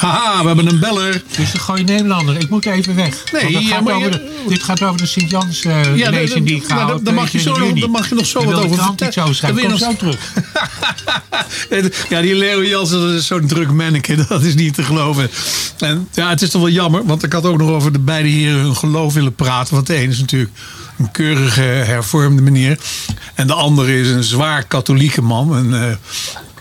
Haha, 0.00 0.40
we 0.40 0.46
hebben 0.46 0.66
een 0.68 0.78
beller. 0.80 1.22
Is 1.38 1.52
een 1.52 1.60
goede 1.60 1.82
Nederlander. 1.82 2.36
Ik 2.40 2.48
moet 2.48 2.66
even 2.66 2.94
weg. 2.94 3.32
Nee, 3.32 3.50
ja, 3.52 3.60
gaat 3.60 3.84
maar 3.84 3.94
over 3.94 4.10
je- 4.12 4.18
de, 4.18 4.44
dit 4.48 4.62
gaat 4.62 4.82
over 4.82 4.96
de 4.96 5.06
Sint-Jans 5.06 5.64
eh 5.64 5.96
Ja, 5.96 6.10
die 6.10 6.54
ik 6.56 6.64
ga 6.66 6.98
daar- 7.02 7.14
mag 7.14 7.30
je 7.32 7.38
zo 7.40 7.56
nog- 7.58 7.78
daar 7.78 7.90
mag 7.90 8.08
je 8.08 8.14
nog 8.14 8.26
zo 8.26 8.44
wat 8.44 8.54
over 8.64 8.82
vertellen. 8.84 9.34
Zo. 9.34 9.46
Dan 9.46 9.54
wil 9.54 9.78
zo 9.78 9.88
je 9.90 9.96
terug. 9.96 10.32
Ja, 12.08 12.20
die 12.20 12.34
Leo 12.34 12.64
Jansen 12.64 13.00
dat 13.00 13.10
is 13.10 13.26
zo'n 13.26 13.46
druk 13.46 13.70
manneke. 13.72 14.14
Dat 14.28 14.42
is 14.42 14.54
niet 14.54 14.74
te 14.74 14.82
geloven. 14.82 15.30
En 15.78 16.08
ja, 16.12 16.28
het 16.28 16.42
is 16.42 16.50
toch 16.50 16.62
wel 16.62 16.70
jammer. 16.70 17.04
Want 17.06 17.22
ik 17.22 17.32
had 17.32 17.44
ook 17.44 17.58
nog 17.58 17.70
over 17.70 17.92
de 17.92 17.98
beide 17.98 18.28
heren 18.28 18.58
hun 18.60 18.76
geloof 18.76 19.14
willen 19.14 19.34
praten. 19.34 19.74
Want 19.74 19.86
de 19.86 19.94
ene 19.94 20.12
is 20.12 20.18
natuurlijk 20.18 20.50
een 20.98 21.10
keurige 21.10 21.60
hervormde 21.60 22.42
meneer. 22.42 22.78
En 23.34 23.46
de 23.46 23.54
andere 23.54 24.00
is 24.00 24.08
een 24.08 24.24
zwaar 24.24 24.64
katholieke 24.64 25.22
man. 25.22 25.56
En 25.56 25.88
eh, 25.88 25.96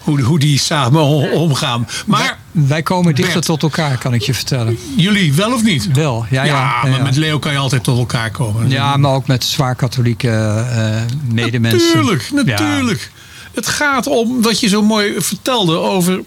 hoe, 0.02 0.22
hoe 0.22 0.40
die 0.40 0.60
samen 0.60 1.02
omgaan. 1.32 1.88
Maar 2.06 2.38
wij 2.56 2.84
komen 2.84 3.16
dichter 3.16 3.34
Bert. 3.34 3.46
tot 3.46 3.64
elkaar, 3.64 3.98
kan 3.98 4.14
ik 4.14 4.22
je 4.22 4.34
vertellen. 4.34 4.78
jullie 4.96 5.34
wel 5.34 5.54
of 5.54 5.64
niet? 5.64 5.92
Wel, 5.94 6.26
ja, 6.30 6.44
ja. 6.44 6.56
Ja, 6.56 6.80
maar 6.82 6.92
ja. 6.92 7.04
met 7.04 7.16
Leo 7.16 7.40
kan 7.40 7.52
je 7.52 7.58
altijd 7.58 7.84
tot 7.84 7.98
elkaar 7.98 8.32
komen. 8.32 8.70
Ja, 8.70 8.98
maar 8.98 9.12
ook 9.14 9.28
met 9.28 9.44
zwaar 9.44 9.76
katholieke 9.76 10.30
eh 10.30 11.02
medemensen. 11.34 11.88
Natuurlijk, 11.88 12.32
natuurlijk. 12.32 13.12
Het 13.54 13.68
gaat 13.68 14.08
om 14.08 14.42
wat 14.42 14.60
je 14.60 14.68
zo 14.68 14.82
mooi 14.82 15.14
vertelde 15.18 15.78
over. 15.78 16.22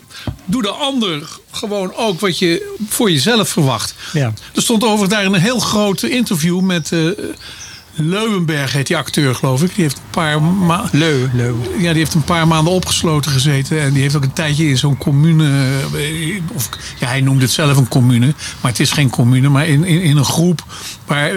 Doe 0.44 0.62
de 0.62 0.70
ander 0.70 1.28
gewoon 1.50 1.94
ook 1.94 2.20
wat 2.20 2.38
je 2.38 2.76
voor 2.88 3.10
jezelf 3.10 3.48
verwacht. 3.48 3.94
Ja. 4.12 4.32
Er 4.54 4.62
stond 4.62 4.82
overigens 4.82 5.10
daar 5.10 5.24
een 5.24 5.34
heel 5.34 5.58
groot 5.58 6.02
interview 6.02 6.60
met 6.60 6.92
eh, 6.92 7.00
Leuwenberg 8.00 8.72
heet 8.72 8.86
die 8.86 8.96
acteur, 8.96 9.34
geloof 9.34 9.62
ik. 9.62 9.74
Die 9.74 9.82
heeft 9.84 9.96
een 9.96 10.10
paar 10.10 10.42
maanden. 10.42 10.98
Leu, 10.98 11.28
Leu. 11.34 11.54
Ja, 11.78 11.88
die 11.90 11.98
heeft 11.98 12.14
een 12.14 12.24
paar 12.24 12.46
maanden 12.48 12.72
opgesloten 12.72 13.30
gezeten. 13.32 13.80
En 13.80 13.92
die 13.92 14.02
heeft 14.02 14.16
ook 14.16 14.22
een 14.22 14.32
tijdje 14.32 14.68
in 14.68 14.78
zo'n 14.78 14.98
commune. 14.98 15.76
eh, 15.96 16.40
Of, 16.54 16.68
ja, 16.98 17.06
hij 17.06 17.20
noemde 17.20 17.42
het 17.44 17.52
zelf 17.52 17.76
een 17.76 17.88
commune. 17.88 18.34
Maar 18.60 18.70
het 18.70 18.80
is 18.80 18.90
geen 18.90 19.10
commune. 19.10 19.48
Maar 19.48 19.66
in, 19.66 19.84
in, 19.84 20.00
in 20.02 20.16
een 20.16 20.24
groep 20.24 20.64
waar 21.06 21.30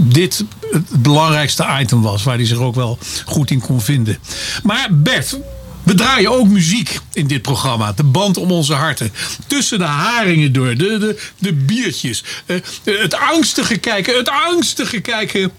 dit 0.00 0.44
het 0.70 1.02
belangrijkste 1.02 1.66
item 1.80 2.02
was. 2.02 2.22
Waar 2.22 2.36
hij 2.36 2.46
zich 2.46 2.58
ook 2.58 2.74
wel 2.74 2.98
goed 3.24 3.50
in 3.50 3.60
kon 3.60 3.80
vinden. 3.80 4.18
Maar 4.62 4.88
Bert. 4.90 5.38
We 5.82 5.94
draaien 5.94 6.30
ook 6.30 6.48
muziek 6.48 6.98
in 7.12 7.26
dit 7.26 7.42
programma. 7.42 7.92
De 7.92 8.02
band 8.02 8.36
om 8.36 8.50
onze 8.50 8.74
harten. 8.74 9.12
Tussen 9.46 9.78
de 9.78 9.84
haringen 9.84 10.52
door. 10.52 10.66
De, 10.76 10.98
de, 10.98 11.20
de 11.38 11.52
biertjes. 11.52 12.24
eh, 12.46 12.56
het 12.84 13.14
angstige 13.14 13.76
kijken. 13.76 14.16
Het 14.16 14.30
angstige 14.48 15.00
kijken 15.00 15.50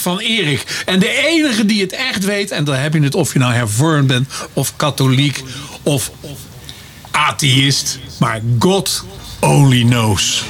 van 0.00 0.18
Erik. 0.18 0.82
En 0.86 0.98
de 0.98 1.26
enige 1.26 1.64
die 1.64 1.80
het 1.80 1.92
echt 1.92 2.24
weet, 2.24 2.50
en 2.50 2.64
dan 2.64 2.74
heb 2.74 2.94
je 2.94 3.00
het 3.00 3.14
of 3.14 3.32
je 3.32 3.38
nou 3.38 3.52
hervormd 3.52 4.06
bent, 4.06 4.28
of 4.52 4.76
katholiek, 4.76 5.42
of 5.82 6.10
atheïst, 7.10 7.98
maar 8.18 8.40
God 8.58 9.04
only 9.40 9.82
knows. 9.82 10.44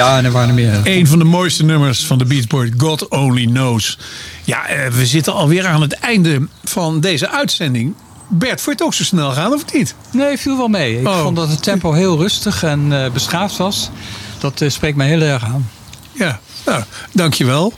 Ja, 0.00 0.18
en 0.18 0.24
er 0.24 0.30
waren 0.30 0.48
er 0.48 0.54
meer. 0.54 0.80
Een 0.84 1.06
van 1.06 1.18
de 1.18 1.24
mooiste 1.24 1.64
nummers 1.64 2.04
van 2.06 2.18
de 2.18 2.24
Beach 2.24 2.46
Boys, 2.46 2.70
God 2.76 3.08
Only 3.08 3.46
Knows. 3.46 3.98
Ja, 4.44 4.66
eh, 4.66 4.86
we 4.86 5.06
zitten 5.06 5.32
alweer 5.34 5.66
aan 5.66 5.80
het 5.80 5.92
einde 5.92 6.46
van 6.64 7.00
deze 7.00 7.30
uitzending. 7.30 7.94
Bert, 8.28 8.48
vond 8.60 8.64
je 8.64 8.70
het 8.70 8.82
ook 8.82 8.94
zo 8.94 9.04
snel 9.04 9.30
gaan 9.32 9.52
of 9.52 9.72
niet? 9.72 9.94
Nee, 10.12 10.38
viel 10.38 10.56
wel 10.56 10.68
mee. 10.68 11.00
Ik 11.00 11.06
Oh. 11.08 11.22
vond 11.22 11.36
dat 11.36 11.48
het 11.48 11.62
tempo 11.62 11.92
heel 11.92 12.18
rustig 12.18 12.62
en 12.62 12.92
eh, 13.04 13.10
beschaafd 13.10 13.56
was. 13.56 13.90
Dat 14.38 14.60
eh, 14.60 14.70
spreekt 14.70 14.96
mij 14.96 15.06
heel 15.08 15.20
erg 15.20 15.44
aan. 15.44 15.70
Ja, 16.12 16.40
nou, 16.66 16.82
dankjewel. 17.12 17.72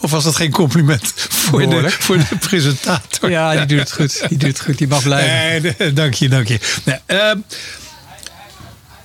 Of 0.00 0.10
was 0.10 0.24
dat 0.24 0.36
geen 0.36 0.50
compliment 0.50 1.12
voor 1.16 1.58
de, 1.68 1.90
voor 1.98 2.16
de 2.16 2.36
presentator? 2.40 3.30
Ja, 3.30 3.56
die 3.56 3.66
doet 3.66 3.78
het 3.78 3.92
goed. 3.92 4.28
Die 4.28 4.38
doet 4.38 4.48
het 4.48 4.60
goed. 4.60 4.78
Die 4.78 4.88
mag 4.88 5.02
blijven. 5.02 5.74
Nee, 5.78 5.92
dank 5.92 6.14
je, 6.14 6.28
dank 6.28 6.48
je. 6.48 6.58
Nee, 6.84 6.96
ehm, 7.06 7.38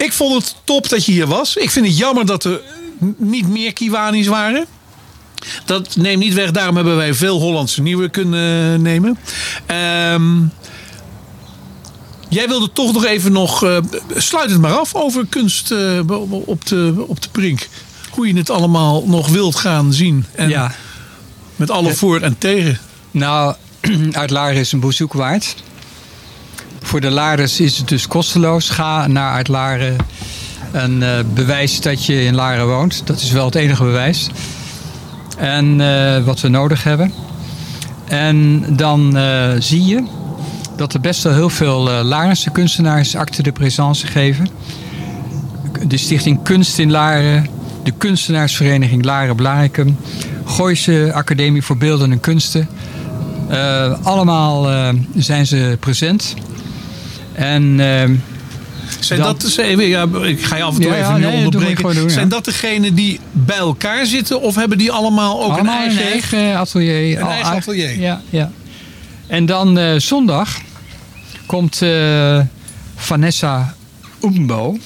ik 0.03 0.13
vond 0.13 0.43
het 0.43 0.55
top 0.63 0.89
dat 0.89 1.05
je 1.05 1.11
hier 1.11 1.27
was. 1.27 1.55
Ik 1.55 1.71
vind 1.71 1.85
het 1.87 1.97
jammer 1.97 2.25
dat 2.25 2.43
er 2.43 2.61
niet 3.17 3.47
meer 3.47 3.73
Kiwanis 3.73 4.27
waren. 4.27 4.65
Dat 5.65 5.95
neemt 5.95 6.19
niet 6.23 6.33
weg, 6.33 6.51
daarom 6.51 6.75
hebben 6.75 6.95
wij 6.95 7.13
veel 7.13 7.39
Hollandse 7.39 7.81
nieuwe 7.81 8.09
kunnen 8.09 8.81
nemen. 8.81 9.17
Ehm, 9.65 10.39
jij 12.29 12.47
wilde 12.47 12.71
toch 12.73 12.93
nog 12.93 13.05
even 13.05 13.31
nog. 13.31 13.63
eh, 13.63 13.77
sluit 14.15 14.49
het 14.49 14.61
maar 14.61 14.77
af 14.77 14.95
over 14.95 15.25
kunst 15.29 15.71
eh, 15.71 15.99
op, 16.45 16.65
de, 16.65 17.03
op 17.07 17.21
de 17.21 17.29
brink. 17.31 17.67
Hoe 18.09 18.27
je 18.27 18.33
het 18.37 18.49
allemaal 18.49 19.03
nog 19.07 19.27
wilt 19.27 19.55
gaan 19.55 19.93
zien. 19.93 20.25
En 20.35 20.49
Ja. 20.49 20.75
Met 21.55 21.71
alle 21.71 21.93
voor 21.95 22.19
en 22.19 22.37
tegen. 22.37 22.79
Nou, 23.11 23.55
uit 24.11 24.29
Laren 24.29 24.55
is 24.59 24.71
een 24.71 24.79
bezoek 24.79 25.13
waard. 25.13 25.55
Voor 26.83 27.01
de 27.01 27.09
Laarders 27.09 27.59
is 27.59 27.77
het 27.77 27.87
dus 27.87 28.07
kosteloos. 28.07 28.69
Ga 28.69 29.07
naar 29.07 29.33
uit 29.33 29.47
Laren 29.47 29.95
en 30.71 31.03
eh, 31.03 31.23
bewijs 31.33 31.81
dat 31.81 32.05
je 32.05 32.23
in 32.23 32.35
Laren 32.35 32.67
woont. 32.67 33.07
Dat 33.07 33.19
is 33.19 33.31
wel 33.31 33.45
het 33.45 33.55
enige 33.55 33.83
bewijs. 33.83 34.29
En 35.37 35.81
eh, 35.81 36.23
wat 36.25 36.41
we 36.41 36.47
nodig 36.47 36.83
hebben. 36.83 37.13
En 38.05 38.65
dan 38.75 39.17
eh, 39.17 39.49
zie 39.59 39.85
je 39.85 40.03
dat 40.77 40.93
er 40.93 40.99
best 40.99 41.23
wel 41.23 41.33
heel 41.33 41.49
veel 41.49 41.79
Larense 42.03 42.49
kunstenaars 42.49 43.15
acte 43.15 43.43
de 43.43 43.51
présence 43.51 44.07
geven. 44.07 44.47
De 45.87 45.97
Stichting 45.97 46.43
Kunst 46.43 46.79
in 46.79 46.91
Laren, 46.91 47.47
de 47.83 47.91
Kunstenaarsvereniging 47.91 49.05
Laren 49.05 49.35
Blarikum, 49.35 49.97
Gooise 50.45 51.11
Academie 51.13 51.63
voor 51.63 51.77
Beelden 51.77 52.11
en 52.11 52.19
Kunsten. 52.19 52.67
Allemaal 54.03 54.67
zijn 55.15 55.47
ze 55.47 55.77
present. 55.79 56.35
En 57.33 57.79
ehm, 57.79 58.15
Zijn 58.99 59.19
dat 59.19 59.41
de, 59.41 59.49
zijn- 59.49 59.79
ja, 59.79 60.07
ik 60.23 60.43
ga 60.45 60.55
je 60.55 60.63
af 60.63 60.75
en 60.75 60.81
toe 60.81 60.91
Ja, 60.91 60.97
even 60.99 61.13
nee, 61.13 61.23
dat 61.31 61.33
onderbreken. 61.33 61.95
doen. 61.95 62.09
Zijn 62.09 62.29
dat 62.29 62.45
degenen 62.45 62.95
die 62.95 63.19
bij 63.31 63.57
elkaar 63.57 64.05
zitten 64.05 64.41
of 64.41 64.55
hebben 64.55 64.77
die 64.77 64.91
allemaal 64.91 65.43
ook 65.43 65.51
allemaal 65.51 65.81
een 65.83 65.97
eigen, 65.97 66.05
een 66.05 66.11
eigen 66.11 66.57
atelier. 66.57 67.17
een 67.17 67.23
Al- 67.23 67.29
eigen 67.29 67.53
atelier? 67.55 67.99
Ja, 67.99 68.21
ja. 68.29 68.51
En 69.27 69.45
dan 69.45 69.77
eh, 69.77 69.99
zondag 69.99 70.57
komt 71.45 71.81
eh, 71.81 72.39
Vanessa 72.95 73.73
Umbo. 74.23 74.77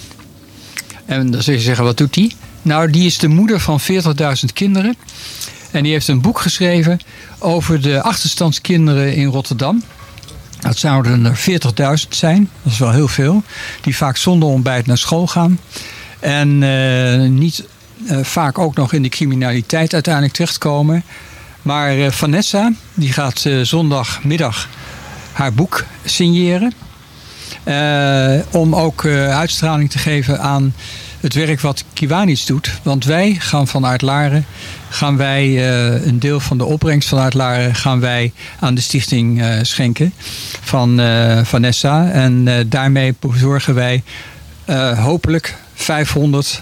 En 1.05 1.31
dan 1.31 1.41
zul 1.43 1.53
je 1.53 1.59
zeggen, 1.59 1.83
wat 1.83 1.97
doet 1.97 2.13
die? 2.13 2.35
Nou, 2.61 2.91
die 2.91 3.05
is 3.05 3.17
de 3.17 3.27
moeder 3.27 3.59
van 3.59 3.79
40.000 3.81 4.53
kinderen. 4.53 4.95
En 5.71 5.83
die 5.83 5.91
heeft 5.91 6.07
een 6.07 6.21
boek 6.21 6.39
geschreven 6.39 6.99
over 7.39 7.81
de 7.81 8.01
achterstandskinderen 8.01 9.15
in 9.15 9.25
Rotterdam. 9.27 9.83
Dat 10.67 10.77
zouden 10.77 11.25
er 11.25 11.39
40.000 12.01 12.07
zijn, 12.09 12.49
dat 12.63 12.71
is 12.71 12.79
wel 12.79 12.91
heel 12.91 13.07
veel. 13.07 13.43
Die 13.81 13.97
vaak 13.97 14.17
zonder 14.17 14.49
ontbijt 14.49 14.85
naar 14.85 14.97
school 14.97 15.27
gaan. 15.27 15.59
En 16.19 16.63
eh, 16.63 17.29
niet 17.29 17.63
eh, 18.07 18.17
vaak 18.23 18.57
ook 18.57 18.75
nog 18.75 18.93
in 18.93 19.01
de 19.01 19.09
criminaliteit 19.09 19.93
uiteindelijk 19.93 20.33
terechtkomen. 20.33 21.03
Maar 21.61 21.97
eh, 21.97 22.11
Vanessa, 22.11 22.73
die 22.93 23.13
gaat 23.13 23.45
zondagmiddag 23.61 24.69
haar 25.31 25.53
boek 25.53 25.85
signeren. 26.05 26.73
Om 28.51 28.75
ook 28.75 29.05
uitstraling 29.05 29.89
te 29.89 29.97
geven 29.97 30.41
aan 30.41 30.73
het 31.19 31.33
werk 31.33 31.61
wat 31.61 31.83
Kiwanis 31.93 32.45
doet. 32.45 32.71
Want 32.83 33.05
wij 33.05 33.35
gaan 33.39 33.67
vanuit 33.67 34.01
Laren, 34.01 34.45
gaan 34.89 35.17
wij 35.17 35.43
eh, 35.45 36.05
een 36.05 36.19
deel 36.19 36.39
van 36.39 36.57
de 36.57 36.65
opbrengst 36.65 37.09
vanuit 37.09 37.33
Laren 37.33 37.75
gaan 37.75 37.99
wij 37.99 38.31
aan 38.59 38.75
de 38.75 38.81
stichting 38.81 39.41
eh, 39.41 39.59
schenken 39.61 40.13
van 40.61 40.99
eh, 40.99 41.43
Vanessa. 41.43 42.09
En 42.09 42.65
daarmee 42.69 43.15
bezorgen 43.19 43.73
wij 43.73 44.03
hopelijk 44.95 45.55
500 45.73 46.61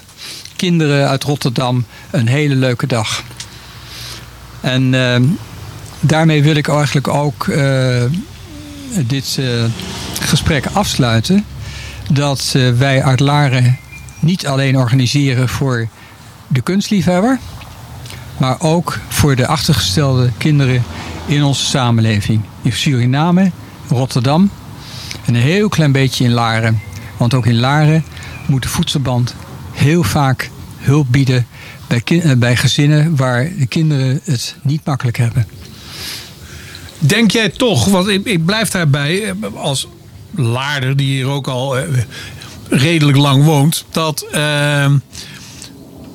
kinderen 0.55 1.07
uit 1.09 1.23
Rotterdam 1.23 1.85
een 2.11 2.27
hele 2.27 2.55
leuke 2.55 2.87
dag. 2.87 3.23
En 4.61 4.93
eh, 4.93 5.21
daarmee 5.99 6.43
wil 6.43 6.55
ik 6.55 6.67
eigenlijk 6.67 7.07
ook 7.07 7.51
dit 9.07 9.39
gesprek 10.21 10.65
afsluiten. 10.73 11.45
Dat 12.11 12.55
wij 12.77 13.03
uit 13.03 13.19
Laren 13.19 13.77
niet 14.25 14.47
alleen 14.47 14.77
organiseren 14.77 15.49
voor 15.49 15.87
de 16.47 16.61
kunstliefhebber, 16.61 17.39
maar 18.37 18.61
ook 18.61 18.99
voor 19.07 19.35
de 19.35 19.47
achtergestelde 19.47 20.31
kinderen 20.37 20.83
in 21.25 21.43
onze 21.43 21.65
samenleving. 21.65 22.41
In 22.61 22.73
Suriname, 22.73 23.51
Rotterdam 23.89 24.49
en 25.25 25.35
een 25.35 25.41
heel 25.41 25.69
klein 25.69 25.91
beetje 25.91 26.23
in 26.23 26.31
Laren. 26.31 26.81
Want 27.17 27.33
ook 27.33 27.45
in 27.45 27.59
Laren 27.59 28.03
moet 28.47 28.63
de 28.63 28.69
voedselband 28.69 29.35
heel 29.71 30.03
vaak 30.03 30.49
hulp 30.77 31.07
bieden 31.09 31.47
bij, 31.87 32.01
eh, 32.05 32.31
bij 32.37 32.55
gezinnen 32.55 33.15
waar 33.15 33.49
de 33.57 33.65
kinderen 33.65 34.19
het 34.23 34.55
niet 34.61 34.85
makkelijk 34.85 35.17
hebben. 35.17 35.47
Denk 36.99 37.31
jij 37.31 37.49
toch, 37.49 37.85
want 37.85 38.07
ik, 38.07 38.25
ik 38.25 38.45
blijf 38.45 38.69
daarbij 38.69 39.23
eh, 39.23 39.35
als 39.55 39.87
Laarder, 40.37 40.95
die 40.95 41.15
hier 41.15 41.27
ook 41.27 41.47
al 41.47 41.77
eh, 41.77 41.83
redelijk 42.69 43.17
lang 43.17 43.43
woont, 43.43 43.85
dat 43.91 44.21
eh, 44.31 44.91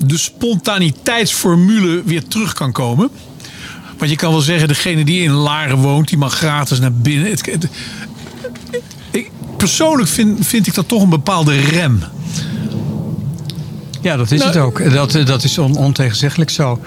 de 0.05 0.17
spontaniteitsformule 0.17 2.01
weer 2.05 2.27
terug 2.27 2.53
kan 2.53 2.71
komen? 2.71 3.09
Want 3.97 4.09
je 4.11 4.17
kan 4.17 4.31
wel 4.31 4.41
zeggen, 4.41 4.67
degene 4.67 5.03
die 5.05 5.23
in 5.23 5.31
Laren 5.31 5.77
woont, 5.77 6.07
die 6.07 6.17
mag 6.17 6.33
gratis 6.33 6.79
naar 6.79 6.93
binnen. 6.93 7.29
Het, 7.29 7.45
het- 7.45 7.67
ik, 9.11 9.31
persoonlijk 9.57 10.09
vind, 10.09 10.47
vind 10.47 10.67
ik 10.67 10.73
dat 10.73 10.87
toch 10.87 11.01
een 11.03 11.09
bepaalde 11.09 11.59
rem. 11.59 12.03
Ja, 14.01 14.17
dat 14.17 14.31
is 14.31 14.39
Nou, 14.39 14.51
het 14.51 14.61
ook. 14.61 14.91
Dat, 14.93 15.15
eh, 15.15 15.25
dat 15.25 15.43
is 15.43 15.57
on, 15.57 15.75
ontegenzeggelijk 15.75 16.49
zo. 16.49 16.79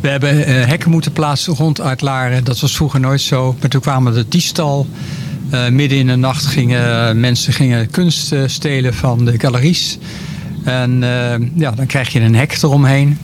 We 0.00 0.08
hebben 0.08 0.44
eh, 0.46 0.66
hekken 0.66 0.90
moeten 0.90 1.12
plaatsen 1.12 1.54
rond 1.54 1.80
uit 1.80 2.00
Laren. 2.00 2.44
Dat 2.44 2.60
was 2.60 2.76
vroeger 2.76 3.00
nooit 3.00 3.20
zo. 3.20 3.56
Maar 3.60 3.68
toen 3.68 3.80
kwamen 3.80 4.14
de 4.14 4.28
diefstal. 4.28 4.86
Eh, 5.50 5.68
midden 5.68 5.98
in 5.98 6.06
de 6.06 6.16
nacht 6.16 6.46
gingen 6.46 7.08
eh, 7.08 7.14
mensen 7.14 7.52
gingen 7.52 7.90
kunst 7.90 8.32
eh, 8.32 8.42
stelen 8.46 8.94
van 8.94 9.24
de 9.24 9.38
galeries. 9.38 9.98
En 10.64 11.02
ja, 11.54 11.70
dan 11.70 11.86
krijg 11.86 12.12
je 12.12 12.20
een 12.20 12.34
hek 12.34 12.62
eromheen. 12.62 13.18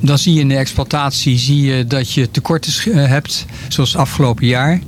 Dan 0.00 0.18
zie 0.18 0.34
je 0.34 0.40
in 0.40 0.48
de 0.48 0.56
exploitatie 0.56 1.38
zie 1.38 1.60
je 1.60 1.86
dat 1.86 2.12
je 2.12 2.30
tekorten 2.30 3.08
hebt, 3.08 3.44
zoals 3.68 3.96
afgelopen 3.96 4.46
jaar. 4.46 4.80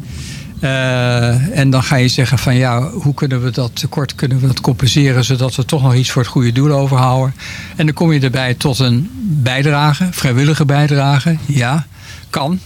En 1.53 1.71
dan 1.71 1.83
ga 1.83 1.97
je 1.97 2.09
zeggen 2.09 2.39
van 2.39 2.55
ja, 2.55 2.91
hoe 2.91 3.15
kunnen 3.15 3.43
we 3.43 3.51
dat 3.51 3.71
tekort 3.77 4.15
kunnen 4.15 4.41
we 4.41 4.47
dat 4.47 4.61
compenseren 4.61 5.25
zodat 5.25 5.55
we 5.55 5.65
toch 5.65 5.83
nog 5.83 5.95
iets 5.95 6.11
voor 6.11 6.23
het 6.23 6.31
goede 6.31 6.53
doel 6.53 6.71
overhouden. 6.71 7.35
En 7.77 7.87
dan 7.87 7.95
kom 7.95 8.13
je 8.13 8.21
erbij 8.21 8.55
tot 8.55 8.79
een 8.79 9.11
bijdrage, 9.23 10.09
vrijwillige 10.11 10.65
bijdrage. 10.65 11.37
Ja, 11.47 11.87
kan. 12.31 12.61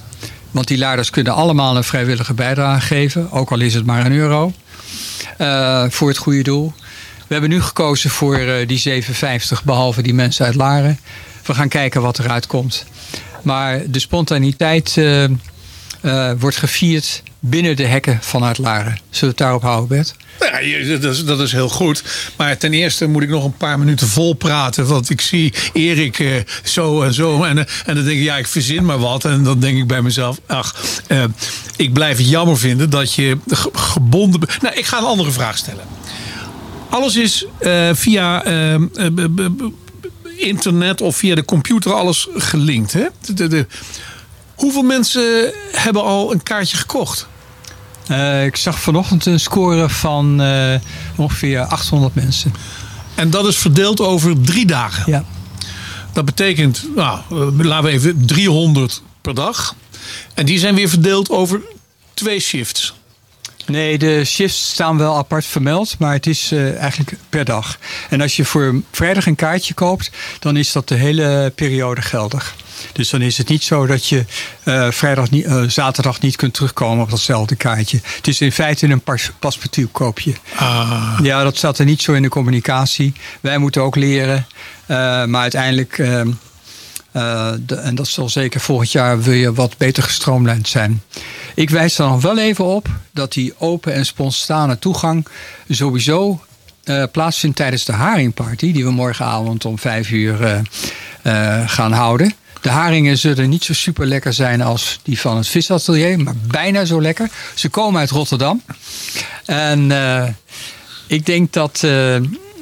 Want 0.52 0.68
die 0.68 0.78
laarders 0.78 1.10
kunnen 1.10 1.34
allemaal 1.34 1.76
een 1.76 1.84
vrijwillige 1.84 2.34
bijdrage 2.34 2.86
geven, 2.86 3.30
ook 3.30 3.50
al 3.50 3.60
is 3.60 3.74
het 3.74 3.86
maar 3.86 4.06
een 4.06 4.12
euro, 4.12 4.52
eh, 5.38 5.84
voor 5.88 6.08
het 6.08 6.18
goede 6.18 6.42
doel. 6.42 6.72
We 7.26 7.32
hebben 7.38 7.50
nu 7.50 7.62
gekozen 7.62 8.10
voor 8.10 8.36
eh, 8.36 8.68
die 8.68 8.78
7,50, 8.78 9.64
behalve 9.64 10.02
die 10.02 10.14
mensen 10.14 10.46
uit 10.46 10.54
Laren. 10.54 10.98
We 11.46 11.54
gaan 11.54 11.68
kijken 11.68 12.02
wat 12.02 12.18
eruit 12.18 12.46
komt. 12.46 12.84
Maar 13.42 13.82
de 13.86 13.98
spontaniteit 13.98 14.96
eh, 14.96 15.24
wordt 16.38 16.56
gevierd 16.56 17.22
binnen 17.44 17.76
de 17.76 17.86
hekken 17.86 18.18
vanuit 18.22 18.58
Laren. 18.58 18.92
Zullen 19.10 19.20
we 19.20 19.26
het 19.26 19.36
daarop 19.36 19.62
houden, 19.62 19.88
Bert? 19.88 20.14
Ja, 20.62 20.98
dat 20.98 21.12
is, 21.14 21.24
dat 21.24 21.40
is 21.40 21.52
heel 21.52 21.68
goed. 21.68 22.02
Maar 22.36 22.56
ten 22.58 22.72
eerste 22.72 23.06
moet 23.06 23.22
ik 23.22 23.28
nog 23.28 23.44
een 23.44 23.56
paar 23.56 23.78
minuten 23.78 24.06
vol 24.08 24.32
praten. 24.34 24.86
Want 24.86 25.10
ik 25.10 25.20
zie 25.20 25.52
Erik 25.72 26.18
eh, 26.18 26.30
zo 26.64 27.02
en 27.02 27.14
zo. 27.14 27.42
En, 27.44 27.58
eh, 27.58 27.64
en 27.86 27.94
dan 27.94 28.04
denk 28.04 28.16
ik, 28.18 28.24
ja, 28.24 28.36
ik 28.36 28.46
verzin 28.46 28.84
maar 28.84 28.98
wat. 28.98 29.24
En 29.24 29.42
dan 29.42 29.60
denk 29.60 29.78
ik 29.78 29.86
bij 29.86 30.02
mezelf, 30.02 30.40
ach, 30.46 30.74
eh, 31.06 31.24
ik 31.76 31.92
blijf 31.92 32.16
het 32.18 32.28
jammer 32.28 32.58
vinden 32.58 32.90
dat 32.90 33.14
je 33.14 33.38
ge- 33.46 33.70
gebonden. 33.72 34.40
Nou, 34.60 34.74
ik 34.76 34.86
ga 34.86 34.98
een 34.98 35.04
andere 35.04 35.30
vraag 35.30 35.56
stellen. 35.58 35.84
Alles 36.90 37.16
is 37.16 37.46
via 37.92 38.42
internet 40.36 41.00
of 41.00 41.16
via 41.16 41.34
de 41.34 41.44
computer 41.44 41.92
alles 41.92 42.28
gelinkt. 42.34 42.92
Hè? 42.92 43.06
De- 43.34 43.46
de- 43.48 43.66
hoeveel 44.62 44.82
mensen 44.82 45.52
hebben 45.72 46.02
al 46.02 46.32
een 46.32 46.42
kaartje 46.42 46.76
gekocht? 46.76 47.26
Eh, 48.06 48.44
ik 48.44 48.56
zag 48.56 48.80
vanochtend 48.80 49.26
een 49.26 49.40
score 49.40 49.88
van 49.88 50.40
eh, 50.40 50.74
ongeveer 51.16 51.60
800 51.60 52.14
mensen. 52.14 52.54
En 53.14 53.30
dat 53.30 53.46
is 53.46 53.56
verdeeld 53.56 54.00
over 54.00 54.40
drie 54.40 54.66
dagen. 54.66 55.12
Ja. 55.12 55.24
Dat 56.12 56.24
betekent, 56.24 56.84
nou, 56.96 57.20
eh, 57.30 57.66
laten 57.66 57.84
we 57.84 57.90
even 57.90 58.26
300 58.26 59.02
per 59.20 59.34
dag. 59.34 59.74
En 60.34 60.46
die 60.46 60.58
zijn 60.58 60.74
weer 60.74 60.88
verdeeld 60.88 61.30
over 61.30 61.60
twee 62.14 62.40
shifts. 62.40 62.94
Nee, 63.66 63.98
de 63.98 64.24
shifts 64.24 64.70
staan 64.70 64.98
wel 64.98 65.16
apart 65.16 65.44
vermeld, 65.44 65.98
maar 65.98 66.12
het 66.12 66.26
is 66.26 66.52
eh, 66.52 66.76
eigenlijk 66.76 67.16
per 67.28 67.44
dag. 67.44 67.78
En 68.10 68.20
als 68.20 68.36
je 68.36 68.44
voor 68.44 68.82
vrijdag 68.90 69.26
een 69.26 69.34
kaartje 69.34 69.74
koopt, 69.74 70.10
dan 70.38 70.56
is 70.56 70.72
dat 70.72 70.88
de 70.88 70.94
hele 70.94 71.52
periode 71.54 72.02
geldig. 72.02 72.54
Dus 72.92 73.10
dan 73.10 73.22
is 73.22 73.38
het 73.38 73.48
niet 73.48 73.62
zo 73.62 73.86
dat 73.86 74.06
je 74.06 74.24
eh, 74.62 74.90
vrijdag 74.90 75.30
niet, 75.30 75.44
eh, 75.44 75.62
zaterdag 75.62 76.20
niet 76.20 76.36
kunt 76.36 76.54
terugkomen 76.54 77.04
op 77.04 77.10
datzelfde 77.10 77.56
kaartje. 77.56 78.00
Het 78.16 78.28
is 78.28 78.40
in 78.40 78.52
feite 78.52 78.86
een 78.86 79.00
pas, 79.00 79.30
paspartoutkoopje. 79.38 80.34
Ja, 81.22 81.42
dat 81.42 81.56
staat 81.56 81.78
er 81.78 81.84
niet 81.84 82.02
zo 82.02 82.12
in 82.12 82.22
de 82.22 82.28
communicatie. 82.28 83.12
Wij 83.40 83.58
moeten 83.58 83.82
ook 83.82 83.96
leren. 83.96 84.46
maar 85.26 85.40
uiteindelijk, 85.40 86.02
eh, 87.12 87.52
en 87.68 87.94
dat 87.94 88.08
zal 88.08 88.28
zeker 88.28 88.60
volgend 88.60 88.92
jaar, 88.92 89.30
je 89.30 89.52
wat 89.52 89.76
beter 89.78 90.02
gestroomlijnd 90.02 90.68
zijn. 90.68 91.02
Ik 91.54 91.70
wijs 91.70 91.98
er 91.98 92.06
nog 92.06 92.22
wel 92.22 92.38
even 92.38 92.64
op 92.64 92.88
dat 93.10 93.32
die 93.32 93.54
open 93.58 93.94
en 93.94 94.06
spontane 94.06 94.78
toegang 94.78 95.26
sowieso 95.68 96.40
eh, 96.84 97.02
plaatsvindt 97.12 97.56
tijdens 97.56 97.84
de 97.84 97.92
haringparty, 97.92 98.72
die 98.72 98.84
we 98.84 98.90
morgenavond 98.90 99.64
om 99.64 99.78
vijf 99.78 100.10
uur 100.10 100.62
eh, 101.22 101.68
gaan 101.68 101.92
houden. 101.92 102.34
De 102.60 102.70
haringen 102.70 103.18
zullen 103.18 103.48
niet 103.48 103.64
zo 103.64 103.72
super 103.72 104.06
lekker 104.06 104.32
zijn 104.32 104.62
als 104.62 105.00
die 105.02 105.20
van 105.20 105.36
het 105.36 105.48
visatelier, 105.48 106.20
maar 106.20 106.34
bijna 106.46 106.84
zo 106.84 107.02
lekker. 107.02 107.30
Ze 107.54 107.68
komen 107.68 108.00
uit 108.00 108.10
Rotterdam. 108.10 108.62
En 109.44 109.92
ik 111.06 111.26
denk 111.26 111.52
dat, 111.52 111.86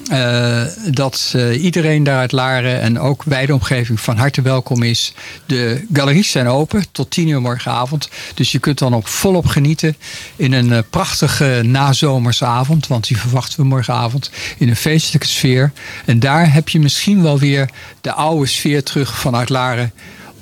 eh, 0.09 0.63
dat 0.87 1.33
eh, 1.37 1.63
iedereen 1.63 2.05
daar 2.05 2.19
uit 2.19 2.33
Laren 2.33 2.81
en 2.81 2.99
ook 2.99 3.25
bij 3.25 3.47
de 3.47 3.55
omgeving 3.55 4.01
van 4.01 4.17
harte 4.17 4.43
welkom 4.43 4.83
is. 4.83 5.13
De 5.47 5.87
galeries 5.93 6.31
zijn 6.31 6.47
open 6.49 6.85
tot 6.93 7.11
10 7.11 7.29
uur 7.29 7.41
morgenavond. 7.41 8.09
Dus 8.35 8.53
je 8.53 8.59
kunt 8.59 8.79
dan 8.79 8.95
ook 8.95 9.09
volop 9.09 9.47
genieten 9.47 9.97
in 10.37 10.53
een 10.53 10.73
eh, 10.73 10.79
prachtige 10.91 11.61
nazomerse 11.65 12.45
avond. 12.45 12.87
Want 12.87 13.07
die 13.07 13.19
verwachten 13.19 13.61
we 13.61 13.67
morgenavond 13.67 14.31
in 14.59 14.69
een 14.69 14.77
feestelijke 14.77 15.27
sfeer. 15.27 15.73
En 16.05 16.21
daar 16.21 16.53
heb 16.53 16.69
je 16.69 16.81
misschien 16.81 17.23
wel 17.23 17.39
weer 17.39 17.71
de 18.01 18.13
oude 18.13 18.47
sfeer 18.47 18.83
terug 18.83 19.19
vanuit 19.19 19.49
Laren. 19.49 19.93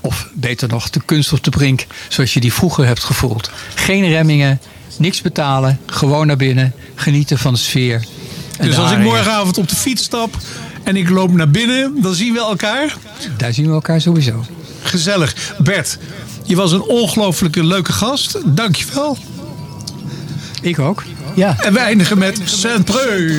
Of 0.01 0.29
beter 0.35 0.69
nog, 0.69 0.91
de 0.91 1.01
kunst 1.05 1.33
op 1.33 1.45
de 1.45 1.51
brink, 1.51 1.87
zoals 2.09 2.35
je 2.35 2.41
die 2.41 2.53
vroeger 2.53 2.87
hebt 2.87 3.05
gevoeld. 3.05 3.51
Geen 3.75 4.09
remmingen, 4.09 4.61
niks 4.99 5.21
betalen, 5.21 5.81
gewoon 5.87 6.27
naar 6.27 6.37
binnen, 6.37 6.75
genieten 6.95 7.39
van 7.39 7.53
de 7.53 7.59
sfeer. 7.59 8.05
Dus 8.61 8.79
als 8.79 8.93
ik 8.93 8.99
morgenavond 8.99 9.59
op 9.59 9.69
de 9.69 9.77
fiets 9.77 10.03
stap 10.03 10.37
en 10.83 10.97
ik 10.97 11.09
loop 11.09 11.33
naar 11.33 11.51
binnen, 11.51 12.03
dan 12.03 12.15
zien 12.15 12.33
we 12.33 12.39
elkaar. 12.39 12.97
Daar 13.37 13.53
zien 13.53 13.67
we 13.67 13.73
elkaar 13.73 14.01
sowieso. 14.01 14.45
Gezellig. 14.83 15.55
Bert, 15.59 15.99
je 16.45 16.57
was 16.57 16.73
een 16.73 16.83
ongelooflijke 16.83 17.65
leuke 17.65 17.93
gast. 17.93 18.39
Dankjewel. 18.45 19.19
Ik 20.61 20.79
ook. 20.79 21.05
Ja. 21.35 21.57
En 21.61 21.73
we 21.73 21.79
eindigen 21.79 22.19
met 22.19 22.41
Saint-Preux. 22.45 23.35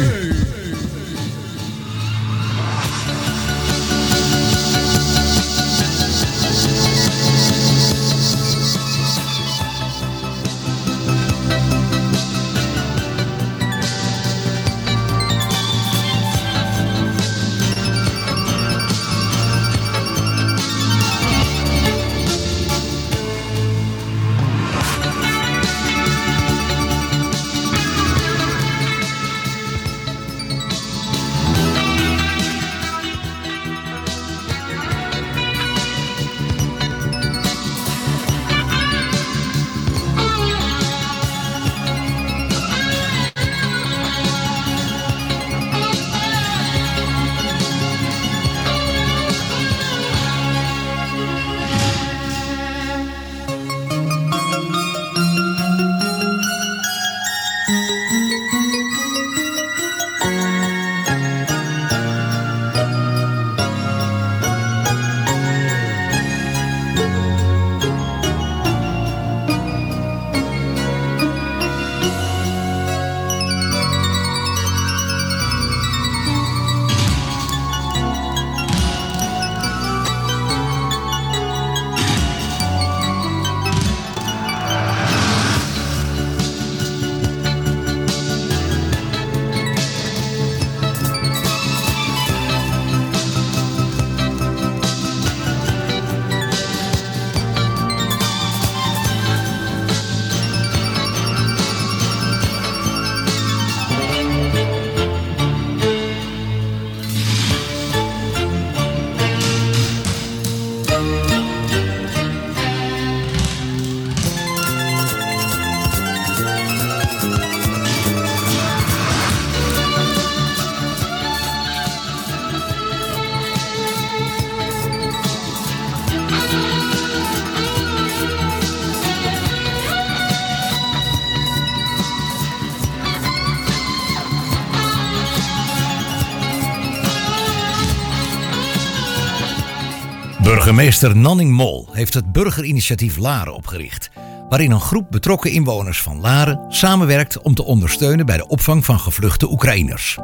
Burgemeester 140.80 141.18
Nanning 141.18 141.52
Mol 141.52 141.88
heeft 141.92 142.14
het 142.14 142.32
burgerinitiatief 142.32 143.18
Laren 143.18 143.54
opgericht, 143.54 144.10
waarin 144.50 144.72
een 144.72 144.80
groep 144.80 145.12
betrokken 145.12 145.52
inwoners 145.52 146.02
van 146.02 146.20
Laren 146.20 146.66
samenwerkt 146.68 147.42
om 147.42 147.54
te 147.54 147.64
ondersteunen 147.64 148.26
bij 148.26 148.38
de 148.38 148.48
opvang 148.48 148.86
van 148.86 149.00
gevluchte 149.00 149.52
Oekraïners. 149.52 150.18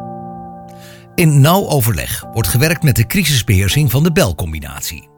In 1.16 1.42
nauw 1.42 1.68
overleg 1.68 2.26
wordt 2.34 2.48
gewerkt 2.48 2.84
met 2.84 2.96
de 2.96 3.08
crisisbeheersing 3.08 3.92
van 3.92 4.04
de 4.04 4.12
belcombinatie. 4.12 5.10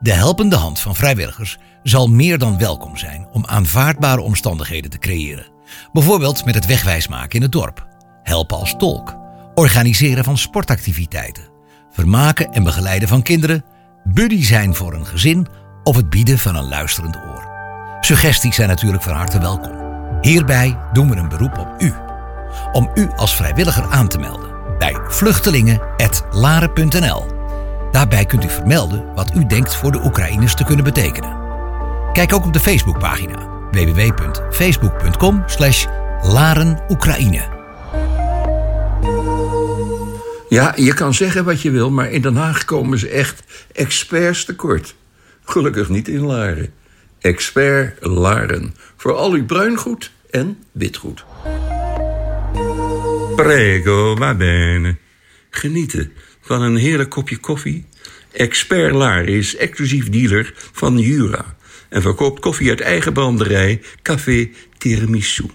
De 0.00 0.12
helpende 0.12 0.56
hand 0.56 0.80
van 0.80 0.94
vrijwilligers 0.94 1.58
zal 1.82 2.06
meer 2.06 2.38
dan 2.38 2.58
welkom 2.58 2.96
zijn 2.96 3.28
om 3.32 3.46
aanvaardbare 3.46 4.20
omstandigheden 4.20 4.90
te 4.90 4.98
creëren. 4.98 5.50
Bijvoorbeeld 5.92 6.44
met 6.44 6.54
het 6.54 6.66
wegwijsmaken 6.66 7.36
in 7.36 7.42
het 7.42 7.52
dorp, 7.52 7.86
helpen 8.22 8.58
als 8.58 8.74
tolk, 8.78 9.16
organiseren 9.54 10.24
van 10.24 10.38
sportactiviteiten, 10.38 11.48
vermaken 11.90 12.52
en 12.52 12.62
begeleiden 12.62 13.08
van 13.08 13.22
kinderen, 13.22 13.64
buddy 14.14 14.44
zijn 14.44 14.74
voor 14.74 14.92
een 14.92 15.06
gezin 15.06 15.46
of 15.82 15.96
het 15.96 16.10
bieden 16.10 16.38
van 16.38 16.56
een 16.56 16.68
luisterend 16.68 17.16
oor. 17.16 17.48
Suggesties 18.00 18.54
zijn 18.54 18.68
natuurlijk 18.68 19.02
van 19.02 19.12
harte 19.12 19.40
welkom. 19.40 19.72
Hierbij 20.20 20.78
doen 20.92 21.10
we 21.10 21.16
een 21.16 21.28
beroep 21.28 21.58
op 21.58 21.68
u. 21.78 21.92
Om 22.72 22.90
u 22.94 23.08
als 23.16 23.36
vrijwilliger 23.36 23.84
aan 23.84 24.08
te 24.08 24.18
melden 24.18 24.48
bij 24.78 24.96
vluchtelingen.laren.nl. 25.08 27.26
Daarbij 27.90 28.24
kunt 28.24 28.44
u 28.44 28.48
vermelden 28.48 29.14
wat 29.14 29.34
u 29.34 29.46
denkt 29.46 29.74
voor 29.74 29.92
de 29.92 30.04
Oekraïners 30.04 30.54
te 30.54 30.64
kunnen 30.64 30.84
betekenen. 30.84 31.36
Kijk 32.12 32.32
ook 32.32 32.46
op 32.46 32.52
de 32.52 32.60
Facebookpagina 32.60 33.38
www.facebook.com 33.70 35.44
larenoekraïne. 36.22 37.57
Ja, 40.48 40.72
je 40.76 40.94
kan 40.94 41.14
zeggen 41.14 41.44
wat 41.44 41.62
je 41.62 41.70
wil, 41.70 41.90
maar 41.90 42.10
in 42.10 42.22
Den 42.22 42.36
Haag 42.36 42.64
komen 42.64 42.98
ze 42.98 43.08
echt 43.08 43.42
experts 43.72 44.44
tekort. 44.44 44.94
Gelukkig 45.44 45.88
niet 45.88 46.08
in 46.08 46.20
Laren. 46.20 46.72
Expert 47.20 48.06
Laren. 48.06 48.74
Voor 48.96 49.14
al 49.14 49.32
uw 49.32 49.44
bruingoed 49.44 50.12
en 50.30 50.58
witgoed. 50.72 51.24
Prego, 53.36 54.16
va 54.16 54.34
bene. 54.34 54.96
Genieten 55.50 56.12
van 56.40 56.62
een 56.62 56.76
heerlijk 56.76 57.10
kopje 57.10 57.36
koffie. 57.36 57.86
Expert 58.32 58.94
Laren 58.94 59.28
is 59.28 59.56
exclusief 59.56 60.08
dealer 60.08 60.54
van 60.72 60.98
Jura. 60.98 61.56
En 61.88 62.02
verkoopt 62.02 62.40
koffie 62.40 62.68
uit 62.68 62.80
eigen 62.80 63.12
branderij, 63.12 63.82
Café 64.02 64.48
Tiramisu. 64.78 65.50